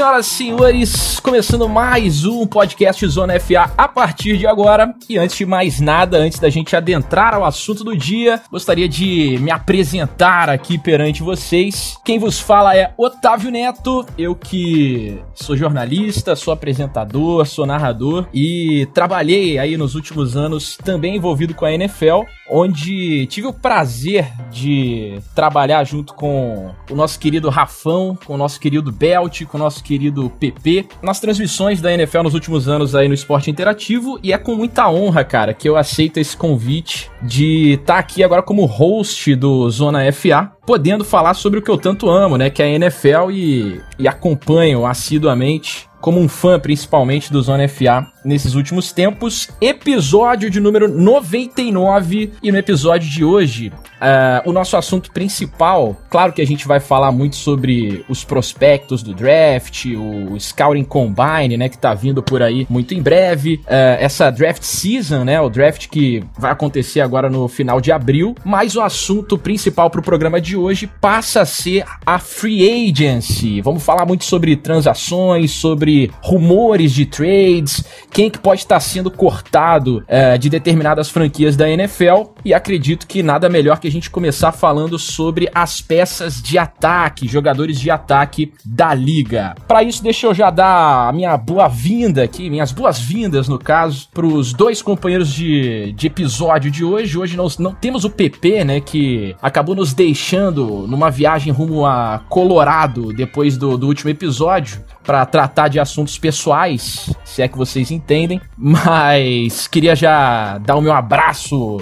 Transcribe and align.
Senhoras 0.00 0.26
e 0.26 0.30
senhores, 0.30 1.20
começando 1.20 1.68
mais 1.68 2.24
um 2.24 2.46
podcast 2.46 3.06
Zona 3.06 3.38
FA 3.38 3.70
a 3.76 3.86
partir 3.86 4.38
de 4.38 4.46
agora. 4.46 4.94
E 5.06 5.18
antes 5.18 5.36
de 5.36 5.44
mais 5.44 5.78
nada, 5.78 6.16
antes 6.16 6.38
da 6.38 6.48
gente 6.48 6.74
adentrar 6.74 7.34
ao 7.34 7.44
assunto 7.44 7.84
do 7.84 7.94
dia, 7.94 8.40
gostaria 8.50 8.88
de 8.88 9.36
me 9.42 9.50
apresentar 9.50 10.48
aqui 10.48 10.78
perante 10.78 11.22
vocês. 11.22 11.98
Quem 12.02 12.18
vos 12.18 12.40
fala 12.40 12.74
é 12.74 12.94
Otávio 12.96 13.50
Neto, 13.50 14.06
eu 14.16 14.34
que 14.34 15.20
sou 15.34 15.54
jornalista, 15.54 16.34
sou 16.34 16.54
apresentador, 16.54 17.46
sou 17.46 17.66
narrador 17.66 18.26
e 18.32 18.88
trabalhei 18.94 19.58
aí 19.58 19.76
nos 19.76 19.94
últimos 19.94 20.34
anos 20.34 20.78
também 20.78 21.16
envolvido 21.16 21.52
com 21.52 21.66
a 21.66 21.72
NFL, 21.74 22.22
onde 22.50 23.26
tive 23.26 23.48
o 23.48 23.52
prazer 23.52 24.32
de 24.50 25.20
trabalhar 25.34 25.84
junto 25.84 26.14
com 26.14 26.74
o 26.90 26.94
nosso 26.94 27.18
querido 27.18 27.50
Rafão, 27.50 28.18
com 28.24 28.32
o 28.32 28.38
nosso 28.38 28.58
querido 28.58 28.90
Belt, 28.90 29.44
com 29.44 29.58
nosso 29.58 29.84
querido 29.90 30.30
PP, 30.38 30.86
nas 31.02 31.18
transmissões 31.18 31.80
da 31.80 31.92
NFL 31.92 32.22
nos 32.22 32.34
últimos 32.34 32.68
anos 32.68 32.94
aí 32.94 33.08
no 33.08 33.14
esporte 33.14 33.50
interativo. 33.50 34.20
E 34.22 34.32
é 34.32 34.38
com 34.38 34.54
muita 34.54 34.88
honra, 34.88 35.24
cara, 35.24 35.52
que 35.52 35.68
eu 35.68 35.76
aceito 35.76 36.18
esse 36.18 36.36
convite 36.36 37.10
de 37.20 37.72
estar 37.72 37.94
tá 37.94 37.98
aqui 37.98 38.22
agora 38.22 38.40
como 38.40 38.64
host 38.66 39.34
do 39.34 39.68
Zona 39.68 40.00
FA, 40.12 40.52
podendo 40.64 41.04
falar 41.04 41.34
sobre 41.34 41.58
o 41.58 41.62
que 41.62 41.70
eu 41.70 41.76
tanto 41.76 42.08
amo, 42.08 42.36
né? 42.36 42.50
Que 42.50 42.62
é 42.62 42.66
a 42.66 42.68
NFL 42.68 43.32
e, 43.32 43.80
e 43.98 44.06
acompanho 44.06 44.86
assiduamente 44.86 45.89
como 46.00 46.20
um 46.20 46.28
fã 46.28 46.58
principalmente 46.58 47.32
do 47.32 47.40
Zona 47.42 47.68
FA 47.68 48.06
nesses 48.24 48.54
últimos 48.54 48.92
tempos. 48.92 49.48
Episódio 49.60 50.50
de 50.50 50.60
número 50.60 50.88
99. 50.88 52.32
E 52.42 52.52
no 52.52 52.58
episódio 52.58 53.08
de 53.08 53.24
hoje, 53.24 53.68
uh, 53.68 54.48
o 54.48 54.52
nosso 54.52 54.76
assunto 54.76 55.10
principal, 55.12 55.96
claro 56.08 56.32
que 56.32 56.42
a 56.42 56.46
gente 56.46 56.66
vai 56.66 56.80
falar 56.80 57.12
muito 57.12 57.36
sobre 57.36 58.04
os 58.08 58.24
prospectos 58.24 59.02
do 59.02 59.14
draft, 59.14 59.86
o 59.86 60.38
Scouting 60.38 60.84
Combine, 60.84 61.56
né, 61.56 61.68
que 61.68 61.78
tá 61.78 61.94
vindo 61.94 62.22
por 62.22 62.42
aí 62.42 62.66
muito 62.68 62.94
em 62.94 63.02
breve. 63.02 63.60
Uh, 63.64 63.98
essa 63.98 64.30
draft 64.30 64.62
season, 64.62 65.24
né, 65.24 65.40
o 65.40 65.48
draft 65.48 65.88
que 65.88 66.22
vai 66.38 66.52
acontecer 66.52 67.00
agora 67.00 67.28
no 67.28 67.48
final 67.48 67.80
de 67.80 67.92
abril. 67.92 68.34
Mas 68.44 68.76
o 68.76 68.80
assunto 68.80 69.38
principal 69.38 69.90
pro 69.90 70.02
programa 70.02 70.40
de 70.40 70.56
hoje 70.56 70.86
passa 71.00 71.42
a 71.42 71.46
ser 71.46 71.84
a 72.04 72.18
free 72.18 72.90
agency. 72.90 73.60
Vamos 73.60 73.82
falar 73.82 74.06
muito 74.06 74.24
sobre 74.24 74.56
transações, 74.56 75.50
sobre 75.52 75.89
rumores 76.22 76.92
de 76.92 77.06
trades 77.06 77.84
quem 78.10 78.30
que 78.30 78.38
pode 78.38 78.60
estar 78.60 78.80
sendo 78.80 79.10
cortado 79.10 80.04
é, 80.08 80.36
de 80.36 80.48
determinadas 80.50 81.08
franquias 81.08 81.56
da 81.56 81.68
NFL. 81.68 82.30
E 82.44 82.54
acredito 82.54 83.06
que 83.06 83.22
nada 83.22 83.48
melhor 83.48 83.78
que 83.78 83.88
a 83.88 83.90
gente 83.90 84.10
começar 84.10 84.52
falando 84.52 84.98
sobre 84.98 85.48
as 85.54 85.80
peças 85.80 86.40
de 86.40 86.58
ataque, 86.58 87.28
jogadores 87.28 87.78
de 87.78 87.90
ataque 87.90 88.52
da 88.64 88.94
liga. 88.94 89.54
Para 89.66 89.82
isso, 89.82 90.02
deixa 90.02 90.26
eu 90.26 90.34
já 90.34 90.50
dar 90.50 91.08
a 91.08 91.12
minha 91.12 91.36
boa-vinda 91.36 92.22
aqui, 92.22 92.48
minhas 92.48 92.72
boas-vindas 92.72 93.48
no 93.48 93.58
caso, 93.58 94.08
para 94.12 94.26
os 94.26 94.52
dois 94.52 94.80
companheiros 94.82 95.32
de, 95.32 95.92
de 95.92 96.06
episódio 96.06 96.70
de 96.70 96.84
hoje. 96.84 97.18
Hoje 97.18 97.36
nós 97.36 97.58
não 97.58 97.72
temos 97.72 98.04
o 98.04 98.10
PP, 98.10 98.64
né, 98.64 98.80
que 98.80 99.34
acabou 99.42 99.74
nos 99.74 99.92
deixando 99.92 100.86
numa 100.86 101.10
viagem 101.10 101.52
rumo 101.52 101.86
a 101.86 102.22
Colorado 102.28 103.12
depois 103.12 103.56
do, 103.56 103.76
do 103.76 103.86
último 103.86 104.10
episódio 104.10 104.82
para 105.04 105.24
tratar 105.26 105.68
de 105.68 105.80
assuntos 105.80 106.18
pessoais, 106.18 107.12
se 107.24 107.42
é 107.42 107.48
que 107.48 107.56
vocês 107.56 107.90
entendem, 107.90 108.40
mas 108.56 109.66
queria 109.66 109.96
já 109.96 110.58
dar 110.58 110.76
o 110.76 110.80
meu 110.80 110.92
abraço 110.92 111.80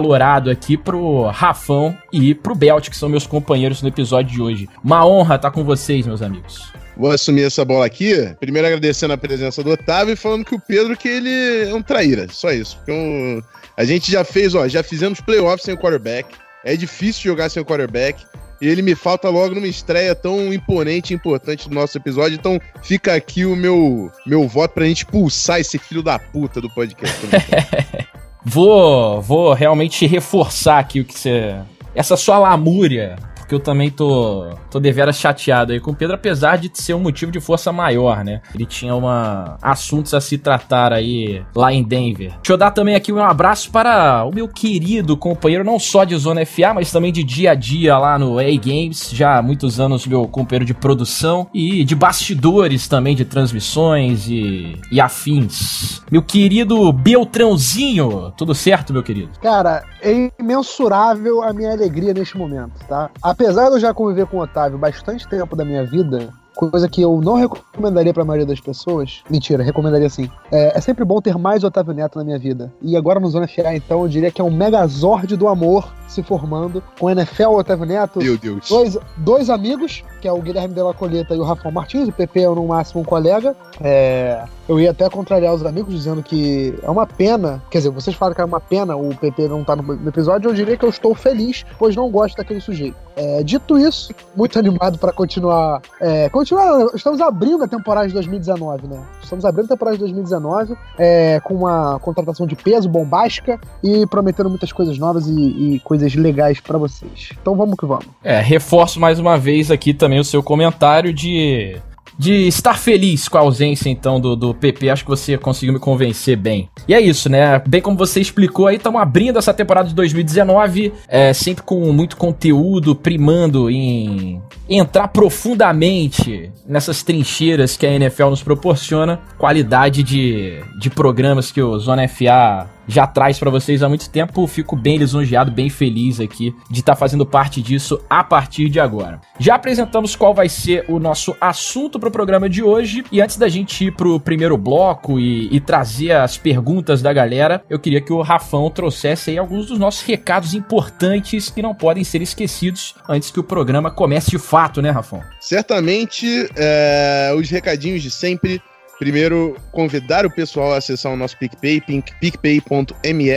acalorado 0.00 0.50
aqui 0.50 0.76
pro 0.76 1.26
Rafão 1.26 1.96
e 2.10 2.34
pro 2.34 2.54
Belt, 2.54 2.88
que 2.88 2.96
são 2.96 3.08
meus 3.08 3.26
companheiros 3.26 3.82
no 3.82 3.88
episódio 3.88 4.32
de 4.32 4.40
hoje. 4.40 4.68
Uma 4.82 5.06
honra 5.06 5.36
estar 5.36 5.50
com 5.50 5.62
vocês, 5.62 6.06
meus 6.06 6.22
amigos. 6.22 6.72
Vou 6.96 7.10
assumir 7.10 7.42
essa 7.42 7.64
bola 7.64 7.86
aqui, 7.86 8.34
primeiro 8.40 8.66
agradecendo 8.66 9.12
a 9.12 9.18
presença 9.18 9.62
do 9.62 9.70
Otávio 9.70 10.12
e 10.12 10.16
falando 10.16 10.44
que 10.44 10.54
o 10.54 10.60
Pedro 10.60 10.96
que 10.96 11.08
ele 11.08 11.68
é 11.68 11.74
um 11.74 11.82
traíra, 11.82 12.26
só 12.30 12.50
isso. 12.50 12.76
Porque 12.78 12.92
um, 12.92 13.42
a 13.76 13.84
gente 13.84 14.10
já 14.10 14.24
fez, 14.24 14.54
ó, 14.54 14.66
já 14.66 14.82
fizemos 14.82 15.20
playoffs 15.20 15.64
sem 15.64 15.74
o 15.74 15.78
quarterback, 15.78 16.34
é 16.64 16.76
difícil 16.76 17.22
jogar 17.22 17.48
sem 17.48 17.62
o 17.62 17.64
quarterback, 17.64 18.24
e 18.60 18.68
ele 18.68 18.82
me 18.82 18.94
falta 18.94 19.28
logo 19.30 19.54
numa 19.54 19.66
estreia 19.66 20.14
tão 20.14 20.52
imponente 20.52 21.12
e 21.12 21.16
importante 21.16 21.68
do 21.68 21.74
nosso 21.74 21.96
episódio. 21.96 22.36
Então 22.36 22.60
fica 22.82 23.14
aqui 23.14 23.46
o 23.46 23.56
meu, 23.56 24.10
meu 24.26 24.46
voto 24.46 24.74
pra 24.74 24.84
gente 24.84 24.98
expulsar 24.98 25.60
esse 25.60 25.78
filho 25.78 26.02
da 26.02 26.18
puta 26.18 26.60
do 26.60 26.68
podcast. 26.68 27.16
vou, 28.44 29.20
vou 29.20 29.52
realmente 29.52 30.06
reforçar 30.06 30.78
aqui 30.78 31.00
o 31.00 31.04
que 31.04 31.18
você. 31.18 31.56
Essa 31.94 32.16
sua 32.16 32.38
lamúria 32.38 33.16
porque 33.50 33.56
eu 33.56 33.60
também 33.60 33.90
tô, 33.90 34.46
tô 34.70 34.78
deveras 34.78 35.18
chateado 35.18 35.72
aí 35.72 35.80
com 35.80 35.90
o 35.90 35.94
Pedro, 35.94 36.14
apesar 36.14 36.56
de 36.56 36.70
ser 36.72 36.94
um 36.94 37.00
motivo 37.00 37.32
de 37.32 37.40
força 37.40 37.72
maior, 37.72 38.24
né? 38.24 38.42
Ele 38.54 38.64
tinha 38.64 38.94
uma 38.94 39.58
assuntos 39.60 40.14
a 40.14 40.20
se 40.20 40.38
tratar 40.38 40.92
aí 40.92 41.42
lá 41.52 41.72
em 41.72 41.82
Denver. 41.82 42.30
Deixa 42.34 42.52
eu 42.52 42.56
dar 42.56 42.70
também 42.70 42.94
aqui 42.94 43.12
um 43.12 43.18
abraço 43.18 43.72
para 43.72 44.24
o 44.24 44.32
meu 44.32 44.46
querido 44.46 45.16
companheiro, 45.16 45.64
não 45.64 45.80
só 45.80 46.04
de 46.04 46.16
Zona 46.16 46.46
FA, 46.46 46.72
mas 46.72 46.92
também 46.92 47.12
de 47.12 47.24
dia 47.24 47.50
a 47.50 47.54
dia 47.56 47.98
lá 47.98 48.16
no 48.16 48.38
A-Games, 48.38 49.10
já 49.12 49.38
há 49.38 49.42
muitos 49.42 49.80
anos 49.80 50.06
meu 50.06 50.28
companheiro 50.28 50.64
de 50.64 50.74
produção 50.74 51.48
e 51.52 51.82
de 51.82 51.96
bastidores 51.96 52.86
também 52.86 53.16
de 53.16 53.24
transmissões 53.24 54.28
e, 54.28 54.76
e 54.92 55.00
afins. 55.00 56.02
Meu 56.08 56.22
querido 56.22 56.92
Beltrãozinho, 56.92 58.32
tudo 58.36 58.54
certo, 58.54 58.92
meu 58.92 59.02
querido? 59.02 59.30
Cara, 59.42 59.82
é 60.02 60.30
imensurável 60.38 61.42
a 61.42 61.52
minha 61.52 61.72
alegria 61.72 62.14
neste 62.14 62.36
momento, 62.36 62.72
tá? 62.88 63.10
apesar 63.22 63.68
de 63.68 63.76
eu 63.76 63.80
já 63.80 63.94
conviver 63.94 64.26
com 64.26 64.38
o 64.38 64.40
Otávio 64.40 64.78
bastante 64.78 65.28
tempo 65.28 65.54
da 65.54 65.64
minha 65.64 65.84
vida, 65.84 66.32
coisa 66.54 66.88
que 66.88 67.00
eu 67.00 67.20
não 67.22 67.34
recomendaria 67.34 68.12
para 68.12 68.22
a 68.22 68.26
maioria 68.26 68.46
das 68.46 68.60
pessoas. 68.60 69.22
Mentira, 69.30 69.62
recomendaria 69.62 70.08
sim. 70.08 70.30
É, 70.52 70.76
é, 70.76 70.80
sempre 70.80 71.04
bom 71.04 71.20
ter 71.20 71.38
mais 71.38 71.64
Otávio 71.64 71.94
Neto 71.94 72.18
na 72.18 72.24
minha 72.24 72.38
vida. 72.38 72.72
E 72.82 72.96
agora 72.96 73.18
no 73.18 73.28
Zona 73.30 73.48
FA, 73.48 73.74
então, 73.74 74.02
eu 74.02 74.08
diria 74.08 74.30
que 74.30 74.40
é 74.40 74.44
um 74.44 74.50
megazord 74.50 75.36
do 75.36 75.48
amor 75.48 75.90
se 76.10 76.22
formando, 76.22 76.82
com 76.98 77.06
o 77.06 77.10
NFL, 77.10 77.50
Otávio 77.50 77.86
Neto. 77.86 78.18
Meu 78.18 78.36
Deus. 78.36 78.68
Dois, 78.68 78.98
dois 79.16 79.50
amigos, 79.50 80.04
que 80.20 80.28
é 80.28 80.32
o 80.32 80.40
Guilherme 80.40 80.74
de 80.74 80.82
la 80.82 80.92
Coleta 80.92 81.34
e 81.34 81.38
o 81.38 81.44
Rafael 81.44 81.72
Martins. 81.72 82.08
O 82.08 82.12
PP 82.12 82.40
é 82.40 82.48
no 82.48 82.66
máximo 82.66 83.00
um 83.00 83.04
colega. 83.04 83.56
É, 83.80 84.44
eu 84.68 84.78
ia 84.78 84.90
até 84.90 85.08
contrariar 85.08 85.54
os 85.54 85.64
amigos 85.64 85.94
dizendo 85.94 86.22
que 86.22 86.78
é 86.82 86.90
uma 86.90 87.06
pena. 87.06 87.62
Quer 87.70 87.78
dizer, 87.78 87.90
vocês 87.90 88.16
falam 88.16 88.34
que 88.34 88.40
é 88.40 88.44
uma 88.44 88.60
pena 88.60 88.96
o 88.96 89.14
PP 89.14 89.48
não 89.48 89.62
estar 89.62 89.76
tá 89.76 89.82
no 89.82 90.08
episódio. 90.08 90.50
Eu 90.50 90.54
diria 90.54 90.76
que 90.76 90.84
eu 90.84 90.90
estou 90.90 91.14
feliz, 91.14 91.64
pois 91.78 91.96
não 91.96 92.10
gosto 92.10 92.36
daquele 92.36 92.60
sujeito. 92.60 92.96
É, 93.16 93.42
dito 93.42 93.76
isso, 93.76 94.14
muito 94.34 94.58
animado 94.58 94.98
para 94.98 95.12
continuar. 95.12 95.82
É, 96.00 96.28
continuar. 96.28 96.86
Estamos 96.94 97.20
abrindo 97.20 97.64
a 97.64 97.68
temporada 97.68 98.08
de 98.08 98.14
2019, 98.14 98.86
né? 98.86 99.02
Estamos 99.22 99.44
abrindo 99.44 99.66
a 99.66 99.68
temporada 99.68 99.96
de 99.96 100.00
2019 100.04 100.74
é, 100.98 101.40
com 101.40 101.54
uma 101.54 101.98
contratação 101.98 102.46
de 102.46 102.56
peso 102.56 102.88
bombástica 102.88 103.60
e 103.82 104.06
prometendo 104.06 104.48
muitas 104.48 104.72
coisas 104.72 104.98
novas 104.98 105.26
e, 105.26 105.74
e 105.74 105.80
coisas 105.80 105.99
legais 106.14 106.60
para 106.60 106.78
vocês. 106.78 107.30
Então 107.40 107.54
vamos 107.54 107.76
que 107.76 107.86
vamos. 107.86 108.06
É, 108.22 108.40
reforço 108.40 109.00
mais 109.00 109.18
uma 109.18 109.36
vez 109.36 109.70
aqui 109.70 109.94
também 109.94 110.18
o 110.18 110.24
seu 110.24 110.42
comentário 110.42 111.12
de 111.12 111.80
de 112.20 112.46
estar 112.46 112.76
feliz 112.76 113.28
com 113.28 113.38
a 113.38 113.40
ausência, 113.40 113.88
então, 113.88 114.20
do, 114.20 114.36
do 114.36 114.54
PP. 114.54 114.90
Acho 114.90 115.04
que 115.04 115.08
você 115.08 115.38
conseguiu 115.38 115.72
me 115.72 115.80
convencer 115.80 116.36
bem. 116.36 116.68
E 116.86 116.92
é 116.92 117.00
isso, 117.00 117.30
né? 117.30 117.62
Bem 117.66 117.80
como 117.80 117.96
você 117.96 118.20
explicou 118.20 118.66
aí, 118.66 118.76
estamos 118.76 119.00
abrindo 119.00 119.38
essa 119.38 119.54
temporada 119.54 119.88
de 119.88 119.94
2019, 119.94 120.92
é, 121.08 121.32
sempre 121.32 121.62
com 121.62 121.90
muito 121.94 122.18
conteúdo, 122.18 122.94
primando 122.94 123.70
em 123.70 124.42
entrar 124.68 125.08
profundamente 125.08 126.52
nessas 126.66 127.02
trincheiras 127.02 127.78
que 127.78 127.86
a 127.86 127.92
NFL 127.92 128.28
nos 128.28 128.42
proporciona, 128.42 129.20
qualidade 129.38 130.02
de, 130.02 130.60
de 130.78 130.90
programas 130.90 131.50
que 131.50 131.62
o 131.62 131.78
Zona 131.78 132.06
FA 132.06 132.68
já 132.90 133.06
traz 133.06 133.38
para 133.38 133.50
vocês 133.50 133.82
há 133.82 133.88
muito 133.88 134.10
tempo. 134.10 134.46
Fico 134.46 134.76
bem 134.76 134.98
lisonjeado, 134.98 135.50
bem 135.50 135.70
feliz 135.70 136.20
aqui 136.20 136.54
de 136.68 136.80
estar 136.80 136.92
tá 136.92 136.98
fazendo 136.98 137.24
parte 137.24 137.62
disso 137.62 138.04
a 138.10 138.22
partir 138.24 138.68
de 138.68 138.80
agora. 138.80 139.20
Já 139.38 139.54
apresentamos 139.54 140.16
qual 140.16 140.34
vai 140.34 140.48
ser 140.48 140.84
o 140.88 140.98
nosso 140.98 141.36
assunto 141.40 141.98
para 141.98 142.08
o 142.08 142.12
programa 142.12 142.48
de 142.48 142.62
hoje 142.62 143.04
e 143.12 143.20
antes 143.20 143.36
da 143.36 143.48
gente 143.48 143.86
ir 143.86 143.92
pro 143.92 144.18
primeiro 144.18 144.56
bloco 144.56 145.20
e, 145.20 145.48
e, 145.54 145.60
trazer 145.60 146.12
as 146.12 146.36
perguntas 146.36 147.00
da 147.00 147.12
galera, 147.12 147.62
eu 147.70 147.78
queria 147.78 148.00
que 148.00 148.12
o 148.12 148.22
Rafão 148.22 148.68
trouxesse 148.70 149.30
aí 149.30 149.38
alguns 149.38 149.66
dos 149.66 149.78
nossos 149.78 150.02
recados 150.02 150.54
importantes 150.54 151.48
que 151.48 151.62
não 151.62 151.74
podem 151.74 152.02
ser 152.02 152.20
esquecidos 152.20 152.94
antes 153.08 153.30
que 153.30 153.38
o 153.38 153.44
programa 153.44 153.90
comece 153.90 154.30
de 154.30 154.38
fato, 154.38 154.82
né, 154.82 154.90
Rafão? 154.90 155.22
Certamente, 155.38 156.26
é, 156.56 157.32
os 157.36 157.48
recadinhos 157.48 158.02
de 158.02 158.10
sempre. 158.10 158.60
Primeiro, 159.00 159.56
convidar 159.72 160.26
o 160.26 160.30
pessoal 160.30 160.74
a 160.74 160.76
acessar 160.76 161.10
o 161.10 161.16
nosso 161.16 161.34
PicPay, 161.38 161.80
picpay.me 162.20 163.30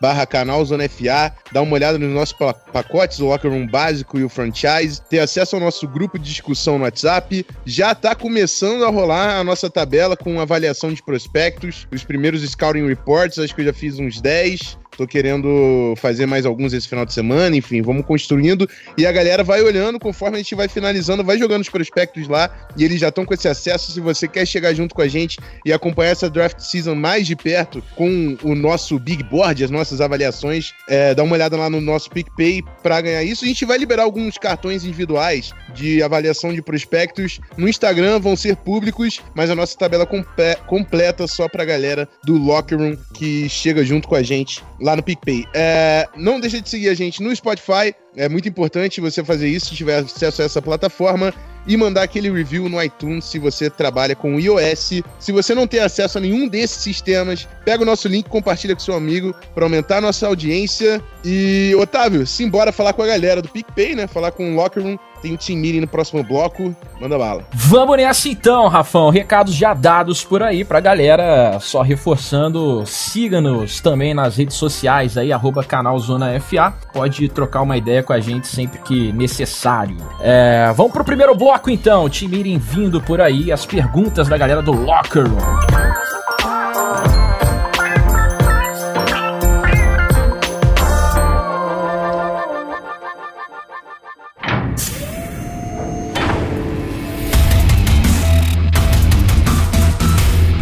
barra 0.00 0.24
canal 0.24 0.64
Zona 0.64 0.88
FA, 0.88 1.34
dar 1.50 1.62
uma 1.62 1.74
olhada 1.74 1.98
nos 1.98 2.14
nossos 2.14 2.36
pacotes, 2.72 3.18
o 3.18 3.26
Locker 3.26 3.50
Room 3.50 3.66
básico 3.66 4.16
e 4.16 4.22
o 4.22 4.28
franchise, 4.28 5.02
ter 5.10 5.18
acesso 5.18 5.56
ao 5.56 5.60
nosso 5.60 5.88
grupo 5.88 6.20
de 6.20 6.24
discussão 6.30 6.78
no 6.78 6.84
WhatsApp. 6.84 7.44
Já 7.66 7.96
tá 7.96 8.14
começando 8.14 8.84
a 8.84 8.90
rolar 8.90 9.40
a 9.40 9.42
nossa 9.42 9.68
tabela 9.68 10.16
com 10.16 10.40
avaliação 10.40 10.92
de 10.92 11.02
prospectos, 11.02 11.88
os 11.92 12.04
primeiros 12.04 12.48
scouting 12.48 12.86
reports, 12.86 13.40
acho 13.40 13.52
que 13.52 13.62
eu 13.62 13.66
já 13.66 13.72
fiz 13.72 13.98
uns 13.98 14.20
10. 14.20 14.78
Tô 14.98 15.06
querendo 15.06 15.94
fazer 15.96 16.26
mais 16.26 16.44
alguns 16.44 16.72
esse 16.72 16.88
final 16.88 17.06
de 17.06 17.12
semana, 17.12 17.54
enfim, 17.54 17.80
vamos 17.80 18.04
construindo 18.04 18.68
e 18.96 19.06
a 19.06 19.12
galera 19.12 19.44
vai 19.44 19.62
olhando 19.62 19.96
conforme 19.96 20.34
a 20.34 20.38
gente 20.38 20.56
vai 20.56 20.66
finalizando, 20.66 21.22
vai 21.22 21.38
jogando 21.38 21.62
os 21.62 21.68
prospectos 21.68 22.26
lá 22.26 22.50
e 22.76 22.82
eles 22.82 22.98
já 22.98 23.06
estão 23.06 23.24
com 23.24 23.32
esse 23.32 23.46
acesso. 23.46 23.92
Se 23.92 24.00
você 24.00 24.26
quer 24.26 24.44
chegar 24.44 24.74
junto 24.74 24.96
com 24.96 25.00
a 25.00 25.06
gente 25.06 25.38
e 25.64 25.72
acompanhar 25.72 26.10
essa 26.10 26.28
draft 26.28 26.58
season 26.58 26.96
mais 26.96 27.28
de 27.28 27.36
perto 27.36 27.80
com 27.94 28.36
o 28.42 28.56
nosso 28.56 28.98
big 28.98 29.22
board, 29.22 29.62
as 29.62 29.70
nossas 29.70 30.00
avaliações, 30.00 30.72
é, 30.88 31.14
dá 31.14 31.22
uma 31.22 31.34
olhada 31.34 31.56
lá 31.56 31.70
no 31.70 31.80
nosso 31.80 32.10
PicPay 32.10 32.64
para 32.82 33.00
ganhar 33.00 33.22
isso. 33.22 33.44
A 33.44 33.46
gente 33.46 33.64
vai 33.64 33.78
liberar 33.78 34.02
alguns 34.02 34.36
cartões 34.36 34.84
individuais 34.84 35.52
de 35.76 36.02
avaliação 36.02 36.52
de 36.52 36.60
prospectos 36.60 37.38
no 37.56 37.68
Instagram, 37.68 38.18
vão 38.18 38.34
ser 38.34 38.56
públicos, 38.56 39.20
mas 39.32 39.48
a 39.48 39.54
nossa 39.54 39.78
tabela 39.78 40.04
comple 40.04 40.56
completa 40.66 41.28
só 41.28 41.48
pra 41.48 41.64
galera 41.64 42.08
do 42.24 42.36
Locker 42.36 42.76
Room 42.76 42.96
que 43.14 43.48
chega 43.48 43.84
junto 43.84 44.08
com 44.08 44.16
a 44.16 44.24
gente 44.24 44.60
lá 44.80 44.87
no 44.96 45.02
PicPay. 45.02 45.46
É, 45.54 46.08
não 46.16 46.40
deixe 46.40 46.60
de 46.60 46.68
seguir 46.68 46.88
a 46.88 46.94
gente 46.94 47.22
no 47.22 47.34
Spotify, 47.34 47.94
é 48.18 48.28
muito 48.28 48.48
importante 48.48 49.00
você 49.00 49.24
fazer 49.24 49.48
isso 49.48 49.66
se 49.66 49.76
tiver 49.76 49.98
acesso 49.98 50.42
a 50.42 50.44
essa 50.44 50.60
plataforma 50.60 51.32
e 51.68 51.76
mandar 51.76 52.02
aquele 52.02 52.30
review 52.30 52.68
no 52.68 52.82
iTunes 52.82 53.26
se 53.26 53.38
você 53.38 53.70
trabalha 53.70 54.16
com 54.16 54.40
iOS. 54.40 55.02
Se 55.20 55.30
você 55.32 55.54
não 55.54 55.66
tem 55.66 55.80
acesso 55.80 56.18
a 56.18 56.20
nenhum 56.20 56.48
desses 56.48 56.82
sistemas, 56.82 57.46
pega 57.64 57.82
o 57.82 57.86
nosso 57.86 58.08
link, 58.08 58.28
compartilha 58.28 58.74
com 58.74 58.80
seu 58.80 58.94
amigo 58.94 59.34
para 59.54 59.64
aumentar 59.64 59.98
a 59.98 60.00
nossa 60.00 60.26
audiência. 60.26 61.00
E, 61.24 61.72
Otávio, 61.78 62.26
simbora 62.26 62.72
falar 62.72 62.92
com 62.92 63.02
a 63.02 63.06
galera 63.06 63.40
do 63.40 63.48
PicPay, 63.48 63.94
né? 63.94 64.06
Falar 64.06 64.32
com 64.32 64.52
o 64.52 64.56
Locker 64.56 64.82
Room 64.82 64.98
tem 65.20 65.34
o 65.34 65.38
Team 65.38 65.58
Meeting 65.58 65.80
no 65.80 65.88
próximo 65.88 66.22
bloco. 66.22 66.74
Manda 67.00 67.18
bala. 67.18 67.44
Vamos 67.52 67.96
nessa 67.96 68.28
então, 68.28 68.68
Rafão. 68.68 69.10
Recados 69.10 69.54
já 69.54 69.74
dados 69.74 70.24
por 70.24 70.42
aí 70.42 70.64
pra 70.64 70.80
galera. 70.80 71.58
Só 71.60 71.82
reforçando, 71.82 72.84
siga-nos 72.86 73.80
também 73.80 74.14
nas 74.14 74.36
redes 74.36 74.56
sociais 74.56 75.16
aí, 75.16 75.32
arroba 75.32 75.62
canal 75.64 75.98
Zona 75.98 76.38
FA. 76.40 76.72
Pode 76.92 77.28
trocar 77.28 77.62
uma 77.62 77.76
ideia 77.76 78.02
com 78.08 78.14
a 78.14 78.20
gente 78.20 78.48
sempre 78.48 78.78
que 78.78 79.12
necessário. 79.12 79.98
É, 80.18 80.72
vamos 80.74 80.92
pro 80.92 81.04
primeiro 81.04 81.34
bloco 81.34 81.68
então. 81.68 82.08
Meeting 82.08 82.58
vindo 82.58 83.02
por 83.02 83.20
aí. 83.20 83.52
As 83.52 83.66
perguntas 83.66 84.26
da 84.26 84.38
galera 84.38 84.62
do 84.62 84.72
Locker 84.72 85.24
Room. 85.24 85.36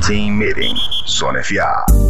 Team 0.05 0.33
Meeting, 0.33 0.75
Zona 1.07 1.45
FA. 1.45 2.06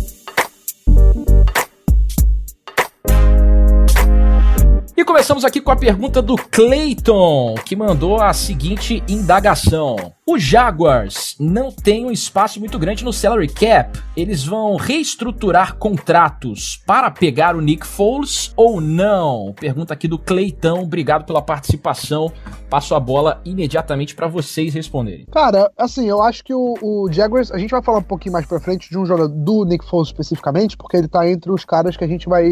E 4.96 5.04
começamos 5.04 5.44
aqui 5.44 5.60
com 5.60 5.70
a 5.70 5.76
pergunta 5.76 6.22
do 6.22 6.37
Clayton, 6.37 7.54
que 7.66 7.76
mandou 7.76 8.19
a 8.19 8.32
seguinte 8.32 9.04
indagação. 9.06 10.15
O 10.28 10.40
Jaguars 10.40 11.37
não 11.38 11.70
tem 11.70 12.05
um 12.05 12.11
espaço 12.11 12.58
muito 12.58 12.81
grande 12.81 13.05
no 13.05 13.12
salary 13.12 13.46
cap. 13.46 13.96
Eles 14.17 14.44
vão 14.44 14.75
reestruturar 14.75 15.76
contratos 15.76 16.82
para 16.84 17.12
pegar 17.12 17.55
o 17.55 17.61
Nick 17.61 17.87
Foles 17.87 18.52
ou 18.56 18.81
não? 18.81 19.55
Pergunta 19.55 19.94
aqui 19.94 20.08
do 20.08 20.19
Cleitão. 20.19 20.82
Obrigado 20.82 21.25
pela 21.25 21.40
participação. 21.40 22.32
Passo 22.69 22.96
a 22.96 22.99
bola 22.99 23.40
imediatamente 23.44 24.17
para 24.17 24.26
vocês 24.26 24.75
responderem. 24.75 25.26
Cara, 25.26 25.70
assim, 25.78 26.08
eu 26.08 26.20
acho 26.20 26.43
que 26.43 26.52
o, 26.52 26.75
o, 26.82 27.08
Jaguars, 27.12 27.52
a 27.52 27.58
gente 27.58 27.70
vai 27.70 27.81
falar 27.81 27.99
um 27.99 28.02
pouquinho 28.02 28.32
mais 28.32 28.46
pra 28.46 28.58
frente 28.58 28.90
de 28.90 28.99
um 28.99 29.06
jogador 29.06 29.29
do 29.29 29.64
Nick 29.64 29.88
Foles 29.88 30.08
especificamente, 30.08 30.76
porque 30.76 30.96
ele 30.96 31.06
tá 31.06 31.31
entre 31.31 31.52
os 31.52 31.64
caras 31.64 31.96
que 31.96 32.02
a 32.02 32.08
gente 32.08 32.29
vai 32.29 32.44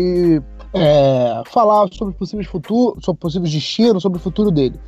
é, 0.72 1.42
falar 1.46 1.88
sobre 1.92 2.14
possíveis 2.14 2.46
futuros, 2.46 3.04
sobre 3.04 3.20
possíveis 3.20 3.52
destinos, 3.52 4.00
sobre 4.00 4.18
o 4.18 4.22
futuro 4.22 4.52
dele. 4.52 4.78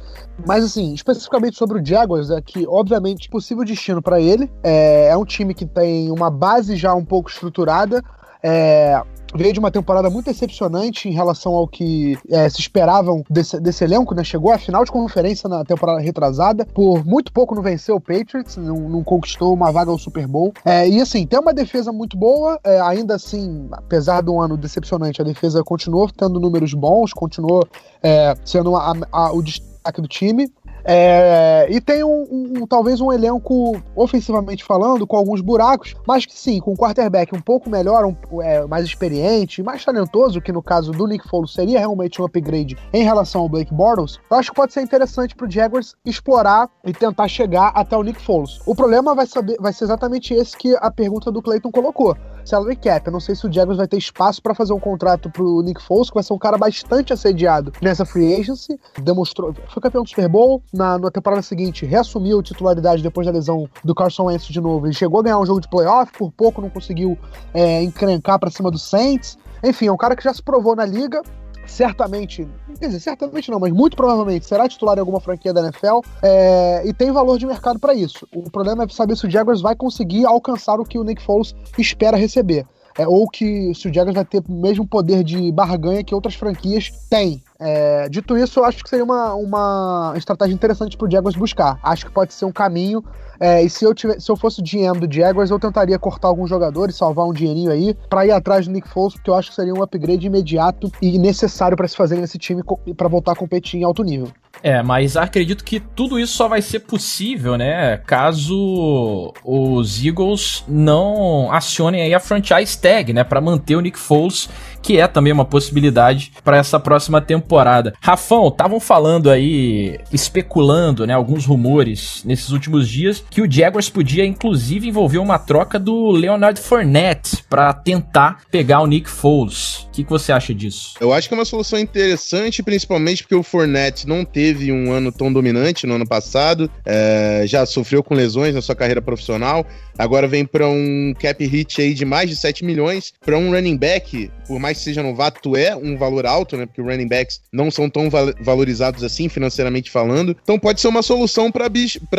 Mas 0.46 0.64
assim, 0.64 0.92
especificamente 0.92 1.56
sobre 1.56 1.80
o 1.80 1.84
Jaguars, 1.84 2.30
é 2.30 2.40
que 2.40 2.66
obviamente 2.76 3.28
possível 3.28 3.64
destino 3.64 4.02
para 4.02 4.20
ele. 4.20 4.50
É, 4.62 5.08
é, 5.08 5.16
um 5.16 5.24
time 5.24 5.54
que 5.54 5.66
tem 5.66 6.10
uma 6.10 6.30
base 6.30 6.76
já 6.76 6.94
um 6.94 7.04
pouco 7.04 7.30
estruturada. 7.30 8.02
É, 8.42 9.02
veio 9.34 9.52
de 9.52 9.58
uma 9.58 9.70
temporada 9.70 10.08
muito 10.08 10.26
decepcionante 10.26 11.08
em 11.08 11.12
relação 11.12 11.54
ao 11.54 11.66
que 11.66 12.18
é, 12.30 12.48
se 12.48 12.60
esperavam 12.60 13.24
desse, 13.28 13.58
desse, 13.60 13.82
elenco, 13.84 14.14
né? 14.14 14.22
Chegou 14.22 14.52
à 14.52 14.58
final 14.58 14.84
de 14.84 14.92
conferência 14.92 15.48
na 15.48 15.64
temporada 15.64 16.00
retrasada, 16.00 16.64
por 16.64 17.04
muito 17.04 17.32
pouco 17.32 17.54
não 17.54 17.62
venceu 17.62 17.96
o 17.96 18.00
Patriots, 18.00 18.56
não, 18.56 18.76
não 18.76 19.02
conquistou 19.02 19.52
uma 19.52 19.72
vaga 19.72 19.90
ao 19.90 19.98
Super 19.98 20.26
Bowl. 20.26 20.52
É, 20.64 20.88
e 20.88 21.00
assim, 21.00 21.26
tem 21.26 21.38
uma 21.38 21.52
defesa 21.52 21.92
muito 21.92 22.16
boa, 22.16 22.58
é, 22.64 22.80
ainda 22.80 23.14
assim, 23.14 23.68
apesar 23.72 24.20
do 24.20 24.38
ano 24.40 24.56
decepcionante, 24.56 25.20
a 25.20 25.24
defesa 25.24 25.62
continuou 25.64 26.08
tendo 26.10 26.38
números 26.38 26.72
bons, 26.74 27.12
continuou 27.12 27.66
é, 28.02 28.34
sendo 28.44 28.76
a, 28.76 28.92
a, 29.10 29.32
o 29.32 29.42
destaque 29.42 30.00
do 30.00 30.08
time. 30.08 30.50
É, 30.88 31.66
e 31.68 31.80
tem 31.80 32.04
um, 32.04 32.24
um, 32.30 32.66
talvez 32.66 33.00
um 33.00 33.12
elenco, 33.12 33.82
ofensivamente 33.96 34.62
falando, 34.62 35.04
com 35.04 35.16
alguns 35.16 35.40
buracos, 35.40 35.94
mas 36.06 36.24
que 36.24 36.32
sim, 36.32 36.60
com 36.60 36.72
um 36.72 36.76
quarterback 36.76 37.34
um 37.34 37.40
pouco 37.40 37.68
melhor, 37.68 38.04
um, 38.04 38.14
é, 38.40 38.64
mais 38.66 38.84
experiente, 38.84 39.64
mais 39.64 39.84
talentoso, 39.84 40.40
que 40.40 40.52
no 40.52 40.62
caso 40.62 40.92
do 40.92 41.08
Nick 41.08 41.28
Foles 41.28 41.52
seria 41.52 41.80
realmente 41.80 42.22
um 42.22 42.24
upgrade 42.24 42.78
em 42.92 43.02
relação 43.02 43.40
ao 43.40 43.48
Blake 43.48 43.74
Bortles, 43.74 44.20
eu 44.30 44.36
acho 44.36 44.50
que 44.50 44.56
pode 44.56 44.72
ser 44.72 44.82
interessante 44.82 45.34
pro 45.34 45.50
Jaguars 45.50 45.96
explorar 46.04 46.70
e 46.84 46.92
tentar 46.92 47.26
chegar 47.26 47.72
até 47.74 47.96
o 47.96 48.02
Nick 48.04 48.22
Foles. 48.22 48.60
O 48.64 48.74
problema 48.74 49.12
vai, 49.12 49.26
saber, 49.26 49.56
vai 49.58 49.72
ser 49.72 49.84
exatamente 49.84 50.34
esse 50.34 50.56
que 50.56 50.76
a 50.76 50.90
pergunta 50.90 51.32
do 51.32 51.42
Clayton 51.42 51.72
colocou 51.72 52.16
salary 52.48 52.76
cap. 52.76 53.06
Eu 53.06 53.12
não 53.12 53.20
sei 53.20 53.34
se 53.34 53.46
o 53.46 53.52
Jaguars 53.52 53.78
vai 53.78 53.86
ter 53.86 53.96
espaço 53.96 54.40
para 54.40 54.54
fazer 54.54 54.72
um 54.72 54.80
contrato 54.80 55.30
pro 55.30 55.62
Nick 55.62 55.82
Foles, 55.82 56.08
que 56.08 56.14
vai 56.14 56.22
ser 56.22 56.32
um 56.32 56.38
cara 56.38 56.56
bastante 56.56 57.12
assediado 57.12 57.72
nessa 57.82 58.04
free 58.04 58.34
agency. 58.34 58.78
Demonstrou, 59.02 59.54
foi 59.68 59.82
campeão 59.82 60.02
do 60.02 60.08
Super 60.08 60.28
Bowl, 60.28 60.62
na, 60.72 60.98
na 60.98 61.10
temporada 61.10 61.42
seguinte 61.42 61.84
reassumiu 61.84 62.42
titularidade 62.42 63.02
depois 63.02 63.26
da 63.26 63.32
lesão 63.32 63.68
do 63.84 63.94
Carson 63.94 64.24
Wentz 64.24 64.46
de 64.46 64.60
novo. 64.60 64.86
Ele 64.86 64.94
chegou 64.94 65.20
a 65.20 65.22
ganhar 65.22 65.38
um 65.38 65.46
jogo 65.46 65.60
de 65.60 65.68
playoff, 65.68 66.12
por 66.12 66.30
pouco 66.32 66.60
não 66.60 66.70
conseguiu 66.70 67.18
é, 67.52 67.82
encrencar 67.82 68.38
para 68.38 68.50
cima 68.50 68.70
do 68.70 68.78
Saints. 68.78 69.38
Enfim, 69.62 69.86
é 69.86 69.92
um 69.92 69.96
cara 69.96 70.14
que 70.14 70.22
já 70.22 70.32
se 70.32 70.42
provou 70.42 70.76
na 70.76 70.84
liga, 70.84 71.22
certamente, 71.66 72.46
quer 72.78 72.86
dizer, 72.86 73.00
certamente 73.00 73.50
não, 73.50 73.58
mas 73.58 73.72
muito 73.72 73.96
provavelmente 73.96 74.46
será 74.46 74.68
titular 74.68 74.96
em 74.96 75.00
alguma 75.00 75.20
franquia 75.20 75.52
da 75.52 75.60
NFL 75.60 76.00
é, 76.22 76.82
e 76.86 76.92
tem 76.92 77.10
valor 77.10 77.38
de 77.38 77.46
mercado 77.46 77.78
para 77.78 77.94
isso. 77.94 78.26
O 78.34 78.50
problema 78.50 78.84
é 78.84 78.88
saber 78.88 79.16
se 79.16 79.26
o 79.26 79.30
Jaguars 79.30 79.60
vai 79.60 79.74
conseguir 79.74 80.24
alcançar 80.26 80.78
o 80.80 80.84
que 80.84 80.98
o 80.98 81.04
Nick 81.04 81.22
Foles 81.22 81.54
espera 81.78 82.16
receber. 82.16 82.66
É, 82.98 83.06
ou 83.06 83.28
que 83.28 83.74
se 83.74 83.88
o 83.88 83.94
Jaguars 83.94 84.14
vai 84.14 84.24
ter 84.24 84.42
o 84.46 84.52
mesmo 84.52 84.86
poder 84.86 85.22
de 85.22 85.52
barganha 85.52 86.02
que 86.02 86.14
outras 86.14 86.34
franquias 86.34 86.90
têm. 87.10 87.42
É, 87.58 88.08
dito 88.08 88.36
isso, 88.36 88.60
eu 88.60 88.64
acho 88.64 88.82
que 88.82 88.88
seria 88.88 89.04
uma, 89.04 89.34
uma 89.34 90.14
estratégia 90.16 90.54
interessante 90.54 90.96
para 90.96 91.06
o 91.06 91.10
Jaguars 91.10 91.36
buscar. 91.36 91.78
Acho 91.82 92.06
que 92.06 92.12
pode 92.12 92.32
ser 92.32 92.44
um 92.44 92.52
caminho. 92.52 93.04
É, 93.38 93.62
e 93.62 93.68
se 93.68 93.84
eu, 93.84 93.94
tiver, 93.94 94.18
se 94.20 94.30
eu 94.30 94.36
fosse 94.36 94.60
o 94.60 94.64
GM 94.64 94.98
do 94.98 95.12
Jaguars, 95.12 95.50
eu 95.50 95.58
tentaria 95.58 95.98
cortar 95.98 96.28
alguns 96.28 96.48
jogadores, 96.48 96.96
salvar 96.96 97.26
um 97.26 97.32
dinheirinho 97.32 97.70
aí, 97.70 97.94
para 98.08 98.26
ir 98.26 98.30
atrás 98.30 98.66
do 98.66 98.72
Nick 98.72 98.88
Foles, 98.88 99.14
porque 99.14 99.28
eu 99.28 99.34
acho 99.34 99.50
que 99.50 99.54
seria 99.54 99.74
um 99.74 99.82
upgrade 99.82 100.26
imediato 100.26 100.90
e 101.02 101.18
necessário 101.18 101.76
para 101.76 101.86
se 101.86 101.96
fazer 101.96 102.16
nesse 102.16 102.38
time 102.38 102.62
para 102.96 103.08
voltar 103.08 103.32
a 103.32 103.36
competir 103.36 103.78
em 103.80 103.84
alto 103.84 104.02
nível. 104.02 104.28
É, 104.62 104.82
mas 104.82 105.16
acredito 105.16 105.64
que 105.64 105.80
tudo 105.80 106.18
isso 106.18 106.34
só 106.34 106.48
vai 106.48 106.62
ser 106.62 106.80
possível, 106.80 107.56
né? 107.56 107.98
Caso 107.98 109.32
os 109.44 110.04
Eagles 110.04 110.64
não 110.68 111.50
acionem 111.52 112.02
aí 112.02 112.14
a 112.14 112.20
franchise 112.20 112.78
tag, 112.78 113.12
né? 113.12 113.24
Para 113.24 113.40
manter 113.40 113.76
o 113.76 113.80
Nick 113.80 113.98
Foles, 113.98 114.48
que 114.82 114.98
é 114.98 115.06
também 115.06 115.32
uma 115.32 115.44
possibilidade 115.44 116.32
para 116.44 116.56
essa 116.56 116.78
próxima 116.78 117.20
temporada. 117.20 117.92
Rafão, 118.00 118.48
estavam 118.48 118.80
falando 118.80 119.30
aí, 119.30 119.98
especulando, 120.12 121.06
né? 121.06 121.14
Alguns 121.14 121.44
rumores 121.44 122.22
nesses 122.24 122.50
últimos 122.50 122.88
dias 122.88 123.24
que 123.30 123.42
o 123.42 123.50
Jaguars 123.50 123.88
podia 123.88 124.24
inclusive 124.24 124.88
envolver 124.88 125.18
uma 125.18 125.38
troca 125.38 125.78
do 125.78 126.10
Leonard 126.10 126.60
Fournette 126.60 127.44
para 127.48 127.72
tentar 127.72 128.42
pegar 128.50 128.80
o 128.80 128.86
Nick 128.86 129.08
Foles. 129.08 129.86
O 129.88 129.90
que, 129.92 130.04
que 130.04 130.10
você 130.10 130.32
acha 130.32 130.54
disso? 130.54 130.94
Eu 131.00 131.12
acho 131.12 131.28
que 131.28 131.34
é 131.34 131.38
uma 131.38 131.44
solução 131.44 131.78
interessante, 131.78 132.62
principalmente 132.62 133.22
porque 133.22 133.34
o 133.34 133.42
Fournette 133.42 134.06
não 134.06 134.24
teve 134.24 134.45
teve 134.46 134.70
um 134.70 134.92
ano 134.92 135.10
tão 135.10 135.32
dominante 135.32 135.88
no 135.88 135.94
ano 135.94 136.06
passado, 136.06 136.70
é, 136.84 137.42
já 137.46 137.66
sofreu 137.66 138.00
com 138.00 138.14
lesões 138.14 138.54
na 138.54 138.62
sua 138.62 138.76
carreira 138.76 139.02
profissional, 139.02 139.66
agora 139.98 140.28
vem 140.28 140.44
para 140.44 140.68
um 140.68 141.12
cap 141.18 141.44
hit 141.44 141.80
aí 141.80 141.92
de 141.92 142.04
mais 142.04 142.30
de 142.30 142.36
7 142.36 142.64
milhões, 142.64 143.12
para 143.24 143.36
um 143.36 143.50
running 143.50 143.76
back 143.76 144.30
por 144.46 144.58
mais 144.58 144.78
que 144.78 144.84
seja 144.84 145.02
novato, 145.02 145.56
é 145.56 145.74
um 145.74 145.96
valor 145.96 146.26
alto, 146.26 146.56
né? 146.56 146.66
Porque 146.66 146.80
running 146.80 147.08
backs 147.08 147.40
não 147.52 147.70
são 147.70 147.88
tão 147.88 148.08
val 148.10 148.26
valorizados 148.40 149.02
assim, 149.02 149.28
financeiramente 149.28 149.90
falando. 149.90 150.36
Então 150.42 150.58
pode 150.58 150.80
ser 150.80 150.88
uma 150.88 151.02
solução 151.02 151.50
para 151.50 151.66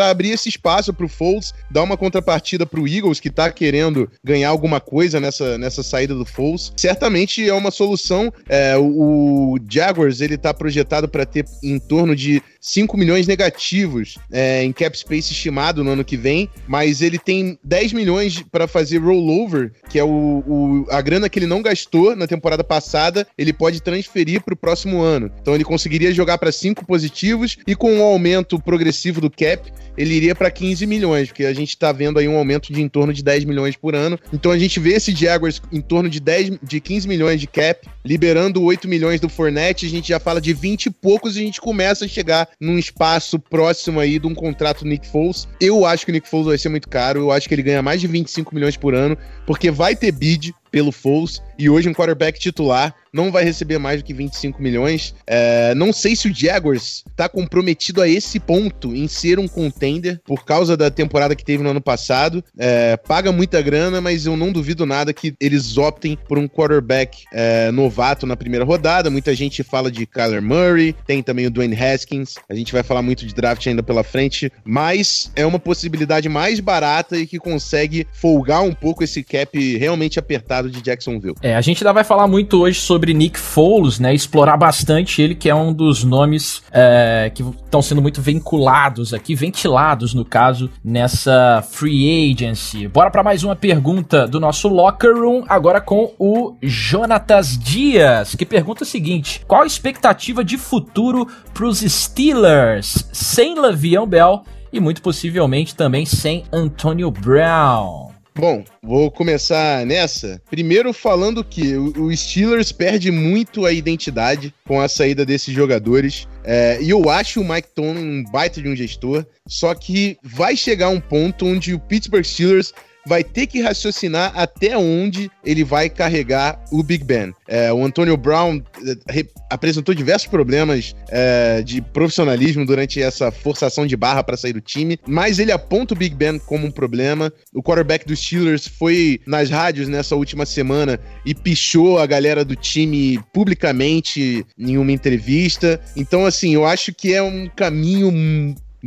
abrir 0.09 0.31
esse 0.31 0.49
espaço 0.49 0.93
pro 0.93 1.07
Foles, 1.07 1.53
dar 1.69 1.83
uma 1.83 1.97
contrapartida 1.97 2.65
pro 2.65 2.87
Eagles, 2.87 3.19
que 3.19 3.29
tá 3.29 3.51
querendo 3.51 4.09
ganhar 4.23 4.49
alguma 4.49 4.79
coisa 4.79 5.19
nessa, 5.19 5.57
nessa 5.57 5.83
saída 5.83 6.15
do 6.15 6.25
Foles. 6.25 6.71
Certamente 6.75 7.47
é 7.47 7.53
uma 7.53 7.71
solução. 7.71 8.31
É, 8.47 8.77
o, 8.77 9.53
o 9.53 9.59
Jaguars, 9.69 10.21
ele 10.21 10.37
tá 10.37 10.53
projetado 10.53 11.07
para 11.07 11.25
ter 11.25 11.45
em 11.63 11.79
torno 11.79 12.15
de 12.15 12.41
5 12.67 12.97
milhões 12.97 13.25
negativos 13.27 14.17
é, 14.29 14.61
em 14.61 14.73
cap 14.73 14.97
space 14.97 15.31
estimado 15.31 15.83
no 15.83 15.91
ano 15.91 16.03
que 16.03 16.17
vem, 16.17 16.49
mas 16.67 17.01
ele 17.01 17.17
tem 17.17 17.57
10 17.63 17.93
milhões 17.93 18.43
para 18.51 18.67
fazer 18.67 18.97
rollover, 18.97 19.71
que 19.89 19.97
é 19.97 20.03
o, 20.03 20.43
o, 20.45 20.85
a 20.89 21.01
grana 21.01 21.29
que 21.29 21.39
ele 21.39 21.47
não 21.47 21.61
gastou 21.61 22.13
na 22.13 22.27
temporada 22.27 22.63
passada, 22.63 23.25
ele 23.37 23.53
pode 23.53 23.81
transferir 23.81 24.41
para 24.41 24.53
o 24.53 24.57
próximo 24.57 25.01
ano. 25.01 25.31
Então 25.41 25.55
ele 25.55 25.63
conseguiria 25.63 26.13
jogar 26.13 26.37
para 26.37 26.51
5 26.51 26.85
positivos 26.85 27.57
e 27.65 27.73
com 27.73 27.93
um 27.93 28.03
aumento 28.03 28.59
progressivo 28.59 29.21
do 29.21 29.31
cap, 29.31 29.71
ele 29.97 30.13
iria 30.13 30.35
para 30.35 30.51
15 30.51 30.85
milhões, 30.85 31.29
porque 31.29 31.45
a 31.45 31.53
gente 31.53 31.69
está 31.69 31.91
vendo 31.91 32.19
aí 32.19 32.27
um 32.27 32.37
aumento 32.37 32.71
de 32.71 32.81
em 32.81 32.89
torno 32.89 33.13
de 33.13 33.23
10 33.23 33.45
milhões 33.45 33.77
por 33.77 33.95
ano. 33.95 34.19
Então 34.33 34.51
a 34.51 34.59
gente 34.59 34.79
vê 34.79 34.93
esse 34.93 35.15
Jaguars 35.15 35.61
em 35.71 35.81
torno 35.81 36.09
de 36.09 36.19
10 36.19 36.59
de 36.61 36.81
15 36.81 37.07
milhões 37.07 37.39
de 37.39 37.47
cap, 37.47 37.87
liberando 38.05 38.61
8 38.61 38.87
milhões 38.87 39.21
do 39.21 39.29
Fournette, 39.29 39.85
a 39.85 39.89
gente 39.89 40.09
já 40.09 40.19
fala 40.19 40.41
de 40.41 40.53
20 40.53 40.87
e 40.87 40.89
poucos 40.89 41.35
e 41.35 41.39
a 41.39 41.43
gente 41.43 41.61
começa 41.61 42.05
a 42.05 42.07
chegar 42.07 42.47
num 42.59 42.77
espaço 42.77 43.39
próximo 43.39 43.99
aí 43.99 44.17
de 44.19 44.27
um 44.27 44.33
contrato 44.33 44.85
Nick 44.85 45.07
Foles. 45.07 45.47
Eu 45.61 45.85
acho 45.85 46.05
que 46.05 46.11
o 46.11 46.13
Nick 46.13 46.27
Foles 46.27 46.47
vai 46.47 46.57
ser 46.57 46.69
muito 46.69 46.89
caro, 46.89 47.19
eu 47.19 47.31
acho 47.31 47.47
que 47.47 47.53
ele 47.53 47.63
ganha 47.63 47.81
mais 47.81 48.01
de 48.01 48.07
25 48.07 48.53
milhões 48.53 48.75
por 48.75 48.95
ano, 48.95 49.17
porque 49.45 49.69
vai 49.69 49.95
ter 49.95 50.11
bid 50.11 50.53
pelo 50.71 50.91
Foles 50.91 51.41
e 51.57 51.69
hoje 51.69 51.89
um 51.89 51.93
quarterback 51.93 52.39
titular 52.39 52.93
não 53.17 53.31
vai 53.31 53.43
receber 53.43 53.79
mais 53.79 54.01
do 54.01 54.05
que 54.05 54.13
25 54.13 54.61
milhões. 54.61 55.15
É, 55.25 55.73
não 55.75 55.91
sei 55.91 56.15
se 56.15 56.29
o 56.29 56.33
Jaguars 56.33 57.03
está 57.09 57.27
comprometido 57.27 58.01
a 58.01 58.07
esse 58.07 58.39
ponto 58.39 58.95
em 58.95 59.07
ser 59.07 59.39
um 59.39 59.47
contender 59.47 60.21
por 60.23 60.45
causa 60.45 60.77
da 60.77 60.91
temporada 60.91 61.35
que 61.35 61.43
teve 61.43 61.63
no 61.63 61.69
ano 61.69 61.81
passado. 61.81 62.43
É, 62.57 62.95
paga 62.95 63.31
muita 63.31 63.61
grana, 63.61 63.99
mas 63.99 64.25
eu 64.25 64.37
não 64.37 64.51
duvido 64.51 64.85
nada 64.85 65.13
que 65.13 65.33
eles 65.39 65.77
optem 65.77 66.17
por 66.27 66.37
um 66.37 66.47
quarterback 66.47 67.23
é, 67.33 67.71
novato 67.71 68.27
na 68.27 68.35
primeira 68.35 68.63
rodada. 68.63 69.09
Muita 69.09 69.33
gente 69.33 69.63
fala 69.63 69.91
de 69.91 70.05
Kyler 70.05 70.41
Murray, 70.41 70.93
tem 71.05 71.23
também 71.23 71.47
o 71.47 71.51
Dwayne 71.51 71.75
Haskins. 71.75 72.35
A 72.47 72.53
gente 72.53 72.71
vai 72.71 72.83
falar 72.83 73.01
muito 73.01 73.25
de 73.25 73.33
draft 73.33 73.65
ainda 73.65 73.81
pela 73.81 74.03
frente, 74.03 74.51
mas 74.63 75.31
é 75.35 75.45
uma 75.45 75.59
possibilidade 75.59 76.29
mais 76.29 76.59
barata 76.59 77.17
e 77.17 77.25
que 77.25 77.39
consegue 77.39 78.05
folgar 78.11 78.61
um 78.61 78.73
pouco 78.73 79.03
esse 79.03 79.23
cap 79.23 79.77
realmente 79.77 80.19
apertado 80.19 80.56
de 80.63 80.81
Jacksonville. 80.81 81.35
É, 81.41 81.55
a 81.55 81.61
gente 81.61 81.83
ainda 81.83 81.93
vai 81.93 82.03
falar 82.03 82.27
muito 82.27 82.61
hoje 82.61 82.79
sobre 82.79 83.13
Nick 83.13 83.39
Foles, 83.39 83.99
né? 83.99 84.13
Explorar 84.13 84.57
bastante 84.57 85.21
ele, 85.21 85.35
que 85.35 85.49
é 85.49 85.55
um 85.55 85.71
dos 85.71 86.03
nomes 86.03 86.61
é, 86.71 87.31
que 87.33 87.43
estão 87.43 87.81
sendo 87.81 88.01
muito 88.01 88.21
vinculados 88.21 89.13
aqui, 89.13 89.35
ventilados 89.35 90.13
no 90.13 90.25
caso, 90.25 90.69
nessa 90.83 91.63
free 91.69 92.31
agency. 92.31 92.87
Bora 92.87 93.11
para 93.11 93.23
mais 93.23 93.43
uma 93.43 93.55
pergunta 93.55 94.27
do 94.27 94.39
nosso 94.39 94.67
locker 94.67 95.15
room, 95.15 95.43
agora 95.47 95.79
com 95.79 96.13
o 96.17 96.55
Jonatas 96.61 97.57
Dias, 97.57 98.35
que 98.35 98.45
pergunta 98.45 98.83
o 98.83 98.87
seguinte: 98.87 99.41
qual 99.47 99.63
a 99.63 99.67
expectativa 99.67 100.43
de 100.43 100.57
futuro 100.57 101.27
para 101.53 101.65
os 101.65 101.79
Steelers 101.79 103.07
sem 103.11 103.59
Le'Veon 103.59 104.05
Bell 104.05 104.43
e 104.71 104.79
muito 104.79 105.01
possivelmente 105.01 105.75
também 105.75 106.05
sem 106.05 106.43
Antonio 106.51 107.09
Brown? 107.11 108.16
Bom, 108.37 108.63
vou 108.83 109.09
começar 109.09 109.83
nessa. 109.83 110.39
Primeiro 110.47 110.93
falando 110.93 111.43
que 111.43 111.75
o 111.75 112.15
Steelers 112.15 112.71
perde 112.71 113.09
muito 113.09 113.65
a 113.65 113.73
identidade 113.73 114.53
com 114.63 114.79
a 114.79 114.87
saída 114.87 115.25
desses 115.25 115.51
jogadores. 115.55 116.27
É, 116.43 116.77
e 116.79 116.91
eu 116.91 117.09
acho 117.09 117.41
o 117.41 117.43
Mike 117.43 117.69
Tomlin 117.73 118.19
um 118.19 118.23
baita 118.23 118.61
de 118.61 118.69
um 118.69 118.75
gestor. 118.75 119.25
Só 119.47 119.73
que 119.73 120.19
vai 120.21 120.55
chegar 120.55 120.89
um 120.89 120.99
ponto 120.99 121.47
onde 121.47 121.73
o 121.73 121.79
Pittsburgh 121.79 122.23
Steelers 122.23 122.73
vai 123.07 123.23
ter 123.23 123.47
que 123.47 123.61
raciocinar 123.61 124.31
até 124.35 124.77
onde 124.77 125.31
ele 125.43 125.63
vai 125.63 125.89
carregar 125.89 126.61
o 126.71 126.83
Big 126.83 127.03
Ben. 127.03 127.33
É, 127.47 127.71
o 127.71 127.83
Antonio 127.83 128.17
Brown 128.17 128.61
é, 128.85 129.25
apresentou 129.49 129.95
diversos 129.95 130.27
problemas 130.27 130.93
é, 131.09 131.61
de 131.63 131.81
profissionalismo 131.81 132.65
durante 132.65 133.01
essa 133.01 133.31
forçação 133.31 133.87
de 133.87 133.95
barra 133.95 134.23
para 134.23 134.35
sair 134.35 134.53
do 134.53 134.61
time, 134.61 134.99
mas 135.07 135.39
ele 135.39 135.51
aponta 135.51 135.93
o 135.93 135.97
Big 135.97 136.13
Ben 136.13 136.37
como 136.37 136.67
um 136.67 136.71
problema. 136.71 137.31
O 137.53 137.63
quarterback 137.63 138.05
dos 138.05 138.19
Steelers 138.19 138.67
foi 138.67 139.21
nas 139.25 139.49
rádios 139.49 139.87
nessa 139.87 140.15
última 140.15 140.45
semana 140.45 140.99
e 141.25 141.33
pichou 141.33 141.99
a 141.99 142.05
galera 142.05 142.43
do 142.43 142.55
time 142.55 143.19
publicamente 143.33 144.45
em 144.57 144.77
uma 144.77 144.91
entrevista. 144.91 145.79
Então, 145.95 146.25
assim, 146.25 146.53
eu 146.53 146.65
acho 146.65 146.93
que 146.93 147.13
é 147.13 147.21
um 147.21 147.47
caminho 147.47 148.11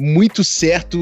muito 0.00 0.42
certo, 0.42 0.99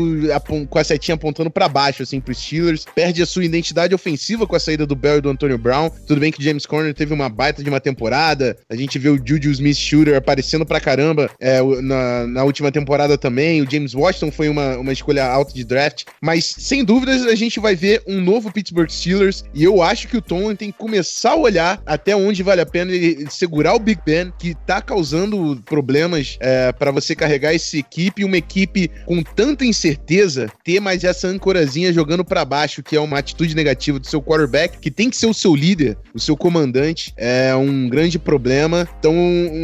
com 0.69 0.79
a 0.79 0.83
setinha 0.83 1.15
apontando 1.15 1.51
para 1.51 1.69
baixo, 1.69 2.03
assim, 2.03 2.21
pro 2.21 2.35
Steelers. 2.35 2.85
Perde 2.95 3.23
a 3.23 3.27
sua 3.27 3.45
identidade 3.45 3.95
ofensiva 3.95 4.47
com 4.47 4.57
a 4.57 4.61
saída 4.61 4.85
do 4.85 4.97
Bell 4.97 5.19
e 5.19 5.21
do 5.21 5.31
Antonio 5.31 5.57
Brown. 5.57 5.89
Tudo 6.07 6.21
bem 6.21 6.33
que 6.33 6.43
James 6.43 6.67
Conner 6.67 6.93
teve 6.93 7.15
uma 7.15 7.29
baita 7.29 7.63
de 7.63 7.71
uma 7.71 7.81
temporada. 7.81 8.57
A 8.69 8.75
gente 8.75 8.99
vê 8.99 9.09
o 9.09 9.21
Juju 9.25 9.53
Smith-Shooter 9.53 10.17
aparecendo 10.17 10.67
pra 10.67 10.81
caramba 10.81 11.31
é, 11.39 11.61
na, 11.81 12.27
na 12.27 12.45
última 12.45 12.73
temporada 12.73 13.17
também. 13.17 13.63
O 13.63 13.71
James 13.71 13.95
Washington 13.95 14.33
foi 14.33 14.49
uma, 14.49 14.77
uma 14.77 14.93
escolha 14.93 15.25
alta 15.25 15.55
de 15.55 15.65
draft. 15.65 16.05
Mas, 16.21 16.45
sem 16.59 16.85
dúvidas, 16.85 17.25
a 17.25 17.35
gente 17.37 17.61
vai 17.61 17.77
ver 17.77 18.03
um 18.07 18.21
novo 18.21 18.53
Pittsburgh 18.53 18.91
Steelers. 18.91 19.45
E 19.55 19.63
eu 19.63 19.81
acho 19.81 20.09
que 20.09 20.17
o 20.17 20.23
Tom 20.23 20.53
tem 20.57 20.73
que 20.73 20.79
começar 20.79 21.33
a 21.33 21.37
olhar 21.37 21.81
até 21.87 22.17
onde 22.17 22.43
vale 22.43 22.61
a 22.61 22.67
pena 22.67 22.91
ele 22.91 23.31
segurar 23.31 23.75
o 23.75 23.79
Big 23.79 24.01
Ben, 24.05 24.33
que 24.39 24.57
tá 24.67 24.83
causando 24.83 25.63
problemas 25.65 26.37
é, 26.41 26.73
para 26.73 26.91
você 26.91 27.15
carregar 27.15 27.55
essa 27.55 27.77
equipe. 27.77 28.25
Uma 28.25 28.37
equipe 28.37 28.88
com 29.07 29.23
tanta 29.23 29.65
incerteza 29.65 30.51
ter 30.65 30.81
mais 30.81 31.05
essa 31.05 31.29
âncorazinha 31.29 31.93
jogando 31.93 32.25
para 32.25 32.45
baixo, 32.45 32.83
que 32.83 32.97
é 32.97 33.01
uma 33.01 33.19
atitude 33.19 33.55
negativa 33.55 33.99
do 33.99 34.07
seu 34.07 34.23
quarterback, 34.23 34.79
que 34.79 34.91
tem 34.91 35.11
que 35.11 35.17
ser 35.17 35.27
o 35.27 35.35
seu 35.35 35.55
líder, 35.55 35.97
o 36.15 36.21
seu 36.21 36.37
comandante, 36.37 37.13
é 37.17 37.55
um 37.55 37.89
grande 37.89 38.19
problema. 38.19 38.89
Então 38.99 39.15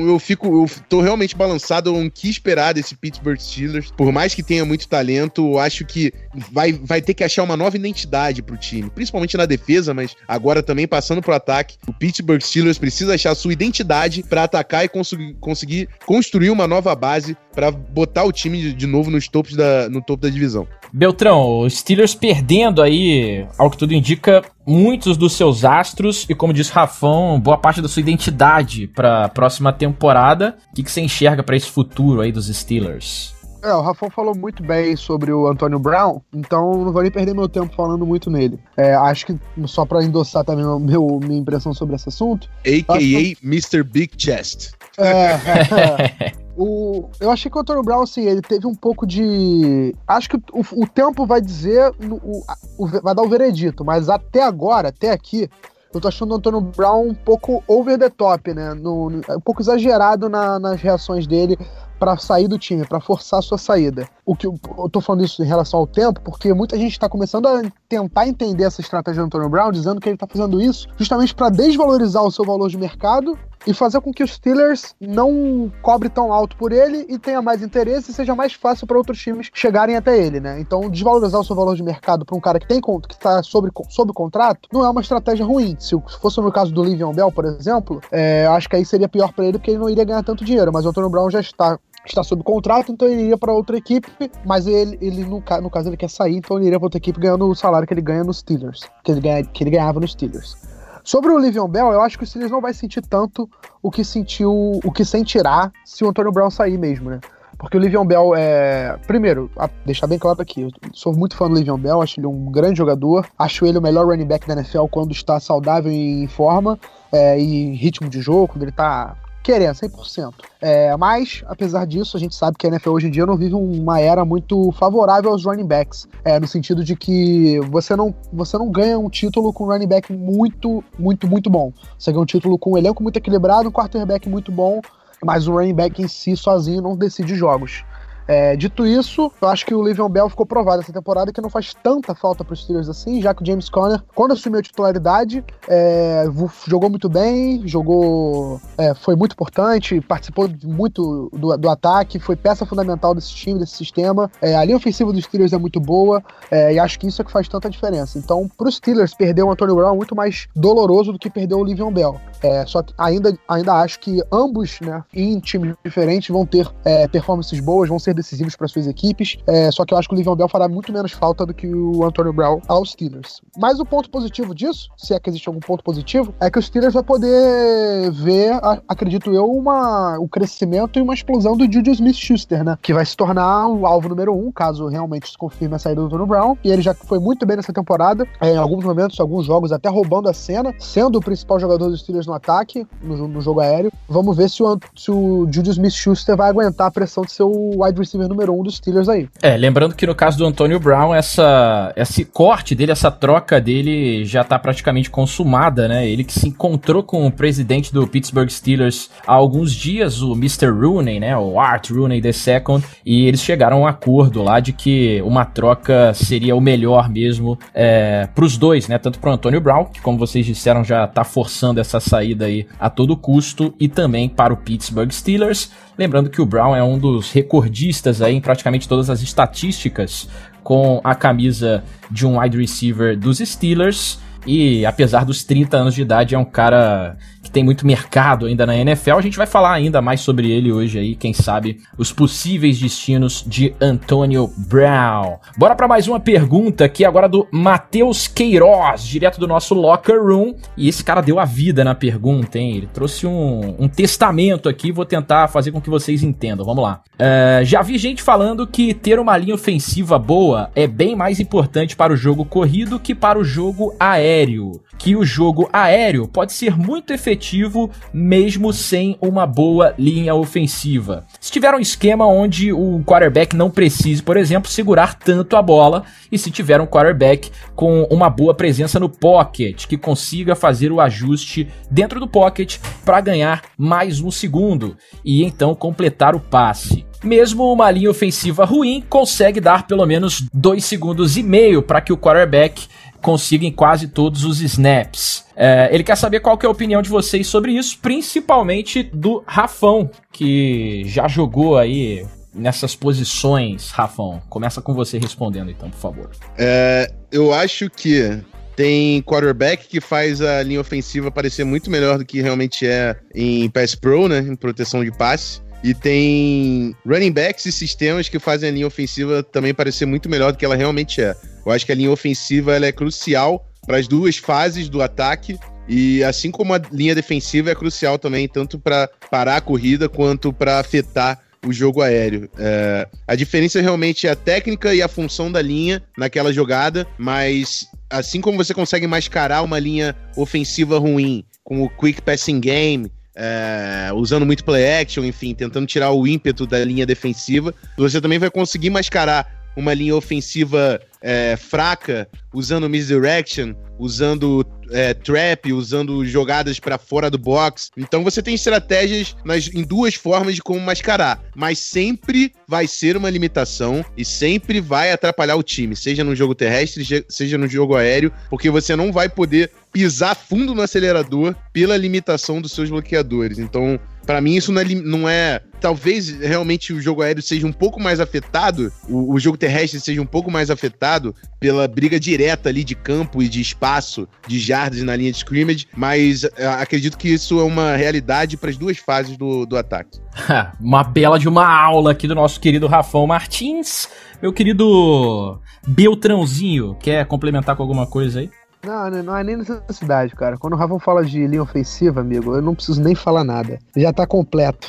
eu 0.07 0.19
fico, 0.19 0.47
eu 0.47 0.71
tô 0.88 1.00
realmente 1.00 1.37
balançado 1.37 1.95
o 1.95 2.11
que 2.11 2.28
esperar 2.28 2.75
desse 2.75 2.95
Pittsburgh 2.95 3.38
Steelers. 3.38 3.90
Por 3.97 4.12
mais 4.12 4.35
que 4.35 4.43
tenha 4.43 4.64
muito 4.64 4.88
talento, 4.88 5.59
acho 5.59 5.85
que 5.85 6.12
vai, 6.52 6.73
vai 6.73 7.00
ter 7.00 7.14
que 7.14 7.25
achar 7.25 7.43
uma 7.43 7.57
nova 7.57 7.76
identidade 7.76 8.43
pro 8.43 8.57
time, 8.57 8.90
principalmente 8.90 9.37
na 9.37 9.47
defesa, 9.47 9.95
mas 9.95 10.14
agora 10.26 10.62
também 10.62 10.87
passando 10.87 11.23
pro 11.23 11.35
ataque. 11.35 11.76
O 11.87 11.93
Pittsburgh 11.93 12.40
Steelers 12.40 12.78
precisa 12.78 13.14
achar 13.14 13.35
sua 13.35 13.52
identidade 13.52 14.23
para 14.23 14.45
atacar 14.45 14.85
e 14.85 14.88
conseguir, 14.88 15.35
conseguir 15.40 15.88
construir 16.07 16.50
uma 16.50 16.66
nova 16.66 16.95
base 16.95 17.37
para 17.54 17.71
botar 17.71 18.25
o 18.25 18.33
time 18.33 18.73
de 18.73 18.87
novo 18.87 19.04
nos 19.11 19.29
topos 19.29 19.55
da, 19.55 19.89
no 19.89 20.03
topo 20.03 20.23
da 20.23 20.29
divisão. 20.29 20.67
Beltrão, 20.93 21.61
os 21.61 21.79
Steelers 21.79 22.15
perdendo 22.15 22.83
aí, 22.83 23.47
ao 23.59 23.71
que 23.71 23.77
tudo 23.77 23.95
indica, 23.95 24.43
muitos 24.67 25.17
dos 25.17 25.33
seus 25.33 25.65
astros 25.65 26.27
e, 26.29 26.35
como 26.35 26.53
disse 26.53 26.73
Rafão, 26.73 27.41
boa 27.41 27.59
parte 27.59 27.83
da 27.83 27.89
sua 27.89 28.01
identidade 28.01 28.87
para 28.87 29.25
a 29.25 29.29
próxima 29.29 29.73
temporada. 29.73 30.57
O 30.71 30.75
que, 30.75 30.83
que 30.83 30.91
você 30.91 31.01
enxerga 31.01 31.43
para 31.43 31.57
esse 31.57 31.71
futuro 31.71 32.21
aí 32.21 32.31
dos 32.31 32.47
Steelers? 32.47 33.35
É, 33.65 33.73
o 33.73 33.81
Rafão 33.81 34.11
falou 34.11 34.37
muito 34.37 34.63
bem 34.63 34.95
sobre 34.95 35.33
o 35.33 35.47
Antônio 35.47 35.79
Brown, 35.79 36.21
então 36.35 36.85
não 36.85 36.93
vou 36.93 37.01
nem 37.01 37.11
perder 37.11 37.35
meu 37.35 37.49
tempo 37.49 37.75
falando 37.75 38.05
muito 38.05 38.31
nele. 38.31 38.59
É, 38.77 38.95
acho 38.95 39.25
que, 39.25 39.39
só 39.67 39.87
para 39.87 40.05
endossar 40.05 40.45
também 40.45 40.67
meu, 40.81 41.19
minha 41.25 41.41
impressão 41.41 41.73
sobre 41.73 41.97
esse 41.97 42.11
assunto. 42.11 42.47
A.K.A. 42.61 42.99
Que... 42.99 43.39
Mr. 43.43 43.83
Big 43.83 44.13
Chest. 44.19 44.73
É, 44.99 45.33
é. 45.33 46.33
O, 46.57 47.09
eu 47.19 47.31
achei 47.31 47.51
que 47.51 47.57
o 47.57 47.61
Antônio 47.61 47.83
Brown, 47.83 48.03
assim, 48.03 48.23
ele 48.23 48.41
teve 48.41 48.67
um 48.67 48.75
pouco 48.75 49.07
de. 49.07 49.95
Acho 50.07 50.31
que 50.31 50.37
o, 50.37 50.83
o 50.83 50.87
tempo 50.87 51.27
vai 51.27 51.41
dizer, 51.41 51.93
o, 52.01 52.45
o, 52.79 52.87
vai 52.87 53.15
dar 53.15 53.23
o 53.23 53.29
veredito, 53.29 53.85
mas 53.85 54.09
até 54.09 54.43
agora, 54.43 54.89
até 54.89 55.11
aqui, 55.11 55.49
eu 55.93 56.01
tô 56.01 56.09
achando 56.09 56.33
o 56.33 56.35
Antônio 56.35 56.61
Brown 56.61 57.09
um 57.09 57.15
pouco 57.15 57.63
over 57.69 57.99
the 57.99 58.11
top, 58.11 58.53
né? 58.53 58.75
No, 58.75 59.11
no, 59.11 59.19
um 59.19 59.41
pouco 59.41 59.63
exagerado 59.63 60.29
na, 60.29 60.59
nas 60.59 60.81
reações 60.81 61.27
dele 61.27 61.57
para 61.99 62.17
sair 62.17 62.49
do 62.49 62.59
time, 62.59 62.85
para 62.85 63.01
forçar 63.01 63.39
a 63.39 63.43
sua 63.43 63.57
saída. 63.57 64.09
O 64.27 64.35
que 64.35 64.47
eu, 64.47 64.59
eu 64.77 64.89
tô 64.91 65.01
falando 65.01 65.25
isso 65.25 65.43
em 65.43 65.47
relação 65.47 65.81
ao 65.81 65.87
tempo, 65.87 66.21
porque 66.21 66.53
muita 66.53 66.77
gente 66.77 66.93
está 66.93 67.09
começando 67.09 67.47
a 67.47 67.63
tentar 67.89 68.27
entender 68.27 68.65
essa 68.65 68.81
estratégia 68.81 69.23
do 69.23 69.27
Antonio 69.27 69.49
Brown, 69.49 69.71
dizendo 69.71 70.01
que 70.01 70.09
ele 70.09 70.17
está 70.17 70.27
fazendo 70.27 70.61
isso 70.61 70.89
justamente 70.97 71.35
para 71.35 71.49
desvalorizar 71.49 72.25
o 72.25 72.31
seu 72.31 72.45
valor 72.45 72.69
de 72.69 72.77
mercado 72.77 73.39
e 73.66 73.73
fazer 73.73 74.00
com 74.00 74.12
que 74.12 74.23
os 74.23 74.33
Steelers 74.33 74.94
não 75.00 75.73
cobre 75.83 76.09
tão 76.09 76.33
alto 76.33 76.56
por 76.56 76.73
ele 76.73 77.06
e 77.09 77.18
tenha 77.18 77.40
mais 77.40 77.62
interesse 77.62 78.11
e 78.11 78.14
seja 78.14 78.35
mais 78.35 78.52
fácil 78.52 78.87
para 78.87 78.99
outros 78.99 79.18
times 79.21 79.50
chegarem 79.52 79.97
até 79.97 80.18
ele, 80.18 80.40
né? 80.40 80.61
Então, 80.61 80.88
desvalorizar 80.90 81.40
o 81.40 81.44
seu 81.44 81.56
valor 81.56 81.76
de 81.76 81.83
mercado 81.83 82.25
para 82.25 82.37
um 82.37 82.40
cara 82.40 82.59
que 82.59 82.66
tem 82.66 82.80
que 82.80 83.14
está 83.14 83.42
sob, 83.42 83.71
sob 83.88 84.12
contrato 84.12 84.68
não 84.73 84.85
é 84.85 84.90
uma 84.90 85.00
estratégia 85.00 85.44
ruim. 85.44 85.76
Se 85.78 85.99
fosse 86.21 86.40
no 86.40 86.52
caso 86.52 86.73
do 86.73 86.85
Livion 86.85 87.12
Bell, 87.12 87.33
por 87.33 87.44
exemplo, 87.44 88.00
é, 88.12 88.47
acho 88.47 88.68
que 88.68 88.76
aí 88.76 88.85
seria 88.85 89.09
pior 89.09 89.33
para 89.33 89.47
ele 89.47 89.59
porque 89.59 89.71
ele 89.71 89.78
não 89.78 89.88
iria 89.88 90.04
ganhar 90.04 90.23
tanto 90.23 90.44
dinheiro, 90.44 90.73
mas 90.73 90.85
o 90.85 90.90
Antonio 90.90 91.09
Brown 91.09 91.30
já 91.30 91.40
está 91.40 91.78
está 92.06 92.23
sob 92.23 92.42
contrato, 92.42 92.92
então 92.92 93.09
ele 93.09 93.23
iria 93.23 93.38
para 93.38 93.50
outra 93.52 93.78
equipe, 93.78 94.09
mas 94.44 94.66
ele, 94.66 94.99
ele 95.00 95.25
no, 95.25 95.42
no, 95.62 95.71
caso 95.71 95.88
ele 95.88 95.97
quer 95.97 96.11
sair, 96.11 96.37
então 96.37 96.59
ele 96.59 96.66
iria 96.66 96.78
para 96.78 96.87
outra 96.87 96.99
equipe 96.99 97.18
ganhando 97.18 97.49
o 97.49 97.54
salário 97.54 97.87
que 97.88 97.94
ele 97.94 98.02
ganha 98.02 98.23
nos 98.23 98.38
Steelers, 98.38 98.83
que 99.02 99.11
ele, 99.11 99.21
ganha, 99.23 99.42
que 99.42 99.64
ele 99.64 99.71
ganhava 99.71 100.00
nos 100.00 100.12
Steelers. 100.12 100.74
Sobre 101.05 101.31
o 101.31 101.39
Livion 101.39 101.69
Bell, 101.69 101.93
eu 101.93 102.01
acho 102.01 102.17
que 102.17 102.25
o 102.25 102.27
Steelers 102.27 102.51
não 102.51 102.63
vai 102.63 102.73
sentir 102.73 103.03
tanto 103.03 103.49
o 103.83 103.91
que 103.91 104.03
sentiu, 104.03 104.81
o 104.83 104.91
que 104.91 105.05
sentirá 105.05 105.71
se 105.85 106.03
o 106.03 106.09
Antônio 106.09 106.33
Brown 106.33 106.51
sair 106.51 106.79
mesmo, 106.79 107.11
né? 107.11 107.21
Porque 107.59 107.77
o 107.77 107.81
Livion 107.81 108.07
Bell 108.07 108.35
é. 108.35 108.97
Primeiro, 109.07 109.51
deixar 109.85 110.07
bem 110.07 110.19
claro 110.19 110.41
aqui, 110.41 110.63
eu 110.63 110.71
sou 110.93 111.15
muito 111.15 111.37
fã 111.37 111.49
do 111.49 111.55
Livion 111.55 111.79
Bell, 111.79 112.01
acho 112.01 112.19
ele 112.19 112.27
um 112.27 112.51
grande 112.51 112.79
jogador, 112.79 113.27
acho 113.39 113.67
ele 113.67 113.79
o 113.79 113.83
melhor 113.83 114.07
running 114.07 114.27
back 114.27 114.47
da 114.49 114.55
NFL 114.55 114.87
quando 114.91 115.13
está 115.13 115.39
saudável 115.39 115.93
e 115.93 116.25
em 116.25 116.27
forma 116.27 116.79
é, 117.13 117.39
e 117.39 117.75
ritmo 117.75 118.09
de 118.09 118.21
jogo, 118.21 118.49
quando 118.49 118.63
ele 118.63 118.71
está 118.71 119.15
querendo, 119.45 119.75
100%. 119.75 120.33
É, 120.61 120.97
mas, 120.97 121.45
apesar 121.47 121.87
disso, 121.87 122.17
a 122.17 122.21
gente 122.21 122.35
sabe 122.35 122.57
que 122.57 122.67
a 122.67 122.71
NFL 122.71 122.91
hoje 122.91 123.09
em 123.09 123.11
dia 123.11 123.27
não 123.27 123.37
vive 123.37 123.55
uma 123.55 124.01
era 124.01 124.25
muito 124.25 124.73
favorável 124.73 125.31
aos 125.31 125.45
running 125.45 125.67
backs. 125.67 126.09
É, 126.25 126.41
no 126.41 126.49
sentido 126.49 126.83
de 126.83 126.97
que 126.97 127.61
você 127.71 127.95
não, 127.95 128.15
você 128.33 128.57
não 128.57 128.71
ganha 128.71 128.99
um 128.99 129.11
título 129.11 129.53
com 129.53 129.65
um 129.65 129.67
running 129.69 129.87
back 129.87 130.11
muito, 130.11 130.83
muito, 130.99 131.29
muito 131.29 131.51
bom. 131.51 131.73
Você 131.99 132.11
ganha 132.11 132.23
um 132.23 132.27
título 132.27 132.59
com 132.59 132.73
um 132.73 132.79
elenco 132.79 133.03
muito 133.03 133.19
equilibrado, 133.19 133.69
um 133.69 133.73
quarterback 133.73 134.29
muito 134.31 134.51
bom, 134.51 134.81
mas 135.23 135.47
o 135.47 135.53
running 135.53 135.75
back 135.75 136.03
em 136.03 136.09
si 136.09 136.35
sozinho 136.35 136.81
não 136.81 136.97
decide 136.97 137.35
jogos. 137.35 137.85
É, 138.26 138.57
dito 138.57 138.87
isso, 138.87 139.31
eu 139.40 139.49
acho 139.49 139.66
que 139.66 139.75
o 139.75 139.83
Livion 139.83 140.09
Bell 140.09 140.28
ficou 140.28 140.47
provado 140.47 140.83
essa 140.83 140.93
temporada 140.93 141.33
que 141.33 141.40
não 141.40 141.50
faz 141.50 141.75
tanta 141.75 142.14
falta 142.14 142.45
para 142.45 142.54
os 142.54 142.62
Steelers 142.62 142.88
assim, 142.88 143.21
já 143.21 143.35
que 143.35 143.43
o 143.43 143.47
James 143.47 143.69
Conner, 143.69 144.02
quando 144.14 144.33
assumiu 144.33 144.61
a 144.61 144.62
titularidade, 144.62 145.45
é, 145.69 146.25
jogou 146.66 146.88
muito 146.88 147.09
bem, 147.09 147.66
jogou, 147.66 148.61
é, 148.78 148.95
foi 148.95 149.14
muito 149.14 149.33
importante, 149.33 150.00
participou 150.00 150.49
muito 150.64 151.31
do, 151.33 151.57
do, 151.57 151.69
ataque, 151.69 152.19
foi 152.19 152.37
peça 152.37 152.64
fundamental 152.64 153.14
desse 153.14 153.35
time, 153.35 153.59
desse 153.59 153.76
sistema. 153.76 154.31
É, 154.40 154.54
a 154.54 154.64
linha 154.64 154.76
ofensiva 154.76 155.12
dos 155.12 155.25
Steelers 155.25 155.52
é 155.52 155.59
muito 155.59 155.81
boa 155.81 156.23
é, 156.50 156.75
e 156.75 156.78
acho 156.78 156.99
que 156.99 157.07
isso 157.07 157.21
é 157.21 157.25
que 157.25 157.33
faz 157.33 157.49
tanta 157.49 157.69
diferença. 157.69 158.19
Então, 158.19 158.49
para 158.57 158.69
os 158.69 158.76
Steelers, 158.76 159.14
perder 159.14 159.43
o 159.43 159.50
Antonio 159.50 159.75
Brown 159.75 159.93
é 159.93 159.97
muito 159.97 160.14
mais 160.14 160.49
doloroso 160.57 161.12
do 161.12 161.19
que 161.19 161.28
perder 161.28 161.54
o 161.54 161.64
Livion 161.64 161.93
Bell. 161.93 162.19
É, 162.43 162.64
só 162.66 162.83
que 162.83 162.95
ainda, 162.97 163.37
ainda 163.49 163.75
acho 163.75 164.00
que 164.00 164.23
ambos, 164.33 164.81
né, 164.81 165.02
em 165.12 165.38
times 165.40 165.75
diferentes, 165.85 166.28
vão 166.28 166.47
ter 166.47 166.71
performances 167.11 167.61
boas, 167.61 167.88
vão 167.88 167.99
ser 167.99 168.13
decisivos 168.14 168.56
para 168.56 168.68
suas 168.68 168.87
equipes. 168.87 169.37
É, 169.47 169.71
só 169.71 169.85
que 169.85 169.92
eu 169.92 169.99
acho 169.99 170.09
que 170.09 170.14
o 170.14 170.18
Livion 170.18 170.37
Bell 170.37 170.49
fará 170.49 170.68
muito 170.68 170.92
menos 170.92 171.12
falta 171.12 171.44
do 171.44 171.54
que 171.54 171.66
o 171.66 172.04
Antonio 172.04 172.33
Brown 172.33 172.61
aos 172.68 172.92
Steelers. 172.92 173.40
Mas 173.59 173.80
o 173.80 173.85
ponto 173.85 174.11
positivo 174.11 174.54
disso, 174.54 174.88
se 174.97 175.14
é 175.14 175.21
que 175.21 175.28
existe 175.30 175.49
algum 175.49 175.61
ponto 175.61 175.83
positivo, 175.83 176.35
é 176.40 176.50
que 176.50 176.59
o 176.59 176.62
Steelers 176.62 176.94
vai 176.94 177.02
poder 177.02 178.11
ver, 178.12 178.52
acredito 178.88 179.33
eu, 179.33 179.50
uma, 179.50 180.18
o 180.18 180.28
crescimento 180.28 180.99
e 180.99 181.02
uma 181.02 181.14
explosão 181.14 181.56
do 181.56 181.71
Juju 181.71 181.92
Smith-Schuster, 181.92 182.64
né? 182.64 182.78
Que 182.80 182.92
vai 182.92 183.04
se 183.04 183.16
tornar 183.16 183.68
o 183.68 183.87
alvo 183.87 184.09
número 184.09 184.35
um, 184.35 184.50
caso 184.52 184.87
realmente 184.88 185.28
se 185.28 185.38
confirme 185.38 185.76
a 185.76 185.78
saída 185.78 186.00
do 186.00 186.06
Antonio 186.06 186.26
Brown. 186.26 186.56
E 186.64 186.71
ele 186.71 186.83
já 186.83 186.94
foi 186.94 187.18
muito 187.18 187.44
bem 187.47 187.56
nessa 187.56 187.73
temporada, 187.73 188.26
é, 188.40 188.52
em 188.52 188.56
alguns 188.56 188.85
momentos, 188.85 189.18
alguns 189.21 189.47
jogos, 189.47 189.73
até 189.73 189.88
roubando 189.88 190.28
a 190.28 190.35
cena, 190.35 190.75
sendo 190.78 191.18
o 191.18 191.21
principal 191.21 191.59
jogador 191.59 191.88
dos 191.88 192.00
Steelers 192.00 192.26
no 192.26 192.33
ataque, 192.33 192.87
no, 193.02 193.28
no 193.28 193.40
jogo 193.40 193.61
aéreo. 193.61 193.92
Vamos 194.09 194.37
ver 194.37 194.49
se 194.50 194.62
o, 194.62 194.78
se 194.97 195.11
o 195.11 195.47
Juju 195.50 195.73
Smith-Schuster 195.73 196.37
vai 196.37 196.50
aguentar 196.50 196.88
a 196.88 196.90
pressão 196.90 197.25
de 197.25 197.33
ser 197.33 197.44
o 197.44 197.83
wide 197.83 197.99
receiver 198.05 198.29
número 198.29 198.59
um 198.59 198.63
dos 198.63 198.77
Steelers 198.77 199.09
aí. 199.09 199.29
É, 199.43 199.57
lembrando 199.57 199.95
que 199.95 200.07
no 200.07 200.15
caso 200.15 200.39
do 200.39 200.47
Antônio 200.47 200.79
Brown, 200.79 201.15
essa, 201.15 201.93
esse 201.97 202.25
corte 202.25 202.75
dele, 202.75 202.93
essa 202.93 203.11
troca 203.11 203.61
dele 203.61 204.25
já 204.25 204.45
tá 204.45 204.59
praticamente 204.59 205.11
consumada, 205.11 205.89
né? 205.89 206.09
Ele 206.09 206.25
que 206.25 206.33
se 206.33 206.49
encontrou 206.49 207.03
com 207.03 207.27
o 207.27 207.33
presidente 207.33 207.93
do 207.93 208.07
Pittsburgh 208.07 208.49
Steelers 208.49 209.11
há 209.27 209.33
alguns 209.33 209.73
dias, 209.73 210.23
o 210.23 210.33
Mr. 210.33 210.69
Rooney, 210.69 211.19
né? 211.19 211.37
O 211.37 211.59
Art 211.59 211.91
Rooney 211.91 212.21
II, 212.21 212.83
e 213.05 213.27
eles 213.27 213.41
chegaram 213.41 213.79
a 213.79 213.81
um 213.81 213.87
acordo 213.87 214.43
lá 214.43 214.61
de 214.61 214.73
que 214.73 215.21
uma 215.23 215.45
troca 215.45 216.13
seria 216.15 216.55
o 216.55 216.61
melhor 216.61 217.09
mesmo 217.09 217.59
é, 217.73 218.29
pros 218.35 218.57
dois, 218.57 218.89
né? 218.89 218.99
Tanto 218.99 219.19
pro 219.19 219.31
Antônio 219.31 219.61
Brown, 219.61 219.87
que 219.87 220.01
como 220.01 220.19
vocês 220.19 220.45
disseram 220.45 220.85
já 220.85 221.07
tá 221.07 221.25
forçando 221.25 221.81
essa 221.81 222.01
saída 222.01 222.47
aí 222.47 222.67
a 222.79 222.91
todo 222.91 223.17
custo, 223.17 223.75
e 223.79 223.89
também 223.89 224.29
para 224.29 224.53
o 224.53 224.57
Pittsburgh 224.57 225.11
Steelers. 225.11 225.71
Lembrando 225.97 226.29
que 226.29 226.43
o 226.43 226.47
Brown 226.47 226.75
é 226.75 226.83
um 226.83 226.99
dos 226.99 227.31
recordistas 227.31 227.94
aí 228.23 228.35
em 228.35 228.41
praticamente 228.41 228.89
todas 228.89 229.11
as 229.11 229.23
estatísticas 229.23 230.29
com 230.63 231.01
a 231.05 231.15
camisa 231.15 231.85
de 232.11 232.27
um 232.27 232.41
wide 232.41 232.59
receiver 232.59 233.19
dos 233.19 233.39
Steelers. 233.39 234.19
E 234.47 234.85
apesar 234.85 235.25
dos 235.25 235.45
30 235.45 235.77
anos 235.77 235.95
de 235.95 236.03
idade, 236.03 236.35
é 236.35 236.39
um 236.39 236.45
cara 236.45 237.17
tem 237.55 237.63
muito 237.63 237.87
mercado 237.87 238.47
ainda 238.47 238.67
na 238.67 238.77
NFL. 238.77 239.13
A 239.13 239.21
gente 239.21 239.37
vai 239.37 239.47
falar 239.47 239.73
ainda 239.73 240.03
mais 240.03 240.21
sobre 240.21 240.51
ele 240.51 240.73
hoje 240.73 240.99
aí, 240.99 241.15
quem 241.15 241.33
sabe, 241.33 241.79
os 241.97 242.13
possíveis 242.13 242.81
destinos 242.81 243.45
de 243.47 243.73
Antonio 243.81 244.53
Brown. 244.57 245.39
Bora 245.57 245.77
para 245.77 245.87
mais 245.87 246.09
uma 246.09 246.19
pergunta 246.19 246.85
aqui 246.85 247.05
agora 247.05 247.29
do 247.29 247.47
Matheus 247.53 248.27
Queiroz, 248.27 249.05
direto 249.05 249.38
do 249.38 249.47
nosso 249.47 249.73
locker 249.73 250.21
room. 250.21 250.57
E 250.77 250.88
esse 250.88 251.05
cara 251.05 251.21
deu 251.21 251.38
a 251.38 251.45
vida 251.45 251.85
na 251.85 251.95
pergunta, 251.95 252.59
hein? 252.59 252.77
Ele 252.77 252.88
trouxe 252.93 253.25
um, 253.25 253.77
um 253.79 253.88
testamento 253.88 254.69
aqui, 254.69 254.90
vou 254.90 255.05
tentar 255.05 255.47
fazer 255.47 255.71
com 255.71 255.81
que 255.81 255.88
vocês 255.88 256.25
entendam. 256.25 256.67
Vamos 256.67 256.83
lá. 256.83 257.03
Uh, 257.14 257.64
já 257.64 257.83
vi 257.83 257.97
gente 257.99 258.21
falando 258.21 258.67
que 258.67 258.93
ter 258.93 259.21
uma 259.21 259.37
linha 259.38 259.55
ofensiva 259.55 260.19
boa 260.19 260.73
é 260.75 260.88
bem 260.88 261.14
mais 261.14 261.38
importante 261.38 261.95
para 261.95 262.12
o 262.12 262.17
jogo 262.17 262.45
corrido 262.45 262.99
que 262.99 263.14
para 263.14 263.38
o 263.38 263.45
jogo 263.45 263.95
aéreo. 264.01 264.73
Que 264.98 265.16
o 265.16 265.24
jogo 265.24 265.68
aéreo 265.72 266.26
pode 266.26 266.52
ser 266.52 266.76
muito 266.76 267.12
efetivo 267.12 267.90
mesmo 268.12 268.72
sem 268.72 269.16
uma 269.20 269.46
boa 269.46 269.94
linha 269.98 270.35
ofensiva. 270.35 271.26
Se 271.40 271.52
tiver 271.52 271.74
um 271.74 271.80
esquema 271.80 272.26
onde 272.26 272.72
o 272.72 273.02
quarterback 273.04 273.54
não 273.54 273.70
precise, 273.70 274.22
por 274.22 274.37
exemplo, 274.37 274.70
segurar 274.70 275.14
tanto 275.14 275.57
a 275.57 275.62
bola, 275.62 276.04
e 276.30 276.38
se 276.38 276.50
tiver 276.50 276.80
um 276.80 276.87
quarterback 276.87 277.50
com 277.74 278.02
uma 278.04 278.30
boa 278.30 278.54
presença 278.54 278.98
no 278.98 279.09
pocket, 279.09 279.87
que 279.87 279.96
consiga 279.96 280.54
fazer 280.54 280.90
o 280.90 281.00
ajuste 281.00 281.68
dentro 281.90 282.18
do 282.18 282.28
pocket 282.28 282.78
para 283.04 283.20
ganhar 283.20 283.62
mais 283.76 284.20
um 284.20 284.30
segundo 284.30 284.96
e 285.24 285.44
então 285.44 285.74
completar 285.74 286.35
o 286.35 286.40
passe. 286.40 287.04
Mesmo 287.22 287.72
uma 287.72 287.90
linha 287.90 288.11
ofensiva 288.11 288.66
ruim 288.66 289.02
consegue 289.09 289.59
dar 289.59 289.87
pelo 289.87 290.04
menos 290.04 290.44
dois 290.52 290.85
segundos 290.85 291.38
e 291.38 291.42
meio 291.42 291.83
para 291.83 292.02
que 292.02 292.12
o 292.12 292.18
quarterback 292.18 292.87
consiga 293.25 293.65
em 293.65 293.73
quase 293.73 294.09
todos 294.09 294.45
os 294.45 294.61
snaps. 294.61 295.47
É, 295.57 295.89
ele 295.91 296.05
quer 296.05 296.15
saber 296.15 296.41
qual 296.41 296.59
que 296.59 296.67
é 296.67 296.69
a 296.69 296.71
opinião 296.71 297.01
de 297.01 297.09
vocês 297.09 297.47
sobre 297.47 297.73
isso, 297.73 297.99
principalmente 298.03 299.03
do 299.03 299.43
Rafão, 299.47 300.11
que 300.31 301.05
já 301.07 301.27
jogou 301.27 301.79
aí 301.79 302.27
nessas 302.55 302.95
posições, 302.95 303.91
Rafão. 303.91 304.43
Começa 304.51 304.83
com 304.83 304.93
você 304.93 305.19
respondendo, 305.19 305.71
então, 305.71 305.89
por 305.89 305.99
favor. 305.99 306.31
É, 306.59 307.11
eu 307.33 307.55
acho 307.55 307.89
que 307.89 308.43
tem 308.77 309.23
quarterback 309.23 309.89
que 309.89 310.03
faz 310.03 310.43
a 310.43 310.63
linha 310.63 310.81
ofensiva 310.81 311.31
parecer 311.31 311.65
muito 311.65 311.91
melhor 311.91 312.19
do 312.19 312.27
que 312.27 312.43
realmente 312.43 312.87
é 312.87 313.17
em 313.35 313.71
pass 313.71 313.95
pro, 313.95 314.29
né? 314.29 314.41
Em 314.41 314.55
proteção 314.55 315.03
de 315.03 315.11
passe. 315.11 315.63
E 315.85 315.92
tem 315.92 316.97
running 317.07 317.31
backs 317.31 317.66
e 317.66 317.70
sistemas 317.70 318.27
que 318.27 318.38
fazem 318.38 318.70
a 318.70 318.73
linha 318.73 318.87
ofensiva 318.87 319.42
também 319.42 319.75
parecer 319.75 320.07
muito 320.07 320.31
melhor 320.31 320.51
do 320.51 320.57
que 320.57 320.64
ela 320.64 320.75
realmente 320.75 321.20
é. 321.20 321.37
Eu 321.64 321.70
acho 321.70 321.85
que 321.85 321.92
a 321.92 321.94
linha 321.94 322.11
ofensiva 322.11 322.75
ela 322.75 322.87
é 322.87 322.92
crucial 322.92 323.68
para 323.87 323.99
as 323.99 324.09
duas 324.09 324.38
fases 324.38 324.88
do 324.88 325.03
ataque. 325.03 325.59
E 325.87 326.25
assim 326.25 326.51
como 326.51 326.73
a 326.73 326.81
linha 326.90 327.14
defensiva 327.14 327.70
é 327.70 327.75
crucial 327.75 328.18
também, 328.18 328.49
tanto 328.49 328.79
para 328.79 329.11
parar 329.31 329.59
a 329.59 329.61
corrida 329.61 330.09
quanto 330.09 330.55
para 330.55 330.79
afetar 330.79 331.38
o 331.66 331.70
jogo 331.70 332.01
aéreo. 332.01 332.49
É, 332.59 333.07
a 333.29 333.35
diferença 333.35 333.79
realmente 333.83 334.27
é 334.27 334.31
a 334.31 334.37
técnica 334.37 334.94
e 334.94 335.03
a 335.03 335.09
função 335.09 335.53
da 335.53 335.61
linha 335.61 336.03
naquela 336.16 336.51
jogada, 336.51 337.07
mas 337.18 337.87
assim 338.09 338.40
como 338.40 338.57
você 338.57 338.73
consegue 338.73 339.07
mascarar 339.07 339.62
uma 339.62 339.79
linha 339.79 340.16
ofensiva 340.35 340.99
ruim 340.99 341.44
com 341.62 341.83
o 341.83 341.90
quick 341.90 342.23
passing 342.23 342.61
game, 342.61 343.11
é, 343.35 344.11
usando 344.14 344.47
muito 344.47 344.64
play 344.64 345.01
action, 345.01 345.25
enfim, 345.25 345.55
tentando 345.55 345.87
tirar 345.87 346.11
o 346.12 346.27
ímpeto 346.27 346.66
da 346.66 346.85
linha 346.85 347.05
defensiva, 347.05 347.75
você 347.97 348.20
também 348.20 348.38
vai 348.38 348.51
conseguir 348.51 348.90
mascarar 348.90 349.64
uma 349.77 349.92
linha 349.92 350.14
ofensiva 350.14 351.01
é, 351.25 351.57
fraca, 351.57 352.29
usando 352.53 352.89
misdirection, 352.89 353.75
usando 353.99 354.65
é, 354.91 355.15
trap, 355.15 355.73
usando 355.73 356.23
jogadas 356.27 356.79
para 356.79 356.99
fora 356.99 357.31
do 357.31 357.39
box. 357.39 357.91
Então 357.97 358.23
você 358.23 358.43
tem 358.43 358.55
estratégias 358.55 359.35
nas, 359.43 359.69
em 359.73 359.83
duas 359.83 360.15
formas 360.15 360.55
de 360.55 360.63
como 360.63 360.79
mascarar, 360.81 361.43
mas 361.57 361.79
sempre 361.79 362.53
vai 362.69 362.87
ser 362.87 363.17
uma 363.17 363.31
limitação 363.31 364.05
e 364.15 364.25
sempre 364.25 364.83
vai 364.83 365.13
atrapalhar 365.13 365.57
o 365.57 365.63
time, 365.63 365.97
seja 365.97 366.23
no 366.23 366.37
jogo 366.37 366.55
terrestre, 366.55 367.25
seja 367.27 367.57
no 367.57 367.67
jogo 367.67 367.97
aéreo, 367.97 368.31
porque 368.51 368.69
você 368.69 368.95
não 368.95 369.11
vai 369.11 369.29
poder 369.29 369.71
pisar 369.91 370.37
fundo 370.37 370.75
no 370.75 370.83
acelerador 370.83 371.55
pela 371.73 371.97
limitação 371.97 372.61
dos 372.61 372.73
seus 372.73 372.91
bloqueadores. 372.91 373.59
Então, 373.59 373.99
para 374.27 374.41
mim, 374.41 374.57
isso 374.57 374.73
não 374.73 374.81
é, 374.81 374.85
não 374.85 375.29
é, 375.29 375.63
Talvez 375.85 376.31
realmente 376.31 376.95
o 376.95 377.01
jogo 377.01 377.21
aéreo 377.21 377.43
seja 377.43 377.67
um 377.67 377.73
pouco 377.73 378.01
mais 378.01 378.19
afetado, 378.19 378.91
o, 379.07 379.35
o, 379.35 379.39
jogo 379.39 379.59
terrestre 379.59 380.01
seja 380.01 380.23
um 380.23 380.25
pouco 380.27 380.51
mais 380.51 380.71
afetado 380.71 381.13
pela 381.61 381.87
briga 381.88 382.18
direta 382.18 382.68
ali 382.68 382.85
de 382.85 382.94
campo 382.94 383.42
e 383.42 383.48
de 383.48 383.61
espaço, 383.61 384.29
de 384.46 384.59
jardas 384.59 385.03
na 385.03 385.16
linha 385.16 385.31
de 385.31 385.38
scrimmage, 385.38 385.87
mas 385.96 386.44
uh, 386.44 386.50
acredito 386.79 387.16
que 387.16 387.29
isso 387.29 387.59
é 387.61 387.64
uma 387.64 387.96
realidade 387.96 388.57
para 388.57 388.70
as 388.70 388.77
duas 388.77 388.98
fases 388.98 389.37
do, 389.37 389.66
do 389.66 389.77
ataque. 389.77 390.20
uma 390.81 391.05
bela 391.05 391.38
de 391.38 391.48
uma 391.48 391.66
aula 391.66 392.12
aqui 392.12 392.27
do 392.27 392.35
nosso 392.35 392.61
querido 392.61 392.87
Rafão 392.87 393.27
Martins. 393.27 394.09
Meu 394.42 394.53
querido 394.53 395.61
Beltrãozinho, 395.87 396.96
quer 397.00 397.27
complementar 397.27 397.77
com 397.77 397.83
alguma 397.83 398.07
coisa 398.07 398.40
aí? 398.40 398.50
Não, 398.85 399.11
não, 399.11 399.22
não 399.22 399.37
é 399.37 399.42
nem 399.42 399.57
necessidade, 399.57 400.35
cara. 400.35 400.59
Quando 400.59 400.74
o 400.74 400.77
Rafa 400.77 400.98
fala 400.98 401.24
de 401.24 401.46
linha 401.46 401.62
ofensiva, 401.62 402.20
amigo, 402.20 402.55
eu 402.55 402.61
não 402.61 402.74
preciso 402.74 403.03
nem 403.03 403.14
falar 403.14 403.42
nada. 403.42 403.79
Já 403.96 404.12
tá 404.12 404.27
completo. 404.27 404.88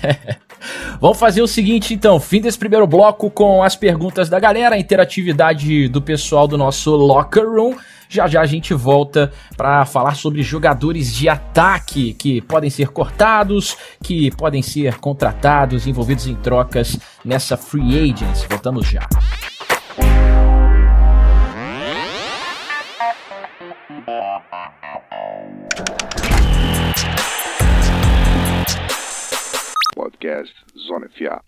Vamos 1.00 1.18
fazer 1.18 1.42
o 1.42 1.46
seguinte, 1.46 1.94
então. 1.94 2.18
Fim 2.20 2.40
desse 2.40 2.58
primeiro 2.58 2.86
bloco 2.86 3.30
com 3.30 3.62
as 3.62 3.76
perguntas 3.76 4.28
da 4.28 4.38
galera, 4.38 4.76
a 4.76 4.78
interatividade 4.78 5.88
do 5.88 6.00
pessoal 6.00 6.46
do 6.46 6.58
nosso 6.58 6.94
Locker 6.94 7.48
Room. 7.48 7.76
Já 8.08 8.26
já 8.28 8.42
a 8.42 8.46
gente 8.46 8.74
volta 8.74 9.32
para 9.56 9.86
falar 9.86 10.14
sobre 10.14 10.42
jogadores 10.42 11.14
de 11.14 11.30
ataque 11.30 12.12
que 12.12 12.42
podem 12.42 12.68
ser 12.68 12.88
cortados, 12.88 13.74
que 14.02 14.30
podem 14.32 14.60
ser 14.60 14.98
contratados, 14.98 15.86
envolvidos 15.86 16.26
em 16.26 16.34
trocas 16.34 16.98
nessa 17.24 17.56
free 17.56 18.12
agents. 18.12 18.46
Voltamos 18.50 18.86
já. 18.86 19.08
Podcast 30.02 30.50
Zona 30.88 31.06
FA. 31.16 31.40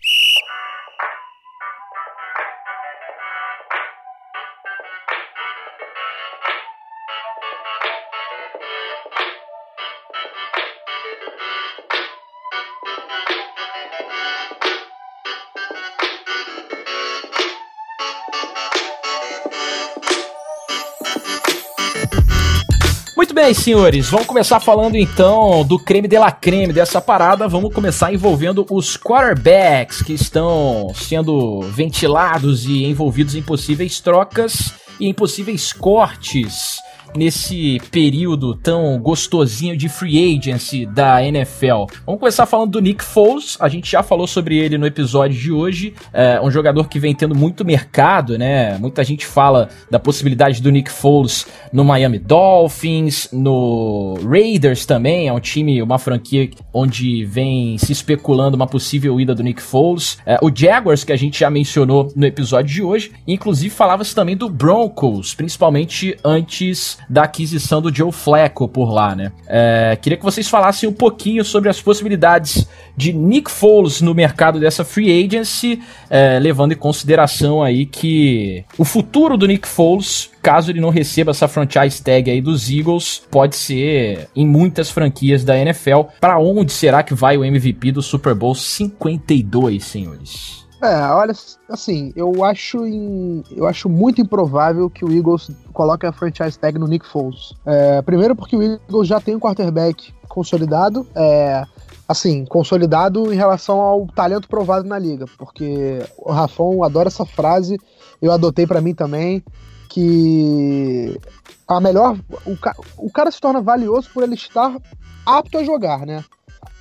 Muito 23.15 23.33
bem, 23.33 23.53
senhores, 23.53 24.09
vamos 24.09 24.27
começar 24.27 24.59
falando 24.59 24.97
então 24.97 25.63
do 25.63 25.79
creme 25.79 26.05
de 26.05 26.19
la 26.19 26.33
creme 26.33 26.73
dessa 26.73 26.99
parada. 26.99 27.47
Vamos 27.47 27.73
começar 27.73 28.13
envolvendo 28.13 28.65
os 28.69 28.97
quarterbacks 28.97 30.01
que 30.01 30.11
estão 30.11 30.91
sendo 30.93 31.61
ventilados 31.61 32.65
e 32.65 32.83
envolvidos 32.83 33.33
em 33.33 33.41
possíveis 33.41 34.01
trocas 34.01 34.73
e 34.99 35.07
em 35.07 35.13
possíveis 35.13 35.71
cortes 35.71 36.81
nesse 37.15 37.79
período 37.91 38.55
tão 38.55 38.99
gostosinho 38.99 39.75
de 39.75 39.87
free 39.89 40.37
agency 40.37 40.85
da 40.85 41.23
NFL. 41.23 41.85
Vamos 42.05 42.19
começar 42.19 42.45
falando 42.45 42.71
do 42.71 42.81
Nick 42.81 43.03
Foles. 43.03 43.57
A 43.59 43.69
gente 43.69 43.91
já 43.91 44.03
falou 44.03 44.27
sobre 44.27 44.57
ele 44.57 44.77
no 44.77 44.85
episódio 44.85 45.37
de 45.37 45.51
hoje. 45.51 45.93
É 46.13 46.39
um 46.41 46.51
jogador 46.51 46.87
que 46.87 46.99
vem 46.99 47.15
tendo 47.15 47.35
muito 47.35 47.65
mercado, 47.65 48.37
né? 48.37 48.77
Muita 48.77 49.03
gente 49.03 49.25
fala 49.25 49.69
da 49.89 49.99
possibilidade 49.99 50.61
do 50.61 50.71
Nick 50.71 50.91
Foles 50.91 51.47
no 51.71 51.83
Miami 51.83 52.19
Dolphins, 52.19 53.29
no 53.31 54.17
Raiders 54.27 54.85
também. 54.85 55.27
É 55.27 55.33
um 55.33 55.39
time, 55.39 55.81
uma 55.81 55.97
franquia 55.97 56.49
onde 56.73 57.25
vem 57.25 57.77
se 57.77 57.91
especulando 57.91 58.55
uma 58.55 58.67
possível 58.67 59.19
ida 59.19 59.33
do 59.33 59.43
Nick 59.43 59.61
Foles. 59.61 60.17
É, 60.25 60.37
o 60.41 60.51
Jaguars, 60.53 61.03
que 61.03 61.13
a 61.13 61.17
gente 61.17 61.39
já 61.39 61.49
mencionou 61.49 62.11
no 62.15 62.25
episódio 62.25 62.73
de 62.73 62.83
hoje. 62.83 63.11
Inclusive, 63.27 63.69
falava-se 63.69 64.13
também 64.13 64.35
do 64.35 64.49
Broncos, 64.49 65.33
principalmente 65.33 66.17
antes 66.23 66.97
da 67.09 67.23
aquisição 67.23 67.81
do 67.81 67.93
Joe 67.93 68.11
Flacco 68.11 68.67
por 68.67 68.91
lá, 68.91 69.15
né? 69.15 69.31
É, 69.47 69.97
queria 70.01 70.17
que 70.17 70.23
vocês 70.23 70.47
falassem 70.47 70.87
um 70.87 70.93
pouquinho 70.93 71.43
sobre 71.43 71.69
as 71.69 71.81
possibilidades 71.81 72.67
de 72.95 73.13
Nick 73.13 73.51
Foles 73.51 74.01
no 74.01 74.13
mercado 74.13 74.59
dessa 74.59 74.83
free 74.83 75.25
agency, 75.25 75.81
é, 76.09 76.39
levando 76.39 76.71
em 76.71 76.77
consideração 76.77 77.61
aí 77.61 77.85
que 77.85 78.63
o 78.77 78.85
futuro 78.85 79.37
do 79.37 79.47
Nick 79.47 79.67
Foles, 79.67 80.29
caso 80.41 80.71
ele 80.71 80.81
não 80.81 80.89
receba 80.89 81.31
essa 81.31 81.47
franchise 81.47 82.01
tag 82.01 82.29
aí 82.29 82.41
dos 82.41 82.69
Eagles, 82.69 83.21
pode 83.29 83.55
ser 83.55 84.29
em 84.35 84.45
muitas 84.45 84.89
franquias 84.89 85.43
da 85.43 85.57
NFL. 85.57 86.03
Para 86.19 86.39
onde 86.39 86.71
será 86.71 87.03
que 87.03 87.13
vai 87.13 87.37
o 87.37 87.43
MVP 87.43 87.91
do 87.91 88.01
Super 88.01 88.33
Bowl 88.33 88.55
52, 88.55 89.83
senhores? 89.83 90.64
É, 90.85 91.01
olha, 91.11 91.33
assim, 91.67 92.13
eu 92.15 92.43
acho, 92.43 92.85
em, 92.85 93.43
eu 93.49 93.65
acho 93.65 93.89
muito 93.89 94.21
improvável 94.21 94.87
que 94.87 95.03
o 95.03 95.11
Eagles 95.11 95.49
coloque 95.73 96.05
a 96.05 96.11
franchise 96.11 96.59
tag 96.59 96.77
no 96.77 96.87
Nick 96.87 97.07
Foles. 97.07 97.55
É, 97.65 98.03
primeiro 98.03 98.35
porque 98.35 98.55
o 98.55 98.61
Eagles 98.61 99.07
já 99.07 99.19
tem 99.19 99.35
um 99.35 99.39
quarterback 99.39 100.13
consolidado, 100.29 101.07
é, 101.15 101.65
assim, 102.07 102.45
consolidado 102.45 103.33
em 103.33 103.35
relação 103.35 103.81
ao 103.81 104.05
talento 104.05 104.47
provado 104.47 104.87
na 104.87 104.99
liga, 104.99 105.25
porque 105.39 106.05
o 106.17 106.31
Rafão 106.31 106.83
adora 106.83 107.07
essa 107.07 107.25
frase, 107.25 107.79
eu 108.21 108.31
adotei 108.31 108.67
para 108.67 108.79
mim 108.79 108.93
também, 108.93 109.43
que 109.89 111.19
a 111.67 111.79
melhor, 111.79 112.15
o, 112.45 113.07
o 113.07 113.11
cara 113.11 113.31
se 113.31 113.41
torna 113.41 113.59
valioso 113.59 114.07
por 114.13 114.21
ele 114.21 114.35
estar 114.35 114.77
apto 115.25 115.57
a 115.57 115.63
jogar, 115.63 116.05
né? 116.05 116.23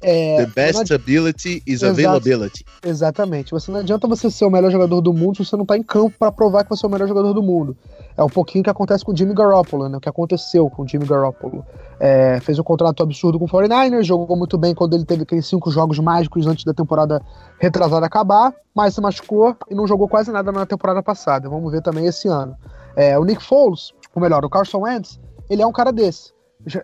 É, 0.07 0.45
The 0.45 0.47
best 0.55 0.91
não... 0.91 0.97
ability 0.97 1.63
is 1.67 1.83
Exato. 1.83 1.93
availability. 1.93 2.63
Exatamente. 2.85 3.51
Você 3.53 3.73
não 3.73 3.81
adianta 3.81 4.07
você 4.07 4.31
ser 4.31 4.45
o 4.45 4.51
melhor 4.51 4.71
jogador 4.71 5.01
do 5.01 5.15
mundo 5.15 5.39
se 5.39 5.47
você 5.47 5.57
não 5.57 5.65
tá 5.65 5.79
em 5.79 5.83
campo 5.83 6.15
para 6.19 6.31
provar 6.31 6.63
que 6.63 6.69
você 6.69 6.85
é 6.85 6.89
o 6.89 6.93
melhor 6.93 7.09
jogador 7.09 7.33
do 7.33 7.43
mundo. 7.43 7.75
É 8.15 8.23
um 8.23 8.29
pouquinho 8.29 8.61
o 8.61 8.65
que 8.65 8.71
acontece 8.71 9.03
com 9.03 9.13
o 9.13 9.17
Jimmy 9.17 9.33
Garoppolo, 9.33 9.89
né? 9.89 9.97
O 9.97 10.01
que 10.01 10.09
aconteceu 10.09 10.69
com 10.69 10.83
o 10.83 10.89
Jimmy 10.89 11.07
Garoppolo. 11.07 11.65
É, 11.99 12.39
fez 12.41 12.59
um 12.59 12.63
contrato 12.63 13.03
absurdo 13.03 13.39
com 13.39 13.47
o 13.47 13.49
49ers, 13.49 14.03
jogou 14.03 14.37
muito 14.37 14.59
bem 14.59 14.75
quando 14.75 14.93
ele 14.93 15.07
teve 15.07 15.23
aqueles 15.23 15.47
cinco 15.47 15.71
jogos 15.71 15.99
mágicos 15.99 16.47
antes 16.47 16.65
da 16.65 16.75
temporada 16.75 17.23
retrasada 17.59 18.05
acabar, 18.05 18.55
mas 18.75 18.95
se 18.95 19.01
machucou 19.01 19.57
e 19.71 19.75
não 19.75 19.87
jogou 19.87 20.07
quase 20.07 20.31
nada 20.31 20.53
na 20.53 20.67
temporada 20.67 21.03
passada. 21.03 21.49
Vamos 21.49 21.73
ver 21.73 21.81
também 21.81 22.05
esse 22.05 22.29
ano. 22.29 22.55
É, 22.95 23.19
o 23.19 23.25
Nick 23.25 23.43
Foles, 23.43 23.95
ou 24.15 24.21
melhor, 24.21 24.45
o 24.45 24.51
Carson 24.51 24.81
Wentz, 24.81 25.19
ele 25.49 25.63
é 25.63 25.67
um 25.67 25.73
cara 25.73 25.91
desse 25.91 26.34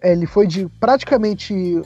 ele 0.02 0.26
foi 0.26 0.46
de 0.46 0.68
praticamente 0.78 1.82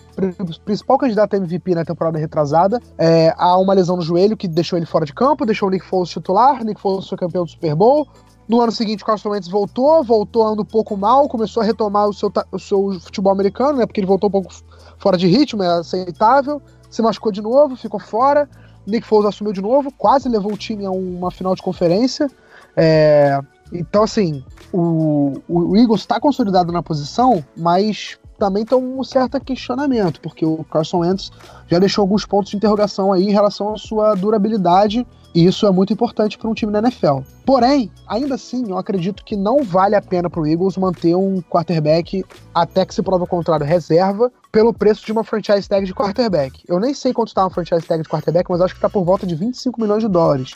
principal 0.65 0.99
candidato 0.99 1.35
a 1.35 1.37
MVP 1.37 1.75
na 1.75 1.85
temporada 1.85 2.19
retrasada. 2.19 2.81
É, 2.99 3.33
há 3.37 3.57
uma 3.57 3.73
lesão 3.73 3.97
no 3.97 4.03
joelho 4.03 4.37
que 4.37 4.49
deixou 4.49 4.77
ele 4.77 4.87
fora 4.87 5.05
de 5.05 5.13
campo, 5.13 5.47
deixou 5.47 5.69
o 5.69 5.71
Nick 5.71 5.85
Foles 5.85 6.09
titular. 6.09 6.65
Nick 6.65 6.81
Foles 6.81 7.09
foi 7.09 7.17
campeão 7.17 7.45
do 7.45 7.51
Super 7.51 7.75
Bowl. 7.75 8.09
No 8.49 8.61
ano 8.61 8.73
seguinte, 8.73 9.03
o 9.03 9.07
Carson 9.07 9.31
Wentz 9.31 9.49
voltou, 9.49 10.03
voltou 10.05 10.47
andando 10.47 10.63
um 10.63 10.67
pouco 10.67 10.97
mal, 10.97 11.29
começou 11.29 11.63
a 11.63 11.67
retomar 11.67 12.09
o 12.09 12.13
seu, 12.13 12.31
o 12.53 12.59
seu 12.59 13.01
futebol 13.01 13.33
americano, 13.33 13.79
né? 13.79 13.87
Porque 13.87 14.01
ele 14.01 14.07
voltou 14.07 14.29
um 14.29 14.33
pouco 14.33 14.53
fora 14.99 15.17
de 15.17 15.27
ritmo, 15.27 15.63
é 15.63 15.69
aceitável. 15.69 16.61
Se 16.91 17.01
machucou 17.01 17.33
de 17.33 17.41
novo, 17.41 17.77
ficou 17.77 17.99
fora. 17.99 18.49
Nick 18.87 19.07
Foles 19.07 19.29
assumiu 19.29 19.53
de 19.53 19.63
novo, 19.63 19.91
quase 19.97 20.29
levou 20.29 20.53
o 20.53 20.59
time 20.59 20.85
a 20.85 20.91
uma 20.91 21.31
final 21.31 21.55
de 21.55 21.63
conferência. 21.63 22.29
É, 22.77 23.41
então, 23.75 24.05
assim, 24.05 24.45
o, 24.73 25.33
o 25.49 25.77
Eagles 25.77 26.03
está 26.03 26.21
consolidado 26.21 26.73
na 26.73 26.83
posição, 26.83 27.45
mas 27.57 28.17
também 28.39 28.65
tem 28.65 28.79
um 28.79 29.03
certo 29.03 29.41
questionamento, 29.41 30.21
porque 30.21 30.45
o 30.45 30.65
Carson 30.65 30.99
Wentz 30.99 31.31
já 31.67 31.79
deixou 31.79 32.03
alguns 32.03 32.25
pontos 32.25 32.51
de 32.51 32.57
interrogação 32.57 33.13
aí 33.13 33.25
em 33.25 33.33
relação 33.33 33.73
à 33.73 33.77
sua 33.77 34.15
durabilidade, 34.15 35.07
e 35.35 35.45
isso 35.45 35.67
é 35.67 35.71
muito 35.71 35.93
importante 35.93 36.39
para 36.39 36.49
um 36.49 36.55
time 36.55 36.71
da 36.71 36.79
NFL. 36.79 37.21
Porém, 37.45 37.91
ainda 38.07 38.37
assim, 38.37 38.71
eu 38.71 38.79
acredito 38.79 39.25
que 39.25 39.37
não 39.37 39.65
vale 39.65 39.97
a 39.97 40.03
pena 40.03 40.31
para 40.31 40.41
o 40.41 40.47
Eagles 40.47 40.77
manter 40.77 41.17
um 41.17 41.43
quarterback 41.43 42.25
até 42.55 42.87
que 42.87 42.95
se 42.95 43.03
prova 43.03 43.25
o 43.25 43.27
contrário 43.27 43.67
reserva 43.67 44.31
pelo 44.53 44.73
preço 44.73 45.05
de 45.05 45.11
uma 45.11 45.25
franchise 45.25 45.69
tag 45.69 45.85
de 45.85 45.95
quarterback. 45.95 46.63
Eu 46.69 46.79
nem 46.79 46.95
sei 46.95 47.13
quanto 47.13 47.29
está 47.29 47.43
uma 47.43 47.51
franchise 47.51 47.85
tag 47.87 48.03
de 48.03 48.09
quarterback, 48.09 48.49
mas 48.49 48.61
acho 48.61 48.75
que 48.75 48.79
está 48.79 48.89
por 48.89 49.05
volta 49.05 49.27
de 49.27 49.35
25 49.35 49.81
milhões 49.81 50.03
de 50.03 50.09
dólares. 50.09 50.55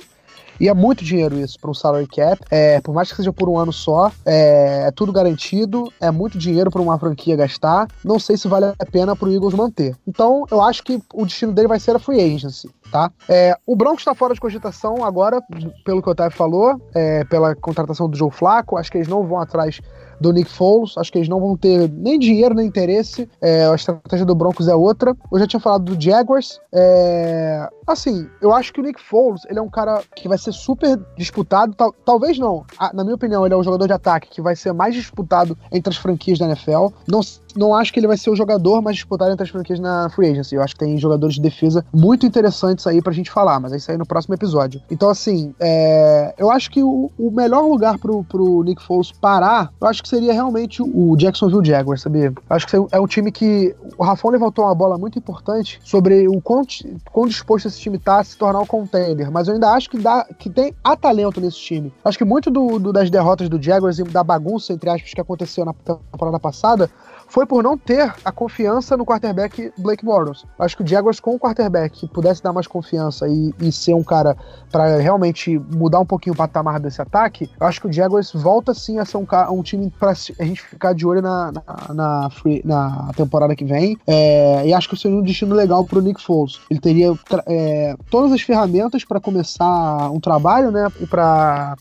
E 0.61 0.69
é 0.69 0.75
muito 0.75 1.05
dinheiro 1.05 1.39
isso 1.39 1.59
para 1.61 1.71
um 1.71 1.75
salary 1.75 2.07
cap. 2.07 2.41
É, 2.51 2.81
por 2.81 2.95
mais 2.95 3.11
que 3.11 3.17
seja 3.17 3.33
por 3.33 3.49
um 3.49 3.59
ano 3.59 3.73
só, 3.73 4.11
é, 4.25 4.85
é 4.87 4.91
tudo 4.91 5.13
garantido, 5.13 5.93
é 6.01 6.11
muito 6.11 6.39
dinheiro 6.39 6.71
para 6.71 6.83
uma 6.83 6.99
franquia 6.99 7.37
gastar. 7.37 7.89
Não 8.05 8.19
sei 8.19 8.37
se 8.37 8.49
vale 8.49 8.67
a 8.67 8.87
pena 8.91 9.15
para 9.15 9.29
o 9.29 9.33
Eagles 9.33 9.55
manter. 9.55 9.97
Então, 10.07 10.45
eu 10.51 10.61
acho 10.63 10.83
que 10.83 11.01
o 11.15 11.25
destino 11.25 11.53
dele 11.53 11.69
vai 11.69 11.79
ser 11.79 11.95
a 11.97 11.99
free 11.99 12.21
agency, 12.21 12.71
tá? 12.91 13.11
É, 13.29 13.57
o 13.67 13.77
Broncos 13.77 14.01
está 14.01 14.15
fora 14.15 14.35
de 14.35 14.41
cogitação 14.41 15.05
agora, 15.05 15.41
pelo 15.85 16.03
que 16.03 16.09
o 16.09 16.13
Otávio 16.13 16.37
falou, 16.37 16.81
é, 16.95 17.25
pela 17.25 17.55
contratação 17.55 18.09
do 18.09 18.17
Joe 18.17 18.31
Flaco. 18.31 18.77
Acho 18.77 18.91
que 18.91 18.99
eles 18.99 19.09
não 19.09 19.27
vão 19.27 19.41
atrás 19.41 19.81
do 20.21 20.33
Nick 20.33 20.51
Foles. 20.51 20.97
Acho 20.97 21.13
que 21.13 21.19
eles 21.19 21.29
não 21.29 21.41
vão 21.41 21.57
ter 21.57 21.91
nem 21.91 22.19
dinheiro 22.19 22.55
nem 22.55 22.67
interesse. 22.67 23.29
É, 23.41 23.67
a 23.67 23.75
estratégia 23.75 24.27
do 24.27 24.35
Broncos 24.35 24.69
é 24.69 24.75
outra. 24.75 25.17
Eu 25.33 25.39
já 25.39 25.47
tinha 25.47 25.61
falado 25.61 25.95
do 25.95 26.03
Jaguars. 26.03 26.61
É, 26.73 27.69
assim, 27.87 28.29
eu 28.41 28.53
acho 28.53 28.73
que 28.73 28.81
o 28.81 28.85
Nick 28.85 29.01
Foles 29.01 29.43
ele 29.49 29.59
é 29.59 29.63
um 29.63 29.71
cara 29.71 30.03
que 30.15 30.29
vai 30.29 30.39
ser 30.39 30.53
super 30.53 30.99
disputado. 31.17 31.75
Tal, 31.75 31.93
talvez 32.05 32.39
não. 32.39 32.65
na 32.93 33.05
minha 33.05 33.17
opinião, 33.17 33.45
ele 33.45 33.55
é 33.55 33.57
um 33.57 33.65
jogador 33.65 33.87
de 33.87 33.93
ataque 33.93 34.29
que 34.29 34.43
vai 34.43 34.57
ser 34.57 34.73
mais 34.73 34.95
disputado 34.95 35.57
entre 35.73 35.91
as 35.91 35.97
franquias 35.97 36.39
da 36.39 36.47
NFL. 36.47 36.89
Não 37.07 37.21
não 37.57 37.75
acho 37.75 37.93
que 37.93 38.01
ele 38.01 38.07
vai 38.07 38.17
ser 38.17 38.31
o 38.31 38.37
jogador 38.37 38.83
mais 38.83 38.97
disputado 38.97 39.33
entre 39.33 39.45
as 39.45 39.51
franquias 39.51 39.81
na 39.81 40.09
Free 40.11 40.31
Agency. 40.31 40.55
Eu 40.55 40.63
acho 40.63 40.75
que 40.75 40.81
tem 40.81 40.99
jogadores 40.99 41.37
de 41.37 41.41
defesa 41.41 41.85
muito 41.93 42.27
interessantes 42.27 42.87
aí 42.87 43.01
pra 43.03 43.13
gente 43.13 43.31
falar, 43.31 43.61
mas 43.61 43.73
é 43.73 43.77
isso 43.77 43.91
aí 43.91 43.99
no 43.99 44.07
próximo 44.07 44.35
episódio. 44.35 44.81
Então, 44.91 45.09
assim, 45.09 45.55
é, 45.61 46.35
eu 46.39 46.51
acho 46.51 46.71
que 46.71 46.83
o, 46.83 47.11
o, 47.19 47.31
melhor 47.31 47.63
lugar 47.63 47.99
pro, 47.99 48.25
pro 48.25 48.63
Nick 48.63 48.83
Foles 48.83 49.13
parar, 49.13 49.73
eu 49.81 49.87
acho 49.87 50.03
que 50.03 50.09
seria 50.09 50.33
realmente 50.33 50.83
o 50.83 51.17
Jacksonville 51.17 51.65
Jaguars, 51.65 52.03
sabia? 52.03 52.27
Eu 52.27 52.35
acho 52.57 52.67
que 52.67 52.77
é 52.77 53.01
um 53.01 53.07
time 53.07 53.31
que. 53.31 53.75
O 53.97 54.05
Rafão 54.05 54.31
levantou 54.31 54.65
uma 54.65 54.75
bola 54.75 54.97
muito 54.97 55.19
importante 55.19 55.81
sobre 55.85 56.29
o 56.29 56.41
quão, 56.41 56.63
quão 57.13 57.27
disposto 57.27 57.67
esse 57.67 57.81
time 57.81 57.99
tá 57.99 58.21
a 58.21 58.25
se 58.25 58.37
tornar 58.37 58.61
um 58.61 58.67
contender, 58.67 59.31
mas 59.31 59.49
eu 59.49 59.55
ainda 59.55 59.71
acho 59.71 59.91
que, 59.91 59.99
dá, 59.99 60.25
que 60.39 60.49
tem 60.49 60.75
a 60.85 60.97
talento 60.97 61.41
nesse 61.41 61.59
time. 61.59 61.93
Acho 62.05 62.19
que 62.19 62.25
muito 62.25 62.51
do, 62.51 62.79
do, 62.79 62.93
das 62.93 63.11
derrotas 63.11 63.49
do 63.49 63.61
Jaguars 63.61 63.99
e 63.99 64.05
da 64.05 64.23
bagunça, 64.23 64.73
entre 64.73 64.89
aspas, 64.91 65.13
que 65.13 65.21
aconteceu 65.21 65.65
na 65.65 65.73
temporada 65.73 66.39
passada 66.39 66.91
foi 67.29 67.47
por 67.47 67.63
não 67.63 67.77
ter 67.77 68.13
a 68.25 68.33
confiança 68.33 68.97
no 68.97 69.05
quarterback 69.05 69.73
Blake 69.79 70.05
Bortles. 70.05 70.45
Acho 70.59 70.77
que 70.77 70.83
o 70.83 70.87
Jaguars 70.87 71.21
com 71.21 71.35
o 71.35 71.39
quarterback 71.39 72.01
que 72.01 72.09
pudesse 72.09 72.43
dar 72.43 72.53
mais 72.53 72.67
confiança 72.67 73.29
e, 73.29 73.55
e 73.61 73.71
ser 73.71 73.95
um 73.95 74.03
cara 74.03 74.37
para 74.71 74.97
realmente 74.99 75.59
mudar 75.75 76.01
um 76.01 76.07
pouquinho 76.07 76.35
o 76.35 76.37
patamar 76.37 76.81
desse 76.81 77.01
ataque, 77.01 77.49
acho 77.61 77.81
que 77.81 77.89
o 77.89 77.93
Jaguars 77.93 78.33
volta 78.33 78.75
sim 78.75 78.99
a 78.99 79.05
ser 79.05 79.17
um, 79.17 79.27
um 79.51 79.63
time 79.63 79.91
para 79.99 80.11
a 80.11 80.45
gente 80.45 80.63
ficar 80.63 80.93
de 80.93 81.07
olho 81.07 81.23
na, 81.23 81.53
na, 81.53 81.95
na, 81.95 82.31
free, 82.31 82.63
na 82.65 83.11
temporada 83.17 83.55
que 83.55 83.65
vem. 83.65 83.99
É, 84.07 84.67
e 84.67 84.75
acho 84.75 84.89
que 84.89 84.97
seria 84.97 85.17
um 85.17 85.23
destino 85.23 85.55
legal 85.55 85.85
para 85.85 85.99
o 85.99 86.03
Nick 86.03 86.23
Foles. 86.23 86.61
Ele 86.71 86.81
teria 86.81 87.13
é, 87.47 87.95
todas 88.11 88.33
as 88.33 88.41
ferramentas 88.41 89.05
para 89.05 89.21
começar 89.21 90.11
um 90.11 90.21
trabalho, 90.21 90.71
né? 90.71 90.89
E 91.01 91.07
para 91.07 91.77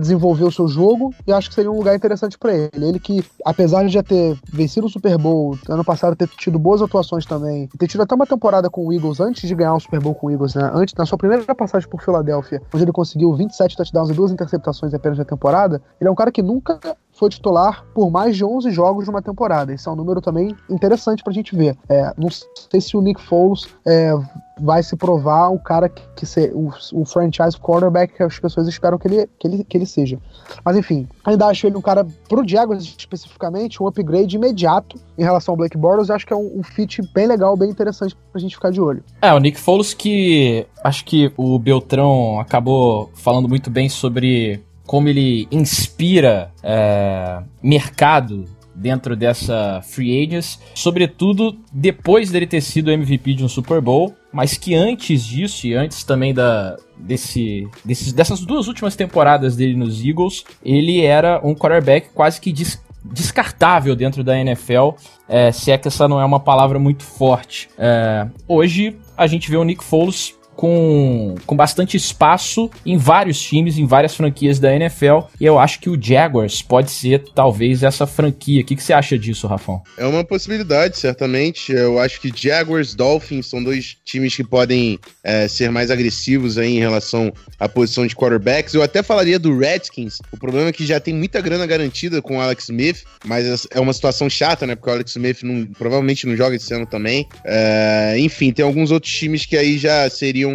desenvolver 0.00 0.44
o 0.44 0.52
seu 0.52 0.68
jogo 0.68 1.14
e 1.26 1.32
acho 1.32 1.48
que 1.48 1.54
seria 1.54 1.70
um 1.70 1.76
lugar 1.76 1.94
interessante 1.94 2.38
para 2.38 2.52
ele. 2.54 2.70
Ele 2.74 2.98
que, 2.98 3.24
apesar 3.44 3.84
de 3.84 3.88
já 3.92 4.02
ter 4.02 4.38
vencido 4.52 4.88
Super 4.92 5.18
Bowl, 5.18 5.58
ano 5.68 5.84
passado 5.84 6.14
ter 6.14 6.28
tido 6.28 6.58
boas 6.58 6.82
atuações 6.82 7.26
também, 7.26 7.68
ter 7.78 7.86
tido 7.86 8.02
até 8.02 8.14
uma 8.14 8.26
temporada 8.26 8.68
com 8.68 8.86
o 8.86 8.92
Eagles 8.92 9.20
antes 9.20 9.48
de 9.48 9.54
ganhar 9.54 9.74
o 9.74 9.80
Super 9.80 10.00
Bowl 10.00 10.14
com 10.14 10.26
o 10.26 10.30
Eagles, 10.30 10.54
né? 10.54 10.70
Antes, 10.74 10.94
na 10.94 11.06
sua 11.06 11.18
primeira 11.18 11.54
passagem 11.54 11.88
por 11.88 12.02
Filadélfia, 12.02 12.62
onde 12.72 12.84
ele 12.84 12.92
conseguiu 12.92 13.34
27 13.34 13.76
touchdowns 13.76 14.10
e 14.10 14.14
duas 14.14 14.30
interceptações 14.30 14.94
apenas 14.94 15.18
na 15.18 15.24
temporada, 15.24 15.82
ele 16.00 16.08
é 16.08 16.10
um 16.10 16.14
cara 16.14 16.30
que 16.30 16.42
nunca 16.42 16.78
foi 17.22 17.28
titular 17.28 17.84
por 17.94 18.10
mais 18.10 18.36
de 18.36 18.44
11 18.44 18.72
jogos 18.72 19.06
numa 19.06 19.22
temporada. 19.22 19.72
Esse 19.72 19.86
é 19.86 19.92
um 19.92 19.94
número 19.94 20.20
também 20.20 20.56
interessante 20.68 21.22
pra 21.22 21.32
gente 21.32 21.54
ver. 21.54 21.78
É, 21.88 22.12
não 22.18 22.28
sei 22.28 22.80
se 22.80 22.96
o 22.96 23.00
Nick 23.00 23.22
Foles 23.22 23.68
é, 23.86 24.12
vai 24.60 24.82
se 24.82 24.96
provar 24.96 25.50
o 25.50 25.58
cara 25.60 25.88
que, 25.88 26.02
que 26.16 26.26
se, 26.26 26.50
o, 26.52 26.72
o, 26.92 27.04
franchise 27.04 27.56
quarterback 27.56 28.12
que 28.12 28.24
as 28.24 28.36
pessoas 28.40 28.66
esperam 28.66 28.98
que 28.98 29.06
ele, 29.06 29.28
que, 29.38 29.46
ele, 29.46 29.62
que 29.62 29.78
ele 29.78 29.86
seja. 29.86 30.18
Mas 30.64 30.76
enfim, 30.76 31.06
ainda 31.24 31.46
acho 31.46 31.64
ele 31.64 31.76
um 31.76 31.80
cara, 31.80 32.04
pro 32.28 32.42
Jaguars 32.44 32.82
especificamente, 32.82 33.80
um 33.80 33.86
upgrade 33.86 34.34
imediato 34.34 34.98
em 35.16 35.22
relação 35.22 35.52
ao 35.52 35.56
Blake 35.56 35.78
Bortles. 35.78 36.10
Acho 36.10 36.26
que 36.26 36.32
é 36.32 36.36
um, 36.36 36.58
um 36.58 36.64
fit 36.64 37.02
bem 37.14 37.28
legal, 37.28 37.56
bem 37.56 37.70
interessante 37.70 38.16
pra 38.32 38.40
gente 38.40 38.56
ficar 38.56 38.72
de 38.72 38.80
olho. 38.80 39.04
É, 39.20 39.32
o 39.32 39.38
Nick 39.38 39.60
Foles 39.60 39.94
que 39.94 40.66
acho 40.82 41.04
que 41.04 41.32
o 41.36 41.56
Beltrão 41.56 42.40
acabou 42.40 43.12
falando 43.14 43.48
muito 43.48 43.70
bem 43.70 43.88
sobre 43.88 44.60
como 44.92 45.08
ele 45.08 45.48
inspira 45.50 46.52
é, 46.62 47.42
mercado 47.62 48.44
dentro 48.74 49.16
dessa 49.16 49.80
free 49.82 50.22
agents, 50.22 50.60
sobretudo 50.74 51.58
depois 51.72 52.30
dele 52.30 52.46
ter 52.46 52.60
sido 52.60 52.92
MVP 52.92 53.32
de 53.32 53.42
um 53.42 53.48
Super 53.48 53.80
Bowl, 53.80 54.14
mas 54.30 54.58
que 54.58 54.74
antes 54.74 55.24
disso 55.24 55.66
e 55.66 55.72
antes 55.72 56.04
também 56.04 56.34
da 56.34 56.76
desse, 56.94 57.66
dessas 58.14 58.40
duas 58.40 58.68
últimas 58.68 58.94
temporadas 58.94 59.56
dele 59.56 59.74
nos 59.74 60.04
Eagles, 60.04 60.44
ele 60.62 61.00
era 61.00 61.40
um 61.42 61.54
quarterback 61.54 62.10
quase 62.12 62.38
que 62.38 62.52
des, 62.52 62.78
descartável 63.02 63.96
dentro 63.96 64.22
da 64.22 64.38
NFL, 64.38 64.90
é, 65.26 65.50
se 65.52 65.70
é 65.70 65.78
que 65.78 65.88
essa 65.88 66.06
não 66.06 66.20
é 66.20 66.24
uma 66.26 66.38
palavra 66.38 66.78
muito 66.78 67.02
forte. 67.02 67.70
É, 67.78 68.28
hoje 68.46 68.98
a 69.16 69.26
gente 69.26 69.50
vê 69.50 69.56
o 69.56 69.64
Nick 69.64 69.82
Foles 69.82 70.34
com, 70.62 71.34
com 71.44 71.56
bastante 71.56 71.96
espaço 71.96 72.70
em 72.86 72.96
vários 72.96 73.42
times, 73.42 73.78
em 73.78 73.84
várias 73.84 74.14
franquias 74.14 74.60
da 74.60 74.72
NFL. 74.72 75.22
E 75.40 75.44
eu 75.44 75.58
acho 75.58 75.80
que 75.80 75.90
o 75.90 76.00
Jaguars 76.00 76.62
pode 76.62 76.92
ser 76.92 77.24
talvez 77.34 77.82
essa 77.82 78.06
franquia. 78.06 78.62
O 78.62 78.64
que, 78.64 78.76
que 78.76 78.82
você 78.82 78.92
acha 78.92 79.18
disso, 79.18 79.48
Rafão? 79.48 79.82
É 79.98 80.06
uma 80.06 80.22
possibilidade, 80.22 80.96
certamente. 80.96 81.72
Eu 81.72 81.98
acho 81.98 82.20
que 82.20 82.30
Jaguars, 82.32 82.94
Dolphins 82.94 83.46
são 83.46 83.60
dois 83.60 83.96
times 84.04 84.36
que 84.36 84.44
podem 84.44 85.00
é, 85.24 85.48
ser 85.48 85.68
mais 85.68 85.90
agressivos 85.90 86.56
aí 86.56 86.76
em 86.76 86.78
relação 86.78 87.32
à 87.58 87.68
posição 87.68 88.06
de 88.06 88.14
quarterbacks. 88.14 88.72
Eu 88.72 88.84
até 88.84 89.02
falaria 89.02 89.40
do 89.40 89.58
Redskins. 89.58 90.20
O 90.30 90.36
problema 90.36 90.68
é 90.68 90.72
que 90.72 90.86
já 90.86 91.00
tem 91.00 91.12
muita 91.12 91.40
grana 91.40 91.66
garantida 91.66 92.22
com 92.22 92.36
o 92.36 92.40
Alex 92.40 92.68
Smith, 92.68 93.02
mas 93.24 93.66
é 93.68 93.80
uma 93.80 93.92
situação 93.92 94.30
chata, 94.30 94.64
né? 94.64 94.76
Porque 94.76 94.90
o 94.90 94.92
Alex 94.92 95.10
Smith 95.10 95.42
não, 95.42 95.66
provavelmente 95.66 96.24
não 96.24 96.36
joga 96.36 96.54
esse 96.54 96.72
ano 96.72 96.86
também. 96.86 97.26
É, 97.44 98.14
enfim, 98.18 98.52
tem 98.52 98.64
alguns 98.64 98.92
outros 98.92 99.12
times 99.12 99.44
que 99.44 99.56
aí 99.56 99.76
já 99.76 100.08
seriam 100.08 100.51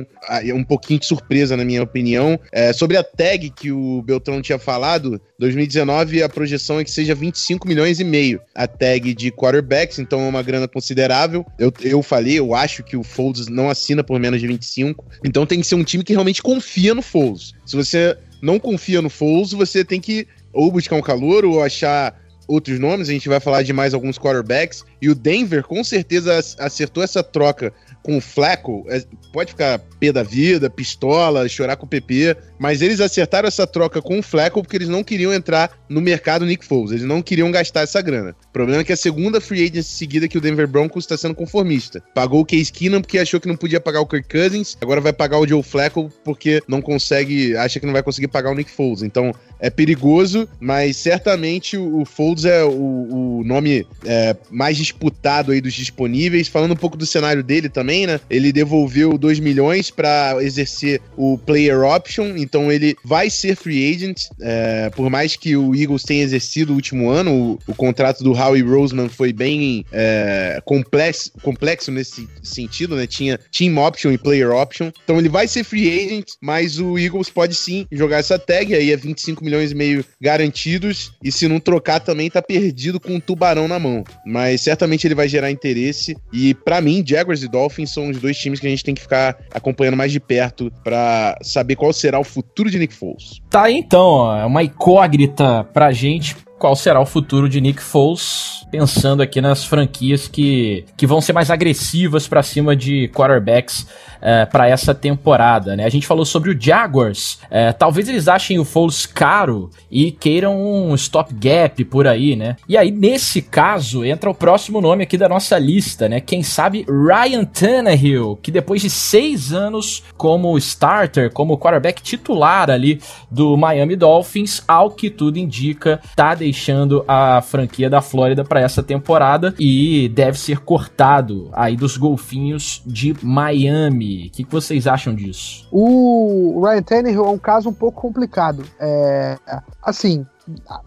um 0.54 0.64
pouquinho 0.64 1.00
de 1.00 1.06
surpresa, 1.06 1.56
na 1.56 1.64
minha 1.64 1.84
opinião. 1.84 2.40
É, 2.52 2.74
sobre 2.74 2.98
a 2.98 3.04
tag 3.04 3.50
que 3.52 3.72
o 3.72 4.02
Beltrão 4.02 4.42
tinha 4.42 4.60
falado, 4.60 5.22
2019 5.40 6.24
a 6.24 6.30
projeção 6.30 6.80
é 6.80 6.84
que 6.84 6.92
seja 6.92 7.16
25 7.16 7.68
milhões 7.68 8.00
e 8.00 8.04
meio 8.04 8.42
a 8.54 8.68
tag 8.68 9.14
de 9.14 9.32
quarterbacks, 9.32 10.00
então 10.00 10.22
é 10.22 10.28
uma 10.28 10.44
grana 10.44 10.68
considerável. 10.68 11.46
Eu, 11.58 11.72
eu 11.82 12.04
falei, 12.04 12.40
eu 12.40 12.54
acho 12.54 12.84
que 12.84 12.98
o 12.98 13.04
Foles 13.04 13.48
não 13.48 13.70
assina 13.70 14.04
por 14.04 14.20
menos 14.20 14.42
de 14.42 14.48
25, 14.48 15.06
então 15.24 15.46
tem 15.46 15.62
que 15.62 15.68
ser 15.68 15.76
um 15.76 15.84
time 15.84 16.04
que 16.04 16.14
realmente 16.14 16.42
confia 16.42 16.94
no 16.94 17.02
Foles. 17.02 17.54
Se 17.66 17.76
você 17.76 18.18
não 18.42 18.60
confia 18.60 19.02
no 19.02 19.10
Foles, 19.10 19.52
você 19.52 19.84
tem 19.84 20.00
que 20.00 20.28
ou 20.54 20.72
buscar 20.72 20.96
um 20.96 21.02
calor 21.02 21.46
ou 21.46 21.62
achar 21.62 22.20
outros 22.48 22.80
nomes, 22.80 23.10
a 23.10 23.12
gente 23.12 23.28
vai 23.28 23.40
falar 23.40 23.62
de 23.62 23.74
mais 23.74 23.94
alguns 23.94 24.18
quarterbacks, 24.18 24.84
e 25.02 25.10
o 25.10 25.16
Denver 25.16 25.64
com 25.64 25.84
certeza 25.84 26.40
acertou 26.58 27.04
essa 27.04 27.22
troca 27.22 27.74
com 28.08 28.18
o 28.18 28.22
Fleco, 28.22 28.86
é, 28.88 29.04
pode 29.34 29.52
ficar 29.52 29.80
pé 30.00 30.14
da 30.14 30.24
vida, 30.24 30.70
pistola, 30.70 31.46
chorar 31.50 31.76
com 31.76 31.86
o 31.86 31.90
PP, 31.90 32.38
mas 32.58 32.82
eles 32.82 33.00
acertaram 33.00 33.48
essa 33.48 33.66
troca 33.66 34.02
com 34.02 34.20
o 34.20 34.24
Fleco 34.24 34.62
porque 34.62 34.78
eles 34.78 34.88
não 34.88 35.04
queriam 35.04 35.34
entrar 35.34 35.72
no 35.90 36.00
mercado 36.00 36.46
Nick 36.46 36.66
Foles, 36.66 36.92
eles 36.92 37.04
não 37.04 37.22
queriam 37.22 37.52
gastar 37.52 37.82
essa 37.82 38.02
grana. 38.02 38.36
O 38.50 38.54
problema 38.54 38.82
é 38.82 38.84
que 38.84 38.94
a 38.94 38.98
segunda 38.98 39.42
free 39.42 39.64
agency 39.64 39.90
seguida 39.90 40.28
que 40.28 40.38
o 40.38 40.42
Denver 40.42 40.68
Broncos 40.68 41.04
está 41.04 41.18
sendo 41.18 41.36
conformista. 41.36 42.02
Pagou 42.14 42.42
o 42.42 42.46
Case 42.46 42.72
Keenum 42.72 43.02
porque 43.02 43.20
achou 43.20 43.40
que 43.40 43.48
não 43.48 43.56
podia 43.56 43.80
pagar 43.80 44.02
o 44.02 44.06
Kirk 44.06 44.30
Cousins, 44.30 44.78
agora 44.80 45.02
vai 45.02 45.14
pagar 45.14 45.40
o 45.40 45.48
Joe 45.48 45.64
Fleco 45.64 46.12
porque 46.24 46.62
não 46.68 46.82
consegue, 46.82 47.56
acha 47.58 47.80
que 47.80 47.86
não 47.86 47.94
vai 47.94 48.04
conseguir 48.04 48.28
pagar 48.28 48.52
o 48.52 48.56
Nick 48.56 48.72
Foles. 48.72 49.02
Então 49.02 49.34
é 49.60 49.70
perigoso, 49.70 50.48
mas 50.60 50.98
certamente 50.98 51.78
o, 51.78 52.06
Foles 52.06 52.46
é 52.46 52.64
o, 52.64 53.40
o 53.40 53.44
nome 53.44 53.86
é, 54.06 54.36
mais 54.50 54.78
disputado 54.78 55.52
aí 55.52 55.60
dos 55.60 55.74
disponíveis. 55.74 56.48
Falando 56.48 56.72
um 56.72 56.78
pouco 56.78 56.96
do 56.96 57.06
cenário 57.06 57.44
dele 57.44 57.70
também, 57.70 57.88
também, 57.88 58.06
né? 58.06 58.20
Ele 58.30 58.52
devolveu 58.52 59.18
2 59.18 59.40
milhões 59.40 59.90
para 59.90 60.38
exercer 60.42 61.02
o 61.16 61.38
player 61.38 61.82
option, 61.82 62.36
então 62.48 62.72
ele 62.72 62.96
vai 63.04 63.30
ser 63.30 63.58
free 63.58 63.94
agent. 63.94 64.28
É, 64.40 64.90
por 64.92 65.10
mais 65.10 65.36
que 65.36 65.58
o 65.58 65.76
Eagles 65.76 66.04
tenha 66.04 66.24
exercido 66.24 66.72
o 66.72 66.76
último 66.76 67.10
ano, 67.10 67.60
o, 67.68 67.72
o 67.72 67.76
contrato 67.76 68.24
do 68.24 68.32
Howie 68.32 68.62
Roseman 68.62 69.10
foi 69.10 69.34
bem 69.34 69.86
é, 69.92 70.62
complexo, 70.64 71.32
complexo 71.42 71.92
nesse 71.92 72.28
sentido, 72.42 72.96
né? 72.96 73.06
Tinha 73.06 73.38
team 73.52 73.78
option 73.78 74.12
e 74.12 74.18
player 74.18 74.52
option. 74.52 74.92
Então 75.04 75.20
ele 75.20 75.28
vai 75.28 75.48
ser 75.48 75.66
free 75.66 76.06
agent, 76.06 76.28
mas 76.42 76.80
o 76.80 76.98
Eagles 76.98 77.30
pode 77.30 77.54
sim 77.54 77.86
jogar 77.92 78.20
essa 78.20 78.40
tag, 78.40 78.74
aí 78.74 78.92
é 78.92 78.96
25 78.96 79.44
milhões 79.44 79.72
e 79.72 79.76
meio 79.76 80.06
garantidos, 80.22 81.12
e 81.22 81.32
se 81.32 81.48
não 81.48 81.60
trocar 81.60 82.00
também 82.00 82.30
tá 82.30 82.42
perdido 82.42 83.00
com 83.00 83.16
um 83.16 83.20
tubarão 83.20 83.68
na 83.68 83.78
mão. 83.78 84.06
Mas 84.26 84.62
certamente 84.62 85.06
ele 85.06 85.16
vai 85.16 85.28
gerar 85.28 85.52
interesse, 85.52 86.16
e 86.32 86.54
para 86.54 86.80
mim, 86.80 87.04
Jaguars 87.06 87.44
e 87.44 87.48
Dolphins 87.50 87.92
são 87.92 88.10
os 88.10 88.18
dois 88.18 88.38
times 88.38 88.60
que 88.60 88.68
a 88.68 88.70
gente 88.70 88.84
tem 88.84 88.96
que 88.96 89.02
ficar 89.02 89.38
acompanhando 89.52 89.98
mais 89.98 90.12
de 90.12 90.20
perto 90.20 90.72
para 90.84 91.38
saber 91.42 91.76
qual 91.76 91.92
será 91.92 92.20
o 92.20 92.24
futuro 92.38 92.70
de 92.70 92.78
Nick 92.78 92.94
Foles. 92.94 93.42
Tá 93.50 93.64
aí 93.64 93.78
então, 93.78 94.32
é 94.36 94.46
uma 94.46 94.62
incógnita 94.62 95.64
pra 95.74 95.92
gente 95.92 96.36
qual 96.58 96.76
será 96.76 97.00
o 97.00 97.06
futuro 97.06 97.48
de 97.48 97.62
Nick 97.62 97.82
Foles, 97.82 98.66
pensando 98.72 99.22
aqui 99.22 99.40
nas 99.40 99.64
franquias 99.64 100.28
que, 100.28 100.86
que 100.96 101.08
vão 101.08 101.22
ser 101.22 101.34
mais 101.34 101.50
agressivas 101.50 102.28
para 102.28 102.44
cima 102.44 102.76
de 102.76 103.10
quarterbacks 103.10 103.88
é, 104.22 104.46
para 104.46 104.68
essa 104.68 104.94
temporada, 104.94 105.76
né? 105.76 105.86
A 105.86 105.90
gente 105.90 106.08
falou 106.08 106.26
sobre 106.26 106.50
o 106.52 106.60
Jaguars. 106.60 107.40
É, 107.50 107.72
talvez 107.72 108.10
eles 108.10 108.28
achem 108.28 108.60
o 108.60 108.66
Foles 108.66 109.06
caro 109.06 109.70
e 109.90 110.12
queiram 110.12 110.60
um 110.60 110.96
stopgap 110.96 111.84
por 111.86 112.08
aí, 112.08 112.36
né? 112.36 112.56
E 112.68 112.76
aí, 112.76 112.92
nesse 112.92 113.42
caso, 113.42 114.04
entra 114.04 114.30
o 114.30 114.36
próximo 114.36 114.82
nome 114.82 115.04
aqui 115.04 115.18
da 115.18 115.30
nossa 115.30 115.58
lista, 115.58 116.10
né? 116.10 116.20
Quem 116.20 116.44
sabe 116.44 116.86
Ryan 116.88 117.46
Tannehill, 117.46 118.38
que 118.42 118.52
depois 118.52 118.82
de 118.82 118.90
seis 118.90 119.54
anos 119.54 120.04
como 120.18 120.58
starter, 120.58 121.32
como 121.32 121.58
quarterback 121.58 122.02
titular 122.02 122.70
ali 122.70 123.00
do 123.30 123.56
Miami 123.56 123.96
Dolphins, 123.96 124.64
ao 124.68 124.92
que 124.92 125.10
tudo 125.10 125.38
indica, 125.38 126.02
tá 126.16 126.34
deixando 126.48 127.04
a 127.06 127.42
franquia 127.42 127.90
da 127.90 128.02
Flórida 128.02 128.44
para 128.44 128.62
essa 128.62 128.82
temporada 128.82 129.54
e 129.60 130.08
deve 130.10 130.40
ser 130.40 130.60
cortado 130.60 131.50
aí 131.52 131.76
dos 131.76 131.98
golfinhos 131.98 132.82
de 132.86 133.14
Miami. 133.22 134.28
O 134.28 134.32
que, 134.32 134.44
que 134.46 134.52
vocês 134.52 134.88
acham 134.88 135.14
disso? 135.14 135.68
O 135.70 136.64
Ryan 136.64 136.82
Tannehill 136.82 137.26
é 137.26 137.30
um 137.30 137.38
caso 137.38 137.70
um 137.70 137.74
pouco 137.74 138.02
complicado. 138.02 138.64
É, 138.80 139.38
assim, 139.84 140.26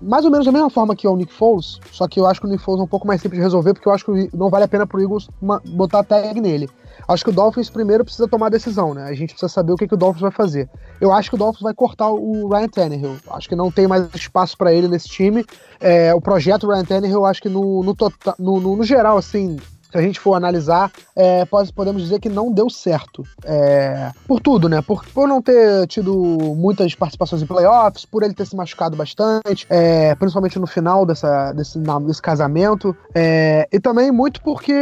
mais 0.00 0.24
ou 0.24 0.30
menos 0.30 0.46
da 0.46 0.52
mesma 0.52 0.70
forma 0.70 0.96
que 0.96 1.06
o 1.06 1.16
Nick 1.16 1.32
Foles, 1.32 1.78
só 1.92 2.08
que 2.08 2.18
eu 2.18 2.26
acho 2.26 2.40
que 2.40 2.46
o 2.46 2.50
Nick 2.50 2.62
Foles 2.62 2.80
é 2.80 2.84
um 2.84 2.88
pouco 2.88 3.06
mais 3.06 3.20
simples 3.20 3.38
de 3.38 3.44
resolver, 3.44 3.74
porque 3.74 3.88
eu 3.88 3.92
acho 3.92 4.04
que 4.04 4.30
não 4.34 4.48
vale 4.48 4.64
a 4.64 4.68
pena 4.68 4.86
pro 4.86 5.00
Eagles 5.00 5.28
uma, 5.40 5.60
botar 5.64 6.02
tag 6.02 6.40
nele. 6.40 6.68
Acho 7.08 7.24
que 7.24 7.30
o 7.30 7.32
Dolphins 7.32 7.70
primeiro 7.70 8.04
precisa 8.04 8.28
tomar 8.28 8.46
a 8.46 8.50
decisão, 8.50 8.94
né? 8.94 9.04
A 9.04 9.14
gente 9.14 9.30
precisa 9.30 9.48
saber 9.48 9.72
o 9.72 9.76
que, 9.76 9.88
que 9.88 9.94
o 9.94 9.96
Dolphins 9.96 10.22
vai 10.22 10.30
fazer. 10.30 10.68
Eu 11.00 11.12
acho 11.12 11.28
que 11.28 11.34
o 11.34 11.38
Dolphins 11.38 11.62
vai 11.62 11.74
cortar 11.74 12.10
o 12.10 12.48
Ryan 12.48 12.68
Tannehill. 12.68 13.16
Acho 13.30 13.48
que 13.48 13.56
não 13.56 13.70
tem 13.70 13.86
mais 13.88 14.08
espaço 14.14 14.56
para 14.56 14.72
ele 14.72 14.86
nesse 14.86 15.08
time. 15.08 15.44
É, 15.80 16.14
o 16.14 16.20
projeto 16.20 16.68
Ryan 16.68 16.84
Tannehill, 16.84 17.18
eu 17.18 17.24
acho 17.24 17.42
que 17.42 17.48
no, 17.48 17.82
no, 17.82 17.94
tota-, 17.94 18.34
no, 18.38 18.60
no 18.60 18.84
geral, 18.84 19.16
assim, 19.16 19.56
se 19.90 19.98
a 19.98 20.02
gente 20.02 20.20
for 20.20 20.34
analisar, 20.34 20.90
é, 21.14 21.44
podemos 21.74 22.02
dizer 22.02 22.20
que 22.20 22.28
não 22.28 22.52
deu 22.52 22.70
certo. 22.70 23.24
É, 23.44 24.10
por 24.26 24.40
tudo, 24.40 24.68
né? 24.68 24.80
Por, 24.82 25.04
por 25.06 25.28
não 25.28 25.42
ter 25.42 25.86
tido 25.86 26.14
muitas 26.56 26.94
participações 26.94 27.42
em 27.42 27.46
playoffs, 27.46 28.04
por 28.04 28.22
ele 28.22 28.34
ter 28.34 28.46
se 28.46 28.56
machucado 28.56 28.96
bastante, 28.96 29.66
é, 29.68 30.14
principalmente 30.14 30.58
no 30.58 30.66
final 30.66 31.04
dessa, 31.04 31.52
desse, 31.52 31.78
desse 31.78 32.22
casamento. 32.22 32.96
É, 33.14 33.68
e 33.72 33.80
também 33.80 34.10
muito 34.10 34.40
porque 34.42 34.72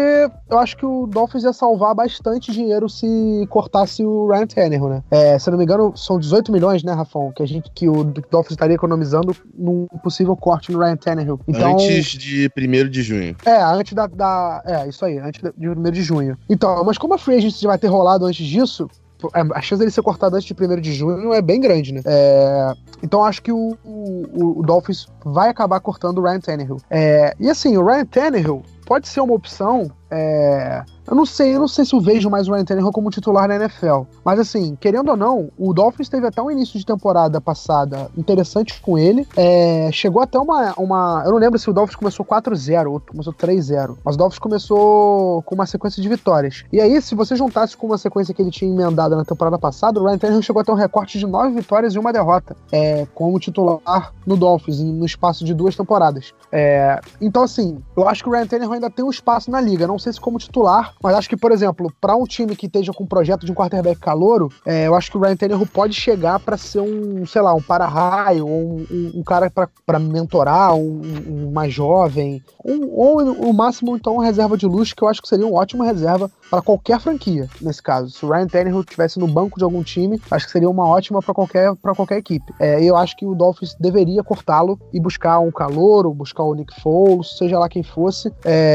eu 0.50 0.58
acho 0.58 0.76
que 0.76 0.86
o 0.86 1.06
Dolphins 1.06 1.44
ia 1.44 1.52
salvar 1.52 1.94
bastante 1.94 2.52
dinheiro 2.52 2.88
se 2.88 3.46
cortasse 3.48 4.04
o 4.04 4.28
Ryan 4.28 4.46
Tannehill, 4.46 4.88
né? 4.88 5.02
É, 5.10 5.38
se 5.38 5.48
eu 5.48 5.52
não 5.52 5.58
me 5.58 5.64
engano, 5.64 5.92
são 5.96 6.18
18 6.18 6.52
milhões, 6.52 6.82
né, 6.82 6.92
Rafão? 6.92 7.32
Que, 7.32 7.42
a 7.42 7.46
gente, 7.46 7.70
que 7.74 7.88
o 7.88 8.04
Dolphins 8.04 8.52
estaria 8.52 8.74
economizando 8.74 9.34
num 9.56 9.86
possível 10.02 10.36
corte 10.36 10.72
no 10.72 10.78
Ryan 10.78 10.96
Tannehill. 10.96 11.40
Então, 11.46 11.74
antes 11.74 12.06
de 12.12 12.50
1 12.56 12.88
de 12.88 13.02
junho. 13.02 13.36
É, 13.44 13.62
antes 13.62 13.92
da. 13.92 14.06
da 14.06 14.62
é, 14.64 14.88
isso 14.98 15.04
aí, 15.04 15.18
antes 15.18 15.40
de 15.56 15.68
1 15.68 15.82
de 15.90 16.02
junho. 16.02 16.36
Então, 16.48 16.84
mas 16.84 16.98
como 16.98 17.14
a 17.14 17.18
Free 17.18 17.36
Agency 17.36 17.66
vai 17.66 17.78
ter 17.78 17.86
rolado 17.86 18.26
antes 18.26 18.44
disso, 18.44 18.90
é, 19.34 19.40
a 19.54 19.60
chance 19.60 19.78
dele 19.78 19.90
ser 19.90 20.02
cortado 20.02 20.36
antes 20.36 20.46
de 20.46 20.54
1 20.54 20.80
de 20.80 20.92
junho 20.92 21.32
é 21.32 21.40
bem 21.40 21.60
grande, 21.60 21.92
né? 21.92 22.02
É, 22.04 22.72
então 23.02 23.24
acho 23.24 23.42
que 23.42 23.52
o, 23.52 23.76
o, 23.84 24.60
o, 24.60 24.62
Dolphins 24.62 25.06
vai 25.24 25.48
acabar 25.48 25.80
cortando 25.80 26.18
o 26.18 26.22
Ryan 26.22 26.40
Tannehill. 26.40 26.76
É, 26.90 27.34
e 27.38 27.48
assim, 27.48 27.76
o 27.76 27.84
Ryan 27.84 28.04
Tannehill 28.04 28.62
pode 28.88 29.06
ser 29.06 29.20
uma 29.20 29.34
opção 29.34 29.92
é, 30.10 30.82
eu 31.06 31.14
não 31.14 31.26
sei, 31.26 31.54
eu 31.54 31.60
não 31.60 31.68
sei 31.68 31.84
se 31.84 31.94
eu 31.94 32.00
vejo 32.00 32.30
mais 32.30 32.48
o 32.48 32.52
Ryan 32.52 32.64
Tannehill 32.64 32.92
como 32.92 33.10
titular 33.10 33.46
na 33.48 33.56
NFL. 33.56 34.02
Mas 34.24 34.38
assim, 34.38 34.76
querendo 34.80 35.10
ou 35.10 35.16
não, 35.16 35.50
o 35.58 35.72
Dolphins 35.72 36.08
teve 36.08 36.26
até 36.26 36.40
um 36.40 36.50
início 36.50 36.78
de 36.78 36.84
temporada 36.84 37.40
passada 37.40 38.10
interessante 38.16 38.80
com 38.80 38.98
ele. 38.98 39.26
É, 39.36 39.90
chegou 39.92 40.22
até 40.22 40.38
uma, 40.38 40.74
uma. 40.78 41.22
Eu 41.24 41.32
não 41.32 41.38
lembro 41.38 41.58
se 41.58 41.68
o 41.68 41.72
Dolphins 41.72 41.96
começou 41.96 42.24
4-0 42.24 42.90
ou 42.90 43.00
começou 43.00 43.32
3-0. 43.32 43.96
Mas 44.04 44.14
o 44.14 44.18
Dolphins 44.18 44.38
começou 44.38 45.42
com 45.42 45.54
uma 45.54 45.66
sequência 45.66 46.02
de 46.02 46.08
vitórias. 46.08 46.64
E 46.72 46.80
aí, 46.80 47.00
se 47.02 47.14
você 47.14 47.36
juntasse 47.36 47.76
com 47.76 47.86
uma 47.86 47.98
sequência 47.98 48.32
que 48.32 48.40
ele 48.40 48.50
tinha 48.50 48.70
emendado 48.70 49.16
na 49.16 49.24
temporada 49.24 49.58
passada, 49.58 50.00
o 50.00 50.06
Ryan 50.06 50.18
Tannehill 50.18 50.42
chegou 50.42 50.60
até 50.60 50.72
um 50.72 50.76
recorte 50.76 51.18
de 51.18 51.26
9 51.26 51.54
vitórias 51.54 51.94
e 51.94 51.98
uma 51.98 52.12
derrota 52.12 52.56
é, 52.72 53.06
como 53.14 53.38
titular 53.38 54.12
no 54.26 54.36
Dolphins, 54.36 54.80
no 54.80 55.04
espaço 55.04 55.44
de 55.44 55.52
duas 55.54 55.76
temporadas. 55.76 56.34
É, 56.50 57.00
então, 57.20 57.42
assim, 57.42 57.78
eu 57.96 58.08
acho 58.08 58.22
que 58.22 58.28
o 58.28 58.32
Ryan 58.32 58.46
Tannehill 58.46 58.74
ainda 58.78 58.90
tem 58.90 59.04
um 59.04 59.10
espaço 59.10 59.50
na 59.50 59.60
liga. 59.60 59.86
Não 59.86 59.98
sei 59.98 60.12
se 60.12 60.20
como 60.20 60.38
titular, 60.38 60.94
mas 61.02 61.14
acho 61.14 61.28
que, 61.28 61.36
por 61.36 61.52
exemplo, 61.52 61.92
para 62.00 62.16
um 62.16 62.24
time 62.24 62.56
que 62.56 62.66
esteja 62.66 62.92
com 62.92 63.04
um 63.04 63.06
projeto 63.06 63.44
de 63.44 63.52
um 63.52 63.54
quarterback 63.54 64.00
calouro, 64.00 64.50
é, 64.64 64.86
eu 64.86 64.94
acho 64.94 65.10
que 65.10 65.16
o 65.16 65.20
Ryan 65.20 65.36
Tannehill 65.36 65.66
pode 65.66 65.94
chegar 65.94 66.38
para 66.40 66.56
ser 66.56 66.80
um, 66.80 67.26
sei 67.26 67.42
lá, 67.42 67.54
um 67.54 67.62
para-raio, 67.62 68.46
ou 68.46 68.60
um, 68.60 68.86
um, 68.90 69.12
um 69.16 69.22
cara 69.22 69.50
para 69.50 69.98
mentorar, 69.98 70.74
um, 70.74 71.00
um, 71.28 71.50
mais 71.52 71.72
jovem, 71.72 72.42
ou 72.64 73.24
no 73.24 73.52
máximo, 73.52 73.96
então, 73.96 74.14
uma 74.14 74.24
reserva 74.24 74.56
de 74.56 74.66
luxo, 74.66 74.94
que 74.94 75.02
eu 75.02 75.08
acho 75.08 75.20
que 75.20 75.28
seria 75.28 75.46
uma 75.46 75.58
ótima 75.58 75.84
reserva 75.84 76.30
para 76.50 76.62
qualquer 76.62 77.00
franquia, 77.00 77.48
nesse 77.60 77.82
caso. 77.82 78.10
Se 78.10 78.24
o 78.24 78.30
Ryan 78.30 78.46
Tannehill 78.46 78.80
estivesse 78.80 79.18
no 79.18 79.26
banco 79.26 79.58
de 79.58 79.64
algum 79.64 79.82
time, 79.82 80.20
acho 80.30 80.46
que 80.46 80.52
seria 80.52 80.68
uma 80.68 80.86
ótima 80.86 81.20
para 81.22 81.34
qualquer, 81.34 81.74
pra 81.76 81.94
qualquer 81.94 82.18
equipe. 82.18 82.52
É, 82.58 82.82
eu 82.82 82.96
acho 82.96 83.16
que 83.16 83.26
o 83.26 83.34
Dolphins 83.34 83.74
deveria 83.78 84.22
cortá-lo 84.22 84.78
e 84.92 85.00
buscar 85.00 85.38
um 85.40 85.50
calouro, 85.50 86.12
buscar 86.12 86.44
o 86.44 86.54
Nick 86.54 86.80
Foles, 86.80 87.36
seja 87.36 87.58
lá 87.58 87.68
quem 87.68 87.82
fosse. 87.82 88.32
É, 88.44 88.67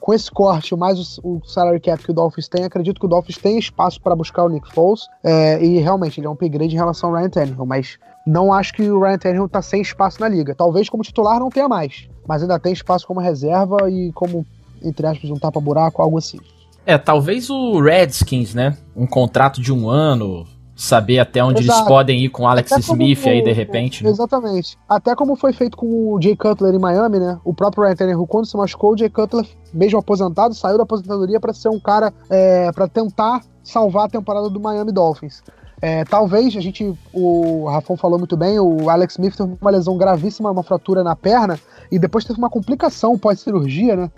com 0.00 0.14
esse 0.14 0.30
corte, 0.30 0.74
mais 0.74 1.18
o, 1.18 1.38
o, 1.38 1.40
salary 1.44 1.78
cap 1.78 2.02
que 2.02 2.10
o 2.10 2.14
Dolphins 2.14 2.48
tem, 2.48 2.64
acredito 2.64 2.98
que 2.98 3.06
o 3.06 3.08
Dolphins 3.08 3.36
tem 3.36 3.58
espaço 3.58 4.00
para 4.00 4.16
buscar 4.16 4.44
o 4.44 4.48
Nick 4.48 4.72
Foles. 4.72 5.02
É, 5.22 5.62
e 5.62 5.78
realmente, 5.78 6.18
ele 6.18 6.26
é 6.26 6.30
um 6.30 6.32
upgrade 6.32 6.74
em 6.74 6.78
relação 6.78 7.10
ao 7.10 7.16
Ryan 7.16 7.30
Tannehill, 7.30 7.66
mas 7.66 7.98
não 8.26 8.52
acho 8.52 8.72
que 8.72 8.90
o 8.90 9.00
Ryan 9.00 9.18
Tannehill 9.18 9.48
tá 9.48 9.62
sem 9.62 9.82
espaço 9.82 10.20
na 10.20 10.28
liga. 10.28 10.54
Talvez 10.54 10.88
como 10.88 11.02
titular 11.02 11.38
não 11.38 11.50
tenha 11.50 11.68
mais, 11.68 12.08
mas 12.26 12.42
ainda 12.42 12.58
tem 12.58 12.72
espaço 12.72 13.06
como 13.06 13.20
reserva 13.20 13.90
e 13.90 14.12
como, 14.12 14.46
entre 14.82 15.06
aspas, 15.06 15.30
um 15.30 15.38
tapa-buraco, 15.38 16.02
algo 16.02 16.18
assim. 16.18 16.38
É, 16.86 16.96
talvez 16.96 17.50
o 17.50 17.80
Redskins, 17.80 18.54
né? 18.54 18.76
Um 18.96 19.06
contrato 19.06 19.60
de 19.60 19.72
um 19.72 19.88
ano, 19.88 20.46
saber 20.80 21.18
até 21.18 21.44
onde 21.44 21.62
Exato. 21.62 21.78
eles 21.78 21.88
podem 21.88 22.24
ir 22.24 22.30
com 22.30 22.48
Alex 22.48 22.72
até 22.72 22.80
Smith 22.80 23.26
aí 23.26 23.42
de 23.42 23.52
repente. 23.52 24.02
Né? 24.02 24.08
Exatamente. 24.08 24.78
Até 24.88 25.14
como 25.14 25.36
foi 25.36 25.52
feito 25.52 25.76
com 25.76 26.14
o 26.14 26.20
Jay 26.22 26.34
Cutler 26.34 26.74
em 26.74 26.78
Miami, 26.78 27.18
né? 27.18 27.38
O 27.44 27.52
próprio 27.52 27.84
Ryan 27.84 27.94
Tannehill, 27.94 28.26
quando 28.26 28.46
se 28.46 28.56
machucou, 28.56 28.94
o 28.94 28.96
Jay 28.96 29.10
Cutler, 29.10 29.46
mesmo 29.74 29.98
aposentado, 29.98 30.54
saiu 30.54 30.78
da 30.78 30.84
aposentadoria 30.84 31.38
para 31.38 31.52
ser 31.52 31.68
um 31.68 31.78
cara 31.78 32.10
é, 32.30 32.72
para 32.72 32.88
tentar 32.88 33.42
salvar 33.62 34.06
a 34.06 34.08
temporada 34.08 34.48
do 34.48 34.58
Miami 34.58 34.90
Dolphins. 34.90 35.42
É, 35.82 36.02
talvez 36.04 36.56
a 36.56 36.60
gente, 36.60 36.94
o 37.12 37.66
Rafão 37.66 37.96
falou 37.96 38.18
muito 38.18 38.36
bem, 38.36 38.58
o 38.58 38.88
Alex 38.88 39.14
Smith 39.14 39.36
teve 39.36 39.56
uma 39.60 39.70
lesão 39.70 39.98
gravíssima, 39.98 40.50
uma 40.50 40.62
fratura 40.62 41.04
na 41.04 41.14
perna, 41.14 41.60
e 41.92 41.98
depois 41.98 42.24
teve 42.24 42.38
uma 42.38 42.50
complicação 42.50 43.18
pós-cirurgia, 43.18 43.96
né? 43.96 44.10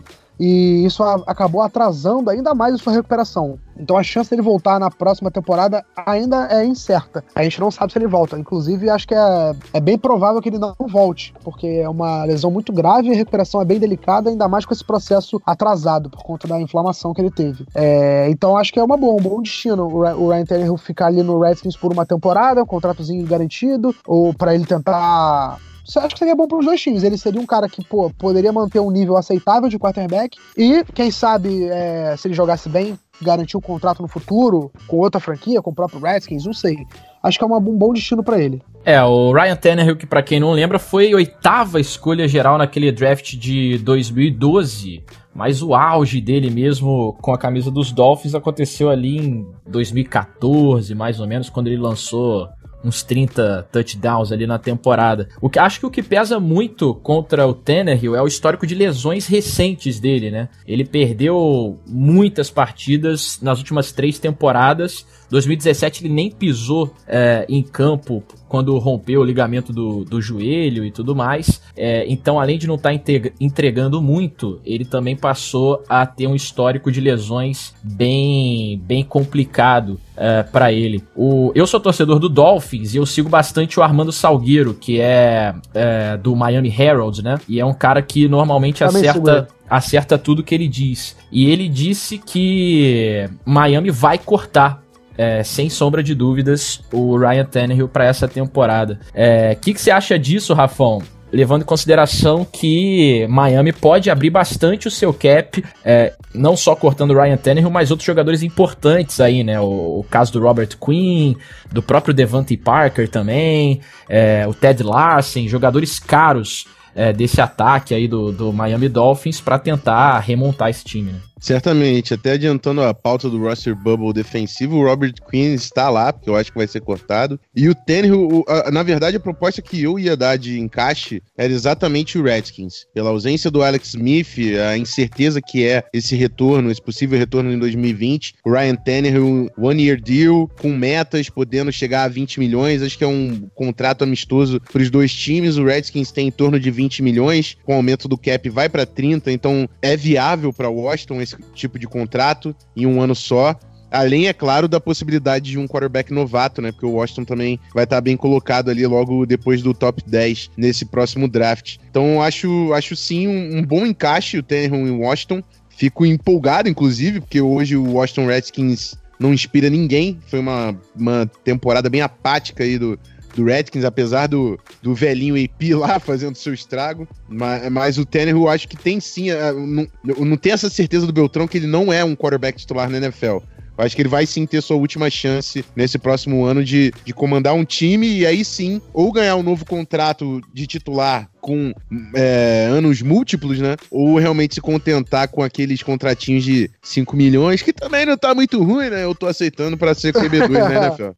E 0.45 0.85
isso 0.85 1.05
acabou 1.05 1.63
atrasando 1.63 2.29
ainda 2.29 2.53
mais 2.53 2.75
a 2.75 2.79
sua 2.79 2.93
recuperação. 2.93 3.61
Então 3.79 3.97
a 3.97 4.03
chance 4.03 4.29
dele 4.29 4.43
voltar 4.43 4.81
na 4.81 4.91
próxima 4.91 5.31
temporada 5.31 5.85
ainda 6.05 6.49
é 6.51 6.65
incerta. 6.65 7.25
A 7.33 7.45
gente 7.45 7.61
não 7.61 7.71
sabe 7.71 7.93
se 7.93 7.99
ele 7.99 8.09
volta. 8.09 8.37
Inclusive, 8.37 8.91
acho 8.91 9.07
que 9.07 9.15
é, 9.15 9.55
é 9.73 9.81
bem 9.81 9.97
provável 9.97 10.43
que 10.43 10.49
ele 10.49 10.59
não 10.59 10.75
volte, 10.89 11.33
porque 11.45 11.67
é 11.67 11.89
uma 11.89 12.25
lesão 12.25 12.51
muito 12.51 12.73
grave 12.73 13.09
e 13.09 13.13
a 13.13 13.15
recuperação 13.15 13.63
é 13.63 13.65
bem 13.65 13.79
delicada, 13.79 14.31
ainda 14.31 14.49
mais 14.49 14.67
com 14.67 14.75
esse 14.75 14.85
processo 14.85 15.41
atrasado 15.47 16.11
por 16.11 16.25
conta 16.25 16.49
da 16.49 16.61
inflamação 16.61 17.15
que 17.15 17.21
ele 17.21 17.31
teve. 17.31 17.65
É, 17.73 18.29
então 18.29 18.57
acho 18.57 18.73
que 18.73 18.81
é 18.81 18.83
uma 18.83 18.97
boa, 18.97 19.15
um 19.15 19.23
bom 19.23 19.41
destino 19.41 19.87
o 19.87 20.29
Ryan 20.29 20.45
Tannehill 20.45 20.77
ficar 20.77 21.07
ali 21.07 21.23
no 21.23 21.39
Redskins 21.39 21.77
por 21.77 21.93
uma 21.93 22.05
temporada, 22.05 22.65
um 22.65 22.67
contratozinho 22.67 23.25
garantido, 23.25 23.95
ou 24.05 24.35
para 24.35 24.57
ele 24.57 24.67
tentar 24.67 25.59
acho 25.99 26.15
que 26.15 26.19
seria 26.19 26.35
bom 26.35 26.47
para 26.47 26.59
os 26.59 26.65
dois 26.65 26.81
times. 26.81 27.03
Ele 27.03 27.19
seria 27.19 27.41
um 27.41 27.47
cara 27.47 27.69
que, 27.69 27.85
pô, 27.85 28.11
poderia 28.11 28.53
manter 28.53 28.81
um 28.81 28.91
nível 28.91 29.17
aceitável 29.17 29.69
de 29.69 29.79
quarterback 29.79 30.39
e, 30.57 30.85
quem 30.95 31.11
sabe, 31.11 31.65
é, 31.65 32.17
se 32.17 32.29
ele 32.29 32.35
jogasse 32.35 32.69
bem, 32.69 32.99
garantir 33.21 33.57
um 33.57 33.61
contrato 33.61 34.03
no 34.03 34.09
futuro 34.09 34.71
com 34.87 34.99
outra 34.99 35.21
franquia, 35.21 35.63
com 35.63 35.71
o 35.71 35.75
próprio 35.75 36.01
Redskins, 36.01 36.45
não 36.45 36.53
sei. 36.53 36.77
Acho 37.23 37.39
que 37.39 37.45
é 37.45 37.47
uma, 37.47 37.59
um 37.59 37.77
bom 37.77 37.93
destino 37.93 38.23
para 38.23 38.41
ele. 38.41 38.61
É, 38.85 39.01
o 39.03 39.33
Ryan 39.33 39.55
Tannehill, 39.55 39.97
que 39.97 40.07
para 40.07 40.23
quem 40.23 40.41
não 40.41 40.51
lembra, 40.51 40.79
foi 40.79 41.15
oitava 41.15 41.81
escolha 41.81 42.27
geral 42.27 42.59
naquele 42.59 42.91
draft 42.91 43.37
de 43.37 43.79
2012. 43.79 45.05
Mas 45.35 45.63
o 45.63 45.75
auge 45.75 46.21
dele 46.21 46.51
mesmo 46.51 47.17
com 47.23 47.33
a 47.33 47.39
camisa 47.39 47.71
dos 47.71 47.93
Dolphins 47.93 48.35
aconteceu 48.35 48.91
ali 48.91 49.19
em 49.19 49.47
2014, 49.67 50.95
mais 50.95 51.21
ou 51.21 51.27
menos, 51.27 51.49
quando 51.49 51.69
ele 51.69 51.79
lançou 51.79 52.49
uns 52.85 53.03
30 53.03 53.69
touchdowns 53.71 54.33
ali 54.33 54.47
na 54.47 54.59
temporada. 54.59 55.29
O 55.41 55.49
que 55.49 55.59
acho 55.59 55.81
que 55.81 55.87
o 55.87 55.91
que 55.91 56.03
pesa 56.03 56.39
muito 56.41 56.95
contra 56.95 57.47
o 57.47 57.55
Tannehill 57.55 58.17
é 58.17 58.23
o 58.23 58.27
histórico 58.27 58.67
de 58.67 58.75
lesões 58.75 59.27
recentes 59.27 60.01
dele, 60.01 60.31
né? 60.31 60.49
Ele 60.67 60.85
perdeu 60.85 61.79
muitas 61.87 62.51
partidas 62.51 63.39
nas 63.41 63.59
últimas 63.59 63.93
três 63.93 64.19
temporadas. 64.19 65.07
2017 65.31 66.05
ele 66.05 66.13
nem 66.13 66.31
pisou 66.31 66.95
é, 67.07 67.47
em 67.49 67.63
campo 67.63 68.23
quando 68.53 68.77
rompeu 68.77 69.23
o 69.23 69.25
ligamento 69.25 69.73
do, 69.73 70.05
do 70.05 70.21
joelho 70.21 70.85
e 70.85 70.91
tudo 70.91 71.17
mais. 71.17 71.63
É, 71.75 72.05
então, 72.07 72.39
além 72.39 72.59
de 72.59 72.67
não 72.67 72.75
estar 72.75 72.91
tá 72.91 73.31
entregando 73.41 74.03
muito, 74.03 74.61
ele 74.63 74.85
também 74.85 75.17
passou 75.17 75.83
a 75.89 76.05
ter 76.05 76.27
um 76.27 76.35
histórico 76.35 76.93
de 76.93 77.01
lesões 77.01 77.75
bem, 77.83 78.79
bem 78.85 79.03
complicado 79.03 79.99
é, 80.15 80.43
para 80.43 80.71
ele. 80.71 81.03
O, 81.17 81.51
eu 81.55 81.67
sou 81.67 81.81
torcedor 81.81 82.19
do 82.19 82.29
Dolphins 82.29 82.93
e 82.93 82.99
eu 82.99 83.07
sigo 83.07 83.31
bastante 83.31 83.81
o 83.81 83.83
Armando 83.83 84.13
Salgueiro, 84.13 84.75
que 84.75 85.01
é, 85.01 85.55
é 85.73 86.19
do 86.19 86.37
Miami 86.37 86.69
Herald, 86.79 87.23
né? 87.23 87.39
E 87.49 87.59
é 87.59 87.65
um 87.65 87.73
cara 87.73 88.03
que 88.03 88.29
normalmente 88.29 88.85
acerta 88.85 89.49
acerta 89.71 90.19
tudo 90.19 90.43
que 90.43 90.55
ele 90.55 90.69
diz. 90.69 91.17
E 91.31 91.51
ele 91.51 91.67
disse 91.67 92.19
que 92.19 93.27
Miami 93.47 93.91
vai 93.91 94.19
cortar 94.19 94.82
é, 95.17 95.43
sem 95.43 95.69
sombra 95.69 96.03
de 96.03 96.15
dúvidas, 96.15 96.81
o 96.93 97.17
Ryan 97.17 97.45
Tannehill 97.45 97.89
para 97.89 98.05
essa 98.05 98.29
temporada. 98.29 99.01
O 99.07 99.11
é, 99.15 99.55
que, 99.55 99.75
que 99.75 99.81
você 99.81 99.91
acha 99.91 100.19
disso, 100.19 100.55
Rafão? 100.55 101.03
levando 101.33 101.63
em 101.63 101.65
consideração 101.65 102.45
que 102.45 103.27
Miami 103.29 103.73
pode 103.73 104.11
abrir 104.11 104.29
bastante 104.29 104.87
o 104.87 104.91
seu 104.91 105.15
cap, 105.15 105.65
é, 105.83 106.13
não 106.35 106.57
só 106.57 106.77
cortando 106.77 107.15
Ryan 107.15 107.39
Tannehill, 107.39 107.71
mas 107.71 107.91
outros 107.91 108.07
jogadores 108.07 108.43
importantes 108.43 109.19
aí, 109.19 109.43
né? 109.43 109.59
O, 109.59 110.01
o 110.01 110.07
caso 110.11 110.31
do 110.33 110.41
Robert 110.41 110.77
Quinn, 110.79 111.35
do 111.73 111.83
próprio 111.83 112.13
Devante 112.13 112.57
Parker 112.57 113.09
também, 113.09 113.81
é, 114.09 114.47
o 114.47 114.53
Ted 114.53 114.83
Larsen, 114.83 115.49
jogadores 115.49 115.99
caros 115.99 116.67
é, 116.95 117.13
desse 117.13 117.41
ataque 117.41 117.95
aí 117.95 118.07
do, 118.07 118.31
do 118.31 118.53
Miami 118.53 118.89
Dolphins 118.89 119.41
para 119.41 119.59
tentar 119.59 120.19
remontar 120.19 120.69
esse 120.69 120.85
time, 120.85 121.13
né? 121.13 121.19
Certamente, 121.43 122.15
até 122.15 122.33
adiantando 122.33 122.83
a 122.83 122.95
pauta 122.95 123.29
do 123.29 123.41
roster 123.41 123.75
bubble 123.75 124.13
defensivo, 124.13 124.77
o 124.77 124.85
Robert 124.85 125.15
Quinn 125.29 125.55
está 125.55 125.91
lá, 125.91 126.13
porque 126.13 126.31
eu 126.31 126.37
acho 126.37 126.53
que 126.53 126.59
vai 126.59 126.69
ser 126.69 126.81
cortado. 126.81 127.39
E 127.55 127.69
o 127.69 127.75
Tannehill, 127.75 128.45
na 128.73 128.85
verdade, 128.85 129.17
a 129.17 129.21
proposta 129.21 129.61
que 129.61 129.83
eu 129.83 129.99
ia 129.99 130.17
dar 130.17 130.39
de 130.39 130.61
encaixe 130.61 131.21
era 131.37 131.53
exatamente 131.53 132.17
o 132.17 132.23
Redskins. 132.23 132.87
Pela 132.95 133.11
ausência 133.11 133.51
do 133.51 133.61
Alex 133.61 133.89
Smith, 133.89 134.39
a 134.71 134.79
incerteza 134.79 135.41
que 135.43 135.67
é 135.67 135.83
esse 135.93 136.15
retorno, 136.15 136.71
esse 136.71 136.81
possível 136.81 137.19
retorno 137.19 137.53
em 137.53 137.59
2020, 137.59 138.35
o 138.45 138.53
Ryan 138.53 138.77
Tannehill, 138.77 139.51
one 139.59 139.83
year 139.83 140.01
deal, 140.01 140.49
com 140.61 140.73
metas, 140.73 141.29
podendo 141.29 141.73
chegar 141.73 142.05
a 142.05 142.09
20 142.09 142.39
milhões, 142.39 142.83
acho 142.83 142.97
que 142.97 143.03
é 143.03 143.09
um 143.09 143.49
contrato 143.53 144.05
amistoso 144.05 144.61
para 144.61 144.81
os 144.81 144.91
dois 144.91 145.13
times. 145.13 145.57
O 145.57 145.65
Redskins 145.65 146.13
tem 146.13 146.29
em 146.29 146.31
torno 146.31 146.61
de 146.61 146.71
20 146.71 147.03
milhões, 147.03 147.57
com 147.65 147.73
o 147.73 147.77
aumento 147.77 148.07
do 148.07 148.17
cap 148.17 148.49
vai 148.49 148.69
para 148.69 148.87
30, 148.87 149.33
então 149.33 149.69
é 149.83 149.97
viável 149.97 150.53
para 150.53 150.71
Washington 150.71 151.21
esse 151.21 151.32
tipo 151.55 151.79
de 151.79 151.87
contrato 151.87 152.55
em 152.77 152.87
um 152.87 153.01
ano 153.01 153.15
só. 153.15 153.57
Além, 153.91 154.27
é 154.27 154.33
claro, 154.33 154.67
da 154.67 154.81
possibilidade 154.81 155.51
de 155.51 155.59
um 155.59 155.69
quarterback 155.69 156.13
novato, 156.15 156.63
né? 156.63 156.73
Porque 156.73 156.87
o 156.87 156.93
Washington 156.93 157.25
também 157.25 157.61
vai 157.75 157.85
estar 157.85 158.01
bem 158.01 158.17
colocado 158.17 158.71
ali 158.71 158.87
logo 158.87 159.27
depois 159.27 159.61
do 159.61 159.75
top 159.75 160.03
10 160.07 160.53
nesse 160.57 160.87
próximo 160.87 161.29
draft. 161.29 161.77
Então, 161.91 162.23
acho, 162.23 162.73
acho 162.73 162.97
sim 162.97 163.29
um, 163.29 163.59
um 163.59 163.63
bom 163.63 163.85
encaixe 163.85 164.39
o 164.39 164.43
Tannehill 164.43 164.89
em 164.89 164.99
Washington. 164.99 165.43
Fico 165.69 166.07
empolgado, 166.07 166.71
inclusive, 166.71 167.21
porque 167.21 167.43
hoje 167.43 167.77
o 167.77 167.93
Washington 167.93 168.27
Redskins 168.27 168.95
não 169.19 169.35
inspira 169.35 169.69
ninguém. 169.69 170.19
Foi 170.27 170.39
uma, 170.39 170.75
uma 170.97 171.31
temporada 171.45 171.91
bem 171.91 172.01
apática 172.01 172.65
aí 172.65 172.79
do, 172.79 172.99
do 173.35 173.45
Redskins, 173.45 173.85
apesar 173.85 174.27
do, 174.27 174.59
do 174.83 174.95
velhinho 174.95 175.35
AP 175.35 175.75
lá 175.79 175.99
fazendo 175.99 176.37
seu 176.37 176.53
estrago. 176.53 177.07
Mas, 177.29 177.71
mas 177.71 177.99
o 177.99 178.05
Tannehill, 178.05 178.49
acho 178.49 178.69
que 178.69 178.77
tem 178.77 179.01
sim. 179.01 179.31
Uh, 179.31 179.87
não, 180.05 180.15
não 180.25 180.37
tem 180.37 180.53
essa 180.53 180.69
certeza 180.69 181.07
do 181.07 181.13
Beltrão 181.13 181.49
que 181.49 181.59
ele 181.59 181.67
não 181.67 181.93
é 181.93 182.05
um 182.05 182.15
quarterback 182.15 182.59
titular 182.59 182.89
na 182.89 182.99
NFL. 182.99 183.39
Eu 183.77 183.85
acho 183.85 183.97
que 183.97 184.03
ele 184.03 184.09
vai 184.09 184.27
sim 184.27 184.45
ter 184.45 184.61
sua 184.61 184.77
última 184.77 185.09
chance 185.09 185.65
nesse 185.75 185.99
próximo 185.99 186.45
ano 186.45 186.63
de, 186.63 186.93
de 187.05 187.15
comandar 187.15 187.55
um 187.55 187.65
time 187.65 188.07
e 188.19 188.27
aí 188.27 188.45
sim, 188.45 188.81
ou 188.93 189.11
ganhar 189.11 189.37
um 189.37 189.43
novo 189.43 189.65
contrato 189.65 190.43
de 190.53 190.67
titular 190.67 191.32
com 191.43 191.75
é, 192.15 192.69
anos 192.71 193.03
múltiplos, 193.03 193.59
né? 193.59 193.77
Ou 193.91 194.17
realmente 194.17 194.55
se 194.55 194.61
contentar 194.61 195.27
com 195.29 195.43
aqueles 195.43 195.83
contratinhos 195.83 196.45
de 196.45 196.71
5 196.81 197.17
milhões, 197.17 197.61
que 197.61 197.73
também 197.73 198.07
não 198.07 198.17
tá 198.17 198.33
muito 198.33 198.63
ruim, 198.63 198.89
né? 198.89 199.05
Eu 199.05 199.15
tô 199.15 199.27
aceitando 199.27 199.77
para 199.77 199.93
ser 199.93 200.15
QB2, 200.15 200.49
né, 200.49 200.87
NFL? 200.87 201.11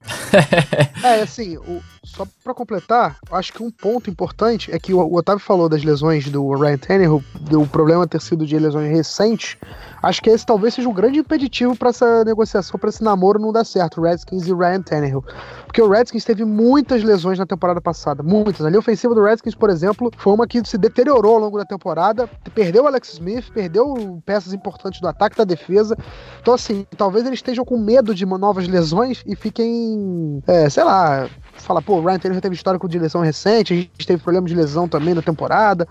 é, 1.06 1.20
assim, 1.20 1.58
o, 1.58 1.82
só 2.02 2.26
para 2.42 2.54
completar, 2.54 3.16
acho 3.32 3.52
que 3.52 3.62
um 3.62 3.70
ponto 3.70 4.08
importante 4.08 4.72
é 4.72 4.78
que 4.78 4.94
o, 4.94 4.98
o 4.98 5.16
Otávio 5.16 5.40
falou 5.40 5.68
das 5.68 5.82
lesões 5.82 6.28
do 6.30 6.54
Ryan 6.54 6.78
Tannehill, 6.78 7.24
do 7.40 7.66
problema 7.66 8.06
ter 8.06 8.20
sido 8.20 8.46
de 8.46 8.58
lesões 8.58 8.90
recentes. 8.90 9.56
Acho 10.02 10.22
que 10.22 10.30
esse 10.30 10.46
talvez 10.46 10.74
seja 10.74 10.88
um 10.88 10.92
grande 10.92 11.18
impeditivo 11.18 11.74
para 11.76 11.90
essa 11.90 12.24
negociação, 12.24 12.78
para 12.78 12.88
esse 12.88 13.02
namoro 13.02 13.38
não 13.38 13.52
dar 13.52 13.64
certo, 13.64 14.00
Redskins 14.00 14.46
e 14.46 14.54
Ryan 14.54 14.82
Tannehill. 14.82 15.24
Porque 15.66 15.82
o 15.82 15.88
Redskins 15.88 16.24
teve 16.24 16.44
muitas 16.44 17.02
lesões 17.02 17.38
na 17.38 17.46
temporada 17.46 17.80
passada, 17.80 18.22
muitas. 18.22 18.64
A 18.64 18.68
linha 18.68 18.78
ofensiva 18.78 19.14
do 19.14 19.22
Redskins, 19.24 19.54
por 19.54 19.70
exemplo, 19.70 20.12
foi 20.16 20.32
uma 20.32 20.46
que 20.46 20.62
se 20.64 20.78
deteriorou 20.78 21.34
ao 21.34 21.40
longo 21.40 21.58
da 21.58 21.64
temporada, 21.64 22.28
perdeu 22.54 22.84
o 22.84 22.86
Alex 22.86 23.14
Smith, 23.14 23.50
perdeu 23.52 24.22
peças 24.24 24.52
importantes 24.52 25.00
do 25.00 25.08
ataque 25.08 25.36
da 25.36 25.44
defesa. 25.44 25.96
Então, 26.40 26.54
assim, 26.54 26.86
talvez 26.96 27.26
eles 27.26 27.38
estejam 27.38 27.64
com 27.64 27.78
medo 27.78 28.14
de 28.14 28.24
novas 28.24 28.66
lesões 28.66 29.22
e 29.26 29.36
fiquem, 29.36 30.42
é, 30.46 30.68
sei 30.68 30.84
lá, 30.84 31.28
fala, 31.54 31.80
pô, 31.82 31.96
o 31.96 32.04
Ryan 32.04 32.18
Taylor 32.18 32.34
já 32.34 32.40
teve 32.40 32.54
histórico 32.54 32.88
de 32.88 32.98
lesão 32.98 33.22
recente, 33.22 33.72
a 33.72 33.76
gente 33.76 34.06
teve 34.06 34.22
problema 34.22 34.46
de 34.46 34.54
lesão 34.54 34.88
também 34.88 35.14
na 35.14 35.22
temporada. 35.22 35.86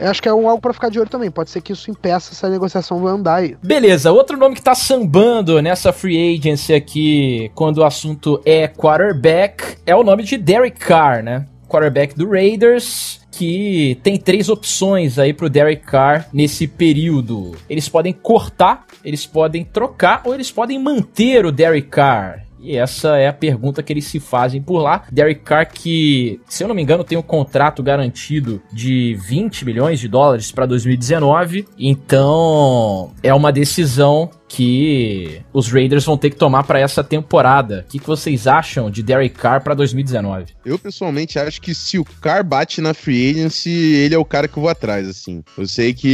Eu 0.00 0.10
acho 0.10 0.22
que 0.22 0.28
é 0.28 0.32
um, 0.32 0.48
algo 0.48 0.62
para 0.62 0.72
ficar 0.72 0.88
de 0.88 0.98
olho 0.98 1.10
também. 1.10 1.30
Pode 1.30 1.50
ser 1.50 1.60
que 1.60 1.72
isso 1.72 1.90
impeça 1.90 2.32
essa 2.32 2.48
negociação 2.48 3.06
andar 3.06 3.36
aí. 3.36 3.54
Beleza, 3.62 4.10
outro 4.10 4.38
nome 4.38 4.54
que 4.54 4.62
tá 4.62 4.74
sambando 4.74 5.60
nessa 5.60 5.92
free 5.92 6.38
agency 6.38 6.72
aqui, 6.72 7.52
quando 7.54 7.78
o 7.78 7.84
assunto 7.84 8.40
é 8.46 8.66
quarterback, 8.66 9.76
é 9.84 9.94
o 9.94 10.02
nome 10.02 10.22
de 10.22 10.38
Derek 10.38 10.78
Carr, 10.80 11.22
né? 11.22 11.44
Quarterback 11.70 12.14
do 12.16 12.28
Raiders 12.28 13.20
que 13.30 13.98
tem 14.02 14.18
três 14.18 14.48
opções 14.48 15.18
aí 15.18 15.32
pro 15.32 15.48
Derek 15.48 15.82
Carr 15.86 16.28
nesse 16.32 16.66
período. 16.66 17.56
Eles 17.70 17.88
podem 17.88 18.12
cortar, 18.12 18.84
eles 19.04 19.24
podem 19.24 19.64
trocar 19.64 20.22
ou 20.24 20.34
eles 20.34 20.50
podem 20.50 20.78
manter 20.78 21.46
o 21.46 21.52
Derek 21.52 21.88
Carr. 21.88 22.44
E 22.62 22.76
essa 22.76 23.16
é 23.16 23.26
a 23.26 23.32
pergunta 23.32 23.82
que 23.82 23.90
eles 23.92 24.04
se 24.04 24.20
fazem 24.20 24.60
por 24.60 24.80
lá. 24.80 25.04
Derek 25.10 25.40
Carr, 25.40 25.66
que, 25.72 26.38
se 26.46 26.62
eu 26.62 26.68
não 26.68 26.74
me 26.74 26.82
engano, 26.82 27.02
tem 27.02 27.16
um 27.16 27.22
contrato 27.22 27.82
garantido 27.82 28.60
de 28.70 29.16
20 29.26 29.64
milhões 29.64 29.98
de 29.98 30.08
dólares 30.08 30.52
para 30.52 30.66
2019. 30.66 31.66
Então, 31.78 33.12
é 33.22 33.32
uma 33.32 33.50
decisão 33.50 34.28
que 34.50 35.42
os 35.52 35.70
Raiders 35.70 36.04
vão 36.04 36.18
ter 36.18 36.28
que 36.28 36.36
tomar 36.36 36.64
para 36.64 36.80
essa 36.80 37.04
temporada. 37.04 37.84
O 37.86 37.90
que, 37.92 38.00
que 38.00 38.06
vocês 38.06 38.48
acham 38.48 38.90
de 38.90 39.00
Derek 39.00 39.36
Carr 39.36 39.62
para 39.62 39.74
2019? 39.74 40.46
Eu 40.64 40.76
pessoalmente 40.76 41.38
acho 41.38 41.62
que 41.62 41.72
se 41.72 42.00
o 42.00 42.04
Carr 42.04 42.42
bate 42.42 42.80
na 42.80 42.92
free 42.92 43.30
agency, 43.30 43.70
ele 43.70 44.12
é 44.12 44.18
o 44.18 44.24
cara 44.24 44.48
que 44.48 44.56
eu 44.56 44.62
vou 44.62 44.68
atrás, 44.68 45.08
assim. 45.08 45.44
Eu 45.56 45.68
sei 45.68 45.94
que 45.94 46.08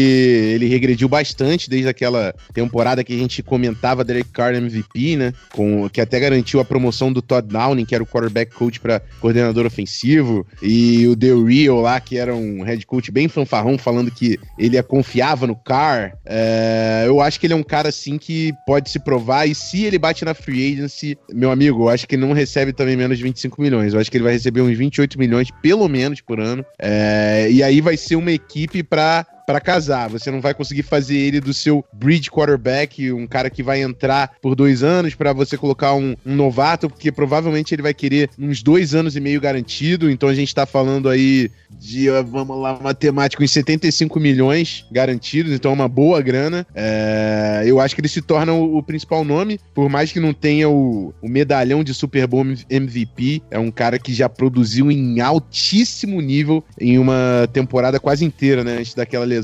ele 0.55 0.67
regrediu 0.67 1.09
bastante 1.09 1.71
desde 1.71 1.89
aquela 1.89 2.35
temporada 2.53 3.03
que 3.03 3.15
a 3.15 3.17
gente 3.17 3.43
comentava 3.43 4.05
Derek 4.05 4.29
Carr 4.29 4.55
MVP, 4.55 5.17
né? 5.17 5.33
Com, 5.55 5.89
que 5.89 6.03
até 6.03 6.21
garantiu 6.21 6.61
a 6.61 6.65
promoção 6.65 7.11
do 7.11 7.23
Todd 7.23 7.49
Downing, 7.49 7.87
que 7.87 7.95
era 7.95 8.05
o 8.05 8.07
quarterback 8.07 8.55
coach 8.55 8.79
para 8.81 9.01
coordenador 9.19 9.65
ofensivo, 9.65 10.47
e 10.61 11.07
o 11.07 11.17
Del 11.17 11.43
Rio 11.43 11.81
lá, 11.81 11.99
que 12.01 12.19
era 12.19 12.35
um 12.35 12.63
head 12.63 12.85
coach 12.85 13.11
bem 13.11 13.29
fanfarrão, 13.29 13.79
falando 13.79 14.11
que 14.11 14.39
ele 14.59 14.81
confiava 14.83 15.47
no 15.47 15.57
Carr. 15.57 16.19
É, 16.27 17.05
eu 17.07 17.23
acho 17.23 17.41
que 17.41 17.47
ele 17.47 17.55
é 17.55 17.57
um 17.57 17.63
cara 17.63 17.89
assim 17.89 18.19
que 18.19 18.26
pode 18.67 18.91
se 18.91 18.99
provar. 18.99 19.47
E 19.47 19.55
se 19.55 19.85
ele 19.85 19.99
bate 19.99 20.25
na 20.25 20.35
free 20.35 20.73
agency, 20.73 21.19
meu 21.33 21.51
amigo, 21.51 21.85
eu 21.85 21.89
acho 21.89 22.07
que 22.07 22.15
ele 22.15 22.25
não 22.25 22.33
recebe 22.33 22.73
também 22.73 22.97
menos 22.97 23.19
de 23.19 23.25
25 23.25 23.61
milhões. 23.61 23.95
Eu 23.95 24.01
acho 24.01 24.11
que 24.11 24.17
ele 24.17 24.25
vai 24.25 24.33
receber 24.33 24.61
uns 24.61 24.77
28 24.77 25.19
milhões, 25.19 25.49
pelo 25.63 25.89
menos, 25.89 26.21
por 26.21 26.41
ano. 26.41 26.65
É, 26.79 27.49
e 27.51 27.63
aí 27.63 27.81
vai 27.81 27.97
ser 27.97 28.17
uma 28.17 28.33
equipe 28.33 28.83
para 28.83 29.27
para 29.47 29.61
casar. 29.61 30.11
Você 30.11 30.31
não 30.31 30.41
vai 30.41 30.53
conseguir 30.53 30.83
fazer 30.83 31.17
ele 31.17 31.41
do 31.41 31.55
seu 31.55 31.85
bridge 31.93 32.31
quarterback, 32.31 33.13
um 33.13 33.27
cara 33.27 33.49
que 33.49 33.63
vai 33.63 33.81
entrar 33.81 34.33
por 34.43 34.55
dois 34.55 34.83
anos 34.83 35.15
para 35.15 35.33
você 35.33 35.57
colocar 35.57 35.95
um, 35.95 36.17
um, 36.27 36.35
novato, 36.35 36.91
porque 36.91 37.13
provavelmente 37.13 37.75
ele 37.75 37.83
vai 37.83 37.95
querer 37.95 38.29
uns 38.39 38.63
dois 38.63 38.95
anos 38.95 39.15
e 39.15 39.21
meio 39.21 39.41
garantido. 39.41 40.11
Então 40.11 40.29
a 40.29 40.35
gente 40.35 40.55
tá 40.55 40.67
falando 40.67 41.09
aí 41.09 41.51
de, 41.79 42.09
vamos 42.27 42.59
lá, 42.61 42.79
matemático, 42.83 43.45
em 43.45 43.47
75 43.47 44.19
milhões 44.19 44.87
garantidos, 44.91 45.53
então 45.53 45.71
é 45.71 45.75
uma 45.75 45.89
boa 45.89 46.21
grana. 46.21 46.67
É, 46.75 47.63
eu 47.67 47.81
acho 47.81 47.95
que 47.95 48.01
ele 48.01 48.09
se 48.09 48.23
torna 48.23 48.53
o, 48.53 48.79
o, 48.79 48.83
principal 48.83 49.25
nome, 49.25 49.61
por 49.75 49.89
mais 49.89 50.11
que 50.11 50.19
não 50.19 50.33
tenha 50.33 50.69
o, 50.69 51.15
o 51.23 51.29
medalhão 51.29 51.85
de 51.85 51.95
Super 51.95 52.27
Bowl 52.27 52.45
MVP, 52.71 53.43
é 53.51 53.59
um 53.59 53.71
cara 53.71 53.99
que 53.99 54.13
já 54.13 54.29
produziu 54.29 54.91
em 54.91 55.21
altíssimo 55.21 56.21
nível 56.21 56.65
em 56.81 56.99
uma 56.99 57.49
temporada 57.53 58.01
quase 58.01 58.25
inteira, 58.25 58.65
né, 58.65 58.79
antes 58.79 58.95
daquela. 58.95 59.36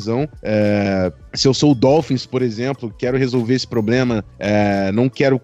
É, 0.42 1.12
se 1.34 1.48
eu 1.48 1.54
sou 1.54 1.72
o 1.72 1.74
Dolphins, 1.74 2.26
por 2.26 2.42
exemplo, 2.42 2.92
quero 2.96 3.16
resolver 3.16 3.54
esse 3.54 3.66
problema, 3.66 4.24
é, 4.38 4.92
não 4.92 5.08
quero 5.08 5.40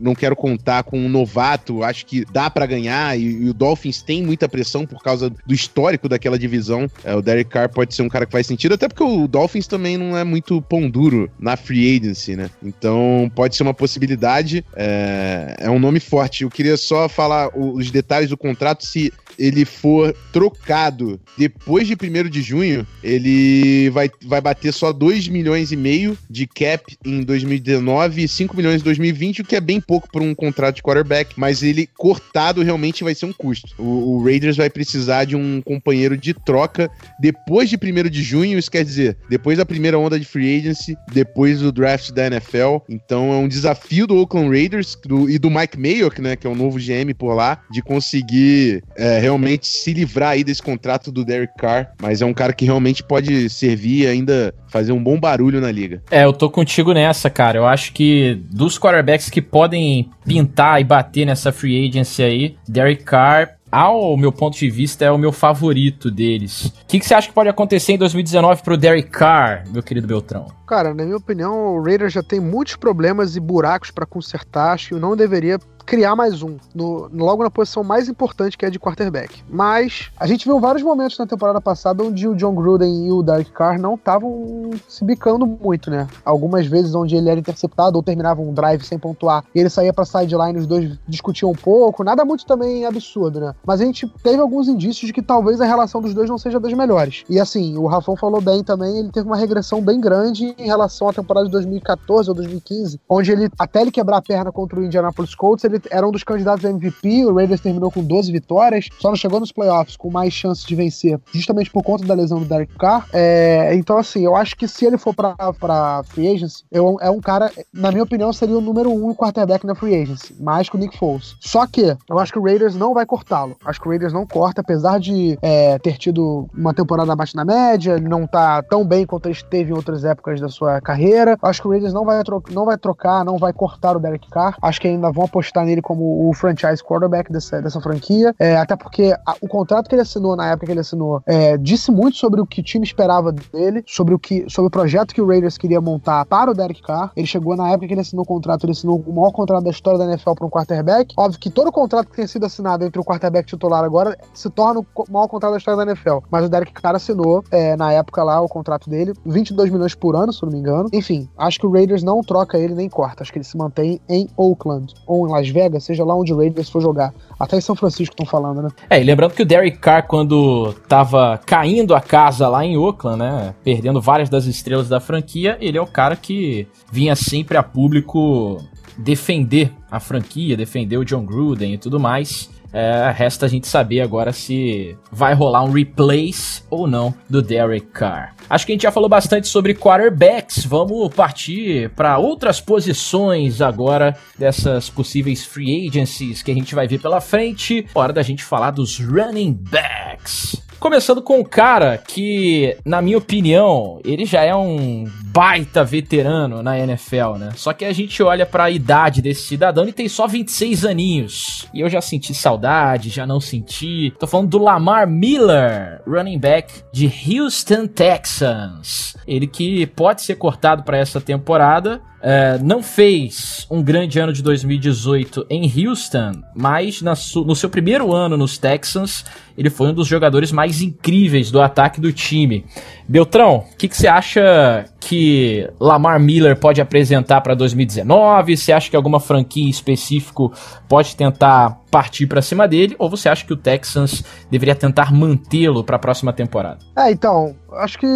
não 0.00 0.14
quero 0.14 0.36
contar 0.36 0.82
com 0.82 0.98
um 0.98 1.08
novato, 1.08 1.82
acho 1.82 2.06
que 2.06 2.24
dá 2.24 2.50
para 2.50 2.66
ganhar 2.66 3.18
e, 3.18 3.44
e, 3.44 3.48
o 3.48 3.54
Dolphins 3.54 4.02
tem 4.02 4.22
muita 4.22 4.48
pressão 4.48 4.86
por 4.86 5.02
causa 5.02 5.30
do 5.30 5.54
histórico 5.54 6.08
daquela 6.08 6.38
divisão. 6.38 6.90
É, 7.04 7.14
o 7.14 7.22
Derek 7.22 7.50
Carr 7.50 7.68
pode 7.68 7.94
ser 7.94 8.02
um 8.02 8.08
cara 8.08 8.26
que 8.26 8.32
faz 8.32 8.46
sentido, 8.46 8.74
até 8.74 8.88
porque 8.88 9.02
o 9.02 9.26
Dolphins 9.26 9.66
também 9.66 9.96
não 9.96 10.16
é 10.16 10.24
muito 10.24 10.60
pão 10.62 10.88
duro 10.88 11.30
na 11.38 11.56
free 11.56 11.96
agency, 11.96 12.36
né? 12.36 12.50
Então 12.62 13.30
pode 13.34 13.56
ser 13.56 13.62
uma 13.62 13.74
possibilidade. 13.74 14.64
É, 14.74 15.56
é 15.58 15.70
um 15.70 15.78
nome 15.78 16.00
forte. 16.00 16.42
Eu 16.42 16.50
queria 16.50 16.76
só 16.76 17.08
falar 17.08 17.50
os 17.56 17.90
detalhes 17.90 18.30
do 18.30 18.36
contrato. 18.36 18.84
Se 18.84 19.12
ele 19.38 19.64
for 19.64 20.14
trocado 20.32 21.18
depois 21.36 21.86
de 21.86 21.94
1 21.94 22.28
de 22.28 22.42
junho, 22.42 22.86
ele 23.02 23.88
vai, 23.90 24.10
vai 24.24 24.40
bater 24.40 24.72
só 24.72 24.92
2 24.92 25.29
milhões 25.30 25.72
e 25.72 25.76
meio 25.76 26.16
de 26.28 26.46
cap 26.46 26.96
em 27.04 27.22
2019 27.22 28.24
e 28.24 28.28
5 28.28 28.56
milhões 28.56 28.80
em 28.80 28.84
2020, 28.84 29.42
o 29.42 29.44
que 29.44 29.56
é 29.56 29.60
bem 29.60 29.80
pouco 29.80 30.08
por 30.10 30.22
um 30.22 30.34
contrato 30.34 30.76
de 30.76 30.82
quarterback, 30.82 31.34
mas 31.36 31.62
ele 31.62 31.88
cortado 31.96 32.62
realmente 32.62 33.04
vai 33.04 33.14
ser 33.14 33.26
um 33.26 33.32
custo. 33.32 33.74
O, 33.78 34.16
o 34.16 34.24
Raiders 34.24 34.56
vai 34.56 34.70
precisar 34.70 35.24
de 35.24 35.36
um 35.36 35.60
companheiro 35.62 36.16
de 36.16 36.34
troca 36.34 36.90
depois 37.20 37.68
de 37.68 37.76
1 37.76 38.08
de 38.08 38.22
junho, 38.22 38.58
isso 38.58 38.70
quer 38.70 38.84
dizer, 38.84 39.16
depois 39.28 39.58
da 39.58 39.66
primeira 39.66 39.98
onda 39.98 40.18
de 40.18 40.24
free 40.24 40.58
agency, 40.58 40.96
depois 41.12 41.60
do 41.60 41.72
draft 41.72 42.10
da 42.12 42.26
NFL. 42.26 42.78
Então 42.88 43.32
é 43.32 43.36
um 43.36 43.48
desafio 43.48 44.06
do 44.06 44.16
Oakland 44.16 44.48
Raiders 44.48 44.96
do, 45.04 45.28
e 45.28 45.38
do 45.38 45.50
Mike 45.50 45.78
Mayock, 45.78 46.20
né, 46.20 46.36
que 46.36 46.46
é 46.46 46.50
o 46.50 46.54
novo 46.54 46.78
GM 46.78 47.12
por 47.16 47.34
lá, 47.34 47.60
de 47.70 47.82
conseguir 47.82 48.82
é, 48.96 49.18
realmente 49.18 49.66
se 49.66 49.92
livrar 49.92 50.30
aí 50.30 50.44
desse 50.44 50.62
contrato 50.62 51.12
do 51.12 51.24
Derek 51.24 51.54
Carr, 51.58 51.92
mas 52.00 52.22
é 52.22 52.26
um 52.26 52.34
cara 52.34 52.52
que 52.52 52.64
realmente 52.64 53.02
pode 53.02 53.48
servir 53.50 54.06
ainda 54.06 54.54
fazer 54.68 54.92
um 54.92 55.02
bom 55.02 55.19
barulho 55.20 55.60
na 55.60 55.70
liga. 55.70 56.02
É, 56.10 56.24
eu 56.24 56.32
tô 56.32 56.50
contigo 56.50 56.92
nessa, 56.92 57.30
cara. 57.30 57.58
Eu 57.58 57.66
acho 57.66 57.92
que 57.92 58.42
dos 58.50 58.78
quarterbacks 58.78 59.30
que 59.30 59.42
podem 59.42 60.10
pintar 60.24 60.80
e 60.80 60.84
bater 60.84 61.26
nessa 61.26 61.52
free 61.52 61.88
agency 61.88 62.22
aí, 62.22 62.56
Derek 62.66 63.04
Carr 63.04 63.60
ao 63.70 64.16
meu 64.16 64.32
ponto 64.32 64.58
de 64.58 64.68
vista, 64.68 65.04
é 65.04 65.10
o 65.10 65.18
meu 65.18 65.30
favorito 65.30 66.10
deles. 66.10 66.66
O 66.66 66.86
que, 66.88 66.98
que 66.98 67.06
você 67.06 67.14
acha 67.14 67.28
que 67.28 67.34
pode 67.34 67.48
acontecer 67.48 67.92
em 67.92 67.98
2019 67.98 68.62
pro 68.62 68.76
Derek 68.76 69.10
Carr, 69.10 69.64
meu 69.70 69.82
querido 69.82 70.08
Beltrão? 70.08 70.46
Cara, 70.66 70.92
na 70.92 71.04
minha 71.04 71.16
opinião, 71.16 71.76
o 71.76 71.82
Raiders 71.82 72.12
já 72.12 72.22
tem 72.22 72.40
muitos 72.40 72.74
problemas 72.76 73.36
e 73.36 73.40
buracos 73.40 73.90
para 73.90 74.06
consertar. 74.06 74.72
Acho 74.72 74.88
que 74.88 74.94
não 75.00 75.16
deveria 75.16 75.58
criar 75.90 76.14
mais 76.14 76.40
um, 76.40 76.56
no, 76.72 77.10
logo 77.12 77.42
na 77.42 77.50
posição 77.50 77.82
mais 77.82 78.08
importante 78.08 78.56
que 78.56 78.64
é 78.64 78.70
de 78.70 78.78
quarterback. 78.78 79.42
Mas 79.50 80.08
a 80.20 80.24
gente 80.24 80.46
viu 80.46 80.60
vários 80.60 80.84
momentos 80.84 81.18
na 81.18 81.26
temporada 81.26 81.60
passada 81.60 82.04
onde 82.04 82.28
o 82.28 82.36
John 82.36 82.54
Gruden 82.54 83.08
e 83.08 83.10
o 83.10 83.24
Derek 83.24 83.50
Carr 83.50 83.76
não 83.76 83.96
estavam 83.96 84.70
se 84.88 85.04
bicando 85.04 85.44
muito, 85.44 85.90
né? 85.90 86.06
Algumas 86.24 86.64
vezes 86.68 86.94
onde 86.94 87.16
ele 87.16 87.28
era 87.28 87.40
interceptado 87.40 87.96
ou 87.96 88.04
terminava 88.04 88.40
um 88.40 88.54
drive 88.54 88.84
sem 88.84 89.00
pontuar 89.00 89.42
e 89.52 89.58
ele 89.58 89.68
saía 89.68 89.92
pra 89.92 90.04
sideline, 90.04 90.60
os 90.60 90.66
dois 90.68 90.96
discutiam 91.08 91.50
um 91.50 91.56
pouco, 91.56 92.04
nada 92.04 92.24
muito 92.24 92.46
também 92.46 92.86
absurdo, 92.86 93.40
né? 93.40 93.52
Mas 93.66 93.80
a 93.80 93.84
gente 93.84 94.06
teve 94.22 94.40
alguns 94.40 94.68
indícios 94.68 95.08
de 95.08 95.12
que 95.12 95.20
talvez 95.20 95.60
a 95.60 95.66
relação 95.66 96.00
dos 96.00 96.14
dois 96.14 96.30
não 96.30 96.38
seja 96.38 96.60
das 96.60 96.72
melhores. 96.72 97.24
E 97.28 97.40
assim, 97.40 97.76
o 97.76 97.88
Rafão 97.88 98.14
falou 98.14 98.40
bem 98.40 98.62
também, 98.62 98.96
ele 98.96 99.10
teve 99.10 99.26
uma 99.26 99.36
regressão 99.36 99.82
bem 99.82 100.00
grande 100.00 100.54
em 100.56 100.66
relação 100.66 101.08
à 101.08 101.12
temporada 101.12 101.46
de 101.46 101.52
2014 101.52 102.28
ou 102.28 102.34
2015, 102.36 103.00
onde 103.08 103.32
ele, 103.32 103.50
até 103.58 103.82
ele 103.82 103.90
quebrar 103.90 104.18
a 104.18 104.22
perna 104.22 104.52
contra 104.52 104.78
o 104.78 104.84
Indianapolis 104.84 105.34
Colts, 105.34 105.64
ele 105.64 105.79
era 105.90 106.06
um 106.06 106.10
dos 106.10 106.24
candidatos 106.24 106.64
a 106.64 106.70
MVP. 106.70 107.26
O 107.26 107.34
Raiders 107.34 107.60
terminou 107.60 107.90
com 107.90 108.02
12 108.02 108.32
vitórias, 108.32 108.88
só 108.98 109.08
não 109.08 109.16
chegou 109.16 109.40
nos 109.40 109.52
playoffs 109.52 109.96
com 109.96 110.10
mais 110.10 110.32
chances 110.32 110.64
de 110.64 110.74
vencer, 110.74 111.20
justamente 111.32 111.70
por 111.70 111.82
conta 111.82 112.04
da 112.04 112.14
lesão 112.14 112.38
do 112.38 112.44
Derek 112.44 112.74
Carr. 112.76 113.06
É, 113.12 113.74
então, 113.74 113.98
assim, 113.98 114.24
eu 114.24 114.34
acho 114.36 114.56
que 114.56 114.66
se 114.66 114.84
ele 114.84 114.98
for 114.98 115.14
pra, 115.14 115.34
pra 115.58 116.02
free 116.04 116.28
agency, 116.28 116.64
eu, 116.70 116.96
é 117.00 117.10
um 117.10 117.20
cara, 117.20 117.50
na 117.72 117.90
minha 117.90 118.02
opinião, 118.02 118.32
seria 118.32 118.56
o 118.56 118.60
número 118.60 118.90
um 118.90 119.14
quarterback 119.14 119.66
na 119.66 119.74
free 119.74 119.94
agency, 119.94 120.34
mais 120.40 120.68
que 120.68 120.76
o 120.76 120.78
Nick 120.78 120.96
Foles. 120.98 121.36
Só 121.40 121.66
que 121.66 121.96
eu 122.08 122.18
acho 122.18 122.32
que 122.32 122.38
o 122.38 122.42
Raiders 122.42 122.74
não 122.74 122.94
vai 122.94 123.06
cortá-lo. 123.06 123.56
Acho 123.64 123.80
que 123.80 123.86
o 123.86 123.90
Raiders 123.90 124.12
não 124.12 124.26
corta, 124.26 124.60
apesar 124.60 124.98
de 124.98 125.38
é, 125.42 125.78
ter 125.78 125.96
tido 125.96 126.48
uma 126.54 126.74
temporada 126.74 127.12
abaixo 127.12 127.34
da 127.34 127.44
média, 127.44 127.98
não 127.98 128.26
tá 128.26 128.62
tão 128.62 128.84
bem 128.84 129.06
quanto 129.06 129.26
ele 129.26 129.34
esteve 129.34 129.70
em 129.70 129.74
outras 129.74 130.04
épocas 130.04 130.40
da 130.40 130.48
sua 130.48 130.80
carreira. 130.80 131.36
Acho 131.42 131.62
que 131.62 131.68
o 131.68 131.70
Raiders 131.70 131.92
não 131.92 132.04
vai, 132.04 132.22
não 132.50 132.64
vai 132.64 132.78
trocar, 132.78 133.24
não 133.24 133.38
vai 133.38 133.52
cortar 133.52 133.96
o 133.96 134.00
Derek 134.00 134.28
Carr. 134.30 134.56
Acho 134.60 134.80
que 134.80 134.88
ainda 134.88 135.10
vão 135.10 135.24
apostar 135.24 135.59
nele 135.64 135.82
como 135.82 136.28
o 136.28 136.32
franchise 136.34 136.82
quarterback 136.82 137.32
dessa, 137.32 137.60
dessa 137.60 137.80
franquia. 137.80 138.34
É, 138.38 138.56
até 138.56 138.76
porque 138.76 139.14
a, 139.26 139.34
o 139.40 139.48
contrato 139.48 139.88
que 139.88 139.94
ele 139.94 140.02
assinou 140.02 140.36
na 140.36 140.48
época 140.48 140.66
que 140.66 140.72
ele 140.72 140.80
assinou 140.80 141.22
é, 141.26 141.56
disse 141.56 141.90
muito 141.90 142.16
sobre 142.16 142.40
o 142.40 142.46
que 142.46 142.60
o 142.60 142.64
time 142.64 142.84
esperava 142.84 143.32
dele, 143.32 143.82
sobre 143.86 144.14
o 144.14 144.18
que 144.18 144.44
sobre 144.48 144.68
o 144.68 144.70
projeto 144.70 145.14
que 145.14 145.20
o 145.20 145.26
Raiders 145.26 145.58
queria 145.58 145.80
montar 145.80 146.24
para 146.26 146.50
o 146.50 146.54
Derek 146.54 146.82
Carr. 146.82 147.12
Ele 147.16 147.26
chegou 147.26 147.56
na 147.56 147.68
época 147.70 147.86
que 147.86 147.94
ele 147.94 148.00
assinou 148.00 148.24
o 148.24 148.28
contrato, 148.28 148.64
ele 148.64 148.72
assinou 148.72 149.02
o 149.06 149.12
maior 149.12 149.32
contrato 149.32 149.64
da 149.64 149.70
história 149.70 149.98
da 149.98 150.04
NFL 150.06 150.32
para 150.32 150.46
um 150.46 150.50
quarterback. 150.50 151.14
Óbvio 151.16 151.38
que 151.38 151.50
todo 151.50 151.72
contrato 151.72 152.08
que 152.08 152.16
tenha 152.16 152.28
sido 152.28 152.46
assinado 152.46 152.84
entre 152.84 153.00
o 153.00 153.04
quarterback 153.04 153.46
titular 153.46 153.84
agora 153.84 154.16
se 154.34 154.48
torna 154.50 154.80
o 154.80 154.86
maior 155.10 155.28
contrato 155.28 155.52
da 155.52 155.58
história 155.58 155.84
da 155.84 155.90
NFL. 155.90 156.18
Mas 156.30 156.44
o 156.44 156.48
Derek 156.48 156.72
Carr 156.72 156.96
assinou 156.96 157.42
é, 157.50 157.76
na 157.76 157.92
época 157.92 158.22
lá 158.22 158.40
o 158.40 158.48
contrato 158.48 158.88
dele, 158.88 159.12
22 159.24 159.70
milhões 159.70 159.94
por 159.94 160.16
ano, 160.16 160.32
se 160.32 160.42
não 160.42 160.50
me 160.50 160.58
engano. 160.58 160.88
Enfim, 160.92 161.28
acho 161.36 161.58
que 161.58 161.66
o 161.66 161.72
Raiders 161.72 162.02
não 162.02 162.20
troca 162.20 162.58
ele 162.58 162.74
nem 162.74 162.88
corta. 162.88 163.22
Acho 163.22 163.32
que 163.32 163.38
ele 163.38 163.44
se 163.44 163.56
mantém 163.56 164.00
em 164.08 164.28
Oakland 164.36 164.94
ou 165.06 165.26
em 165.26 165.30
Las 165.30 165.49
Vegas, 165.50 165.84
seja 165.84 166.04
lá 166.04 166.14
onde 166.14 166.32
o 166.32 166.36
Raiders 166.36 166.68
for 166.68 166.80
jogar. 166.80 167.12
Até 167.38 167.56
em 167.56 167.60
São 167.60 167.76
Francisco 167.76 168.12
estão 168.12 168.26
falando, 168.26 168.62
né? 168.62 168.68
É, 168.88 169.00
e 169.00 169.04
lembrando 169.04 169.32
que 169.32 169.42
o 169.42 169.46
Derek 169.46 169.78
Carr, 169.78 170.06
quando 170.06 170.72
tava 170.88 171.38
caindo 171.44 171.94
a 171.94 172.00
casa 172.00 172.48
lá 172.48 172.64
em 172.64 172.76
Oakland, 172.76 173.18
né? 173.18 173.54
Perdendo 173.62 174.00
várias 174.00 174.28
das 174.28 174.46
estrelas 174.46 174.88
da 174.88 175.00
franquia, 175.00 175.56
ele 175.60 175.78
é 175.78 175.82
o 175.82 175.86
cara 175.86 176.16
que 176.16 176.66
vinha 176.90 177.14
sempre 177.14 177.56
a 177.56 177.62
público 177.62 178.58
defender 178.96 179.72
a 179.90 179.98
franquia, 179.98 180.56
defender 180.56 180.96
o 180.98 181.04
John 181.04 181.24
Gruden 181.24 181.74
e 181.74 181.78
tudo 181.78 181.98
mais. 181.98 182.50
É, 182.72 183.12
resta 183.14 183.46
a 183.46 183.48
gente 183.48 183.66
saber 183.66 184.00
agora 184.00 184.32
se 184.32 184.96
vai 185.10 185.34
rolar 185.34 185.64
um 185.64 185.72
replace 185.72 186.62
ou 186.70 186.86
não 186.86 187.12
do 187.28 187.42
Derek 187.42 187.86
Carr. 187.86 188.34
Acho 188.48 188.66
que 188.66 188.72
a 188.72 188.74
gente 188.74 188.82
já 188.82 188.92
falou 188.92 189.08
bastante 189.08 189.48
sobre 189.48 189.74
quarterbacks. 189.74 190.64
Vamos 190.64 191.12
partir 191.14 191.90
para 191.90 192.18
outras 192.18 192.60
posições 192.60 193.60
agora 193.60 194.16
dessas 194.38 194.88
possíveis 194.88 195.44
free 195.44 195.88
agencies 195.88 196.42
que 196.42 196.50
a 196.50 196.54
gente 196.54 196.74
vai 196.74 196.86
ver 196.86 197.00
pela 197.00 197.20
frente. 197.20 197.86
Hora 197.94 198.12
da 198.12 198.22
gente 198.22 198.44
falar 198.44 198.70
dos 198.70 198.98
running 198.98 199.52
backs. 199.52 200.62
Começando 200.80 201.20
com 201.20 201.40
um 201.40 201.44
cara 201.44 201.98
que, 201.98 202.74
na 202.86 203.02
minha 203.02 203.18
opinião, 203.18 204.00
ele 204.02 204.24
já 204.24 204.42
é 204.42 204.54
um 204.54 205.04
baita 205.32 205.84
veterano 205.84 206.62
na 206.62 206.78
NFL, 206.78 207.36
né? 207.38 207.50
Só 207.54 207.72
que 207.72 207.84
a 207.84 207.92
gente 207.92 208.22
olha 208.22 208.44
para 208.44 208.64
a 208.64 208.70
idade 208.70 209.22
desse 209.22 209.42
cidadão 209.42 209.88
e 209.88 209.92
tem 209.92 210.08
só 210.08 210.26
26 210.26 210.84
aninhos. 210.84 211.68
E 211.72 211.80
eu 211.80 211.88
já 211.88 212.00
senti 212.00 212.34
saudade, 212.34 213.10
já 213.10 213.26
não 213.26 213.40
senti. 213.40 214.12
Tô 214.18 214.26
falando 214.26 214.48
do 214.48 214.58
Lamar 214.58 215.06
Miller, 215.06 216.02
running 216.06 216.38
back 216.38 216.82
de 216.92 217.06
Houston 217.06 217.86
Texans. 217.86 219.16
Ele 219.26 219.46
que 219.46 219.86
pode 219.86 220.22
ser 220.22 220.34
cortado 220.34 220.82
para 220.82 220.98
essa 220.98 221.20
temporada, 221.20 222.00
é, 222.22 222.58
não 222.58 222.82
fez 222.82 223.66
um 223.70 223.82
grande 223.82 224.18
ano 224.18 224.32
de 224.32 224.42
2018 224.42 225.46
em 225.48 225.62
Houston, 225.64 226.42
mas 226.54 227.00
no 227.00 227.56
seu 227.56 227.70
primeiro 227.70 228.12
ano 228.12 228.36
nos 228.36 228.58
Texans, 228.58 229.24
ele 229.56 229.70
foi 229.70 229.88
um 229.88 229.94
dos 229.94 230.06
jogadores 230.06 230.52
mais 230.52 230.82
incríveis 230.82 231.50
do 231.50 231.62
ataque 231.62 232.00
do 232.00 232.12
time. 232.12 232.66
Beltrão, 233.10 233.64
o 233.72 233.76
que, 233.76 233.88
que 233.88 233.96
você 233.96 234.06
acha 234.06 234.84
que 235.00 235.68
Lamar 235.80 236.20
Miller 236.20 236.56
pode 236.56 236.80
apresentar 236.80 237.40
para 237.40 237.56
2019? 237.56 238.56
Você 238.56 238.70
acha 238.70 238.88
que 238.88 238.94
alguma 238.94 239.18
franquia 239.18 239.68
específico 239.68 240.52
pode 240.88 241.16
tentar 241.16 241.80
partir 241.90 242.28
para 242.28 242.40
cima 242.40 242.68
dele? 242.68 242.94
Ou 243.00 243.10
você 243.10 243.28
acha 243.28 243.44
que 243.44 243.52
o 243.52 243.56
Texans 243.56 244.22
deveria 244.48 244.76
tentar 244.76 245.12
mantê-lo 245.12 245.82
para 245.82 245.96
a 245.96 245.98
próxima 245.98 246.32
temporada? 246.32 246.78
É, 246.96 247.10
então, 247.10 247.56
acho 247.72 247.98
que 247.98 248.06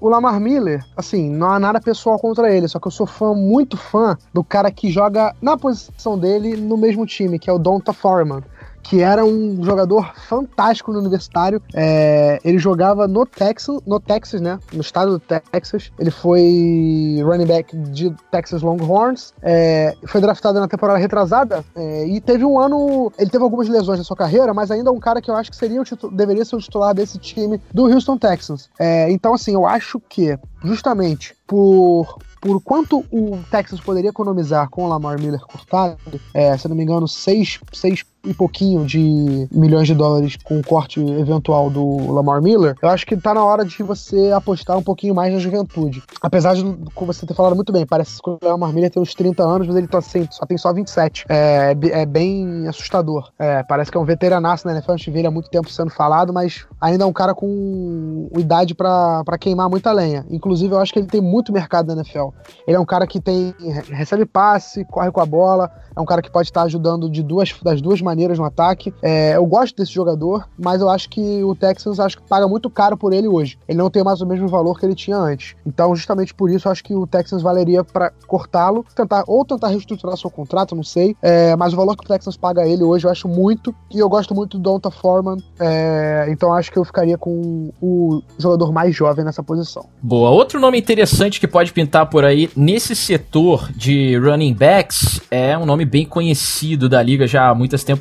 o 0.00 0.08
Lamar 0.08 0.38
Miller, 0.38 0.84
assim, 0.96 1.28
não 1.28 1.50
há 1.50 1.58
nada 1.58 1.80
pessoal 1.80 2.16
contra 2.16 2.54
ele, 2.54 2.68
só 2.68 2.78
que 2.78 2.86
eu 2.86 2.92
sou 2.92 3.08
fã, 3.08 3.34
muito 3.34 3.76
fã 3.76 4.16
do 4.32 4.44
cara 4.44 4.70
que 4.70 4.88
joga 4.88 5.34
na 5.42 5.56
posição 5.56 6.16
dele 6.16 6.56
no 6.56 6.76
mesmo 6.76 7.04
time, 7.04 7.40
que 7.40 7.50
é 7.50 7.52
o 7.52 7.58
Donta 7.58 7.92
Foreman 7.92 8.44
que 8.88 9.02
era 9.02 9.22
um 9.22 9.62
jogador 9.62 10.14
fantástico 10.16 10.92
no 10.92 10.98
universitário. 10.98 11.62
É, 11.74 12.40
ele 12.42 12.58
jogava 12.58 13.06
no 13.06 13.26
Texas, 13.26 13.80
no 13.86 14.00
Texas, 14.00 14.40
né? 14.40 14.58
No 14.72 14.80
estado 14.80 15.12
do 15.12 15.20
Texas. 15.20 15.92
Ele 15.98 16.10
foi 16.10 17.20
running 17.22 17.46
back 17.46 17.76
de 17.76 18.14
Texas 18.30 18.62
Longhorns. 18.62 19.34
É, 19.42 19.94
foi 20.06 20.22
draftado 20.22 20.58
na 20.58 20.66
temporada 20.66 20.98
retrasada 20.98 21.62
é, 21.76 22.06
e 22.06 22.18
teve 22.18 22.46
um 22.46 22.58
ano. 22.58 23.12
Ele 23.18 23.28
teve 23.28 23.44
algumas 23.44 23.68
lesões 23.68 23.98
na 23.98 24.04
sua 24.04 24.16
carreira, 24.16 24.54
mas 24.54 24.70
ainda 24.70 24.88
é 24.88 24.92
um 24.92 25.00
cara 25.00 25.20
que 25.20 25.30
eu 25.30 25.36
acho 25.36 25.50
que 25.50 25.56
seria 25.56 25.82
o 25.82 26.10
deveria 26.10 26.44
ser 26.44 26.56
o 26.56 26.60
titular 26.60 26.94
desse 26.94 27.18
time 27.18 27.60
do 27.72 27.84
Houston 27.92 28.16
Texans. 28.16 28.70
É, 28.78 29.10
então, 29.10 29.34
assim, 29.34 29.52
eu 29.52 29.66
acho 29.66 30.00
que 30.08 30.38
justamente 30.64 31.36
por 31.46 32.18
por 32.40 32.60
quanto 32.62 33.04
o 33.10 33.38
Texas 33.50 33.80
poderia 33.80 34.10
economizar 34.10 34.68
com 34.70 34.84
o 34.84 34.88
Lamar 34.88 35.20
Miller 35.20 35.40
cortado, 35.40 35.98
é, 36.32 36.56
se 36.56 36.68
não 36.68 36.76
me 36.76 36.84
engano, 36.84 37.08
6, 37.08 37.60
6 37.72 38.04
e 38.24 38.34
pouquinho 38.34 38.84
de 38.84 39.48
milhões 39.50 39.86
de 39.86 39.94
dólares 39.94 40.36
com 40.44 40.58
o 40.58 40.64
corte 40.64 41.00
eventual 41.00 41.70
do 41.70 42.12
Lamar 42.12 42.42
Miller, 42.42 42.74
eu 42.82 42.88
acho 42.88 43.06
que 43.06 43.16
tá 43.16 43.34
na 43.34 43.44
hora 43.44 43.64
de 43.64 43.82
você 43.82 44.32
apostar 44.32 44.76
um 44.76 44.82
pouquinho 44.82 45.14
mais 45.14 45.32
na 45.32 45.38
juventude. 45.38 46.02
Apesar 46.20 46.54
de, 46.54 46.62
como 46.94 47.12
você 47.12 47.26
ter 47.26 47.34
falado 47.34 47.54
muito 47.54 47.72
bem, 47.72 47.86
parece 47.86 48.20
que 48.22 48.30
o 48.30 48.38
Lamar 48.42 48.72
Miller 48.72 48.90
tem 48.90 49.02
uns 49.02 49.14
30 49.14 49.42
anos, 49.42 49.66
mas 49.66 49.76
ele 49.76 49.86
tá 49.86 49.98
assim, 49.98 50.26
só 50.30 50.44
tem 50.46 50.58
só 50.58 50.72
27. 50.72 51.26
É, 51.28 51.76
é 51.90 52.06
bem 52.06 52.66
assustador. 52.68 53.30
É, 53.38 53.62
parece 53.62 53.90
que 53.90 53.96
é 53.96 54.00
um 54.00 54.04
veteranaço 54.04 54.66
na 54.66 54.72
NFL, 54.72 54.92
a 54.92 54.96
gente 54.96 55.10
vê 55.10 55.20
ele 55.20 55.28
há 55.28 55.30
muito 55.30 55.50
tempo 55.50 55.70
sendo 55.70 55.90
falado, 55.90 56.32
mas 56.32 56.66
ainda 56.80 57.04
é 57.04 57.06
um 57.06 57.12
cara 57.12 57.34
com 57.34 58.28
idade 58.36 58.74
para 58.74 59.38
queimar 59.38 59.68
muita 59.68 59.92
lenha. 59.92 60.26
Inclusive, 60.30 60.74
eu 60.74 60.80
acho 60.80 60.92
que 60.92 60.98
ele 60.98 61.06
tem 61.06 61.20
muito 61.20 61.52
mercado 61.52 61.88
na 61.88 61.94
NFL. 61.94 62.28
Ele 62.66 62.76
é 62.76 62.80
um 62.80 62.86
cara 62.86 63.06
que 63.06 63.20
tem 63.20 63.54
recebe 63.90 64.24
passe, 64.24 64.84
corre 64.84 65.10
com 65.10 65.20
a 65.20 65.26
bola, 65.26 65.70
é 65.96 66.00
um 66.00 66.04
cara 66.04 66.22
que 66.22 66.30
pode 66.30 66.48
estar 66.48 66.62
ajudando 66.62 67.10
de 67.10 67.22
duas, 67.22 67.54
das 67.62 67.80
duas 67.80 68.00
maneiras 68.08 68.38
no 68.38 68.44
ataque. 68.44 68.92
É, 69.02 69.36
eu 69.36 69.44
gosto 69.44 69.76
desse 69.76 69.92
jogador, 69.92 70.48
mas 70.58 70.80
eu 70.80 70.88
acho 70.88 71.08
que 71.10 71.44
o 71.44 71.54
Texans 71.54 72.00
acho 72.00 72.16
que 72.16 72.28
paga 72.28 72.48
muito 72.48 72.70
caro 72.70 72.96
por 72.96 73.12
ele 73.12 73.28
hoje. 73.28 73.58
Ele 73.68 73.78
não 73.78 73.90
tem 73.90 74.02
mais 74.02 74.20
o 74.20 74.26
mesmo 74.26 74.48
valor 74.48 74.78
que 74.78 74.86
ele 74.86 74.94
tinha 74.94 75.16
antes. 75.16 75.54
Então, 75.66 75.94
justamente 75.94 76.32
por 76.32 76.50
isso, 76.50 76.68
eu 76.68 76.72
acho 76.72 76.82
que 76.82 76.94
o 76.94 77.06
Texans 77.06 77.42
valeria 77.42 77.84
para 77.84 78.10
cortá-lo, 78.26 78.84
tentar 78.94 79.24
ou 79.26 79.44
tentar 79.44 79.68
reestruturar 79.68 80.16
seu 80.16 80.30
contrato, 80.30 80.74
não 80.74 80.82
sei. 80.82 81.14
É, 81.22 81.54
mas 81.56 81.72
o 81.72 81.76
valor 81.76 81.96
que 81.96 82.04
o 82.04 82.08
Texans 82.08 82.36
paga 82.36 82.66
ele 82.66 82.82
hoje, 82.82 83.06
eu 83.06 83.10
acho 83.10 83.28
muito. 83.28 83.74
E 83.90 83.98
eu 83.98 84.08
gosto 84.08 84.34
muito 84.34 84.56
do 84.56 84.62
Donta 84.62 84.90
Foreman. 84.90 85.36
É, 85.60 86.26
então, 86.30 86.52
acho 86.52 86.72
que 86.72 86.78
eu 86.78 86.84
ficaria 86.84 87.18
com 87.18 87.70
o 87.80 88.22
jogador 88.38 88.72
mais 88.72 88.94
jovem 88.94 89.24
nessa 89.24 89.42
posição. 89.42 89.84
Boa. 90.02 90.30
Outro 90.30 90.58
nome 90.58 90.78
interessante 90.78 91.40
que 91.40 91.46
pode 91.46 91.72
pintar 91.72 92.06
por 92.06 92.24
aí 92.24 92.50
nesse 92.56 92.94
setor 92.94 93.70
de 93.72 94.16
running 94.16 94.54
backs 94.54 95.20
é 95.30 95.56
um 95.56 95.66
nome 95.66 95.84
bem 95.84 96.04
conhecido 96.04 96.88
da 96.88 97.02
liga 97.02 97.26
já 97.26 97.48
há 97.48 97.54
muitas 97.54 97.84
temporadas, 97.84 97.97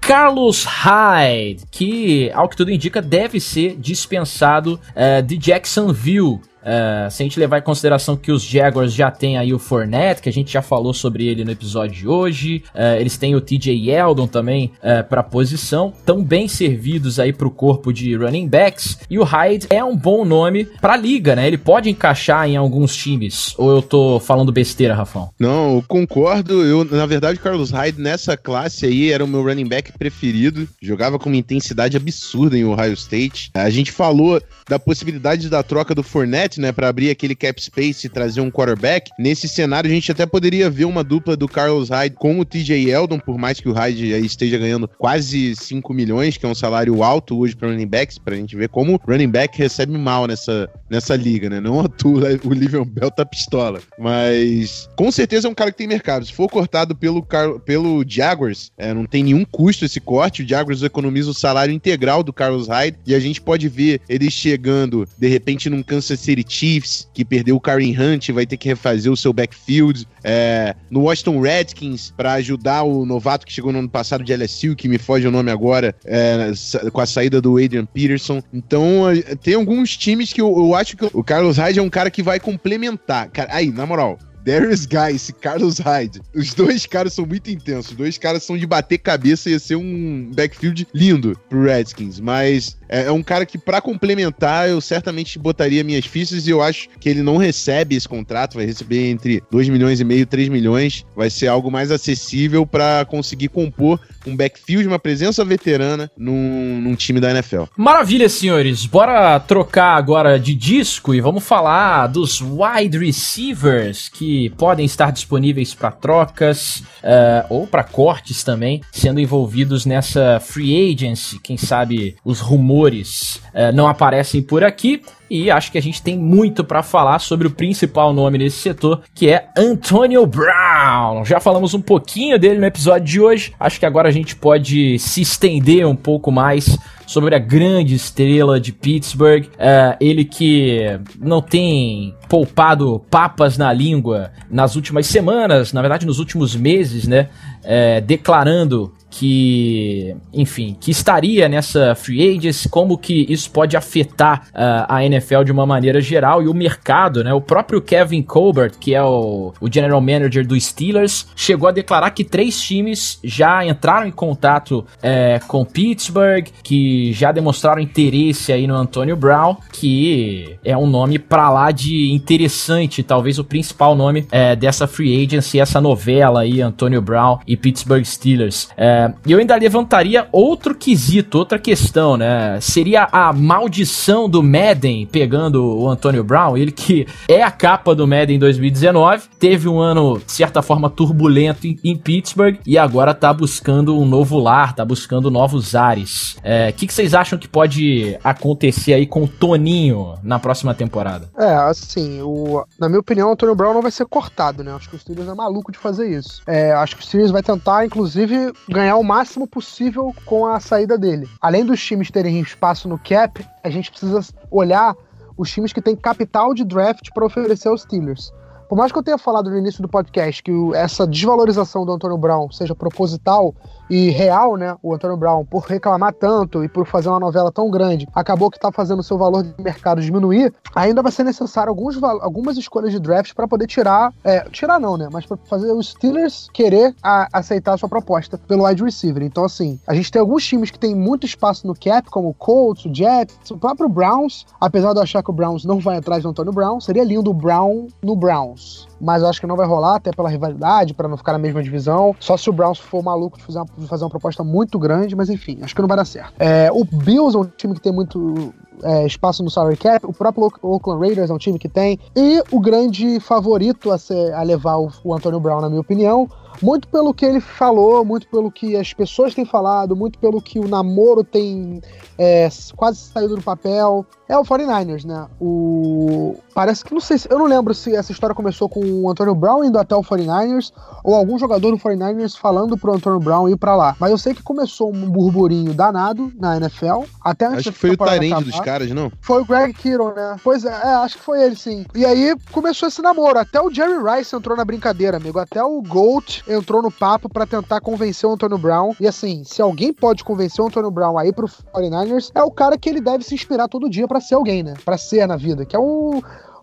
Carlos 0.00 0.64
Hyde, 0.64 1.64
que, 1.70 2.30
ao 2.32 2.48
que 2.48 2.56
tudo 2.56 2.70
indica, 2.70 3.02
deve 3.02 3.40
ser 3.40 3.76
dispensado 3.76 4.80
uh, 4.90 5.22
de 5.22 5.36
Jacksonville 5.36 6.40
Uh, 6.66 7.08
se 7.10 7.22
a 7.22 7.24
gente 7.24 7.38
levar 7.38 7.58
em 7.58 7.62
consideração 7.62 8.16
que 8.16 8.32
os 8.32 8.42
Jaguars 8.42 8.92
já 8.92 9.08
têm 9.08 9.38
aí 9.38 9.54
o 9.54 9.58
Fournette, 9.58 10.20
que 10.20 10.28
a 10.28 10.32
gente 10.32 10.52
já 10.52 10.60
falou 10.60 10.92
sobre 10.92 11.28
ele 11.28 11.44
no 11.44 11.52
episódio 11.52 11.94
de 11.96 12.08
hoje, 12.08 12.64
uh, 12.74 12.98
eles 12.98 13.16
têm 13.16 13.36
o 13.36 13.40
TJ 13.40 13.72
Yeldon 13.72 14.26
também 14.26 14.72
uh, 14.78 15.08
para 15.08 15.22
posição, 15.22 15.92
tão 16.04 16.24
bem 16.24 16.48
servidos 16.48 17.20
aí 17.20 17.32
para 17.32 17.46
o 17.46 17.50
corpo 17.52 17.92
de 17.92 18.16
running 18.16 18.48
backs, 18.48 18.98
e 19.08 19.16
o 19.16 19.22
Hyde 19.22 19.68
é 19.70 19.84
um 19.84 19.96
bom 19.96 20.24
nome 20.24 20.64
para 20.80 20.96
liga, 20.96 21.36
né? 21.36 21.46
Ele 21.46 21.56
pode 21.58 21.88
encaixar 21.88 22.48
em 22.48 22.56
alguns 22.56 22.96
times, 22.96 23.54
ou 23.56 23.70
eu 23.70 23.82
tô 23.82 24.18
falando 24.18 24.50
besteira, 24.50 24.94
Rafão? 24.94 25.30
Não, 25.38 25.76
eu 25.76 25.84
concordo, 25.86 26.64
eu, 26.64 26.84
na 26.84 27.06
verdade, 27.06 27.38
Carlos 27.38 27.70
Hyde 27.70 28.00
nessa 28.00 28.36
classe 28.36 28.86
aí 28.86 29.12
era 29.12 29.24
o 29.24 29.28
meu 29.28 29.44
running 29.44 29.68
back 29.68 29.92
preferido, 29.96 30.68
jogava 30.82 31.16
com 31.16 31.28
uma 31.28 31.36
intensidade 31.36 31.96
absurda 31.96 32.58
em 32.58 32.64
Ohio 32.64 32.94
State, 32.94 33.50
a 33.54 33.70
gente 33.70 33.92
falou 33.92 34.42
da 34.68 34.80
possibilidade 34.80 35.48
da 35.48 35.62
troca 35.62 35.94
do 35.94 36.02
Fournette, 36.02 36.55
né, 36.60 36.72
para 36.72 36.88
abrir 36.88 37.10
aquele 37.10 37.34
cap 37.34 37.62
space 37.62 38.06
e 38.06 38.10
trazer 38.10 38.40
um 38.40 38.50
quarterback. 38.50 39.10
Nesse 39.18 39.48
cenário, 39.48 39.90
a 39.90 39.94
gente 39.94 40.10
até 40.10 40.26
poderia 40.26 40.68
ver 40.70 40.84
uma 40.84 41.04
dupla 41.04 41.36
do 41.36 41.48
Carlos 41.48 41.90
Hyde 41.90 42.16
com 42.16 42.38
o 42.38 42.44
TJ 42.44 42.90
Eldon, 42.90 43.18
por 43.18 43.38
mais 43.38 43.60
que 43.60 43.68
o 43.68 43.72
Hyde 43.72 44.06
esteja 44.24 44.58
ganhando 44.58 44.88
quase 44.98 45.54
5 45.56 45.92
milhões, 45.92 46.36
que 46.36 46.46
é 46.46 46.48
um 46.48 46.54
salário 46.54 47.02
alto 47.02 47.38
hoje 47.38 47.54
para 47.54 47.68
running 47.68 47.86
backs, 47.86 48.18
pra 48.18 48.36
gente 48.36 48.56
ver 48.56 48.68
como 48.68 49.00
running 49.06 49.28
back 49.28 49.56
recebe 49.58 49.96
mal 49.96 50.26
nessa, 50.26 50.68
nessa 50.88 51.16
liga, 51.16 51.48
né? 51.48 51.60
Não 51.60 51.80
atua, 51.80 52.38
o 52.44 52.52
Livion 52.52 52.84
Bell 52.84 53.10
tá 53.10 53.24
pistola. 53.24 53.80
Mas 53.98 54.88
com 54.96 55.10
certeza 55.10 55.48
é 55.48 55.50
um 55.50 55.54
cara 55.54 55.70
que 55.70 55.78
tem 55.78 55.86
mercado. 55.86 56.26
Se 56.26 56.32
for 56.32 56.48
cortado 56.48 56.94
pelo, 56.94 57.26
pelo 57.64 58.04
Jaguars, 58.06 58.72
é, 58.76 58.92
não 58.92 59.04
tem 59.04 59.24
nenhum 59.24 59.44
custo 59.44 59.84
esse 59.84 60.00
corte. 60.00 60.42
O 60.42 60.48
Jaguars 60.48 60.82
economiza 60.82 61.30
o 61.30 61.34
salário 61.34 61.74
integral 61.74 62.22
do 62.22 62.32
Carlos 62.32 62.68
Hyde 62.68 62.98
e 63.06 63.14
a 63.14 63.20
gente 63.20 63.40
pode 63.40 63.68
ver 63.68 64.00
ele 64.08 64.30
chegando, 64.30 65.08
de 65.18 65.28
repente, 65.28 65.68
num 65.68 65.82
Kansas 65.82 66.20
City 66.20 66.44
Chiefs, 66.48 67.08
que 67.12 67.24
perdeu 67.24 67.56
o 67.56 67.60
Karen 67.60 67.94
Hunt, 67.98 68.30
vai 68.30 68.46
ter 68.46 68.56
que 68.56 68.68
refazer 68.68 69.10
o 69.10 69.16
seu 69.16 69.32
backfield. 69.32 70.06
É, 70.22 70.74
no 70.90 71.02
Washington 71.02 71.40
Redskins, 71.40 72.12
para 72.16 72.34
ajudar 72.34 72.82
o 72.82 73.06
novato 73.06 73.46
que 73.46 73.52
chegou 73.52 73.72
no 73.72 73.78
ano 73.78 73.88
passado 73.88 74.24
de 74.24 74.34
LSU, 74.34 74.74
que 74.74 74.88
me 74.88 74.98
foge 74.98 75.26
o 75.26 75.30
nome 75.30 75.50
agora, 75.50 75.94
é, 76.04 76.52
com 76.92 77.00
a 77.00 77.06
saída 77.06 77.40
do 77.40 77.56
Adrian 77.56 77.86
Peterson. 77.86 78.42
Então, 78.52 79.04
tem 79.42 79.54
alguns 79.54 79.96
times 79.96 80.32
que 80.32 80.40
eu, 80.40 80.56
eu 80.56 80.74
acho 80.74 80.96
que 80.96 81.08
o 81.12 81.22
Carlos 81.22 81.56
Hyde 81.58 81.78
é 81.78 81.82
um 81.82 81.90
cara 81.90 82.10
que 82.10 82.22
vai 82.22 82.40
complementar. 82.40 83.28
Cara, 83.30 83.52
aí, 83.52 83.70
na 83.70 83.86
moral, 83.86 84.18
Darius 84.46 84.86
Guy 84.86 85.16
e 85.28 85.32
Carlos 85.32 85.80
Hyde. 85.80 86.22
Os 86.32 86.54
dois 86.54 86.86
caras 86.86 87.12
são 87.12 87.26
muito 87.26 87.50
intensos. 87.50 87.90
Os 87.90 87.96
dois 87.96 88.16
caras 88.16 88.44
são 88.44 88.56
de 88.56 88.64
bater 88.64 88.98
cabeça 88.98 89.48
e 89.48 89.52
ia 89.52 89.58
ser 89.58 89.74
um 89.74 90.30
backfield 90.32 90.86
lindo 90.94 91.36
pro 91.48 91.64
Redskins. 91.64 92.20
Mas 92.20 92.78
é, 92.88 93.04
é 93.04 93.12
um 93.12 93.22
cara 93.22 93.44
que, 93.46 93.58
para 93.58 93.80
complementar, 93.80 94.68
eu 94.68 94.80
certamente 94.80 95.38
botaria 95.38 95.84
minhas 95.84 96.06
fichas 96.06 96.46
e 96.46 96.50
eu 96.50 96.62
acho 96.62 96.88
que 97.00 97.08
ele 97.08 97.22
não 97.22 97.36
recebe 97.36 97.96
esse 97.96 98.08
contrato, 98.08 98.54
vai 98.54 98.66
receber 98.66 99.10
entre 99.10 99.42
2 99.50 99.68
milhões 99.68 100.00
e 100.00 100.04
meio 100.04 100.22
e 100.22 100.26
3 100.26 100.48
milhões. 100.48 101.04
Vai 101.14 101.30
ser 101.30 101.48
algo 101.48 101.70
mais 101.70 101.90
acessível 101.90 102.66
para 102.66 103.04
conseguir 103.04 103.48
compor 103.48 104.00
um 104.26 104.36
backfield, 104.36 104.86
uma 104.88 104.98
presença 104.98 105.44
veterana 105.44 106.10
num, 106.16 106.80
num, 106.80 106.94
time 106.94 107.20
da 107.20 107.30
NFL. 107.30 107.64
Maravilha, 107.76 108.28
senhores. 108.28 108.86
Bora 108.86 109.38
trocar 109.40 109.96
agora 109.96 110.38
de 110.38 110.54
disco 110.54 111.14
e 111.14 111.20
vamos 111.20 111.44
falar 111.44 112.08
dos 112.08 112.40
wide 112.40 112.98
receivers 112.98 114.08
que 114.08 114.50
podem 114.50 114.84
estar 114.84 115.12
disponíveis 115.12 115.74
para 115.74 115.92
trocas 115.92 116.82
uh, 117.02 117.46
ou 117.48 117.66
para 117.66 117.84
cortes 117.84 118.42
também, 118.42 118.80
sendo 118.90 119.20
envolvidos 119.20 119.86
nessa 119.86 120.40
free 120.40 120.92
agency. 120.92 121.38
Quem 121.38 121.56
sabe 121.56 122.16
os 122.24 122.40
rumores 122.40 122.75
uh, 122.84 123.74
não 123.74 123.86
aparecem 123.86 124.42
por 124.42 124.64
aqui. 124.64 125.02
E 125.28 125.50
acho 125.50 125.72
que 125.72 125.78
a 125.78 125.82
gente 125.82 126.00
tem 126.02 126.16
muito 126.16 126.62
para 126.62 126.82
falar 126.82 127.18
sobre 127.18 127.48
o 127.48 127.50
principal 127.50 128.12
nome 128.12 128.38
nesse 128.38 128.58
setor, 128.58 129.02
que 129.12 129.28
é 129.28 129.48
Antonio 129.56 130.24
Brown. 130.24 131.24
Já 131.24 131.40
falamos 131.40 131.74
um 131.74 131.80
pouquinho 131.80 132.38
dele 132.38 132.60
no 132.60 132.66
episódio 132.66 133.06
de 133.06 133.20
hoje. 133.20 133.52
Acho 133.58 133.80
que 133.80 133.86
agora 133.86 134.08
a 134.08 134.12
gente 134.12 134.36
pode 134.36 134.98
se 135.00 135.22
estender 135.22 135.84
um 135.84 135.96
pouco 135.96 136.30
mais 136.30 136.78
sobre 137.06 137.34
a 137.34 137.38
grande 137.38 137.94
estrela 137.94 138.60
de 138.60 138.72
Pittsburgh. 138.72 139.46
É, 139.58 139.96
ele 140.00 140.24
que 140.24 140.98
não 141.18 141.42
tem 141.42 142.14
poupado 142.28 143.04
papas 143.10 143.58
na 143.58 143.72
língua 143.72 144.30
nas 144.50 144.76
últimas 144.76 145.06
semanas, 145.06 145.72
na 145.72 145.80
verdade 145.80 146.06
nos 146.06 146.18
últimos 146.18 146.54
meses, 146.54 147.06
né? 147.06 147.28
É, 147.64 148.00
declarando 148.00 148.92
que, 149.18 150.14
enfim, 150.32 150.76
que 150.78 150.90
estaria 150.90 151.48
nessa 151.48 151.94
free 151.94 152.36
agency, 152.36 152.68
como 152.68 152.98
que 152.98 153.24
isso 153.30 153.50
pode 153.50 153.74
afetar 153.74 154.48
uh, 154.48 154.84
a 154.88 155.04
NFL 155.04 155.42
de 155.42 155.52
uma 155.52 155.64
maneira 155.64 156.02
geral 156.02 156.42
e 156.42 156.48
o 156.48 156.52
mercado, 156.52 157.24
né? 157.24 157.32
O 157.32 157.40
próprio 157.40 157.80
Kevin 157.80 158.22
Colbert, 158.22 158.72
que 158.78 158.94
é 158.94 159.02
o, 159.02 159.54
o 159.58 159.72
general 159.72 160.02
manager 160.02 160.46
do 160.46 160.58
Steelers, 160.60 161.26
chegou 161.34 161.66
a 161.66 161.72
declarar 161.72 162.10
que 162.10 162.24
três 162.24 162.60
times 162.60 163.18
já 163.24 163.64
entraram 163.64 164.06
em 164.06 164.10
contato 164.10 164.84
é, 165.02 165.40
com 165.48 165.64
Pittsburgh, 165.64 166.48
que 166.62 167.10
já 167.14 167.32
demonstraram 167.32 167.80
interesse 167.80 168.52
aí 168.52 168.66
no 168.66 168.74
Antonio 168.74 169.16
Brown, 169.16 169.56
que 169.72 170.58
é 170.62 170.76
um 170.76 170.86
nome 170.86 171.18
pra 171.18 171.48
lá 171.48 171.70
de 171.70 172.12
interessante, 172.12 173.02
talvez 173.02 173.38
o 173.38 173.44
principal 173.44 173.94
nome 173.94 174.26
é, 174.30 174.54
dessa 174.54 174.86
free 174.86 175.24
agency, 175.24 175.58
essa 175.58 175.80
novela 175.80 176.40
aí, 176.40 176.60
Antonio 176.60 177.00
Brown 177.00 177.38
e 177.46 177.56
Pittsburgh 177.56 178.04
Steelers. 178.04 178.68
É, 178.76 179.05
e 179.26 179.32
eu 179.32 179.38
ainda 179.38 179.56
levantaria 179.56 180.28
outro 180.32 180.74
quesito, 180.74 181.38
outra 181.38 181.58
questão, 181.58 182.16
né? 182.16 182.58
Seria 182.60 183.08
a 183.10 183.32
maldição 183.32 184.28
do 184.28 184.42
Madden 184.42 185.06
pegando 185.06 185.64
o 185.64 185.88
Antonio 185.88 186.24
Brown, 186.24 186.56
ele 186.56 186.72
que 186.72 187.06
é 187.28 187.42
a 187.42 187.50
capa 187.50 187.94
do 187.94 188.06
Madden 188.06 188.38
2019, 188.38 189.24
teve 189.38 189.68
um 189.68 189.78
ano, 189.78 190.20
de 190.24 190.32
certa 190.32 190.62
forma, 190.62 190.90
turbulento 190.90 191.66
em, 191.66 191.78
em 191.82 191.96
Pittsburgh 191.96 192.58
e 192.66 192.78
agora 192.78 193.14
tá 193.14 193.32
buscando 193.32 193.96
um 193.98 194.06
novo 194.06 194.38
lar, 194.38 194.74
tá 194.74 194.84
buscando 194.84 195.30
novos 195.30 195.74
ares. 195.74 196.34
O 196.36 196.40
é, 196.42 196.72
que, 196.72 196.86
que 196.86 196.94
vocês 196.94 197.14
acham 197.14 197.38
que 197.38 197.48
pode 197.48 198.18
acontecer 198.22 198.94
aí 198.94 199.06
com 199.06 199.24
o 199.24 199.28
Toninho 199.28 200.14
na 200.22 200.38
próxima 200.38 200.74
temporada? 200.74 201.28
É, 201.38 201.54
assim, 201.54 202.20
o, 202.22 202.64
na 202.78 202.88
minha 202.88 203.00
opinião, 203.00 203.28
o 203.28 203.32
Antonio 203.32 203.54
Brown 203.54 203.74
não 203.74 203.82
vai 203.82 203.90
ser 203.90 204.06
cortado, 204.06 204.62
né? 204.62 204.72
Acho 204.72 204.88
que 204.88 204.96
o 204.96 204.98
Steelers 204.98 205.28
é 205.28 205.34
maluco 205.34 205.72
de 205.72 205.78
fazer 205.78 206.08
isso. 206.08 206.42
É, 206.46 206.72
acho 206.72 206.96
que 206.96 207.02
o 207.02 207.06
Steelers 207.06 207.30
vai 207.30 207.42
tentar, 207.42 207.84
inclusive, 207.84 208.52
ganhar 208.68 208.95
o 208.96 209.04
máximo 209.04 209.46
possível 209.46 210.14
com 210.24 210.46
a 210.46 210.60
saída 210.60 210.96
dele. 210.98 211.28
Além 211.40 211.64
dos 211.64 211.82
times 211.82 212.10
terem 212.10 212.40
espaço 212.40 212.88
no 212.88 212.98
cap, 212.98 213.46
a 213.62 213.70
gente 213.70 213.90
precisa 213.90 214.20
olhar 214.50 214.94
os 215.36 215.50
times 215.50 215.72
que 215.72 215.82
têm 215.82 215.94
capital 215.94 216.54
de 216.54 216.64
draft 216.64 217.10
para 217.12 217.26
oferecer 217.26 217.68
aos 217.68 217.82
Steelers. 217.82 218.32
Por 218.68 218.76
mais 218.76 218.90
que 218.90 218.98
eu 218.98 219.02
tenha 219.02 219.18
falado 219.18 219.50
no 219.50 219.58
início 219.58 219.80
do 219.80 219.88
podcast 219.88 220.42
que 220.42 220.52
essa 220.74 221.06
desvalorização 221.06 221.84
do 221.84 221.92
Antônio 221.92 222.18
Brown 222.18 222.50
seja 222.50 222.74
proposital, 222.74 223.54
e 223.88 224.10
real, 224.10 224.56
né? 224.56 224.76
O 224.82 224.94
Antônio 224.94 225.16
Brown, 225.16 225.44
por 225.44 225.64
reclamar 225.64 226.12
tanto 226.12 226.64
e 226.64 226.68
por 226.68 226.86
fazer 226.86 227.08
uma 227.08 227.20
novela 227.20 227.52
tão 227.52 227.70
grande, 227.70 228.06
acabou 228.14 228.50
que 228.50 228.58
tá 228.58 228.70
fazendo 228.72 229.00
o 229.00 229.02
seu 229.02 229.16
valor 229.16 229.42
de 229.42 229.54
mercado 229.62 230.00
diminuir, 230.00 230.52
ainda 230.74 231.02
vai 231.02 231.12
ser 231.12 231.24
necessário 231.24 231.70
alguns, 231.70 232.02
algumas 232.02 232.56
escolhas 232.56 232.92
de 232.92 233.00
draft 233.00 233.34
para 233.34 233.48
poder 233.48 233.66
tirar, 233.66 234.12
é, 234.24 234.40
tirar 234.50 234.78
não, 234.78 234.96
né? 234.96 235.08
Mas 235.12 235.26
para 235.26 235.36
fazer 235.48 235.72
os 235.72 235.90
Steelers 235.90 236.48
querer 236.52 236.94
a, 237.02 237.28
aceitar 237.32 237.74
a 237.74 237.78
sua 237.78 237.88
proposta 237.88 238.38
pelo 238.38 238.66
wide 238.66 238.82
receiver. 238.82 239.22
Então, 239.22 239.44
assim, 239.44 239.78
a 239.86 239.94
gente 239.94 240.10
tem 240.10 240.20
alguns 240.20 240.44
times 240.44 240.70
que 240.70 240.78
tem 240.78 240.94
muito 240.94 241.26
espaço 241.26 241.66
no 241.66 241.74
cap, 241.74 242.08
como 242.10 242.30
o 242.30 242.34
Colts, 242.34 242.84
o 242.84 242.94
Jets, 242.94 243.50
o 243.50 243.58
próprio 243.58 243.88
Browns, 243.88 244.46
apesar 244.60 244.92
de 244.92 244.98
eu 244.98 245.02
achar 245.02 245.22
que 245.22 245.30
o 245.30 245.34
Browns 245.34 245.64
não 245.64 245.78
vai 245.78 245.96
atrás 245.96 246.22
do 246.22 246.28
Antônio 246.28 246.52
Brown, 246.52 246.80
seria 246.80 247.04
lindo 247.04 247.30
o 247.30 247.34
Brown 247.34 247.88
no 248.02 248.16
Browns 248.16 248.86
mas 249.00 249.22
eu 249.22 249.28
acho 249.28 249.40
que 249.40 249.46
não 249.46 249.56
vai 249.56 249.66
rolar, 249.66 249.96
até 249.96 250.10
pela 250.10 250.28
rivalidade, 250.28 250.94
para 250.94 251.08
não 251.08 251.16
ficar 251.16 251.32
na 251.32 251.38
mesma 251.38 251.62
divisão. 251.62 252.14
Só 252.18 252.36
se 252.36 252.48
o 252.48 252.52
Browns 252.52 252.78
for 252.78 253.02
maluco 253.02 253.38
de 253.38 253.44
fazer 253.44 253.58
uma, 253.58 253.66
de 253.78 253.86
fazer 253.86 254.04
uma 254.04 254.10
proposta 254.10 254.42
muito 254.42 254.78
grande, 254.78 255.14
mas 255.14 255.28
enfim, 255.28 255.58
acho 255.62 255.74
que 255.74 255.80
não 255.80 255.88
vai 255.88 255.96
dar 255.96 256.04
certo. 256.04 256.34
É, 256.38 256.70
o 256.72 256.84
Bills 256.84 257.36
é 257.36 257.40
um 257.40 257.44
time 257.44 257.74
que 257.74 257.80
tem 257.80 257.92
muito 257.92 258.52
é, 258.82 259.06
espaço 259.06 259.42
no 259.42 259.50
salary 259.50 259.76
cap, 259.76 260.06
o 260.06 260.12
próprio 260.12 260.50
Oakland 260.62 261.00
Raiders 261.00 261.30
é 261.30 261.32
um 261.34 261.38
time 261.38 261.58
que 261.58 261.68
tem, 261.68 261.98
e 262.14 262.42
o 262.50 262.60
grande 262.60 263.20
favorito 263.20 263.90
a, 263.90 263.98
ser, 263.98 264.32
a 264.32 264.42
levar 264.42 264.76
o, 264.76 264.90
o 265.04 265.14
Antonio 265.14 265.40
Brown, 265.40 265.60
na 265.60 265.68
minha 265.68 265.80
opinião, 265.80 266.28
muito 266.62 266.88
pelo 266.88 267.12
que 267.12 267.24
ele 267.24 267.40
falou, 267.40 268.04
muito 268.04 268.28
pelo 268.28 268.50
que 268.50 268.76
as 268.76 268.92
pessoas 268.92 269.34
têm 269.34 269.44
falado, 269.44 269.94
muito 269.94 270.18
pelo 270.18 270.40
que 270.40 270.58
o 270.58 270.68
namoro 270.68 271.22
tem 271.22 271.80
é, 272.18 272.48
quase 272.74 272.98
saído 272.98 273.36
do 273.36 273.42
papel. 273.42 274.06
É 274.28 274.36
o 274.36 274.42
49ers, 274.42 275.04
né? 275.04 275.26
O. 275.40 276.36
Parece 276.52 276.84
que 276.84 276.92
não 276.92 277.00
sei 277.00 277.18
se. 277.18 277.28
Eu 277.30 277.38
não 277.38 277.46
lembro 277.46 277.72
se 277.72 277.94
essa 277.94 278.10
história 278.10 278.34
começou 278.34 278.68
com 278.68 278.80
o 278.80 279.08
Antonio 279.08 279.34
Brown 279.34 279.62
indo 279.62 279.78
até 279.78 279.94
o 279.94 280.02
49ers 280.02 280.72
ou 281.04 281.14
algum 281.14 281.38
jogador 281.38 281.70
do 281.70 281.78
49ers 281.78 282.36
falando 282.36 282.76
pro 282.76 282.94
Antonio 282.94 283.20
Brown 283.20 283.48
ir 283.48 283.56
pra 283.56 283.76
lá. 283.76 283.94
Mas 284.00 284.10
eu 284.10 284.18
sei 284.18 284.34
que 284.34 284.42
começou 284.42 284.92
um 284.92 285.08
burburinho 285.08 285.72
danado 285.72 286.32
na 286.40 286.56
NFL. 286.56 287.04
Até 287.22 287.46
antes 287.46 287.58
Acho 287.58 287.72
que 287.72 287.78
foi 287.78 287.90
o 287.90 287.96
Tyrande 287.96 288.44
dos 288.44 288.58
caras, 288.66 288.90
não? 288.90 289.12
Foi 289.20 289.42
o 289.42 289.44
Greg 289.44 289.72
Kittle, 289.72 290.12
né? 290.12 290.36
Pois 290.42 290.64
é, 290.64 290.70
é, 290.70 290.94
acho 290.96 291.18
que 291.18 291.22
foi 291.22 291.40
ele 291.40 291.54
sim. 291.54 291.86
E 291.94 292.04
aí 292.04 292.34
começou 292.50 292.88
esse 292.88 293.00
namoro. 293.00 293.38
Até 293.38 293.60
o 293.60 293.72
Jerry 293.72 293.94
Rice 294.02 294.34
entrou 294.34 294.56
na 294.56 294.64
brincadeira, 294.64 295.18
amigo. 295.18 295.38
Até 295.38 295.62
o 295.62 295.80
Gold 295.80 296.42
entrou 296.48 296.82
no 296.82 296.90
papo 296.90 297.28
para 297.28 297.46
tentar 297.46 297.80
convencer 297.80 298.28
o 298.28 298.32
Antonio 298.32 298.58
Brown. 298.58 298.92
E 298.98 299.06
assim, 299.06 299.44
se 299.44 299.62
alguém 299.62 299.92
pode 299.92 300.24
convencer 300.24 300.64
o 300.64 300.66
Antonio 300.66 300.90
Brown 300.90 301.16
a 301.16 301.24
ir 301.24 301.32
pro 301.32 301.46
49ers, 301.46 302.32
é 302.34 302.42
o 302.42 302.50
cara 302.50 302.76
que 302.76 302.88
ele 302.88 303.00
deve 303.00 303.22
se 303.22 303.36
inspirar 303.36 303.68
todo 303.68 303.88
dia 303.88 304.08
para 304.08 304.20
ser 304.20 304.34
alguém, 304.34 304.64
né? 304.64 304.74
Para 304.84 304.98
ser 304.98 305.28
na 305.28 305.36
vida, 305.36 305.64
que 305.64 305.76
é 305.76 305.78
o 305.78 306.20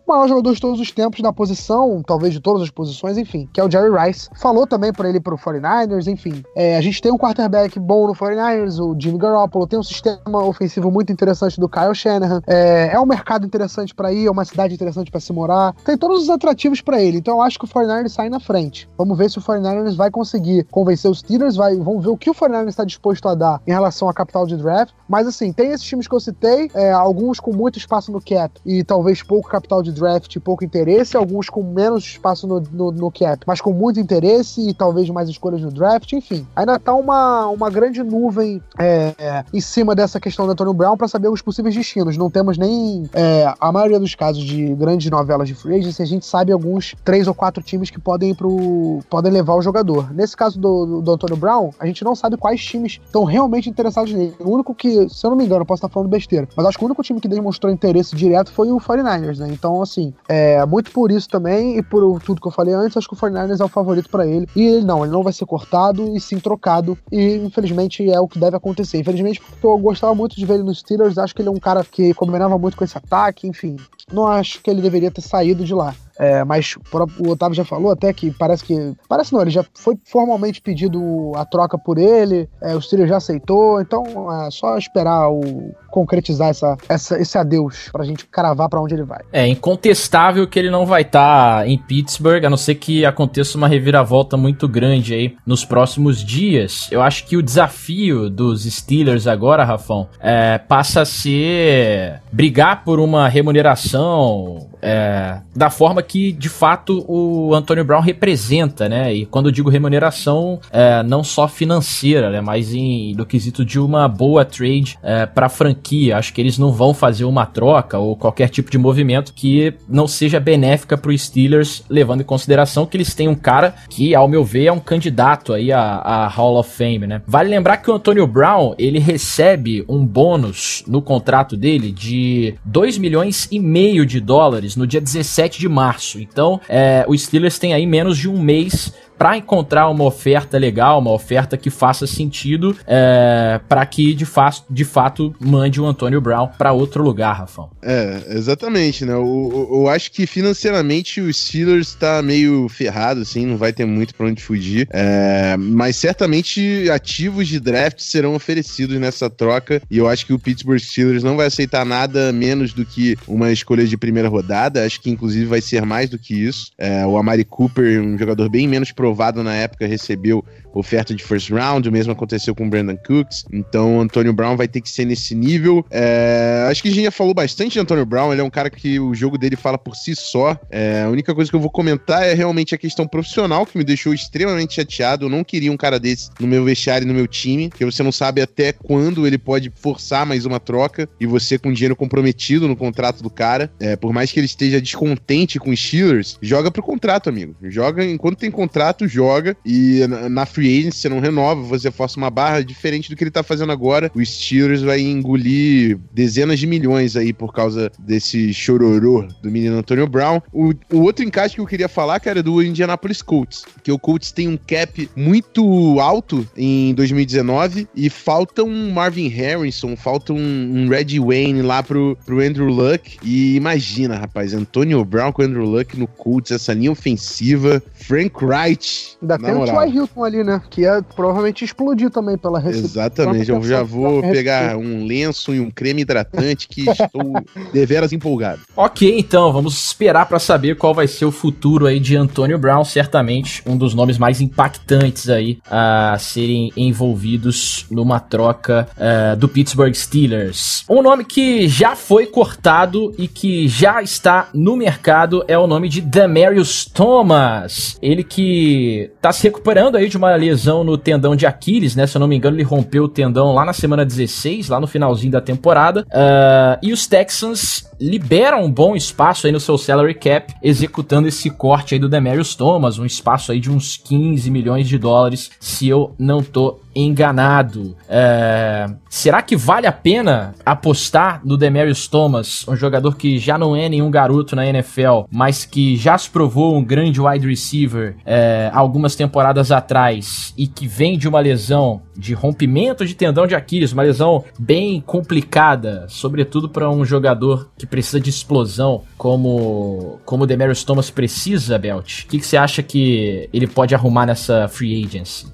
maior 0.08 0.28
jogador 0.28 0.54
de 0.54 0.62
todos 0.62 0.80
os 0.80 0.91
tempos 0.91 1.22
na 1.22 1.32
posição, 1.32 2.01
talvez 2.06 2.34
de 2.34 2.39
todas 2.39 2.62
as 2.62 2.70
posições, 2.70 3.18
enfim, 3.18 3.49
que 3.54 3.60
é 3.60 3.64
o 3.64 3.70
Jerry 3.70 3.89
Rice. 3.89 4.30
Falou 4.36 4.68
também 4.68 4.91
para 4.91 5.10
ele 5.10 5.20
pro 5.20 5.38
49ers, 5.38 6.08
enfim. 6.08 6.43
É, 6.56 6.78
a 6.78 6.82
gente 6.82 7.01
tem 7.01 7.12
um 7.12 7.18
quarterback 7.18 7.80
bom 7.80 8.08
no 8.08 8.14
49ers, 8.14 8.80
o 8.80 8.95
Jimmy 8.99 9.18
Garoppolo, 9.18 9.68
tem 9.68 9.80
um 9.80 9.84
sistema 9.84 10.43
ofensivo 10.43 10.91
muito 10.91 11.12
interessante 11.12 11.60
do 11.60 11.70
Kyle 11.70 11.93
Shanahan. 11.93 12.41
É, 12.47 12.91
é 12.93 12.99
um 12.99 13.06
mercado 13.06 13.45
interessante 13.45 13.93
para 13.93 14.12
ir, 14.12 14.26
é 14.26 14.32
uma 14.32 14.45
cidade 14.45 14.74
interessante 14.74 15.10
para 15.10 15.20
se 15.20 15.32
morar. 15.32 15.74
Tem 15.86 15.97
todos 15.97 16.24
os 16.24 16.30
atrativos 16.30 16.82
para 16.82 17.01
ele. 17.01 17.18
Então 17.18 17.36
eu 17.36 17.41
acho 17.41 17.58
que 17.58 17.66
o 17.66 17.68
49ers 17.68 18.10
sai 18.10 18.30
na 18.30 18.39
frente. 18.39 18.89
Vamos 18.97 19.18
ver 19.18 19.30
se 19.30 19.38
o 19.38 19.41
49ers 19.41 19.95
vai 19.95 20.12
conseguir 20.12 20.66
convencer 20.66 21.10
os 21.10 21.20
Steelers, 21.20 21.56
vai, 21.56 21.76
vamos 21.76 22.04
ver 22.04 22.10
o 22.10 22.18
que 22.18 22.30
o 22.30 22.34
49ers 22.34 22.70
está 22.70 22.84
disposto 22.84 23.28
a 23.28 23.36
dar 23.36 23.62
em 23.66 23.72
relação 23.72 24.10
à 24.10 24.14
capital 24.14 24.45
de 24.45 24.58
draft. 24.58 24.93
Mas 25.08 25.28
assim, 25.28 25.54
tem 25.54 25.72
esses 25.72 25.86
times 25.86 26.08
que 26.08 26.16
eu 26.16 26.20
citei, 26.20 26.70
é, 26.74 26.91
alguns 26.91 27.39
com 27.39 27.54
muito 27.54 27.78
espaço 27.78 28.12
no 28.12 28.22
cap 28.22 28.60
e 28.66 28.84
talvez 28.84 29.22
pouco 29.24 29.49
capital 29.49 29.82
de 29.82 29.92
draft 29.93 30.37
pouco 30.39 30.63
interesse, 30.63 31.15
alguns 31.15 31.49
com 31.49 31.63
menos 31.63 32.03
espaço 32.03 32.47
no, 32.47 32.59
no, 32.59 32.91
no 32.91 33.11
cap, 33.11 33.39
mas 33.45 33.61
com 33.61 33.71
muito 33.71 33.99
interesse 33.99 34.69
e 34.69 34.73
talvez 34.73 35.09
mais 35.09 35.29
escolhas 35.29 35.61
no 35.61 35.71
draft, 35.71 36.11
enfim. 36.13 36.45
Ainda 36.55 36.79
tá 36.79 36.93
uma, 36.93 37.47
uma 37.47 37.69
grande 37.69 38.03
nuvem 38.03 38.61
é, 38.77 39.43
em 39.53 39.61
cima 39.61 39.95
dessa 39.95 40.19
questão 40.19 40.45
do 40.45 40.51
Antonio 40.51 40.73
Brown 40.73 40.97
para 40.97 41.07
saber 41.07 41.29
os 41.29 41.41
possíveis 41.41 41.75
destinos. 41.75 42.17
Não 42.17 42.29
temos 42.29 42.57
nem 42.57 43.09
é, 43.13 43.53
a 43.59 43.71
maioria 43.71 43.99
dos 43.99 44.15
casos 44.15 44.43
de 44.43 44.73
grandes 44.75 45.09
novelas 45.09 45.47
de 45.47 45.55
free 45.55 45.79
agency, 45.79 46.01
a 46.01 46.05
gente 46.05 46.25
sabe 46.25 46.51
alguns 46.51 46.95
três 47.03 47.27
ou 47.27 47.33
quatro 47.33 47.61
times 47.63 47.89
que 47.89 47.99
podem 47.99 48.31
ir 48.31 48.35
pro. 48.35 48.99
podem 49.09 49.31
levar 49.31 49.55
o 49.55 49.61
jogador. 49.61 50.13
Nesse 50.13 50.35
caso 50.35 50.59
do, 50.59 51.01
do 51.01 51.11
Antonio 51.11 51.37
Brown, 51.37 51.71
a 51.79 51.85
gente 51.85 52.03
não 52.03 52.15
sabe 52.15 52.37
quais 52.37 52.63
times 52.63 52.99
estão 53.05 53.23
realmente 53.23 53.69
interessados 53.69 54.13
nele. 54.13 54.35
O 54.39 54.49
único 54.49 54.73
que, 54.73 55.09
se 55.09 55.25
eu 55.25 55.29
não 55.29 55.37
me 55.37 55.45
engano, 55.45 55.65
posso 55.65 55.79
estar 55.79 55.89
falando 55.89 56.09
besteira, 56.09 56.47
mas 56.55 56.65
acho 56.65 56.77
que 56.77 56.83
o 56.83 56.87
único 56.87 57.03
time 57.03 57.19
que 57.19 57.27
demonstrou 57.27 57.71
interesse 57.71 58.15
direto 58.15 58.51
foi 58.51 58.71
o 58.71 58.77
49ers, 58.77 59.39
né? 59.39 59.49
Então, 59.51 59.81
assim, 59.84 60.13
é 60.27 60.65
muito 60.65 60.91
por 60.91 61.11
isso 61.11 61.27
também 61.29 61.77
e 61.77 61.84
por 61.84 62.21
tudo 62.21 62.41
que 62.41 62.47
eu 62.47 62.51
falei 62.51 62.73
antes, 62.73 62.97
acho 62.97 63.07
que 63.07 63.13
o 63.13 63.17
49ers 63.17 63.59
é 63.59 63.63
o 63.63 63.69
favorito 63.69 64.09
para 64.09 64.25
ele. 64.25 64.47
E 64.55 64.63
ele 64.63 64.86
não, 64.86 65.03
ele 65.03 65.13
não 65.13 65.23
vai 65.23 65.34
ser 65.34 65.45
cortado 65.45 66.15
e 66.15 66.19
sim 66.19 66.39
trocado. 66.39 66.97
E 67.11 67.36
infelizmente 67.36 68.09
é 68.09 68.19
o 68.19 68.27
que 68.27 68.39
deve 68.39 68.57
acontecer. 68.57 68.99
Infelizmente, 68.99 69.41
porque 69.41 69.65
eu 69.65 69.77
gostava 69.77 70.15
muito 70.15 70.36
de 70.36 70.45
ver 70.45 70.55
ele 70.55 70.63
nos 70.63 70.79
Steelers, 70.79 71.17
acho 71.17 71.36
que 71.36 71.41
ele 71.41 71.49
é 71.49 71.51
um 71.51 71.59
cara 71.59 71.84
que 71.84 72.13
combinava 72.13 72.57
muito 72.57 72.77
com 72.77 72.84
esse 72.84 72.97
ataque, 72.97 73.47
enfim. 73.47 73.77
Não 74.11 74.27
acho 74.27 74.61
que 74.61 74.69
ele 74.69 74.81
deveria 74.81 75.11
ter 75.11 75.21
saído 75.21 75.63
de 75.63 75.73
lá. 75.73 75.95
É, 76.18 76.43
mas 76.43 76.76
o 77.20 77.30
Otávio 77.30 77.55
já 77.55 77.66
falou 77.66 77.91
até 77.91 78.14
que 78.14 78.32
parece 78.32 78.64
que. 78.64 78.93
Parece 79.07 79.34
não, 79.34 79.41
ele 79.41 79.51
já 79.51 79.66
foi 79.74 79.95
formalmente 80.05 80.61
pedido 80.61 81.32
a 81.36 81.45
troca 81.45 81.78
por 81.78 81.97
ele, 81.97 82.47
é, 82.61 82.76
o 82.76 82.82
Steelers 82.82 83.09
já 83.09 83.18
aceitou, 83.18 83.82
então 83.82 84.03
é 84.45 84.51
só 84.51 84.78
esperar 84.78 85.30
o 85.30 85.74
concretizar 85.89 86.49
essa, 86.49 86.76
essa, 86.89 87.22
esse 87.22 87.38
adeus 87.38 87.89
pra 87.91 88.03
gente 88.03 88.26
cravar 88.26 88.68
para 88.68 88.82
onde 88.82 88.95
ele 88.95 89.03
vai. 89.03 89.22
É 89.32 89.47
incontestável 89.47 90.47
que 90.47 90.57
ele 90.57 90.72
não 90.72 90.88
vai 90.88 91.03
estar 91.03 91.59
tá 91.59 91.68
em 91.68 91.78
Pittsburgh, 91.78 92.43
a 92.43 92.49
não 92.49 92.57
ser 92.57 92.76
que 92.76 93.05
aconteça 93.05 93.57
uma 93.57 93.68
reviravolta 93.68 94.36
muito 94.36 94.68
grande 94.68 95.14
aí 95.14 95.36
nos 95.45 95.64
próximos 95.64 96.24
dias. 96.24 96.88
Eu 96.91 97.01
acho 97.01 97.26
que 97.26 97.38
o 97.38 97.43
desafio 97.43 98.30
dos 98.30 98.64
Steelers 98.64 99.28
agora, 99.28 99.64
Rafão, 99.64 100.09
é, 100.20 100.57
passa 100.57 101.01
a 101.01 101.05
ser 101.05 102.22
brigar 102.32 102.84
por 102.84 102.99
uma 102.99 103.28
remuneração 103.28 104.68
é, 104.82 105.39
da 105.55 105.70
forma 105.70 106.03
que 106.04 106.32
de 106.32 106.49
fato 106.49 107.04
o 107.08 107.54
Antonio 107.54 107.84
Brown 107.84 108.01
representa, 108.01 108.88
né? 108.88 109.14
E 109.14 109.26
quando 109.26 109.51
digo 109.51 109.70
remuneração, 109.70 110.60
é, 110.72 111.01
não 111.04 111.24
só 111.24 111.47
financeira, 111.47 112.30
né? 112.30 112.41
Mas 112.41 112.74
em, 112.74 113.14
no 113.16 113.26
quesito 113.26 113.66
de 113.66 113.80
uma 113.80 114.08
boa 114.08 114.45
trade 114.45 114.97
é, 115.01 115.26
para 115.26 115.49
franquia. 115.49 116.18
Acho 116.18 116.34
que 116.34 116.41
eles 116.41 116.58
não 116.58 116.72
vão 116.72 116.93
fazer 116.93 117.26
uma 117.26 117.45
troca 117.45 117.97
ou 117.97 118.16
qualquer 118.16 118.49
tipo 118.49 118.70
de 118.70 118.78
movimento 118.78 119.34
que 119.34 119.74
não 119.88 120.08
seja 120.08 120.39
benéfica 120.39 120.97
para 120.97 121.12
os 121.12 121.22
Steelers, 121.22 121.84
levando 121.89 122.22
em 122.22 122.26
consideração 122.26 122.86
que 122.86 122.97
eles 122.97 123.14
têm 123.14 123.28
um 123.28 123.36
cara 123.36 123.76
que, 123.89 124.14
ao 124.14 124.28
meu 124.28 124.43
ver, 124.43 124.66
é 124.66 124.72
um 124.72 124.80
candidato 124.80 125.54
aí 125.54 125.72
a, 125.72 125.82
a 125.82 126.28
Hall 126.28 126.58
of 126.58 126.70
Fame, 126.70 127.08
né? 127.08 127.22
Vale 127.26 127.49
lembrar 127.49 127.78
que 127.78 127.89
o 127.89 127.93
Antonio 127.93 128.28
Brown 128.28 128.76
ele 128.78 128.99
recebe 128.99 129.84
um 129.88 130.06
bônus 130.06 130.84
no 130.88 131.01
contrato 131.01 131.56
dele 131.56 131.91
de 131.91 132.56
2 132.66 132.97
milhões 132.97 133.47
e 133.51 133.60
meio 133.60 134.06
de 134.06 134.20
dólares 134.20 134.76
no 134.76 134.88
dia 134.88 135.01
17 135.01 135.60
de 135.60 135.70
março. 135.70 135.92
Então, 136.21 136.59
é, 136.67 137.05
o 137.07 137.17
Steelers 137.17 137.59
tem 137.59 137.73
aí 137.73 137.85
menos 137.85 138.17
de 138.17 138.29
um 138.29 138.39
mês 138.41 138.93
para 139.24 139.38
encontrar 139.38 139.89
uma 139.89 140.03
oferta 140.03 140.57
legal, 140.57 140.99
uma 140.99 141.13
oferta 141.13 141.55
que 141.55 141.69
faça 141.69 142.05
sentido, 142.05 142.76
é, 142.86 143.57
para 143.69 143.86
que 143.86 144.13
de, 144.13 144.26
fa 144.26 144.51
de 144.69 144.84
fato 144.84 145.34
mande 145.39 145.80
o 145.80 145.86
Antônio 145.86 146.19
Brown 146.19 146.49
para 146.57 146.74
outro 146.74 147.01
lugar, 147.01 147.32
Rafão. 147.32 147.69
É, 147.82 148.21
exatamente, 148.32 149.05
né? 149.05 149.13
Eu, 149.13 149.69
eu, 149.71 149.88
acho 149.88 150.11
que 150.11 150.28
financeiramente 150.28 151.21
o 151.21 151.34
Steelers 151.34 151.88
está 151.88 152.21
meio 152.21 152.67
ferrado, 152.67 153.21
assim, 153.21 153.45
não 153.45 153.55
vai 153.55 153.71
ter 153.71 153.86
muito 153.86 154.13
para 154.13 154.26
onde 154.26 154.43
fugir. 154.43 154.89
É, 154.91 155.55
mas 155.57 155.95
certamente 155.95 156.89
ativos 156.91 157.47
de 157.47 157.61
draft 157.61 158.01
serão 158.01 158.36
oferecidos 158.36 158.99
nessa 158.99 159.30
troca 159.30 159.82
e 159.89 159.99
eu 159.99 160.09
acho 160.09 160.26
que 160.26 160.34
o 160.34 160.39
Pittsburgh 160.39 160.80
Steelers 160.80 161.24
não 161.24 161.38
vai 161.38 161.47
aceitar 161.47 161.86
nada 161.86 162.34
menos 162.34 162.74
do 162.74 162.86
que 162.86 163.15
uma 163.26 163.53
escolha 163.53 163.88
de 163.88 163.95
primeira 163.95 164.28
rodada. 164.28 164.86
Acho 164.86 164.99
que 164.99 165.09
inclusive 165.09 165.45
vai 165.45 165.61
ser 165.61 165.86
mais 165.86 166.09
do 166.09 166.19
que 166.19 166.34
isso. 166.34 166.71
É, 166.78 167.05
o 167.05 167.17
Amari 167.17 167.45
Cooper, 167.45 168.01
um 168.01 168.17
jogador 168.17 168.49
bem 168.49 168.67
menos 168.67 168.91
aprovado 169.14 169.43
na 169.43 169.55
época, 169.55 169.88
recebeu 169.88 170.43
oferta 170.74 171.13
de 171.13 171.24
first 171.24 171.49
round, 171.49 171.88
o 171.88 171.91
mesmo 171.91 172.11
aconteceu 172.11 172.55
com 172.55 172.65
o 172.65 172.69
Brandon 172.69 172.97
Cooks. 172.97 173.45
Então, 173.51 174.01
Antônio 174.01 174.34
Brown 174.34 174.57
vai 174.57 174.67
ter 174.67 174.82
que 174.82 174.89
ser 174.89 175.05
nesse 175.05 175.36
nível. 175.36 175.86
É, 175.89 176.67
acho 176.69 176.82
que 176.82 176.89
a 176.89 176.91
gente 176.91 177.03
já 177.03 177.11
falou 177.11 177.34
bastante 177.34 177.74
de 177.74 177.80
Antônio 177.80 178.05
Brown, 178.05 178.32
ele 178.32 178.41
é 178.41 178.43
um 178.43 178.49
cara 178.49 178.69
que 178.69 178.99
o 178.99 179.13
jogo 179.13 179.38
dele 179.38 179.55
fala 179.55 179.78
por 179.78 179.95
si 179.95 180.15
só. 180.15 180.57
É, 180.69 181.03
a 181.03 181.09
única 181.09 181.34
coisa 181.34 181.49
que 181.49 181.55
eu 181.55 181.59
vou 181.59 181.69
comentar 181.69 182.24
é 182.24 182.34
realmente 182.34 182.74
a 182.74 182.78
questão 182.78 183.07
profissional, 183.07 183.65
que 183.65 183.78
me 183.78 183.84
deixou 183.84 184.13
extremamente 184.13 184.74
chateado. 184.74 185.26
Eu 185.26 185.30
não 185.30 185.43
queria 185.43 185.71
um 185.71 185.78
cara 185.78 185.99
desse 185.99 186.30
no 186.39 186.47
meu 186.47 186.63
vestiário 186.63 187.07
no 187.07 187.13
meu 187.13 187.28
time, 187.28 187.69
porque 187.69 187.86
você 187.86 188.01
não 188.01 188.11
sabe 188.11 188.41
até 188.41 188.71
quando 188.71 189.28
ele 189.28 189.38
pode 189.38 189.71
forçar 189.76 190.26
mais 190.26 190.45
uma 190.45 190.59
troca 190.59 191.07
e 191.19 191.26
você 191.26 191.57
com 191.57 191.71
dinheiro 191.71 191.95
comprometido 191.95 192.67
no 192.67 192.76
contrato 192.76 193.21
do 193.21 193.30
cara. 193.30 193.71
É, 193.80 193.95
por 193.95 194.13
mais 194.13 194.32
que 194.32 194.39
ele 194.39 194.45
esteja 194.45 194.82
descontente 194.82 195.59
com 195.59 195.69
os 195.69 195.80
Steelers, 195.80 196.38
joga 196.41 196.71
pro 196.71 196.82
contrato, 196.82 197.30
amigo. 197.30 197.55
Joga 197.63 198.05
enquanto 198.05 198.38
tem 198.38 198.49
contrato, 198.49 199.07
joga. 199.07 199.55
E 199.65 200.05
na, 200.07 200.30
na 200.30 200.45
free 200.45 200.62
free 200.64 200.80
agency, 200.80 200.99
você 200.99 201.09
não 201.09 201.20
renova, 201.20 201.61
você 201.61 201.91
força 201.91 202.18
uma 202.18 202.30
barra 202.30 202.64
diferente 202.64 203.09
do 203.09 203.18
que 203.18 203.24
ele 203.24 203.32
tá 203.32 203.43
fazendo 203.43 203.72
agora. 203.74 204.09
O 204.16 204.24
Steelers 204.24 204.82
vai 204.82 205.01
engolir 205.01 205.99
dezenas 206.14 206.57
de 206.57 206.66
milhões 206.66 207.18
aí 207.18 207.34
por 207.34 207.51
causa 207.51 207.91
desse 207.99 208.53
chororô 208.53 209.28
do 209.41 209.51
menino 209.51 209.78
Antonio 209.78 210.07
Brown. 210.07 210.41
O, 210.53 210.74
o 210.91 211.01
outro 211.01 211.26
encaixe 211.26 211.55
que 211.55 211.61
eu 211.61 211.66
queria 211.66 211.89
falar, 211.89 212.20
cara, 212.22 212.39
é 212.39 212.43
do 212.43 212.64
Indianapolis 212.64 213.22
Colts, 213.22 213.66
que 213.84 213.91
o 213.91 213.99
Colts 213.99 214.32
tem 214.32 214.47
um 214.47 214.57
cap 214.57 215.09
muito 215.18 215.99
alto 215.99 216.47
em 216.55 216.93
2019 216.93 217.88
e 217.93 218.09
falta 218.09 218.64
um 218.64 218.91
Marvin 218.91 219.28
Harrison, 219.28 219.97
falta 219.97 220.32
um, 220.32 220.38
um 220.38 220.88
Reggie 220.88 221.20
Wayne 221.20 221.61
lá 221.61 221.84
pro, 221.84 222.18
pro 222.26 222.39
Andrew 222.39 222.68
Luck. 222.68 223.18
E 223.22 223.55
imagina, 223.55 224.18
rapaz, 224.18 224.53
Antonio 224.53 225.03
Brown 225.03 225.34
com 225.34 225.41
Andrew 225.41 225.66
Luck 225.66 225.99
no 225.99 226.07
Colts, 226.07 226.51
essa 226.51 226.74
linha 226.74 226.91
ofensiva, 226.91 227.84
Frank 227.93 228.34
Wright. 228.43 229.18
Ainda 229.22 229.38
tem 229.38 229.53
moral. 229.53 229.76
o 229.76 229.80
Troy 229.80 229.95
Hilton 229.95 230.24
ali, 230.24 230.43
né? 230.43 230.53
Né? 230.54 230.62
Que 230.70 230.82
ia 230.82 231.04
provavelmente 231.16 231.66
explodir 231.66 232.10
também 232.10 232.38
pela 232.38 232.60
receita. 232.60 232.88
Exatamente, 232.88 233.49
eu 233.49 233.64
já 233.64 233.84
vou 233.84 234.22
pegar 234.22 234.78
um 234.78 235.06
lenço 235.06 235.54
e 235.54 235.60
um 235.60 235.70
creme 235.70 236.01
hidratante 236.01 236.68
que 236.68 236.89
estou 236.89 237.34
deveras 237.74 238.14
empolgado. 238.14 238.62
Ok, 238.76 239.18
então, 239.18 239.51
vamos 239.51 239.86
esperar 239.88 240.26
para 240.28 240.39
saber 240.39 240.78
qual 240.78 240.93
vai 240.93 241.08
ser 241.08 241.26
o 241.26 241.32
futuro 241.32 241.86
aí 241.86 241.99
de 241.99 242.16
Antônio 242.16 242.58
Brown, 242.58 242.84
certamente 242.84 243.64
um 243.66 243.78
dos 243.78 243.93
nomes 243.93 244.18
mais 244.18 244.41
impactantes 244.41 245.30
aí 245.30 245.60
a 245.70 246.18
serem 246.20 246.72
envolvidos 246.76 247.86
numa 247.89 248.20
troca 248.20 248.88
uh, 248.97 249.36
do 249.36 249.47
Pittsburgh 249.47 249.93
Steelers. 249.93 250.84
Um 250.89 251.01
nome 251.01 251.24
que 251.24 251.68
já 251.68 251.95
foi 251.95 252.26
cortado 252.26 253.14
e 253.18 253.28
que 253.28 253.68
já 253.68 254.01
está 254.01 254.49
no 254.54 254.76
mercado 254.76 255.43
é 255.47 255.58
o 255.58 255.68
nome 255.68 255.89
de 255.89 256.01
Demarius 256.01 256.86
Thomas. 256.86 257.97
Ele 258.01 258.24
que 258.24 259.12
tá 259.22 259.32
se 259.32 259.43
recuperando 259.43 259.95
aí 259.95 260.10
de 260.10 260.18
uma 260.18 260.36
lesão 260.43 260.83
no 260.83 260.97
tendão 260.97 261.35
de 261.35 261.45
Aquiles, 261.45 261.95
né? 261.95 262.05
Se 262.05 262.17
eu 262.17 262.19
não 262.19 262.27
me 262.27 262.35
engano, 262.35 262.55
ele 262.55 262.63
rompeu 262.63 263.05
o 263.05 263.07
tendão 263.07 263.53
lá 263.53 263.65
na 263.65 263.73
semana 263.73 264.05
16, 264.05 264.69
lá 264.69 264.79
no 264.79 264.87
finalzinho 264.87 265.31
da 265.31 265.41
temporada. 265.41 266.05
Uh, 266.09 266.79
e 266.81 266.91
os 266.91 267.07
Texans 267.07 267.85
liberam 268.04 268.66
um 268.66 268.72
bom 268.72 268.97
espaço 268.97 269.47
aí 269.47 269.54
no 269.54 269.62
seu 269.62 269.78
salary 269.78 270.14
cap, 270.14 270.54
executando 270.62 271.30
esse 271.30 271.49
corte 271.49 271.93
aí 271.93 271.99
do 271.99 272.10
Demarius 272.10 272.54
Thomas, 272.54 272.99
um 272.99 273.06
espaço 273.06 273.54
aí 273.54 273.62
de 273.62 273.72
uns 273.72 273.95
15 273.95 274.51
milhões 274.51 274.89
de 274.89 274.97
dólares, 274.97 275.49
se 275.58 275.88
eu 275.88 276.14
não 276.20 276.43
tô 276.43 276.82
enganado. 276.95 277.95
É... 278.08 278.88
Será 279.10 279.41
que 279.41 279.56
vale 279.56 279.88
a 279.88 279.91
pena 279.91 280.54
apostar 280.66 281.41
no 281.43 281.58
Demarius 281.58 282.08
Thomas, 282.08 282.68
um 282.68 282.76
jogador 282.76 283.16
que 283.16 283.38
já 283.38 283.58
não 283.58 283.76
é 283.76 283.88
nenhum 283.88 284.12
garoto 284.12 284.56
na 284.56 284.66
NFL, 284.68 285.24
mas 285.32 285.66
que 285.66 285.95
já 285.95 286.18
se 286.18 286.30
provou 286.30 286.76
um 286.76 286.84
grande 286.84 287.22
wide 287.22 287.47
receiver 287.47 288.16
é, 288.26 288.70
algumas 288.74 289.16
temporadas 289.16 289.72
atrás 289.72 290.54
e 290.58 290.68
que 290.68 290.88
vem 290.88 291.18
de 291.18 291.28
uma 291.28 291.39
lesão 291.39 292.01
de 292.16 292.34
rompimento 292.34 293.06
de 293.06 293.16
tendão 293.16 293.47
de 293.47 293.56
Aquiles, 293.56 293.91
uma 293.91 294.04
lesão 294.04 294.43
bem 294.60 295.01
complicada, 295.01 296.06
sobretudo 296.10 296.70
para 296.70 296.89
um 296.89 297.04
jogador 297.06 297.70
que 297.78 297.86
precisa 297.93 298.19
de 298.19 298.31
explosão, 298.31 299.03
como 299.19 300.19
como 300.25 300.45
o 300.45 300.47
Demarius 300.47 300.83
Thomas 300.83 301.11
precisa, 301.11 301.77
Belt. 301.77 302.23
O 302.23 302.27
que, 302.27 302.39
que 302.39 302.45
você 302.45 302.57
acha 302.57 302.81
que 302.81 303.47
ele 303.53 303.67
pode 303.67 303.93
arrumar 303.93 304.25
nessa 304.25 304.67
free 304.67 305.05
agency? 305.05 305.45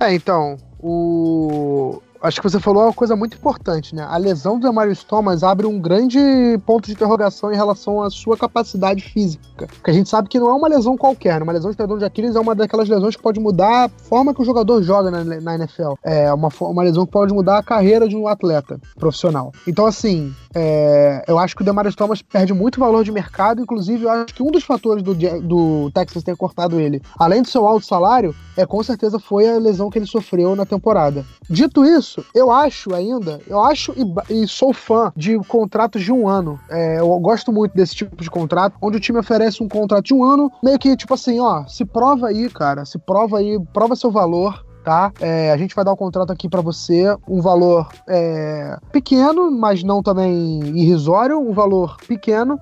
É, 0.00 0.14
então, 0.14 0.56
o 0.80 2.00
acho 2.20 2.40
que 2.40 2.48
você 2.48 2.58
falou 2.58 2.84
uma 2.84 2.92
coisa 2.92 3.14
muito 3.14 3.36
importante, 3.36 3.94
né? 3.94 4.06
A 4.08 4.16
lesão 4.16 4.58
do 4.58 4.66
Demarius 4.66 5.04
Thomas 5.04 5.42
abre 5.42 5.66
um 5.66 5.80
grande 5.80 6.18
ponto 6.66 6.86
de 6.86 6.92
interrogação 6.92 7.52
em 7.52 7.56
relação 7.56 8.02
à 8.02 8.10
sua 8.10 8.36
capacidade 8.36 9.02
física. 9.02 9.66
Porque 9.66 9.90
a 9.90 9.94
gente 9.94 10.08
sabe 10.08 10.28
que 10.28 10.38
não 10.38 10.48
é 10.48 10.54
uma 10.54 10.68
lesão 10.68 10.96
qualquer, 10.96 11.38
né? 11.38 11.44
Uma 11.44 11.52
lesão 11.52 11.70
de 11.70 11.76
tendão 11.76 11.98
de 11.98 12.04
Aquiles 12.04 12.36
é 12.36 12.40
uma 12.40 12.54
daquelas 12.54 12.88
lesões 12.88 13.16
que 13.16 13.22
pode 13.22 13.40
mudar 13.40 13.84
a 13.84 13.88
forma 13.88 14.34
que 14.34 14.42
o 14.42 14.44
jogador 14.44 14.82
joga 14.82 15.10
na, 15.10 15.24
na 15.24 15.54
NFL. 15.54 15.94
É 16.02 16.32
uma, 16.32 16.48
uma 16.60 16.82
lesão 16.82 17.06
que 17.06 17.12
pode 17.12 17.32
mudar 17.32 17.58
a 17.58 17.62
carreira 17.62 18.08
de 18.08 18.16
um 18.16 18.26
atleta 18.26 18.80
profissional. 18.98 19.52
Então, 19.66 19.86
assim, 19.86 20.34
é, 20.60 21.24
eu 21.28 21.38
acho 21.38 21.54
que 21.54 21.62
o 21.62 21.64
Demarius 21.64 21.94
Thomas 21.94 22.20
perde 22.20 22.52
muito 22.52 22.80
valor 22.80 23.04
de 23.04 23.12
mercado, 23.12 23.62
inclusive 23.62 24.04
eu 24.04 24.10
acho 24.10 24.34
que 24.34 24.42
um 24.42 24.50
dos 24.50 24.64
fatores 24.64 25.04
do, 25.04 25.14
do 25.14 25.88
Texas 25.92 26.24
ter 26.24 26.36
cortado 26.36 26.80
ele, 26.80 27.00
além 27.16 27.42
do 27.42 27.48
seu 27.48 27.64
alto 27.64 27.86
salário, 27.86 28.34
é 28.56 28.66
com 28.66 28.82
certeza 28.82 29.20
foi 29.20 29.48
a 29.48 29.56
lesão 29.56 29.88
que 29.88 29.98
ele 29.98 30.06
sofreu 30.06 30.56
na 30.56 30.66
temporada. 30.66 31.24
Dito 31.48 31.84
isso, 31.84 32.24
eu 32.34 32.50
acho 32.50 32.92
ainda, 32.92 33.40
eu 33.46 33.62
acho 33.62 33.94
e, 33.96 34.42
e 34.42 34.48
sou 34.48 34.72
fã 34.72 35.12
de 35.16 35.38
contratos 35.46 36.02
de 36.02 36.10
um 36.10 36.26
ano. 36.26 36.58
É, 36.68 36.98
eu 36.98 37.08
gosto 37.20 37.52
muito 37.52 37.76
desse 37.76 37.94
tipo 37.94 38.20
de 38.20 38.28
contrato, 38.28 38.76
onde 38.82 38.96
o 38.96 39.00
time 39.00 39.20
oferece 39.20 39.62
um 39.62 39.68
contrato 39.68 40.06
de 40.06 40.14
um 40.14 40.24
ano, 40.24 40.50
meio 40.62 40.78
que 40.78 40.96
tipo 40.96 41.14
assim, 41.14 41.38
ó, 41.38 41.64
se 41.66 41.84
prova 41.84 42.28
aí, 42.28 42.50
cara, 42.50 42.84
se 42.84 42.98
prova 42.98 43.38
aí, 43.38 43.58
prova 43.72 43.94
seu 43.94 44.10
valor, 44.10 44.66
tá? 44.88 45.12
É, 45.20 45.52
a 45.52 45.56
gente 45.58 45.74
vai 45.74 45.84
dar 45.84 45.92
um 45.92 45.96
contrato 45.96 46.32
aqui 46.32 46.48
para 46.48 46.62
você, 46.62 47.14
um 47.28 47.42
valor 47.42 47.90
é, 48.08 48.74
pequeno, 48.90 49.50
mas 49.50 49.82
não 49.82 50.02
também 50.02 50.60
irrisório, 50.74 51.38
um 51.38 51.52
valor 51.52 51.98
pequeno, 52.08 52.58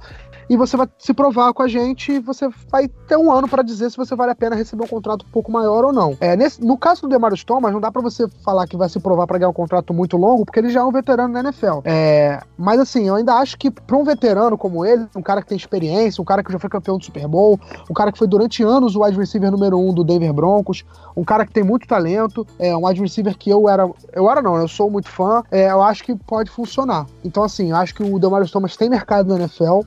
e 0.49 0.57
você 0.57 0.77
vai 0.77 0.89
se 0.99 1.13
provar 1.13 1.53
com 1.53 1.63
a 1.63 1.69
gente 1.69 2.13
e 2.13 2.19
você 2.19 2.49
vai 2.71 2.89
ter 2.89 3.17
um 3.17 3.33
ano 3.33 3.49
para 3.49 3.63
dizer 3.63 3.91
se 3.91 3.97
você 3.97 4.15
vale 4.15 4.33
a 4.33 4.35
pena 4.35 4.55
receber 4.55 4.85
um 4.85 4.89
contrato 4.89 5.25
um 5.27 5.31
pouco 5.31 5.51
maior 5.51 5.85
ou 5.85 5.93
não. 5.93 6.17
É, 6.21 6.37
nesse, 6.37 6.65
no 6.65 6.77
caso 6.77 7.03
do 7.03 7.09
Demarius 7.09 7.45
Thomas, 7.45 7.73
não 7.73 7.81
dá 7.81 7.91
para 7.91 8.03
você 8.03 8.29
falar 8.45 8.67
que 8.67 8.77
vai 8.77 8.89
se 8.89 9.01
provar 9.01 9.27
para 9.27 9.39
ganhar 9.39 9.51
um 9.51 9.55
contrato 9.55 9.93
muito 9.93 10.17
longo, 10.17 10.45
porque 10.45 10.61
ele 10.61 10.71
já 10.71 10.81
é 10.81 10.85
um 10.85 10.93
veterano 10.93 11.33
na 11.33 11.41
NFL. 11.41 11.81
É, 11.85 12.41
mas 12.57 12.81
assim, 12.81 13.09
eu 13.09 13.15
ainda 13.15 13.35
acho 13.35 13.59
que 13.59 13.71
para 13.71 13.97
um 13.97 14.05
veterano 14.05 14.57
como 14.57 14.85
ele, 14.85 15.07
um 15.17 15.23
cara 15.23 15.43
que 15.43 15.49
tem 15.49 15.57
experiência, 15.57 16.23
um 16.23 16.25
cara 16.25 16.43
que 16.43 16.53
já 16.53 16.59
foi 16.59 16.71
campeão 16.71 16.99
do 16.99 17.05
Super 17.05 17.27
Bowl, 17.27 17.59
um 17.91 17.95
cara 17.95 18.13
que 18.13 18.19
foi 18.19 18.27
durante 18.27 18.63
anos 18.63 18.95
o 18.95 19.03
wide 19.03 19.19
receiver 19.19 19.51
número 19.51 19.79
um 19.79 19.93
do 19.93 20.05
Denver 20.05 20.33
Broncos, 20.33 20.85
um 21.17 21.25
cara 21.25 21.45
que 21.45 21.53
tem 21.53 21.65
muito 21.65 21.87
talento, 21.87 22.47
é 22.59 22.77
um 22.77 22.87
wide 22.87 23.01
receiver 23.01 23.37
que 23.37 23.51
eu 23.51 23.69
era, 23.69 23.89
eu 24.13 24.31
era 24.31 24.41
não, 24.41 24.57
eu 24.57 24.69
sou 24.69 24.91
muito 24.91 25.09
fã, 25.09 25.43
é, 25.51 25.71
eu 25.71 25.83
acho 25.83 26.05
que 26.05 26.15
pode 26.15 26.51
funcionar. 26.51 27.07
Então 27.25 27.43
assim, 27.43 27.71
eu 27.71 27.77
acho 27.77 27.95
que 27.95 28.03
o 28.03 28.19
Demarius 28.19 28.51
Thomas 28.51 28.77
tem 28.77 28.89
mercado 28.89 29.29
na 29.29 29.41
NFL. 29.41 29.81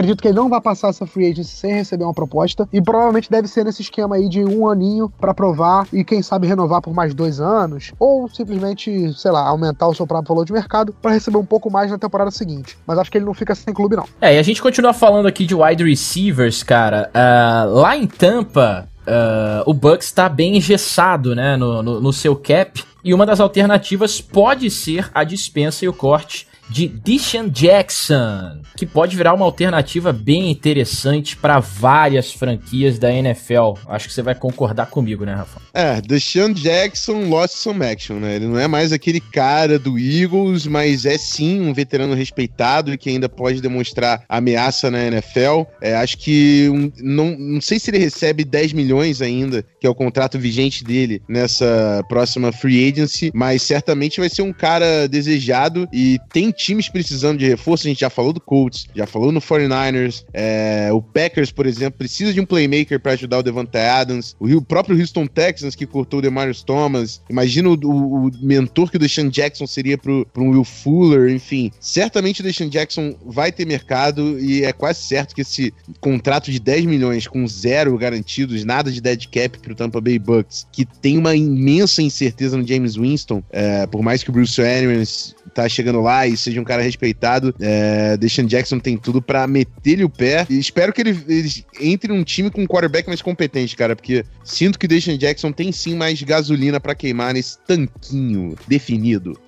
Acredito 0.00 0.22
que 0.22 0.28
ele 0.28 0.36
não 0.36 0.48
vai 0.48 0.62
passar 0.62 0.88
essa 0.88 1.06
free 1.06 1.30
agency 1.30 1.54
sem 1.54 1.74
receber 1.74 2.04
uma 2.04 2.14
proposta. 2.14 2.66
E 2.72 2.80
provavelmente 2.80 3.30
deve 3.30 3.46
ser 3.46 3.66
nesse 3.66 3.82
esquema 3.82 4.16
aí 4.16 4.30
de 4.30 4.42
um 4.42 4.66
aninho 4.66 5.12
para 5.20 5.34
provar 5.34 5.86
e 5.92 6.02
quem 6.02 6.22
sabe 6.22 6.46
renovar 6.46 6.80
por 6.80 6.94
mais 6.94 7.12
dois 7.12 7.38
anos. 7.38 7.92
Ou 7.98 8.26
simplesmente, 8.26 9.12
sei 9.12 9.30
lá, 9.30 9.46
aumentar 9.46 9.86
o 9.88 9.94
seu 9.94 10.06
próprio 10.06 10.28
valor 10.34 10.46
de 10.46 10.54
mercado 10.54 10.94
para 11.02 11.10
receber 11.10 11.36
um 11.36 11.44
pouco 11.44 11.70
mais 11.70 11.90
na 11.90 11.98
temporada 11.98 12.30
seguinte. 12.30 12.78
Mas 12.86 12.96
acho 12.96 13.10
que 13.10 13.18
ele 13.18 13.26
não 13.26 13.34
fica 13.34 13.54
sem 13.54 13.74
clube, 13.74 13.94
não. 13.94 14.06
É, 14.22 14.36
e 14.36 14.38
a 14.38 14.42
gente 14.42 14.62
continua 14.62 14.94
falando 14.94 15.26
aqui 15.26 15.44
de 15.44 15.54
wide 15.54 15.84
receivers, 15.84 16.62
cara. 16.62 17.10
Uh, 17.14 17.74
lá 17.74 17.94
em 17.94 18.06
Tampa, 18.06 18.88
Uh, 19.00 19.64
o 19.66 19.72
Bucks 19.72 20.06
está 20.06 20.28
bem 20.28 20.58
engessado 20.58 21.34
né, 21.34 21.56
no, 21.56 21.82
no, 21.82 22.00
no, 22.00 22.12
seu 22.12 22.36
cap. 22.36 22.84
E 23.02 23.12
uma 23.12 23.26
das 23.26 23.40
alternativas 23.40 24.20
pode 24.20 24.70
ser 24.70 25.10
a 25.12 25.24
dispensa 25.24 25.84
e 25.84 25.88
o 25.88 25.92
corte 25.92 26.46
de 26.70 26.86
Deshaun 26.86 27.48
Jackson, 27.48 28.60
que 28.76 28.86
pode 28.86 29.16
virar 29.16 29.34
uma 29.34 29.44
alternativa 29.44 30.12
bem 30.12 30.50
interessante 30.50 31.36
para 31.36 31.58
várias 31.58 32.32
franquias 32.32 32.98
da 32.98 33.12
NFL. 33.12 33.74
Acho 33.88 34.08
que 34.08 34.14
você 34.14 34.22
vai 34.22 34.34
concordar 34.34 34.86
comigo, 34.86 35.24
né, 35.24 35.34
Rafa? 35.34 35.60
É, 35.74 36.00
Deshaun 36.00 36.52
Jackson 36.52 37.28
lost 37.28 37.56
some 37.56 37.84
action, 37.84 38.16
né? 38.16 38.36
Ele 38.36 38.46
não 38.46 38.58
é 38.58 38.68
mais 38.68 38.92
aquele 38.92 39.20
cara 39.20 39.78
do 39.78 39.98
Eagles, 39.98 40.66
mas 40.66 41.04
é 41.04 41.18
sim 41.18 41.60
um 41.60 41.74
veterano 41.74 42.14
respeitado 42.14 42.92
e 42.92 42.98
que 42.98 43.10
ainda 43.10 43.28
pode 43.28 43.60
demonstrar 43.60 44.22
ameaça 44.28 44.90
na 44.90 45.04
NFL. 45.06 45.62
É, 45.82 45.96
acho 45.96 46.18
que 46.18 46.68
um, 46.70 46.92
não, 46.98 47.36
não 47.36 47.60
sei 47.60 47.80
se 47.80 47.90
ele 47.90 47.98
recebe 47.98 48.44
10 48.44 48.72
milhões 48.72 49.20
ainda, 49.20 49.64
que 49.80 49.86
é 49.86 49.90
o 49.90 49.94
contrato 49.94 50.38
vigente 50.38 50.84
dele 50.84 51.20
nessa 51.28 52.04
próxima 52.08 52.52
free 52.52 52.88
agency, 52.88 53.32
mas 53.34 53.62
certamente 53.62 54.20
vai 54.20 54.28
ser 54.28 54.42
um 54.42 54.52
cara 54.52 55.08
desejado 55.08 55.88
e 55.92 56.18
tem 56.32 56.52
times 56.60 56.88
precisando 56.88 57.38
de 57.38 57.48
reforço, 57.48 57.86
a 57.86 57.90
gente 57.90 58.00
já 58.00 58.10
falou 58.10 58.32
do 58.32 58.40
Colts, 58.40 58.86
já 58.94 59.06
falou 59.06 59.32
no 59.32 59.40
49ers, 59.40 60.24
é, 60.32 60.90
o 60.92 61.00
Packers, 61.00 61.50
por 61.50 61.66
exemplo, 61.66 61.98
precisa 61.98 62.32
de 62.32 62.40
um 62.40 62.46
playmaker 62.46 63.00
para 63.00 63.12
ajudar 63.12 63.38
o 63.38 63.42
Devante 63.42 63.78
Adams, 63.78 64.36
o, 64.38 64.46
Rio, 64.46 64.60
próprio 64.60 64.98
Houston 64.98 65.26
Texans 65.26 65.74
que 65.74 65.86
cortou 65.86 66.18
o 66.18 66.22
Demarius 66.22 66.62
Thomas, 66.62 67.22
imagina 67.30 67.70
o, 67.70 67.78
o, 67.84 68.26
o 68.26 68.30
mentor 68.42 68.90
que 68.90 68.96
o 68.96 69.00
Deshaun 69.00 69.28
Jackson 69.28 69.66
seria 69.66 69.96
pro, 69.96 70.26
pro 70.32 70.44
Will 70.44 70.64
Fuller, 70.64 71.30
enfim, 71.30 71.70
certamente 71.80 72.40
o 72.40 72.44
Deshaun 72.44 72.68
Jackson 72.68 73.16
vai 73.24 73.50
ter 73.50 73.66
mercado 73.66 74.38
e 74.38 74.64
é 74.64 74.72
quase 74.72 75.02
certo 75.02 75.34
que 75.34 75.40
esse 75.40 75.72
contrato 76.00 76.50
de 76.50 76.60
10 76.60 76.84
milhões 76.84 77.26
com 77.26 77.46
zero 77.46 77.96
garantidos, 77.96 78.64
nada 78.64 78.90
de 78.90 79.00
dead 79.00 79.26
cap 79.28 79.58
pro 79.58 79.74
Tampa 79.74 80.00
Bay 80.00 80.18
Bucks, 80.18 80.66
que 80.70 80.84
tem 80.84 81.16
uma 81.16 81.34
imensa 81.34 82.02
incerteza 82.02 82.56
no 82.56 82.66
James 82.66 82.96
Winston, 82.96 83.42
é, 83.50 83.86
por 83.86 84.02
mais 84.02 84.22
que 84.22 84.30
o 84.30 84.32
Bruce 84.32 84.60
Arians 84.60 85.34
tá 85.54 85.68
chegando 85.68 86.00
lá 86.00 86.26
e 86.26 86.36
seja 86.36 86.49
um 86.58 86.64
cara 86.64 86.82
respeitado. 86.82 87.54
É, 87.60 88.16
Deshaun 88.16 88.46
Jackson 88.46 88.78
tem 88.78 88.96
tudo 88.96 89.20
para 89.20 89.46
meter-lhe 89.46 90.04
o 90.04 90.08
pé. 90.08 90.46
E 90.48 90.58
espero 90.58 90.92
que 90.92 91.00
ele, 91.00 91.22
ele, 91.28 91.64
entre 91.80 92.12
num 92.12 92.24
time 92.24 92.50
com 92.50 92.62
um 92.62 92.66
quarterback 92.66 93.06
mais 93.06 93.22
competente, 93.22 93.76
cara, 93.76 93.94
porque 93.94 94.24
sinto 94.42 94.78
que 94.78 94.88
Deshaun 94.88 95.16
Jackson 95.16 95.52
tem 95.52 95.70
sim 95.70 95.94
mais 95.94 96.22
gasolina 96.22 96.80
para 96.80 96.94
queimar 96.94 97.34
nesse 97.34 97.58
tanquinho 97.66 98.56
definido. 98.66 99.38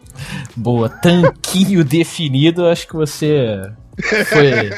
Boa, 0.55 0.88
tanquinho 0.88 1.82
definido, 1.84 2.66
acho 2.66 2.86
que 2.86 2.94
você 2.94 3.72
foi 4.26 4.70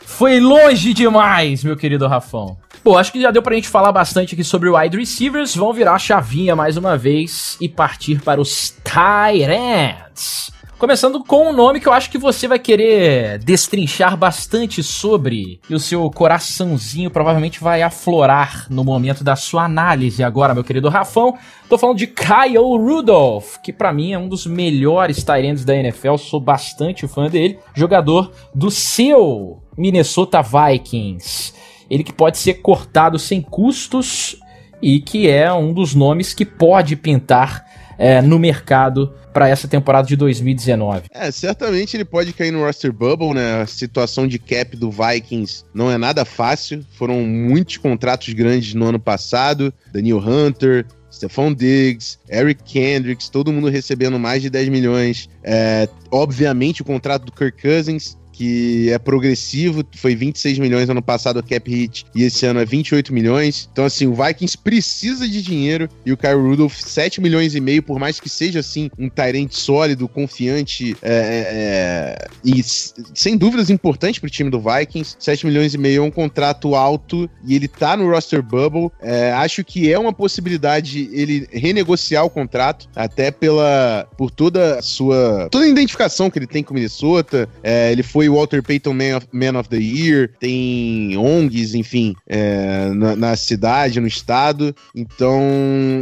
foi 0.00 0.40
longe 0.40 0.92
demais, 0.92 1.62
meu 1.62 1.76
querido 1.76 2.08
Rafão. 2.08 2.56
Bom, 2.82 2.96
acho 2.96 3.12
que 3.12 3.20
já 3.20 3.30
deu 3.30 3.42
pra 3.42 3.54
gente 3.54 3.68
falar 3.68 3.92
bastante 3.92 4.34
aqui 4.34 4.42
sobre 4.42 4.70
wide 4.70 4.96
receivers. 4.96 5.54
Vamos 5.54 5.76
virar 5.76 5.94
a 5.94 5.98
chavinha 5.98 6.56
mais 6.56 6.76
uma 6.76 6.96
vez 6.96 7.56
e 7.60 7.68
partir 7.68 8.20
para 8.22 8.40
os 8.40 8.74
ends. 8.86 10.50
Começando 10.78 11.24
com 11.24 11.50
um 11.50 11.52
nome 11.52 11.80
que 11.80 11.88
eu 11.88 11.92
acho 11.92 12.08
que 12.08 12.16
você 12.16 12.46
vai 12.46 12.60
querer 12.60 13.40
destrinchar 13.40 14.16
bastante 14.16 14.80
sobre. 14.80 15.60
E 15.68 15.74
o 15.74 15.80
seu 15.80 16.08
coraçãozinho 16.08 17.10
provavelmente 17.10 17.58
vai 17.58 17.82
aflorar 17.82 18.68
no 18.70 18.84
momento 18.84 19.24
da 19.24 19.34
sua 19.34 19.64
análise 19.64 20.22
agora, 20.22 20.54
meu 20.54 20.62
querido 20.62 20.88
Rafão. 20.88 21.36
Tô 21.68 21.76
falando 21.76 21.98
de 21.98 22.06
Kyle 22.06 22.58
Rudolph, 22.58 23.56
que 23.56 23.72
para 23.72 23.92
mim 23.92 24.12
é 24.12 24.18
um 24.18 24.28
dos 24.28 24.46
melhores 24.46 25.24
Tyrants 25.24 25.64
da 25.64 25.74
NFL, 25.74 26.16
sou 26.16 26.38
bastante 26.38 27.08
fã 27.08 27.28
dele. 27.28 27.58
Jogador 27.74 28.30
do 28.54 28.70
seu 28.70 29.60
Minnesota 29.76 30.40
Vikings. 30.40 31.54
Ele 31.90 32.04
que 32.04 32.12
pode 32.12 32.38
ser 32.38 32.54
cortado 32.62 33.18
sem 33.18 33.42
custos 33.42 34.36
e 34.80 35.00
que 35.00 35.28
é 35.28 35.52
um 35.52 35.72
dos 35.72 35.92
nomes 35.92 36.32
que 36.32 36.44
pode 36.44 36.94
pintar 36.94 37.66
é, 37.98 38.22
no 38.22 38.38
mercado 38.38 39.12
para 39.32 39.48
essa 39.48 39.68
temporada 39.68 40.06
de 40.06 40.16
2019. 40.16 41.02
É, 41.12 41.30
certamente 41.30 41.96
ele 41.96 42.04
pode 42.04 42.32
cair 42.32 42.52
no 42.52 42.64
roster 42.64 42.92
bubble, 42.92 43.34
né? 43.34 43.62
A 43.62 43.66
situação 43.66 44.26
de 44.26 44.38
cap 44.38 44.76
do 44.76 44.90
Vikings 44.90 45.64
não 45.74 45.90
é 45.90 45.98
nada 45.98 46.24
fácil. 46.24 46.84
Foram 46.96 47.22
muitos 47.22 47.76
contratos 47.76 48.32
grandes 48.32 48.74
no 48.74 48.86
ano 48.86 49.00
passado. 49.00 49.72
Daniel 49.92 50.18
Hunter, 50.18 50.86
Stephon 51.12 51.52
Diggs, 51.52 52.18
Eric 52.30 52.62
Kendricks, 52.64 53.28
todo 53.28 53.52
mundo 53.52 53.68
recebendo 53.68 54.18
mais 54.18 54.42
de 54.42 54.50
10 54.50 54.68
milhões. 54.68 55.28
É, 55.42 55.88
obviamente, 56.10 56.82
o 56.82 56.84
contrato 56.84 57.26
do 57.26 57.32
Kirk 57.32 57.60
Cousins 57.60 58.16
que 58.38 58.88
é 58.92 58.98
progressivo, 59.00 59.84
foi 59.96 60.14
26 60.14 60.60
milhões 60.60 60.88
ano 60.88 61.02
passado 61.02 61.40
a 61.40 61.42
cap 61.42 61.68
hit 61.68 62.06
e 62.14 62.22
esse 62.22 62.46
ano 62.46 62.60
é 62.60 62.64
28 62.64 63.12
milhões. 63.12 63.68
Então 63.72 63.84
assim, 63.84 64.06
o 64.06 64.14
Vikings 64.14 64.56
precisa 64.56 65.28
de 65.28 65.42
dinheiro 65.42 65.88
e 66.06 66.12
o 66.12 66.16
Kyle 66.16 66.34
Rudolph 66.34 66.76
7 66.78 67.20
milhões 67.20 67.56
e 67.56 67.60
meio, 67.60 67.82
por 67.82 67.98
mais 67.98 68.20
que 68.20 68.28
seja 68.28 68.60
assim 68.60 68.92
um 68.96 69.08
Tyrant 69.08 69.50
sólido, 69.50 70.06
confiante 70.06 70.96
é, 71.02 71.10
é, 71.12 71.18
é 71.50 72.28
e 72.44 72.62
sem 72.62 73.36
dúvidas 73.36 73.70
importante 73.70 74.20
pro 74.20 74.30
time 74.30 74.50
do 74.50 74.60
Vikings, 74.60 75.16
7 75.18 75.44
milhões 75.44 75.74
e 75.74 75.78
meio 75.78 76.04
é 76.04 76.06
um 76.06 76.10
contrato 76.10 76.76
alto 76.76 77.28
e 77.44 77.56
ele 77.56 77.66
tá 77.66 77.96
no 77.96 78.08
roster 78.08 78.40
bubble. 78.40 78.92
É, 79.02 79.32
acho 79.32 79.64
que 79.64 79.92
é 79.92 79.98
uma 79.98 80.12
possibilidade 80.12 81.10
ele 81.12 81.48
renegociar 81.50 82.24
o 82.24 82.30
contrato, 82.30 82.88
até 82.94 83.32
pela 83.32 84.06
por 84.16 84.30
toda 84.30 84.78
a 84.78 84.82
sua 84.82 85.48
toda 85.50 85.64
a 85.64 85.68
identificação 85.68 86.30
que 86.30 86.38
ele 86.38 86.46
tem 86.46 86.62
com 86.62 86.70
o 86.70 86.74
Minnesota. 86.74 87.48
É, 87.64 87.90
ele 87.90 88.04
foi 88.04 88.27
falei 88.28 88.30
Walter 88.30 88.62
Payton 88.62 88.92
Man 88.92 89.16
of, 89.16 89.26
Man 89.32 89.58
of 89.58 89.68
the 89.68 89.78
Year, 89.78 90.30
tem 90.38 91.16
ONGs, 91.16 91.74
enfim, 91.74 92.14
é, 92.26 92.90
na, 92.90 93.16
na, 93.16 93.36
cidade, 93.36 94.00
no 94.00 94.06
estado. 94.06 94.74
Então, 94.94 95.40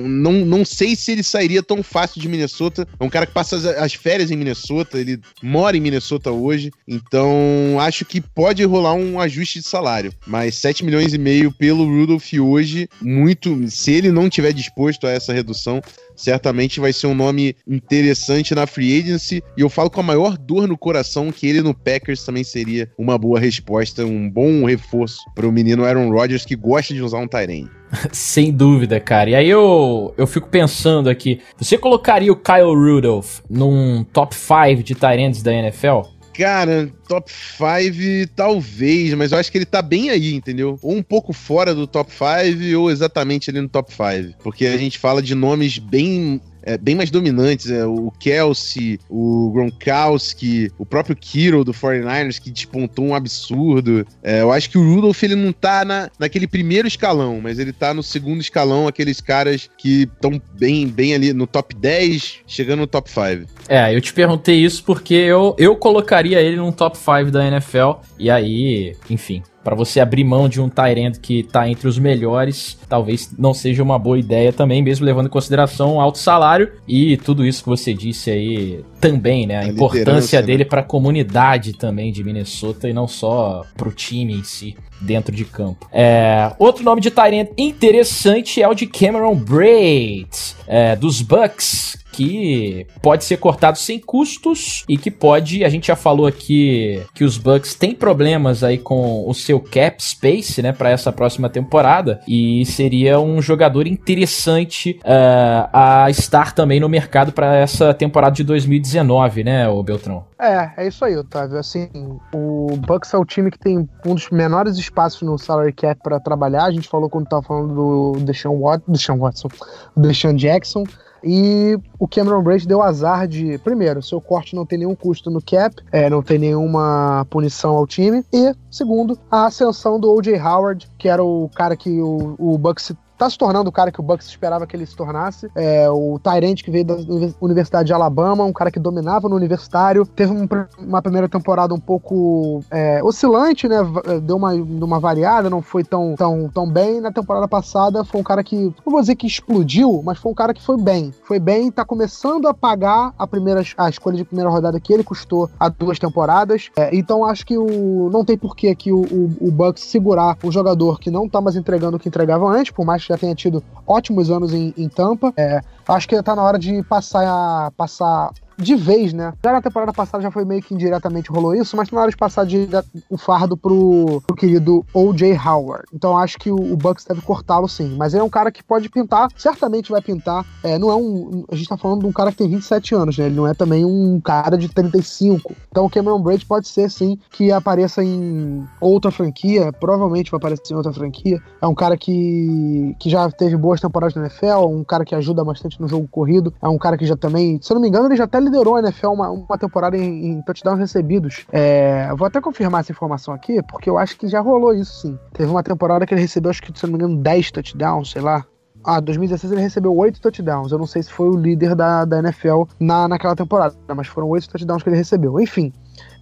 não, 0.04 0.32
não 0.32 0.64
sei 0.64 0.96
se 0.96 1.12
ele 1.12 1.22
sairia 1.22 1.62
tão 1.62 1.82
fácil 1.82 2.20
de 2.20 2.28
Minnesota. 2.28 2.86
É 2.98 3.04
um 3.04 3.08
cara 3.08 3.26
que 3.26 3.32
passa 3.32 3.56
as, 3.56 3.64
as 3.64 3.94
férias 3.94 4.30
em 4.30 4.36
Minnesota, 4.36 4.98
ele 4.98 5.20
mora 5.42 5.76
em 5.76 5.80
Minnesota 5.80 6.30
hoje. 6.30 6.70
Então, 6.86 7.78
acho 7.80 8.04
que 8.04 8.20
pode 8.20 8.64
rolar 8.64 8.94
um 8.94 9.20
ajuste 9.20 9.60
de 9.60 9.68
salário. 9.68 10.12
Mas 10.26 10.56
7 10.56 10.84
milhões 10.84 11.14
e 11.14 11.18
meio 11.18 11.52
pelo 11.52 11.86
Rudolph 11.86 12.32
hoje, 12.40 12.88
muito. 13.00 13.56
Se 13.70 13.92
ele 13.92 14.10
não 14.10 14.28
tiver 14.28 14.52
disposto 14.52 15.06
a 15.06 15.10
essa 15.10 15.32
redução, 15.32 15.80
certamente 16.16 16.80
vai 16.80 16.92
ser 16.92 17.06
um 17.06 17.14
nome 17.14 17.54
interessante 17.66 18.54
na 18.54 18.66
free 18.66 18.98
agency. 18.98 19.42
E 19.56 19.60
eu 19.60 19.68
falo 19.68 19.90
com 19.90 20.00
a 20.00 20.02
maior 20.02 20.36
dor 20.36 20.66
no 20.66 20.76
coração 20.76 21.30
que 21.30 21.46
ele 21.46 21.62
no 21.62 21.74
Packers 21.74 22.24
também 22.24 22.42
seria 22.42 22.90
uma 22.98 23.18
boa 23.18 23.38
resposta, 23.38 24.04
um 24.04 24.28
bom 24.28 24.64
reforço 24.64 25.20
para 25.34 25.46
o 25.46 25.52
menino 25.52 25.84
Aaron 25.84 26.10
Rodgers 26.10 26.44
que 26.44 26.56
gosta 26.56 26.94
de 26.94 27.02
usar 27.02 27.18
um 27.18 27.28
Tyrene. 27.28 27.70
Sem 28.12 28.52
dúvida, 28.52 28.98
cara. 28.98 29.30
E 29.30 29.34
aí 29.34 29.48
eu, 29.48 30.14
eu 30.16 30.26
fico 30.26 30.48
pensando 30.48 31.08
aqui, 31.08 31.40
você 31.56 31.78
colocaria 31.78 32.32
o 32.32 32.36
Kyle 32.36 32.74
Rudolph 32.74 33.40
num 33.48 34.04
top 34.04 34.34
5 34.34 34.82
de 34.82 34.94
Tyrants 34.94 35.42
da 35.42 35.52
NFL? 35.52 36.15
Cara, 36.36 36.90
top 37.08 37.32
5 37.32 38.30
talvez, 38.34 39.14
mas 39.14 39.32
eu 39.32 39.38
acho 39.38 39.50
que 39.50 39.56
ele 39.56 39.64
tá 39.64 39.80
bem 39.80 40.10
aí, 40.10 40.34
entendeu? 40.34 40.78
Ou 40.82 40.94
um 40.94 41.02
pouco 41.02 41.32
fora 41.32 41.74
do 41.74 41.86
top 41.86 42.12
5 42.12 42.78
ou 42.78 42.90
exatamente 42.90 43.48
ali 43.48 43.60
no 43.60 43.68
top 43.68 43.90
5. 43.90 44.38
Porque 44.42 44.66
a 44.66 44.76
gente 44.76 44.98
fala 44.98 45.22
de 45.22 45.34
nomes 45.34 45.78
bem 45.78 46.40
é, 46.66 46.76
bem 46.76 46.96
mais 46.96 47.10
dominantes. 47.10 47.70
É, 47.70 47.86
o 47.86 48.12
Kelsey, 48.18 48.98
o 49.08 49.50
Gronkowski, 49.52 50.70
o 50.76 50.84
próprio 50.84 51.14
Kiro 51.16 51.64
do 51.64 51.72
49ers, 51.72 52.40
que 52.40 52.50
despontou 52.50 53.06
um 53.06 53.14
absurdo. 53.14 54.04
É, 54.22 54.42
eu 54.42 54.52
acho 54.52 54.68
que 54.68 54.76
o 54.76 54.94
Rudolph 54.94 55.22
ele 55.22 55.36
não 55.36 55.52
tá 55.52 55.84
na, 55.84 56.10
naquele 56.18 56.48
primeiro 56.48 56.88
escalão, 56.88 57.40
mas 57.40 57.58
ele 57.60 57.72
tá 57.72 57.94
no 57.94 58.02
segundo 58.02 58.40
escalão, 58.40 58.88
aqueles 58.88 59.20
caras 59.20 59.70
que 59.78 60.02
estão 60.02 60.40
bem, 60.58 60.88
bem 60.88 61.14
ali 61.14 61.32
no 61.32 61.46
top 61.46 61.74
10, 61.74 62.40
chegando 62.46 62.80
no 62.80 62.86
top 62.86 63.08
5. 63.08 63.48
É, 63.68 63.94
eu 63.94 64.00
te 64.00 64.12
perguntei 64.12 64.56
isso 64.56 64.82
porque 64.82 65.14
eu, 65.14 65.54
eu 65.58 65.76
colocaria 65.76 66.40
ele 66.40 66.56
no 66.56 66.72
top 66.72 66.98
5 66.98 67.30
da 67.30 67.46
NFL, 67.46 67.92
e 68.18 68.28
aí, 68.28 68.96
enfim, 69.08 69.42
para 69.66 69.74
você 69.74 69.98
abrir 69.98 70.22
mão 70.22 70.48
de 70.48 70.60
um 70.60 70.68
Tyrant 70.68 71.16
que 71.20 71.42
tá 71.42 71.68
entre 71.68 71.88
os 71.88 71.98
melhores, 71.98 72.78
talvez 72.88 73.34
não 73.36 73.52
seja 73.52 73.82
uma 73.82 73.98
boa 73.98 74.16
ideia 74.16 74.52
também, 74.52 74.80
mesmo 74.80 75.04
levando 75.04 75.26
em 75.26 75.28
consideração 75.28 75.96
o 75.96 76.00
alto 76.00 76.18
salário 76.18 76.70
e 76.86 77.16
tudo 77.16 77.44
isso 77.44 77.64
que 77.64 77.68
você 77.68 77.92
disse 77.92 78.30
aí 78.30 78.84
também, 79.00 79.44
né? 79.44 79.56
A, 79.56 79.60
a 79.62 79.66
importância 79.66 80.40
né? 80.40 80.46
dele 80.46 80.64
para 80.64 80.82
a 80.82 80.84
comunidade 80.84 81.72
também 81.72 82.12
de 82.12 82.22
Minnesota 82.22 82.88
e 82.88 82.92
não 82.92 83.08
só 83.08 83.64
pro 83.76 83.90
time 83.90 84.34
em 84.34 84.44
si 84.44 84.76
dentro 85.00 85.34
de 85.34 85.44
campo. 85.44 85.88
É, 85.92 86.52
outro 86.60 86.84
nome 86.84 87.00
de 87.00 87.10
Tyrant 87.10 87.48
interessante 87.58 88.62
é 88.62 88.68
o 88.68 88.74
de 88.74 88.86
Cameron 88.86 89.34
Braid, 89.34 90.28
é, 90.68 90.94
dos 90.94 91.20
Bucks, 91.20 91.98
que 92.16 92.86
pode 93.02 93.24
ser 93.24 93.36
cortado 93.36 93.76
sem 93.76 93.98
custos 93.98 94.84
e 94.88 94.96
que 94.96 95.10
pode, 95.10 95.62
a 95.62 95.68
gente 95.68 95.88
já 95.88 95.96
falou 95.96 96.26
aqui 96.26 97.02
que 97.14 97.22
os 97.24 97.36
Bucks 97.36 97.74
têm 97.74 97.94
problemas 97.94 98.64
aí 98.64 98.78
com 98.78 99.28
o 99.28 99.34
seu 99.34 99.60
cap 99.60 100.02
space, 100.02 100.62
né, 100.62 100.72
para 100.72 100.88
essa 100.88 101.12
próxima 101.12 101.50
temporada 101.50 102.20
e 102.26 102.64
seria 102.64 103.20
um 103.20 103.42
jogador 103.42 103.86
interessante 103.86 104.98
uh, 105.04 105.68
a 105.70 106.06
estar 106.08 106.54
também 106.54 106.80
no 106.80 106.88
mercado 106.88 107.32
para 107.32 107.54
essa 107.54 107.92
temporada 107.92 108.34
de 108.34 108.44
2019, 108.44 109.44
né, 109.44 109.68
o 109.68 109.82
Beltrão? 109.82 110.24
É, 110.40 110.84
é 110.84 110.88
isso 110.88 111.04
aí, 111.04 111.16
Otávio. 111.16 111.58
Assim, 111.58 111.88
o 112.34 112.76
Bucks 112.78 113.12
é 113.12 113.18
o 113.18 113.24
time 113.24 113.50
que 113.50 113.58
tem 113.58 113.88
um 114.06 114.14
dos 114.14 114.30
menores 114.30 114.78
espaços 114.78 115.20
no 115.22 115.38
salary 115.38 115.72
cap 115.72 116.00
para 116.02 116.18
trabalhar. 116.18 116.64
A 116.64 116.70
gente 116.70 116.88
falou 116.88 117.10
quando 117.10 117.26
tava 117.26 117.42
falando 117.42 117.74
do 117.74 118.24
Deshaun, 118.24 118.58
Wat 118.60 118.82
Deshaun 118.88 119.18
Watson, 119.18 119.48
Deshaun 119.96 120.36
Jackson. 120.36 120.84
E 121.22 121.78
o 121.98 122.06
Cameron 122.06 122.42
Brace 122.42 122.66
deu 122.66 122.82
azar 122.82 123.26
de, 123.26 123.58
primeiro, 123.58 124.02
seu 124.02 124.20
corte 124.20 124.54
não 124.54 124.66
tem 124.66 124.78
nenhum 124.78 124.94
custo 124.94 125.30
no 125.30 125.42
cap, 125.42 125.74
é, 125.90 126.08
não 126.08 126.22
tem 126.22 126.38
nenhuma 126.38 127.26
punição 127.30 127.76
ao 127.76 127.86
time. 127.86 128.24
E, 128.32 128.54
segundo, 128.70 129.18
a 129.30 129.46
ascensão 129.46 129.98
do 129.98 130.12
O.J. 130.12 130.38
Howard, 130.38 130.90
que 130.98 131.08
era 131.08 131.22
o 131.22 131.50
cara 131.54 131.76
que 131.76 132.00
o, 132.00 132.34
o 132.38 132.58
Bucks 132.58 132.92
tá 133.16 133.28
se 133.28 133.38
tornando 133.38 133.68
o 133.68 133.72
cara 133.72 133.90
que 133.90 134.00
o 134.00 134.02
Bucks 134.02 134.26
esperava 134.26 134.66
que 134.66 134.76
ele 134.76 134.86
se 134.86 134.94
tornasse. 134.94 135.50
É, 135.54 135.88
o 135.90 136.18
Tyrant 136.18 136.62
que 136.62 136.70
veio 136.70 136.84
da 136.84 136.96
Universidade 137.40 137.86
de 137.86 137.92
Alabama, 137.92 138.44
um 138.44 138.52
cara 138.52 138.70
que 138.70 138.78
dominava 138.78 139.28
no 139.28 139.36
universitário. 139.36 140.06
Teve 140.06 140.32
um, 140.32 140.46
uma 140.78 141.00
primeira 141.00 141.28
temporada 141.28 141.74
um 141.74 141.80
pouco 141.80 142.62
é, 142.70 143.02
oscilante, 143.02 143.68
né? 143.68 143.76
É, 144.06 144.20
deu 144.20 144.36
uma, 144.36 144.52
uma 144.52 145.00
variada, 145.00 145.48
não 145.48 145.62
foi 145.62 145.82
tão, 145.82 146.14
tão, 146.16 146.50
tão 146.52 146.68
bem. 146.68 147.00
Na 147.00 147.10
temporada 147.10 147.48
passada 147.48 148.04
foi 148.04 148.20
um 148.20 148.24
cara 148.24 148.42
que, 148.42 148.56
não 148.56 148.92
vou 148.92 149.00
dizer 149.00 149.16
que 149.16 149.26
explodiu, 149.26 150.02
mas 150.04 150.18
foi 150.18 150.32
um 150.32 150.34
cara 150.34 150.52
que 150.52 150.62
foi 150.62 150.76
bem. 150.76 151.12
Foi 151.24 151.38
bem, 151.38 151.70
tá 151.70 151.84
começando 151.84 152.46
a 152.46 152.54
pagar 152.54 153.14
a, 153.18 153.26
primeira, 153.26 153.62
a 153.76 153.88
escolha 153.88 154.16
de 154.16 154.24
primeira 154.24 154.50
rodada 154.50 154.78
que 154.80 154.92
ele 154.92 155.04
custou 155.04 155.50
há 155.58 155.68
duas 155.68 155.98
temporadas. 155.98 156.70
É, 156.76 156.94
então 156.94 157.24
acho 157.24 157.46
que 157.46 157.56
o, 157.56 158.10
não 158.12 158.24
tem 158.24 158.36
porquê 158.36 158.68
aqui 158.68 158.92
o, 158.92 159.00
o, 159.00 159.36
o 159.40 159.50
Bucks 159.50 159.84
segurar 159.84 160.36
o 160.42 160.50
jogador 160.50 160.98
que 160.98 161.10
não 161.10 161.28
tá 161.28 161.40
mais 161.40 161.56
entregando 161.56 161.96
o 161.96 162.00
que 162.00 162.08
entregava 162.08 162.46
antes, 162.46 162.72
por 162.72 162.84
mais 162.84 163.05
já 163.08 163.16
tenha 163.16 163.34
tido 163.34 163.62
ótimos 163.86 164.30
anos 164.30 164.52
em, 164.52 164.74
em 164.76 164.88
Tampa. 164.88 165.32
É, 165.36 165.60
acho 165.88 166.08
que 166.08 166.22
tá 166.22 166.34
na 166.34 166.42
hora 166.42 166.58
de 166.58 166.82
passar, 166.84 167.70
passar 167.72 168.30
de 168.58 168.74
vez, 168.74 169.12
né? 169.12 169.32
Já 169.42 169.52
na 169.52 169.62
temporada 169.62 169.92
passada 169.92 170.22
já 170.22 170.30
foi 170.30 170.44
meio 170.44 170.62
que 170.62 170.74
indiretamente 170.74 171.30
rolou 171.30 171.54
isso, 171.54 171.76
mas 171.76 171.90
na 171.90 172.00
hora 172.00 172.10
de 172.10 172.16
passar 172.16 172.44
de, 172.44 172.66
de, 172.66 172.76
o 173.10 173.16
fardo 173.16 173.56
pro, 173.56 174.22
pro 174.26 174.36
querido 174.36 174.84
O.J. 174.92 175.36
Howard. 175.36 175.84
Então 175.92 176.16
acho 176.16 176.38
que 176.38 176.50
o, 176.50 176.56
o 176.56 176.76
Bucks 176.76 177.04
deve 177.04 177.20
cortá-lo 177.20 177.68
sim. 177.68 177.94
Mas 177.96 178.14
ele 178.14 178.22
é 178.22 178.24
um 178.24 178.30
cara 178.30 178.50
que 178.50 178.62
pode 178.62 178.88
pintar, 178.88 179.28
certamente 179.36 179.90
vai 179.90 180.00
pintar. 180.00 180.44
É, 180.62 180.78
não 180.78 180.90
é 180.90 180.96
um. 180.96 181.44
A 181.50 181.54
gente 181.54 181.68
tá 181.68 181.76
falando 181.76 182.00
de 182.00 182.06
um 182.06 182.12
cara 182.12 182.30
que 182.30 182.38
tem 182.38 182.48
27 182.48 182.94
anos, 182.94 183.18
né? 183.18 183.26
Ele 183.26 183.36
não 183.36 183.46
é 183.46 183.54
também 183.54 183.84
um 183.84 184.20
cara 184.20 184.56
de 184.56 184.68
35. 184.68 185.54
Então 185.70 185.84
o 185.84 185.90
Cameron 185.90 186.20
Braid 186.20 186.44
pode 186.46 186.68
ser 186.68 186.90
sim 186.90 187.18
que 187.30 187.52
apareça 187.52 188.02
em 188.02 188.64
outra 188.80 189.10
franquia, 189.10 189.72
provavelmente 189.72 190.30
vai 190.30 190.38
aparecer 190.38 190.72
em 190.72 190.76
outra 190.76 190.92
franquia. 190.92 191.40
É 191.60 191.66
um 191.66 191.74
cara 191.74 191.96
que, 191.96 192.94
que 192.98 193.10
já 193.10 193.30
teve 193.30 193.56
boas 193.56 193.80
temporadas 193.80 194.14
na 194.14 194.22
NFL, 194.22 194.66
um 194.66 194.84
cara 194.84 195.04
que 195.04 195.14
ajuda 195.14 195.44
bastante 195.44 195.80
no 195.80 195.88
jogo 195.88 196.08
corrido. 196.08 196.52
É 196.62 196.68
um 196.68 196.78
cara 196.78 196.96
que 196.96 197.06
já 197.06 197.16
também, 197.16 197.58
se 197.60 197.72
eu 197.72 197.74
não 197.74 197.82
me 197.82 197.88
engano, 197.88 198.06
ele 198.06 198.16
já 198.16 198.24
até 198.24 198.40
liderou 198.46 198.76
a 198.76 198.80
NFL 198.80 199.08
uma, 199.08 199.30
uma 199.30 199.58
temporada 199.58 199.96
em, 199.96 200.26
em 200.26 200.42
touchdowns 200.42 200.78
recebidos. 200.78 201.46
É, 201.52 202.08
vou 202.16 202.26
até 202.26 202.40
confirmar 202.40 202.80
essa 202.80 202.92
informação 202.92 203.34
aqui, 203.34 203.62
porque 203.64 203.90
eu 203.90 203.98
acho 203.98 204.16
que 204.16 204.28
já 204.28 204.40
rolou 204.40 204.72
isso 204.72 205.02
sim. 205.02 205.18
Teve 205.32 205.50
uma 205.50 205.62
temporada 205.62 206.06
que 206.06 206.14
ele 206.14 206.20
recebeu, 206.20 206.50
acho 206.50 206.62
que, 206.62 206.78
se 206.78 206.86
não 206.86 206.92
me 206.92 206.98
engano, 206.98 207.22
10 207.22 207.50
touchdowns, 207.50 208.10
sei 208.10 208.22
lá. 208.22 208.44
Ah, 208.84 209.00
2016 209.00 209.52
ele 209.52 209.62
recebeu 209.62 209.94
8 209.96 210.20
touchdowns. 210.20 210.70
Eu 210.70 210.78
não 210.78 210.86
sei 210.86 211.02
se 211.02 211.10
foi 211.10 211.28
o 211.28 211.36
líder 211.36 211.74
da, 211.74 212.04
da 212.04 212.20
NFL 212.20 212.62
na, 212.78 213.08
naquela 213.08 213.34
temporada, 213.34 213.74
mas 213.94 214.06
foram 214.06 214.28
8 214.28 214.48
touchdowns 214.48 214.82
que 214.82 214.88
ele 214.88 214.96
recebeu. 214.96 215.40
Enfim, 215.40 215.72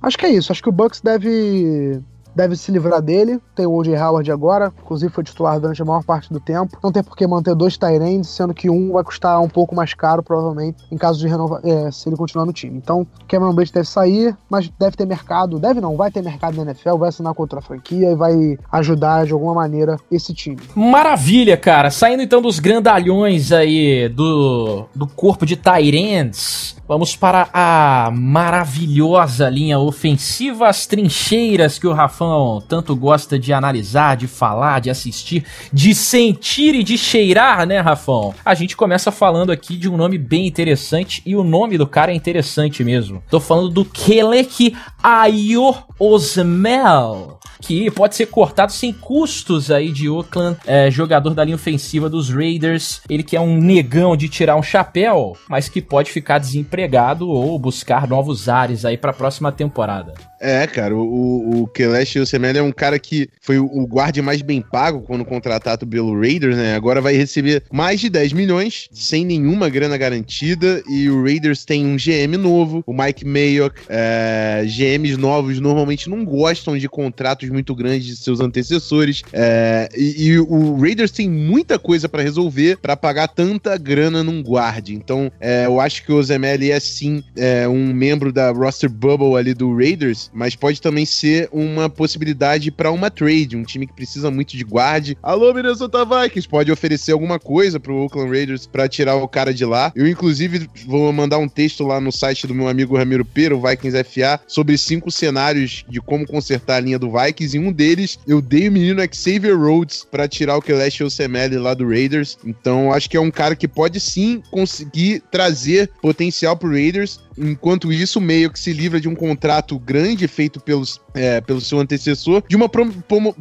acho 0.02 0.16
que 0.16 0.24
é 0.24 0.30
isso. 0.30 0.50
Acho 0.50 0.62
que 0.62 0.70
o 0.70 0.72
Bucks 0.72 1.02
deve 1.02 2.02
deve 2.34 2.56
se 2.56 2.72
livrar 2.72 3.00
dele. 3.00 3.40
Tem 3.54 3.66
o 3.66 3.72
O.J. 3.72 3.96
Howard 3.96 4.30
agora, 4.30 4.72
inclusive 4.82 5.12
foi 5.12 5.24
titular 5.24 5.60
durante 5.60 5.80
a 5.80 5.84
maior 5.84 6.02
parte 6.02 6.32
do 6.32 6.40
tempo. 6.40 6.78
Não 6.82 6.90
tem 6.90 7.02
por 7.02 7.16
que 7.16 7.26
manter 7.26 7.54
dois 7.54 7.76
Tyrands, 7.76 8.28
sendo 8.28 8.52
que 8.52 8.68
um 8.68 8.92
vai 8.92 9.04
custar 9.04 9.40
um 9.40 9.48
pouco 9.48 9.74
mais 9.74 9.94
caro, 9.94 10.22
provavelmente, 10.22 10.84
em 10.90 10.96
caso 10.96 11.18
de 11.18 11.28
renovar, 11.28 11.60
é, 11.64 11.90
se 11.90 12.08
ele 12.08 12.16
continuar 12.16 12.46
no 12.46 12.52
time. 12.52 12.76
Então, 12.76 13.06
Cameron 13.28 13.54
Braid 13.54 13.72
deve 13.72 13.88
sair, 13.88 14.36
mas 14.50 14.68
deve 14.78 14.96
ter 14.96 15.06
mercado, 15.06 15.58
deve 15.58 15.80
não, 15.80 15.96
vai 15.96 16.10
ter 16.10 16.22
mercado 16.22 16.56
na 16.56 16.70
NFL, 16.70 16.96
vai 16.96 17.08
assinar 17.08 17.34
contra 17.34 17.58
a 17.58 17.62
franquia 17.62 18.10
e 18.10 18.14
vai 18.14 18.58
ajudar 18.72 19.26
de 19.26 19.32
alguma 19.32 19.54
maneira 19.54 19.96
esse 20.10 20.34
time. 20.34 20.58
Maravilha, 20.74 21.56
cara. 21.56 21.90
Saindo 21.90 22.22
então 22.22 22.42
dos 22.42 22.58
grandalhões 22.58 23.52
aí 23.52 24.08
do, 24.08 24.86
do 24.94 25.06
corpo 25.06 25.46
de 25.46 25.56
Tyrands, 25.56 26.76
vamos 26.88 27.16
para 27.16 27.48
a 27.52 28.10
maravilhosa 28.12 29.48
linha 29.48 29.78
ofensiva, 29.78 30.68
as 30.68 30.86
trincheiras 30.86 31.78
que 31.78 31.86
o 31.86 31.92
Rafa 31.92 32.23
Tanto 32.68 32.94
gosta 32.96 33.38
de 33.38 33.52
analisar, 33.52 34.16
de 34.16 34.26
falar, 34.26 34.80
de 34.80 34.90
assistir, 34.90 35.44
de 35.72 35.94
sentir 35.94 36.74
e 36.74 36.82
de 36.82 36.96
cheirar, 36.96 37.66
né, 37.66 37.80
Rafão? 37.80 38.34
A 38.44 38.54
gente 38.54 38.76
começa 38.76 39.10
falando 39.10 39.50
aqui 39.50 39.76
de 39.76 39.88
um 39.88 39.96
nome 39.96 40.18
bem 40.18 40.46
interessante 40.46 41.22
e 41.26 41.36
o 41.36 41.44
nome 41.44 41.78
do 41.78 41.86
cara 41.86 42.12
é 42.12 42.14
interessante 42.14 42.84
mesmo. 42.84 43.22
Tô 43.30 43.40
falando 43.40 43.68
do 43.68 43.84
Kelek 43.84 44.76
Ayo 45.02 45.74
Osmel 45.98 47.38
que 47.64 47.90
pode 47.90 48.14
ser 48.14 48.26
cortado 48.26 48.72
sem 48.72 48.92
custos 48.92 49.70
aí 49.70 49.90
de 49.90 50.08
Oakland, 50.08 50.58
é, 50.66 50.90
jogador 50.90 51.32
da 51.32 51.42
linha 51.42 51.56
ofensiva 51.56 52.10
dos 52.10 52.28
Raiders. 52.28 53.00
Ele 53.08 53.22
que 53.22 53.36
é 53.36 53.40
um 53.40 53.56
negão 53.56 54.16
de 54.16 54.28
tirar 54.28 54.56
um 54.56 54.62
chapéu, 54.62 55.34
mas 55.48 55.68
que 55.68 55.80
pode 55.80 56.10
ficar 56.10 56.38
desempregado 56.38 57.28
ou 57.28 57.58
buscar 57.58 58.06
novos 58.06 58.48
ares 58.48 58.84
aí 58.84 58.98
para 58.98 59.12
a 59.12 59.14
próxima 59.14 59.50
temporada. 59.50 60.12
É, 60.44 60.66
cara, 60.66 60.94
o, 60.94 61.62
o 61.62 61.66
Kelesh 61.68 62.16
Yosemite 62.16 62.58
é 62.58 62.62
um 62.62 62.70
cara 62.70 62.98
que 62.98 63.30
foi 63.40 63.58
o 63.58 63.86
guarde 63.86 64.20
mais 64.20 64.42
bem 64.42 64.60
pago 64.60 65.00
quando 65.00 65.24
contratado 65.24 65.86
pelo 65.86 66.20
Raiders, 66.20 66.54
né? 66.54 66.76
Agora 66.76 67.00
vai 67.00 67.16
receber 67.16 67.62
mais 67.72 67.98
de 67.98 68.10
10 68.10 68.34
milhões, 68.34 68.90
sem 68.92 69.24
nenhuma 69.24 69.70
grana 69.70 69.96
garantida, 69.96 70.82
e 70.86 71.08
o 71.08 71.22
Raiders 71.22 71.64
tem 71.64 71.86
um 71.86 71.96
GM 71.96 72.36
novo, 72.36 72.84
o 72.86 72.92
Mike 72.92 73.24
Mayock. 73.24 73.80
É, 73.88 74.66
GMs 74.66 75.16
novos 75.16 75.58
normalmente 75.60 76.10
não 76.10 76.26
gostam 76.26 76.76
de 76.76 76.90
contratos 76.90 77.48
muito 77.48 77.74
grandes 77.74 78.04
de 78.04 78.16
seus 78.16 78.38
antecessores, 78.38 79.22
é, 79.32 79.88
e, 79.96 80.26
e, 80.26 80.38
o 80.38 80.76
Raiders 80.76 81.10
tem 81.10 81.30
muita 81.30 81.78
coisa 81.78 82.06
para 82.06 82.22
resolver 82.22 82.76
para 82.82 82.94
pagar 82.94 83.28
tanta 83.28 83.78
grana 83.78 84.22
num 84.22 84.42
guarde. 84.42 84.94
Então, 84.94 85.32
é, 85.40 85.64
eu 85.64 85.80
acho 85.80 86.04
que 86.04 86.12
o 86.12 86.20
Yosemite 86.20 86.70
é 86.70 86.78
sim 86.78 87.24
é, 87.34 87.66
um 87.66 87.94
membro 87.94 88.30
da 88.30 88.50
roster 88.50 88.90
bubble 88.90 89.36
ali 89.36 89.54
do 89.54 89.74
Raiders, 89.74 90.30
mas 90.34 90.56
pode 90.56 90.80
também 90.80 91.06
ser 91.06 91.48
uma 91.52 91.88
possibilidade 91.88 92.70
para 92.70 92.90
uma 92.90 93.10
trade, 93.10 93.56
um 93.56 93.62
time 93.62 93.86
que 93.86 93.92
precisa 93.92 94.30
muito 94.30 94.56
de 94.56 94.64
guarde. 94.64 95.16
Alô, 95.22 95.54
Minnesota 95.54 96.04
Vikings, 96.04 96.48
pode 96.48 96.72
oferecer 96.72 97.12
alguma 97.12 97.38
coisa 97.38 97.78
pro 97.78 97.96
Oakland 97.96 98.30
Raiders 98.30 98.66
para 98.66 98.88
tirar 98.88 99.14
o 99.14 99.28
cara 99.28 99.54
de 99.54 99.64
lá. 99.64 99.92
Eu, 99.94 100.06
inclusive, 100.06 100.68
vou 100.86 101.12
mandar 101.12 101.38
um 101.38 101.48
texto 101.48 101.84
lá 101.84 102.00
no 102.00 102.10
site 102.10 102.46
do 102.46 102.54
meu 102.54 102.68
amigo 102.68 102.96
Ramiro 102.96 103.24
Pera, 103.24 103.56
o 103.56 103.60
Vikings 103.60 104.04
FA, 104.04 104.40
sobre 104.46 104.76
cinco 104.76 105.10
cenários 105.10 105.84
de 105.88 106.00
como 106.00 106.26
consertar 106.26 106.76
a 106.76 106.80
linha 106.80 106.98
do 106.98 107.10
Vikings. 107.10 107.56
E 107.56 107.60
um 107.60 107.72
deles, 107.72 108.18
eu 108.26 108.40
dei 108.40 108.68
o 108.68 108.72
menino 108.72 109.02
Xavier 109.12 109.56
Rhodes 109.56 110.04
para 110.10 110.26
tirar 110.26 110.56
o 110.56 110.62
Kelesh 110.62 111.00
Osemele 111.02 111.58
lá 111.58 111.74
do 111.74 111.88
Raiders. 111.88 112.36
Então, 112.44 112.92
acho 112.92 113.08
que 113.08 113.16
é 113.16 113.20
um 113.20 113.30
cara 113.30 113.54
que 113.54 113.68
pode 113.68 114.00
sim 114.00 114.42
conseguir 114.50 115.22
trazer 115.30 115.90
potencial 116.02 116.56
pro 116.56 116.70
Raiders. 116.70 117.20
Enquanto 117.36 117.92
isso, 117.92 118.20
meio 118.20 118.50
que 118.50 118.58
se 118.58 118.72
livra 118.72 119.00
de 119.00 119.08
um 119.08 119.14
contrato 119.14 119.78
grande 119.78 120.28
feito 120.28 120.60
pelos, 120.60 121.00
é, 121.14 121.40
pelo 121.40 121.60
seu 121.60 121.78
antecessor, 121.78 122.42
de 122.48 122.56
uma, 122.56 122.70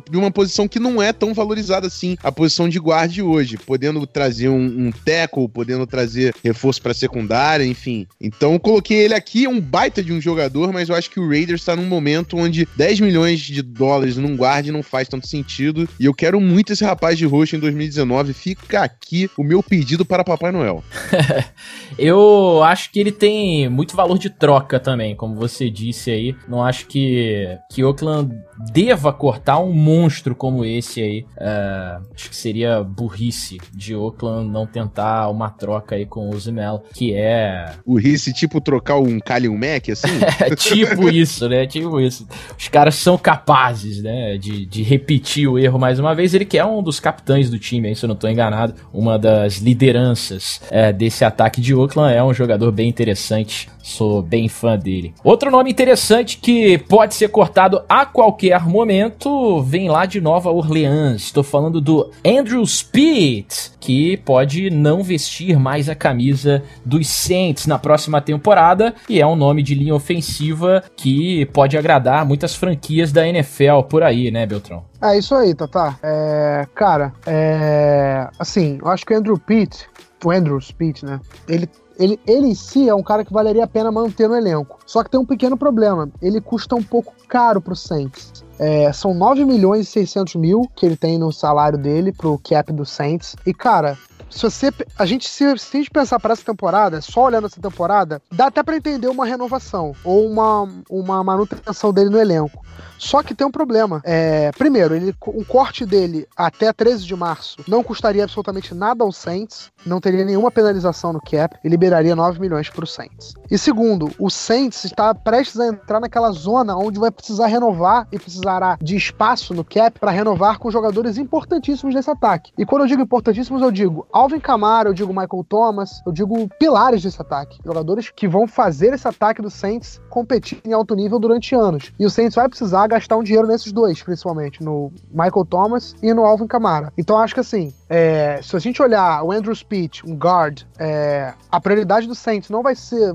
de 0.09 0.17
uma 0.17 0.31
posição 0.31 0.67
que 0.67 0.79
não 0.79 1.01
é 1.01 1.11
tão 1.11 1.33
valorizada 1.33 1.87
assim, 1.87 2.17
a 2.23 2.31
posição 2.31 2.69
de 2.69 2.79
guarde 2.79 3.21
hoje, 3.21 3.57
podendo 3.57 4.05
trazer 4.05 4.49
um, 4.49 4.87
um 4.87 4.91
tackle, 4.91 5.47
podendo 5.47 5.85
trazer 5.85 6.33
reforço 6.43 6.81
para 6.81 6.93
secundária, 6.93 7.65
enfim. 7.65 8.07
Então, 8.21 8.57
coloquei 8.59 8.97
ele 8.99 9.13
aqui, 9.13 9.45
é 9.45 9.49
um 9.49 9.59
baita 9.59 10.03
de 10.03 10.13
um 10.13 10.21
jogador, 10.21 10.71
mas 10.71 10.89
eu 10.89 10.95
acho 10.95 11.09
que 11.09 11.19
o 11.19 11.27
Raiders 11.27 11.61
está 11.61 11.75
num 11.75 11.85
momento 11.85 12.37
onde 12.37 12.67
10 12.75 12.99
milhões 12.99 13.39
de 13.39 13.61
dólares 13.61 14.17
num 14.17 14.35
guarde 14.35 14.71
não 14.71 14.83
faz 14.83 15.07
tanto 15.07 15.27
sentido, 15.27 15.87
e 15.99 16.05
eu 16.05 16.13
quero 16.13 16.39
muito 16.39 16.73
esse 16.73 16.83
rapaz 16.83 17.17
de 17.17 17.25
roxo 17.25 17.55
em 17.55 17.59
2019. 17.59 18.33
Fica 18.33 18.83
aqui 18.83 19.29
o 19.37 19.43
meu 19.43 19.63
pedido 19.63 20.05
para 20.05 20.23
Papai 20.23 20.51
Noel. 20.51 20.83
eu 21.97 22.61
acho 22.63 22.91
que 22.91 22.99
ele 22.99 23.11
tem 23.11 23.69
muito 23.69 23.95
valor 23.95 24.17
de 24.17 24.29
troca 24.29 24.79
também, 24.79 25.15
como 25.15 25.35
você 25.35 25.69
disse 25.69 26.11
aí. 26.11 26.35
Não 26.47 26.63
acho 26.63 26.87
que, 26.87 27.57
que 27.69 27.83
Oakland 27.83 28.43
deva 28.57 29.11
cortar 29.11 29.59
um 29.59 29.73
monstro 29.73 30.35
como 30.35 30.65
esse 30.65 31.01
aí. 31.01 31.25
É, 31.37 31.97
acho 32.13 32.29
que 32.29 32.35
seria 32.35 32.83
burrice 32.83 33.59
de 33.73 33.95
Oakland 33.95 34.49
não 34.49 34.65
tentar 34.65 35.29
uma 35.29 35.49
troca 35.49 35.95
aí 35.95 36.05
com 36.05 36.29
o 36.29 36.39
Zimel, 36.39 36.83
que 36.93 37.13
é. 37.13 37.71
Burrice, 37.85 38.33
tipo 38.33 38.61
trocar 38.61 38.97
um 38.97 39.19
Kalium 39.19 39.57
Mac, 39.57 39.89
assim? 39.89 40.07
é 40.39 40.55
tipo 40.55 41.09
isso, 41.09 41.47
né? 41.47 41.65
Tipo 41.65 41.99
isso. 41.99 42.27
Os 42.57 42.67
caras 42.67 42.95
são 42.95 43.17
capazes, 43.17 44.01
né? 44.01 44.37
De, 44.37 44.65
de 44.65 44.83
repetir 44.83 45.47
o 45.47 45.57
erro 45.57 45.79
mais 45.79 45.99
uma 45.99 46.13
vez. 46.13 46.33
Ele 46.33 46.45
que 46.45 46.57
é 46.57 46.65
um 46.65 46.81
dos 46.81 46.99
capitães 46.99 47.49
do 47.49 47.59
time, 47.59 47.89
aí, 47.89 47.95
se 47.95 48.05
eu 48.05 48.07
não 48.07 48.15
tô 48.15 48.27
enganado, 48.27 48.75
uma 48.93 49.17
das 49.17 49.57
lideranças 49.57 50.61
é, 50.69 50.91
desse 50.93 51.25
ataque 51.25 51.61
de 51.61 51.73
Oakland. 51.73 52.13
É 52.13 52.23
um 52.23 52.33
jogador 52.33 52.71
bem 52.71 52.89
interessante. 52.89 53.69
Sou 53.81 54.21
bem 54.21 54.47
fã 54.47 54.77
dele. 54.77 55.13
Outro 55.23 55.51
nome 55.51 55.69
interessante 55.69 56.37
que 56.37 56.77
pode 56.77 57.15
ser 57.15 57.27
cortado 57.27 57.83
a 57.89 58.05
qualquer 58.05 58.42
momento 58.65 59.61
vem 59.61 59.89
lá 59.89 60.05
de 60.05 60.19
Nova 60.19 60.49
Orleans. 60.49 61.23
Estou 61.23 61.43
falando 61.43 61.79
do 61.79 62.11
Andrew 62.25 62.65
Speed, 62.65 63.45
que 63.79 64.17
pode 64.17 64.69
não 64.69 65.03
vestir 65.03 65.57
mais 65.57 65.87
a 65.87 65.95
camisa 65.95 66.63
dos 66.85 67.07
Saints 67.07 67.65
na 67.67 67.79
próxima 67.79 68.21
temporada 68.21 68.93
e 69.07 69.21
é 69.21 69.25
um 69.27 69.35
nome 69.35 69.63
de 69.63 69.75
linha 69.75 69.95
ofensiva 69.95 70.83
que 70.95 71.45
pode 71.47 71.77
agradar 71.77 72.25
muitas 72.25 72.55
franquias 72.55 73.11
da 73.11 73.27
NFL 73.27 73.83
por 73.89 74.03
aí, 74.03 74.31
né, 74.31 74.45
Beltrão? 74.45 74.83
É 75.01 75.17
isso 75.17 75.35
aí, 75.35 75.53
Tata. 75.53 75.97
É, 76.01 76.67
cara, 76.75 77.13
é, 77.25 78.29
assim, 78.39 78.79
eu 78.81 78.89
acho 78.89 79.05
que 79.05 79.13
o 79.13 79.17
Andrew 79.17 79.37
Pitt, 79.37 79.87
o 80.23 80.31
Andrew 80.31 80.59
Speed, 80.59 81.03
né? 81.03 81.19
Ele 81.47 81.69
ele, 81.99 82.19
ele 82.25 82.47
em 82.47 82.55
si 82.55 82.89
é 82.89 82.95
um 82.95 83.03
cara 83.03 83.23
que 83.23 83.33
valeria 83.33 83.63
a 83.63 83.67
pena 83.67 83.91
manter 83.91 84.27
no 84.27 84.35
elenco. 84.35 84.79
Só 84.85 85.03
que 85.03 85.09
tem 85.09 85.19
um 85.19 85.25
pequeno 85.25 85.57
problema. 85.57 86.09
Ele 86.21 86.41
custa 86.41 86.75
um 86.75 86.83
pouco 86.83 87.13
caro 87.27 87.61
pro 87.61 87.75
Saints. 87.75 88.32
É, 88.59 88.91
são 88.93 89.13
9 89.13 89.45
milhões 89.45 89.87
e 89.87 89.91
600 89.91 90.35
mil 90.35 90.69
que 90.75 90.85
ele 90.85 90.95
tem 90.95 91.17
no 91.17 91.31
salário 91.31 91.77
dele 91.77 92.11
pro 92.11 92.39
cap 92.39 92.71
do 92.71 92.85
Saints. 92.85 93.35
E, 93.45 93.53
cara, 93.53 93.97
se 94.33 94.41
você. 94.41 94.71
A 94.97 95.05
gente, 95.05 95.29
se, 95.29 95.57
se 95.57 95.77
a 95.77 95.79
gente 95.79 95.91
pensar 95.91 96.19
para 96.19 96.33
essa 96.33 96.43
temporada, 96.43 97.01
só 97.01 97.25
olhando 97.25 97.47
essa 97.47 97.61
temporada, 97.61 98.21
dá 98.31 98.47
até 98.47 98.63
para 98.63 98.75
entender 98.75 99.07
uma 99.07 99.25
renovação 99.25 99.93
ou 100.03 100.25
uma, 100.25 100.67
uma 100.89 101.23
manutenção 101.23 101.93
dele 101.93 102.09
no 102.09 102.19
elenco. 102.19 102.63
Só 102.97 103.21
que 103.21 103.35
tem 103.35 103.45
um 103.45 103.51
problema. 103.51 104.01
É, 104.05 104.51
primeiro, 104.53 104.95
ele, 104.95 105.13
um 105.27 105.43
corte 105.43 105.85
dele 105.85 106.25
até 106.37 106.71
13 106.71 107.05
de 107.05 107.15
março 107.15 107.57
não 107.67 107.83
custaria 107.83 108.23
absolutamente 108.23 108.73
nada 108.73 109.03
ao 109.03 109.11
Saints, 109.11 109.71
não 109.85 109.99
teria 109.99 110.23
nenhuma 110.23 110.49
penalização 110.49 111.11
no 111.11 111.19
cap 111.19 111.57
e 111.63 111.69
liberaria 111.69 112.15
9 112.15 112.39
milhões 112.39 112.69
para 112.69 112.83
o 112.83 112.87
Saints. 112.87 113.33
E 113.51 113.57
segundo, 113.57 114.09
o 114.17 114.29
Saints 114.29 114.85
está 114.85 115.13
prestes 115.13 115.59
a 115.59 115.67
entrar 115.67 115.99
naquela 115.99 116.31
zona 116.31 116.77
onde 116.77 116.97
vai 116.97 117.11
precisar 117.11 117.47
renovar 117.47 118.07
e 118.11 118.17
precisará 118.17 118.77
de 118.81 118.95
espaço 118.95 119.53
no 119.53 119.65
cap 119.65 119.99
para 119.99 120.11
renovar 120.11 120.57
com 120.57 120.71
jogadores 120.71 121.17
importantíssimos 121.17 121.93
desse 121.93 122.09
ataque. 122.09 122.51
E 122.57 122.65
quando 122.65 122.83
eu 122.83 122.87
digo 122.87 123.01
importantíssimos, 123.01 123.61
eu 123.61 123.71
digo 123.71 124.07
Alvin 124.23 124.39
Kamara, 124.39 124.87
eu 124.87 124.93
digo 124.93 125.09
Michael 125.09 125.43
Thomas, 125.49 126.01
eu 126.05 126.11
digo 126.13 126.47
pilares 126.57 127.03
desse 127.03 127.21
ataque. 127.21 127.59
Jogadores 127.63 128.09
que 128.09 128.25
vão 128.25 128.47
fazer 128.47 128.93
esse 128.93 129.05
ataque 129.05 129.41
do 129.41 129.49
Saints 129.49 129.99
competir 130.09 130.61
em 130.63 130.71
alto 130.71 130.95
nível 130.95 131.19
durante 131.19 131.53
anos. 131.53 131.91
E 131.99 132.05
o 132.05 132.09
Saints 132.09 132.35
vai 132.35 132.47
precisar 132.47 132.87
gastar 132.87 133.17
um 133.17 133.23
dinheiro 133.23 133.45
nesses 133.45 133.73
dois, 133.73 134.01
principalmente, 134.01 134.63
no 134.63 134.93
Michael 135.11 135.43
Thomas 135.43 135.93
e 136.01 136.13
no 136.13 136.23
Alvin 136.23 136.47
Kamara. 136.47 136.93
Então 136.97 137.17
acho 137.17 137.33
que 137.33 137.41
assim, 137.41 137.73
é, 137.89 138.39
se 138.41 138.55
a 138.55 138.59
gente 138.59 138.81
olhar 138.81 139.21
o 139.23 139.31
Andrew 139.33 139.53
Speed, 139.53 139.99
um 140.07 140.15
guard, 140.15 140.61
é, 140.79 141.33
a 141.51 141.59
prioridade 141.59 142.07
do 142.07 142.15
Saints 142.15 142.49
não 142.49 142.63
vai 142.63 142.75
ser 142.75 143.11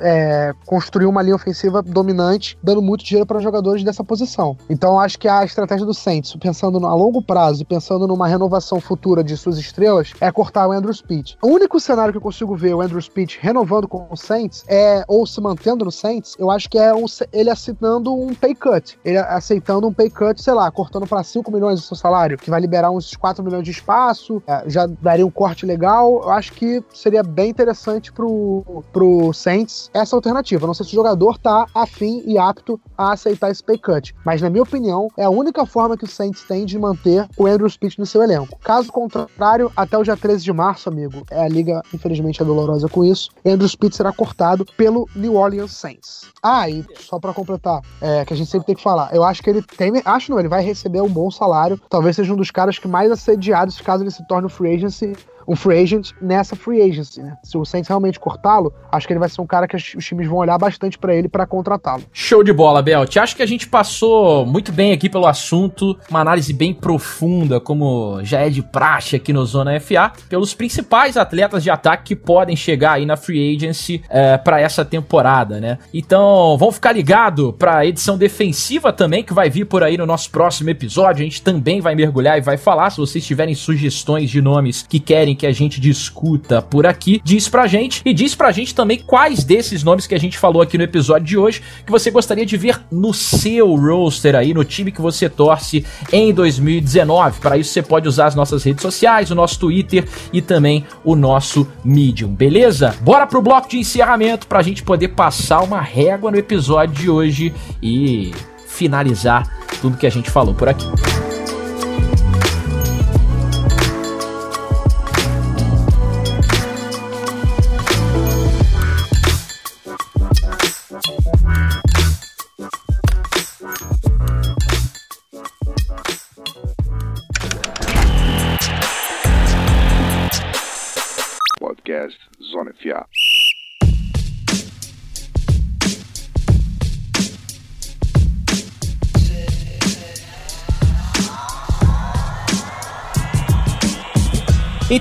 é, 0.00 0.52
construir 0.64 1.06
uma 1.06 1.22
linha 1.22 1.34
ofensiva 1.34 1.82
dominante, 1.82 2.58
dando 2.62 2.82
muito 2.82 3.04
dinheiro 3.04 3.26
para 3.26 3.40
jogadores 3.40 3.82
dessa 3.82 4.04
posição. 4.04 4.56
Então 4.68 4.98
acho 4.98 5.18
que 5.18 5.28
a 5.28 5.44
estratégia 5.44 5.86
do 5.86 5.94
Saints, 5.94 6.34
pensando 6.36 6.84
a 6.86 6.94
longo 6.94 7.22
prazo 7.22 7.62
e 7.62 7.64
pensando 7.64 8.06
numa 8.06 8.26
renovação 8.26 8.80
futura 8.80 9.22
de 9.22 9.36
suas 9.36 9.58
estrelas, 9.58 10.12
é 10.20 10.30
cortar 10.30 10.68
o 10.68 10.72
Andrew 10.72 10.92
Speed. 10.92 11.32
O 11.42 11.48
único 11.48 11.80
cenário 11.80 12.12
que 12.12 12.18
eu 12.18 12.22
consigo 12.22 12.56
ver 12.56 12.74
o 12.74 12.80
Andrew 12.80 13.00
Speed 13.00 13.36
renovando 13.40 13.88
com 13.88 14.06
o 14.10 14.16
Saints 14.16 14.64
é 14.68 15.04
ou 15.08 15.26
se 15.26 15.40
mantendo 15.40 15.84
no 15.84 15.92
Saints, 15.92 16.34
eu 16.38 16.50
acho 16.50 16.68
que 16.68 16.78
é 16.78 16.94
um, 16.94 17.04
ele 17.32 17.50
assinando 17.50 18.14
um 18.14 18.34
pay 18.34 18.54
cut. 18.54 18.98
Ele 19.04 19.18
aceitando 19.18 19.86
um 19.86 19.92
pay 19.92 20.10
cut, 20.10 20.42
sei 20.42 20.54
lá, 20.54 20.70
cortando 20.70 21.06
para 21.06 21.22
5 21.22 21.50
milhões 21.50 21.80
do 21.80 21.86
seu 21.86 21.96
salário, 21.96 22.38
que 22.38 22.50
vai 22.50 22.60
liberar 22.60 22.90
uns 22.90 23.14
4 23.16 23.42
milhões 23.44 23.64
de 23.64 23.70
espaço, 23.70 24.42
é, 24.46 24.64
já 24.66 24.86
daria 24.86 25.26
um 25.26 25.30
corte 25.30 25.64
legal. 25.64 26.22
Eu 26.22 26.30
acho 26.30 26.52
que 26.52 26.82
seria 26.92 27.22
bem 27.22 27.50
interessante 27.50 28.12
pro, 28.12 28.84
pro 28.92 29.32
Saints 29.46 29.88
essa 29.94 30.16
alternativa. 30.16 30.66
Não 30.66 30.74
sei 30.74 30.84
se 30.84 30.92
o 30.92 30.96
jogador 30.96 31.38
tá 31.38 31.66
afim 31.72 32.20
e 32.26 32.36
apto 32.36 32.80
a 32.98 33.12
aceitar 33.12 33.48
esse 33.48 33.62
pay 33.62 33.78
cut. 33.78 34.12
Mas, 34.24 34.42
na 34.42 34.50
minha 34.50 34.64
opinião, 34.64 35.08
é 35.16 35.22
a 35.22 35.30
única 35.30 35.64
forma 35.64 35.96
que 35.96 36.02
o 36.02 36.08
Saints 36.08 36.42
tem 36.42 36.66
de 36.66 36.76
manter 36.76 37.28
o 37.38 37.46
Andrew 37.46 37.70
Speed 37.70 37.96
no 37.96 38.04
seu 38.04 38.24
elenco. 38.24 38.58
Caso 38.58 38.90
contrário, 38.90 39.70
até 39.76 39.96
o 39.96 40.02
dia 40.02 40.16
13 40.16 40.42
de 40.42 40.52
março, 40.52 40.88
amigo, 40.88 41.22
é 41.30 41.44
a 41.44 41.48
liga, 41.48 41.80
infelizmente, 41.94 42.42
é 42.42 42.44
dolorosa 42.44 42.88
com 42.88 43.04
isso. 43.04 43.30
Andrew 43.44 43.68
Speed 43.68 43.92
será 43.92 44.12
cortado 44.12 44.66
pelo 44.76 45.08
New 45.14 45.36
Orleans 45.36 45.72
Saints. 45.72 46.22
Ah, 46.42 46.68
e 46.68 46.84
só 46.98 47.20
para 47.20 47.32
completar, 47.32 47.82
é, 48.00 48.24
que 48.24 48.34
a 48.34 48.36
gente 48.36 48.50
sempre 48.50 48.66
tem 48.66 48.74
que 48.74 48.82
falar, 48.82 49.14
eu 49.14 49.22
acho 49.22 49.44
que 49.44 49.50
ele 49.50 49.62
tem, 49.62 49.92
acho 50.04 50.32
não, 50.32 50.40
ele 50.40 50.48
vai 50.48 50.62
receber 50.62 51.00
um 51.00 51.08
bom 51.08 51.30
salário, 51.30 51.80
talvez 51.88 52.16
seja 52.16 52.32
um 52.32 52.36
dos 52.36 52.50
caras 52.50 52.80
que 52.80 52.88
mais 52.88 53.12
assediados 53.12 53.80
caso 53.80 54.02
ele 54.02 54.10
se 54.10 54.26
torne 54.26 54.46
o 54.46 54.50
free 54.50 54.74
agency 54.74 55.14
um 55.46 55.54
free 55.54 55.78
agent 55.78 56.10
nessa 56.20 56.56
free 56.56 56.82
agency, 56.82 57.22
né? 57.22 57.36
Se 57.42 57.56
o 57.56 57.64
Saints 57.64 57.88
realmente 57.88 58.18
cortá-lo, 58.18 58.72
acho 58.90 59.06
que 59.06 59.12
ele 59.12 59.20
vai 59.20 59.28
ser 59.28 59.40
um 59.40 59.46
cara 59.46 59.68
que 59.68 59.76
os 59.76 60.04
times 60.04 60.28
vão 60.28 60.38
olhar 60.38 60.58
bastante 60.58 60.98
para 60.98 61.14
ele 61.14 61.28
para 61.28 61.46
contratá-lo. 61.46 62.02
Show 62.12 62.42
de 62.42 62.52
bola, 62.52 62.82
Belt. 62.82 63.16
Acho 63.16 63.36
que 63.36 63.42
a 63.42 63.46
gente 63.46 63.68
passou 63.68 64.44
muito 64.46 64.72
bem 64.72 64.92
aqui 64.92 65.08
pelo 65.08 65.26
assunto, 65.26 65.96
uma 66.10 66.20
análise 66.20 66.52
bem 66.52 66.74
profunda, 66.74 67.60
como 67.60 68.20
já 68.22 68.40
é 68.40 68.50
de 68.50 68.62
praxe 68.62 69.16
aqui 69.16 69.32
no 69.32 69.44
Zona 69.44 69.78
FA, 69.80 70.12
pelos 70.28 70.54
principais 70.54 71.16
atletas 71.16 71.62
de 71.62 71.70
ataque 71.70 72.04
que 72.04 72.16
podem 72.16 72.56
chegar 72.56 72.92
aí 72.92 73.06
na 73.06 73.16
free 73.16 73.56
agency 73.56 74.02
é, 74.08 74.36
para 74.36 74.60
essa 74.60 74.84
temporada, 74.84 75.60
né? 75.60 75.78
Então, 75.92 76.56
vamos 76.58 76.76
ficar 76.76 76.92
ligado 76.92 77.52
para 77.52 77.78
a 77.78 77.86
edição 77.86 78.18
defensiva 78.18 78.92
também 78.92 79.22
que 79.22 79.32
vai 79.32 79.48
vir 79.50 79.66
por 79.66 79.82
aí 79.82 79.96
no 79.96 80.06
nosso 80.06 80.30
próximo 80.30 80.70
episódio. 80.70 81.22
A 81.22 81.24
gente 81.24 81.42
também 81.42 81.80
vai 81.80 81.94
mergulhar 81.94 82.38
e 82.38 82.40
vai 82.40 82.56
falar. 82.56 82.90
Se 82.90 82.98
vocês 82.98 83.24
tiverem 83.24 83.54
sugestões 83.54 84.30
de 84.30 84.40
nomes 84.40 84.84
que 84.88 84.98
querem 84.98 85.35
que 85.36 85.46
a 85.46 85.52
gente 85.52 85.80
discuta 85.80 86.60
por 86.60 86.86
aqui, 86.86 87.20
diz 87.22 87.48
pra 87.48 87.66
gente 87.66 88.02
e 88.04 88.12
diz 88.12 88.34
pra 88.34 88.50
gente 88.50 88.74
também 88.74 88.98
quais 88.98 89.44
desses 89.44 89.82
nomes 89.82 90.06
que 90.06 90.14
a 90.14 90.18
gente 90.18 90.38
falou 90.38 90.62
aqui 90.62 90.76
no 90.76 90.84
episódio 90.84 91.26
de 91.26 91.38
hoje 91.38 91.62
que 91.84 91.92
você 91.92 92.10
gostaria 92.10 92.46
de 92.46 92.56
ver 92.56 92.80
no 92.90 93.12
seu 93.12 93.74
roster 93.74 94.34
aí, 94.34 94.52
no 94.54 94.64
time 94.64 94.90
que 94.90 95.00
você 95.00 95.28
torce 95.28 95.84
em 96.12 96.32
2019. 96.32 97.40
Para 97.40 97.56
isso 97.56 97.70
você 97.70 97.82
pode 97.82 98.08
usar 98.08 98.26
as 98.26 98.34
nossas 98.34 98.64
redes 98.64 98.82
sociais, 98.82 99.30
o 99.30 99.34
nosso 99.34 99.58
Twitter 99.58 100.06
e 100.32 100.40
também 100.40 100.84
o 101.04 101.14
nosso 101.14 101.66
Medium, 101.84 102.34
beleza? 102.34 102.94
Bora 103.00 103.26
pro 103.26 103.42
bloco 103.42 103.68
de 103.68 103.78
encerramento 103.78 104.46
pra 104.46 104.62
gente 104.62 104.82
poder 104.82 105.08
passar 105.08 105.62
uma 105.62 105.80
régua 105.80 106.30
no 106.30 106.38
episódio 106.38 106.94
de 106.94 107.10
hoje 107.10 107.54
e 107.82 108.32
finalizar 108.66 109.48
tudo 109.80 109.96
que 109.96 110.06
a 110.06 110.10
gente 110.10 110.30
falou 110.30 110.54
por 110.54 110.68
aqui. 110.68 110.86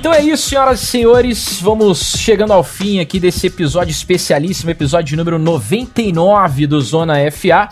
Então 0.05 0.13
é 0.13 0.21
isso, 0.21 0.49
senhoras 0.49 0.83
e 0.83 0.85
senhores. 0.85 1.59
Vamos 1.59 2.13
chegando 2.15 2.53
ao 2.53 2.63
fim 2.63 2.99
aqui 2.99 3.19
desse 3.19 3.47
episódio 3.47 3.89
especialíssimo, 3.89 4.69
episódio 4.69 5.17
número 5.17 5.39
99 5.39 6.67
do 6.67 6.79
Zona 6.79 7.15
FA. 7.31 7.69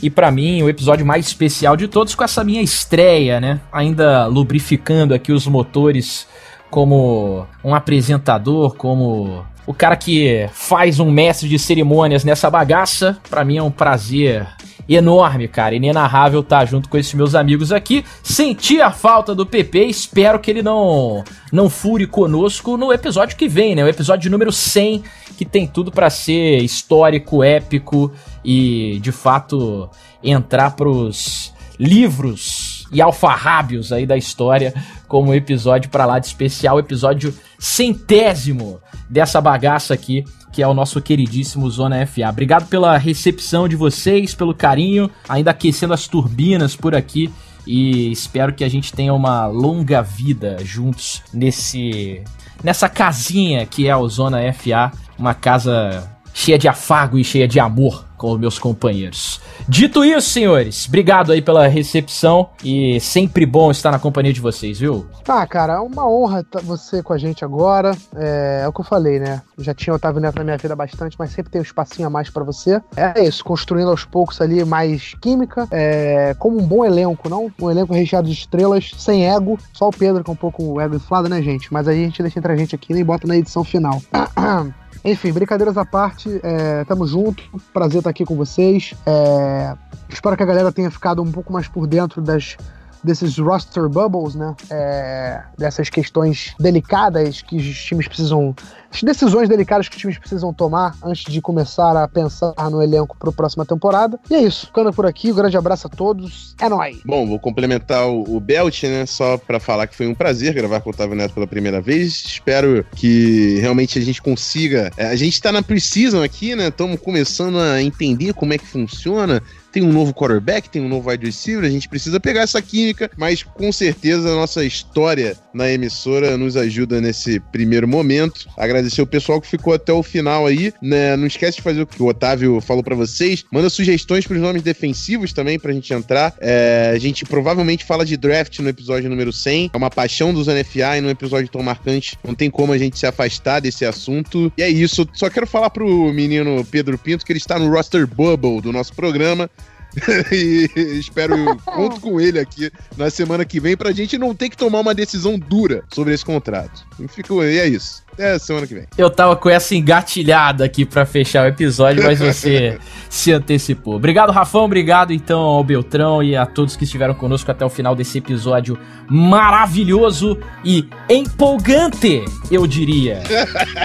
E 0.00 0.08
para 0.08 0.30
mim, 0.30 0.62
o 0.62 0.70
episódio 0.70 1.04
mais 1.04 1.26
especial 1.26 1.76
de 1.76 1.86
todos 1.86 2.14
com 2.14 2.24
essa 2.24 2.42
minha 2.42 2.62
estreia, 2.62 3.38
né? 3.38 3.60
Ainda 3.70 4.24
lubrificando 4.24 5.12
aqui 5.12 5.30
os 5.30 5.46
motores 5.46 6.26
como 6.70 7.46
um 7.62 7.74
apresentador, 7.74 8.74
como 8.76 9.44
o 9.66 9.74
cara 9.74 9.94
que 9.94 10.48
faz 10.54 10.98
um 10.98 11.10
mestre 11.10 11.50
de 11.50 11.58
cerimônias 11.58 12.24
nessa 12.24 12.48
bagaça. 12.48 13.18
Para 13.28 13.44
mim 13.44 13.58
é 13.58 13.62
um 13.62 13.70
prazer 13.70 14.46
enorme, 14.88 15.48
cara, 15.48 15.74
inenarrável 15.74 16.40
estar 16.40 16.60
tá 16.60 16.64
junto 16.64 16.88
com 16.88 16.96
esses 16.96 17.14
meus 17.14 17.34
amigos 17.34 17.72
aqui. 17.72 18.04
Senti 18.22 18.80
a 18.80 18.90
falta 18.90 19.34
do 19.34 19.46
PP, 19.46 19.84
espero 19.86 20.38
que 20.38 20.50
ele 20.50 20.62
não 20.62 21.24
não 21.52 21.70
fure 21.70 22.06
conosco 22.06 22.76
no 22.76 22.92
episódio 22.92 23.36
que 23.36 23.48
vem, 23.48 23.74
né? 23.74 23.84
O 23.84 23.88
episódio 23.88 24.30
número 24.30 24.52
100, 24.52 25.04
que 25.36 25.44
tem 25.44 25.66
tudo 25.66 25.90
para 25.90 26.10
ser 26.10 26.58
histórico, 26.58 27.42
épico 27.42 28.12
e 28.44 28.98
de 29.00 29.12
fato 29.12 29.88
entrar 30.22 30.72
pros 30.72 31.52
livros 31.78 32.63
e 32.92 33.00
alfarrábios 33.00 33.92
aí 33.92 34.06
da 34.06 34.16
história 34.16 34.74
como 35.08 35.34
episódio 35.34 35.90
para 35.90 36.06
lá 36.06 36.18
de 36.18 36.26
especial, 36.26 36.78
episódio 36.78 37.34
centésimo 37.58 38.80
dessa 39.08 39.40
bagaça 39.40 39.94
aqui 39.94 40.24
que 40.54 40.62
é 40.62 40.68
o 40.68 40.72
nosso 40.72 41.02
queridíssimo 41.02 41.68
Zona 41.68 42.06
FA. 42.06 42.28
Obrigado 42.30 42.68
pela 42.68 42.96
recepção 42.96 43.66
de 43.66 43.74
vocês, 43.74 44.36
pelo 44.36 44.54
carinho, 44.54 45.10
ainda 45.28 45.50
aquecendo 45.50 45.92
as 45.92 46.06
turbinas 46.06 46.76
por 46.76 46.94
aqui. 46.94 47.28
E 47.66 48.12
espero 48.12 48.54
que 48.54 48.62
a 48.62 48.68
gente 48.68 48.92
tenha 48.92 49.12
uma 49.12 49.46
longa 49.46 50.00
vida 50.00 50.58
juntos 50.62 51.22
nesse 51.32 52.22
nessa 52.62 52.88
casinha 52.88 53.66
que 53.66 53.88
é 53.88 53.96
o 53.96 54.08
Zona 54.08 54.38
FA, 54.52 54.92
uma 55.18 55.34
casa 55.34 56.08
cheia 56.32 56.58
de 56.58 56.68
afago 56.68 57.18
e 57.18 57.24
cheia 57.24 57.48
de 57.48 57.58
amor 57.58 58.04
com 58.24 58.32
os 58.32 58.40
meus 58.40 58.58
companheiros. 58.58 59.38
Dito 59.68 60.02
isso, 60.02 60.30
senhores, 60.30 60.86
obrigado 60.88 61.30
aí 61.30 61.42
pela 61.42 61.68
recepção 61.68 62.48
e 62.64 62.98
sempre 62.98 63.44
bom 63.44 63.70
estar 63.70 63.90
na 63.90 63.98
companhia 63.98 64.32
de 64.32 64.40
vocês, 64.40 64.78
viu? 64.78 65.06
Tá, 65.22 65.46
cara, 65.46 65.74
é 65.74 65.78
uma 65.78 66.08
honra 66.08 66.42
você 66.62 67.02
com 67.02 67.12
a 67.12 67.18
gente 67.18 67.44
agora. 67.44 67.94
É, 68.16 68.62
é 68.64 68.68
o 68.68 68.72
que 68.72 68.80
eu 68.80 68.84
falei, 68.84 69.20
né? 69.20 69.42
já 69.58 69.74
tinha 69.74 69.94
Otávio 69.94 70.22
Neto 70.22 70.38
na 70.38 70.44
minha 70.44 70.56
vida 70.56 70.74
bastante, 70.74 71.16
mas 71.18 71.32
sempre 71.32 71.52
tem 71.52 71.60
um 71.60 71.62
espacinho 71.62 72.06
a 72.06 72.10
mais 72.10 72.30
para 72.30 72.42
você. 72.42 72.80
É 72.96 73.22
isso, 73.22 73.44
construindo 73.44 73.90
aos 73.90 74.06
poucos 74.06 74.40
ali 74.40 74.64
mais 74.64 75.14
química, 75.20 75.68
é, 75.70 76.34
como 76.38 76.58
um 76.58 76.66
bom 76.66 76.82
elenco, 76.82 77.28
não? 77.28 77.52
Um 77.60 77.70
elenco 77.70 77.92
recheado 77.92 78.26
de 78.26 78.32
estrelas, 78.32 78.90
sem 78.96 79.28
ego. 79.28 79.58
Só 79.74 79.88
o 79.88 79.92
Pedro 79.92 80.24
com 80.24 80.32
é 80.32 80.34
um 80.34 80.36
pouco 80.36 80.80
ego 80.80 80.96
inflado, 80.96 81.28
né, 81.28 81.42
gente? 81.42 81.70
Mas 81.72 81.86
aí 81.86 82.00
a 82.00 82.04
gente 82.04 82.22
deixa 82.22 82.38
entre 82.38 82.52
a 82.52 82.56
gente 82.56 82.74
aqui 82.74 82.94
e 82.94 83.04
bota 83.04 83.26
na 83.26 83.36
edição 83.36 83.62
final. 83.62 84.00
Enfim, 85.04 85.32
brincadeiras 85.32 85.76
à 85.76 85.84
parte, 85.84 86.40
é, 86.42 86.82
tamo 86.84 87.06
junto, 87.06 87.42
prazer 87.74 87.98
estar 87.98 88.08
aqui 88.08 88.24
com 88.24 88.34
vocês. 88.34 88.94
É, 89.04 89.76
espero 90.08 90.34
que 90.34 90.42
a 90.42 90.46
galera 90.46 90.72
tenha 90.72 90.90
ficado 90.90 91.22
um 91.22 91.30
pouco 91.30 91.52
mais 91.52 91.68
por 91.68 91.86
dentro 91.86 92.22
das 92.22 92.56
desses 93.04 93.38
roster 93.38 93.88
bubbles, 93.88 94.34
né? 94.34 94.54
É, 94.70 95.42
dessas 95.58 95.90
questões 95.90 96.54
delicadas 96.58 97.42
que 97.42 97.56
os 97.56 97.84
times 97.84 98.08
precisam. 98.08 98.54
As 98.90 99.02
decisões 99.02 99.48
delicadas 99.48 99.88
que 99.88 99.96
os 99.96 100.00
times 100.00 100.18
precisam 100.18 100.52
tomar 100.52 100.96
antes 101.02 101.30
de 101.30 101.40
começar 101.40 101.96
a 101.96 102.06
pensar 102.06 102.54
no 102.70 102.80
elenco 102.80 103.16
para 103.18 103.28
a 103.28 103.32
próxima 103.32 103.66
temporada. 103.66 104.18
E 104.30 104.34
é 104.34 104.42
isso. 104.42 104.66
Ficando 104.66 104.92
por 104.92 105.04
aqui, 105.04 105.32
um 105.32 105.34
grande 105.34 105.56
abraço 105.56 105.88
a 105.88 105.90
todos. 105.90 106.54
É 106.60 106.68
nóis. 106.68 107.00
Bom, 107.04 107.26
vou 107.26 107.38
complementar 107.38 108.08
o, 108.08 108.38
Belt, 108.38 108.84
né? 108.84 109.04
Só 109.04 109.36
para 109.36 109.58
falar 109.58 109.88
que 109.88 109.96
foi 109.96 110.06
um 110.06 110.14
prazer 110.14 110.54
gravar 110.54 110.80
com 110.80 110.90
o 110.90 110.92
Otávio 110.92 111.16
Neto 111.16 111.34
pela 111.34 111.46
primeira 111.46 111.80
vez. 111.80 112.24
Espero 112.24 112.86
que 112.94 113.58
realmente 113.60 113.98
a 113.98 114.02
gente 114.02 114.22
consiga. 114.22 114.90
É, 114.96 115.06
a 115.06 115.16
gente 115.16 115.42
tá 115.42 115.50
na 115.50 115.62
Precision 115.62 116.22
aqui, 116.22 116.54
né? 116.54 116.68
Estamos 116.68 117.00
começando 117.00 117.58
a 117.58 117.82
entender 117.82 118.32
como 118.32 118.52
é 118.54 118.58
que 118.58 118.66
funciona 118.66 119.42
tem 119.74 119.82
um 119.82 119.92
novo 119.92 120.14
quarterback, 120.14 120.70
tem 120.70 120.80
um 120.80 120.88
novo 120.88 121.10
wide 121.10 121.26
receiver, 121.26 121.64
a 121.64 121.68
gente 121.68 121.88
precisa 121.88 122.20
pegar 122.20 122.42
essa 122.42 122.62
química, 122.62 123.10
mas 123.16 123.42
com 123.42 123.72
certeza 123.72 124.30
a 124.30 124.36
nossa 124.36 124.64
história 124.64 125.36
na 125.52 125.68
emissora 125.68 126.36
nos 126.36 126.56
ajuda 126.56 127.00
nesse 127.00 127.40
primeiro 127.40 127.88
momento. 127.88 128.48
Agradecer 128.56 129.02
o 129.02 129.06
pessoal 129.06 129.40
que 129.40 129.48
ficou 129.48 129.74
até 129.74 129.92
o 129.92 130.00
final 130.00 130.46
aí, 130.46 130.72
né? 130.80 131.16
Não 131.16 131.26
esquece 131.26 131.56
de 131.56 131.62
fazer 131.62 131.82
o 131.82 131.86
que 131.86 132.00
o 132.00 132.06
Otávio 132.06 132.60
falou 132.60 132.84
para 132.84 132.94
vocês. 132.94 133.44
Manda 133.50 133.68
sugestões 133.68 134.24
para 134.24 134.36
os 134.36 134.40
nomes 134.40 134.62
defensivos 134.62 135.32
também 135.32 135.58
pra 135.58 135.72
gente 135.72 135.92
entrar. 135.92 136.32
É, 136.40 136.92
a 136.94 136.98
gente 136.98 137.24
provavelmente 137.24 137.84
fala 137.84 138.04
de 138.04 138.16
draft 138.16 138.60
no 138.60 138.68
episódio 138.68 139.10
número 139.10 139.32
100. 139.32 139.70
É 139.72 139.76
uma 139.76 139.90
paixão 139.90 140.32
dos 140.32 140.46
NFA 140.46 140.98
e 140.98 141.00
num 141.00 141.10
episódio 141.10 141.50
tão 141.50 141.64
marcante, 141.64 142.16
não 142.24 142.34
tem 142.34 142.48
como 142.48 142.72
a 142.72 142.78
gente 142.78 142.96
se 142.96 143.06
afastar 143.06 143.58
desse 143.58 143.84
assunto. 143.84 144.52
E 144.56 144.62
é 144.62 144.68
isso. 144.68 145.08
Só 145.14 145.28
quero 145.28 145.48
falar 145.48 145.70
pro 145.70 146.12
menino 146.12 146.64
Pedro 146.64 146.96
Pinto 146.96 147.26
que 147.26 147.32
ele 147.32 147.38
está 147.38 147.58
no 147.58 147.68
roster 147.68 148.06
bubble 148.06 148.60
do 148.60 148.72
nosso 148.72 148.94
programa. 148.94 149.50
e 150.32 150.68
espero, 150.98 151.56
conto 151.64 152.00
com 152.00 152.20
ele 152.20 152.38
aqui 152.38 152.70
na 152.96 153.10
semana 153.10 153.44
que 153.44 153.60
vem 153.60 153.76
pra 153.76 153.92
gente 153.92 154.18
não 154.18 154.34
ter 154.34 154.48
que 154.48 154.56
tomar 154.56 154.80
uma 154.80 154.94
decisão 154.94 155.38
dura 155.38 155.84
sobre 155.92 156.14
esse 156.14 156.24
contrato. 156.24 156.84
E, 156.98 157.08
fico, 157.08 157.42
e 157.42 157.58
é 157.58 157.66
isso. 157.66 158.02
É 158.16 158.38
semana 158.38 158.66
que 158.66 158.74
vem. 158.74 158.84
Eu 158.96 159.10
tava 159.10 159.34
com 159.34 159.48
essa 159.48 159.74
engatilhada 159.74 160.64
aqui 160.64 160.84
para 160.84 161.04
fechar 161.04 161.44
o 161.44 161.48
episódio, 161.48 162.02
mas 162.04 162.20
você 162.20 162.78
se 163.10 163.32
antecipou. 163.32 163.96
Obrigado, 163.96 164.30
Rafão. 164.30 164.64
Obrigado, 164.64 165.12
então, 165.12 165.40
ao 165.40 165.64
Beltrão 165.64 166.22
e 166.22 166.36
a 166.36 166.46
todos 166.46 166.76
que 166.76 166.84
estiveram 166.84 167.14
conosco 167.14 167.50
até 167.50 167.64
o 167.64 167.70
final 167.70 167.94
desse 167.96 168.18
episódio 168.18 168.78
maravilhoso 169.08 170.38
e 170.64 170.88
empolgante, 171.10 172.24
eu 172.50 172.66
diria. 172.66 173.22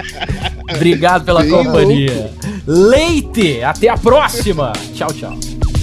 Obrigado 0.74 1.24
pela 1.24 1.42
Bem 1.42 1.50
companhia. 1.50 2.14
Louco. 2.14 2.50
Leite! 2.66 3.62
Até 3.62 3.88
a 3.88 3.96
próxima! 3.96 4.72
Tchau, 4.94 5.12
tchau. 5.12 5.79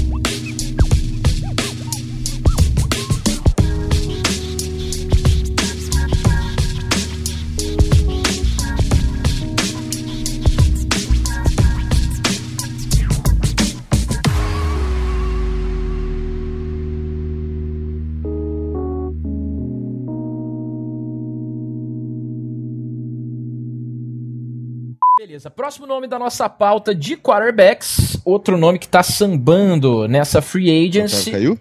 Beleza, 25.37 25.51
próximo 25.51 25.85
nome 25.85 26.07
da 26.07 26.17
nossa 26.17 26.49
pauta 26.49 26.95
de 26.95 27.15
quarterbacks, 27.15 28.19
outro 28.25 28.57
nome 28.57 28.79
que 28.79 28.87
tá 28.87 29.03
sambando 29.03 30.07
nessa 30.07 30.41
free 30.41 30.87
agency. 30.87 31.29
Caiu? 31.29 31.59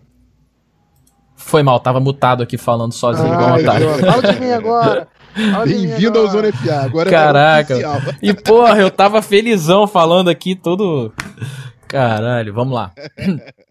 Foi 1.35 1.63
mal, 1.63 1.79
tava 1.79 2.01
mutado 2.01 2.43
aqui 2.43 2.57
falando 2.57 2.95
sozinho 2.95 3.35
igual 3.35 3.51
um 3.51 3.55
otário. 3.57 3.87
João, 3.87 3.99
Fala 3.99 4.33
de 4.33 4.41
mim 4.41 4.51
agora. 4.51 5.09
Bem-vindo 5.67 6.19
ao. 6.19 6.27
Zona 6.29 6.51
FA. 6.55 6.85
Agora 6.85 7.11
Caraca. 7.11 7.75
é. 7.75 8.17
E 8.23 8.33
porra, 8.33 8.81
eu 8.81 8.91
tava 8.91 9.21
felizão 9.21 9.87
falando 9.87 10.31
aqui 10.31 10.57
todo. 10.57 11.13
Caralho, 11.87 12.55
vamos 12.55 12.75
lá. 12.75 12.93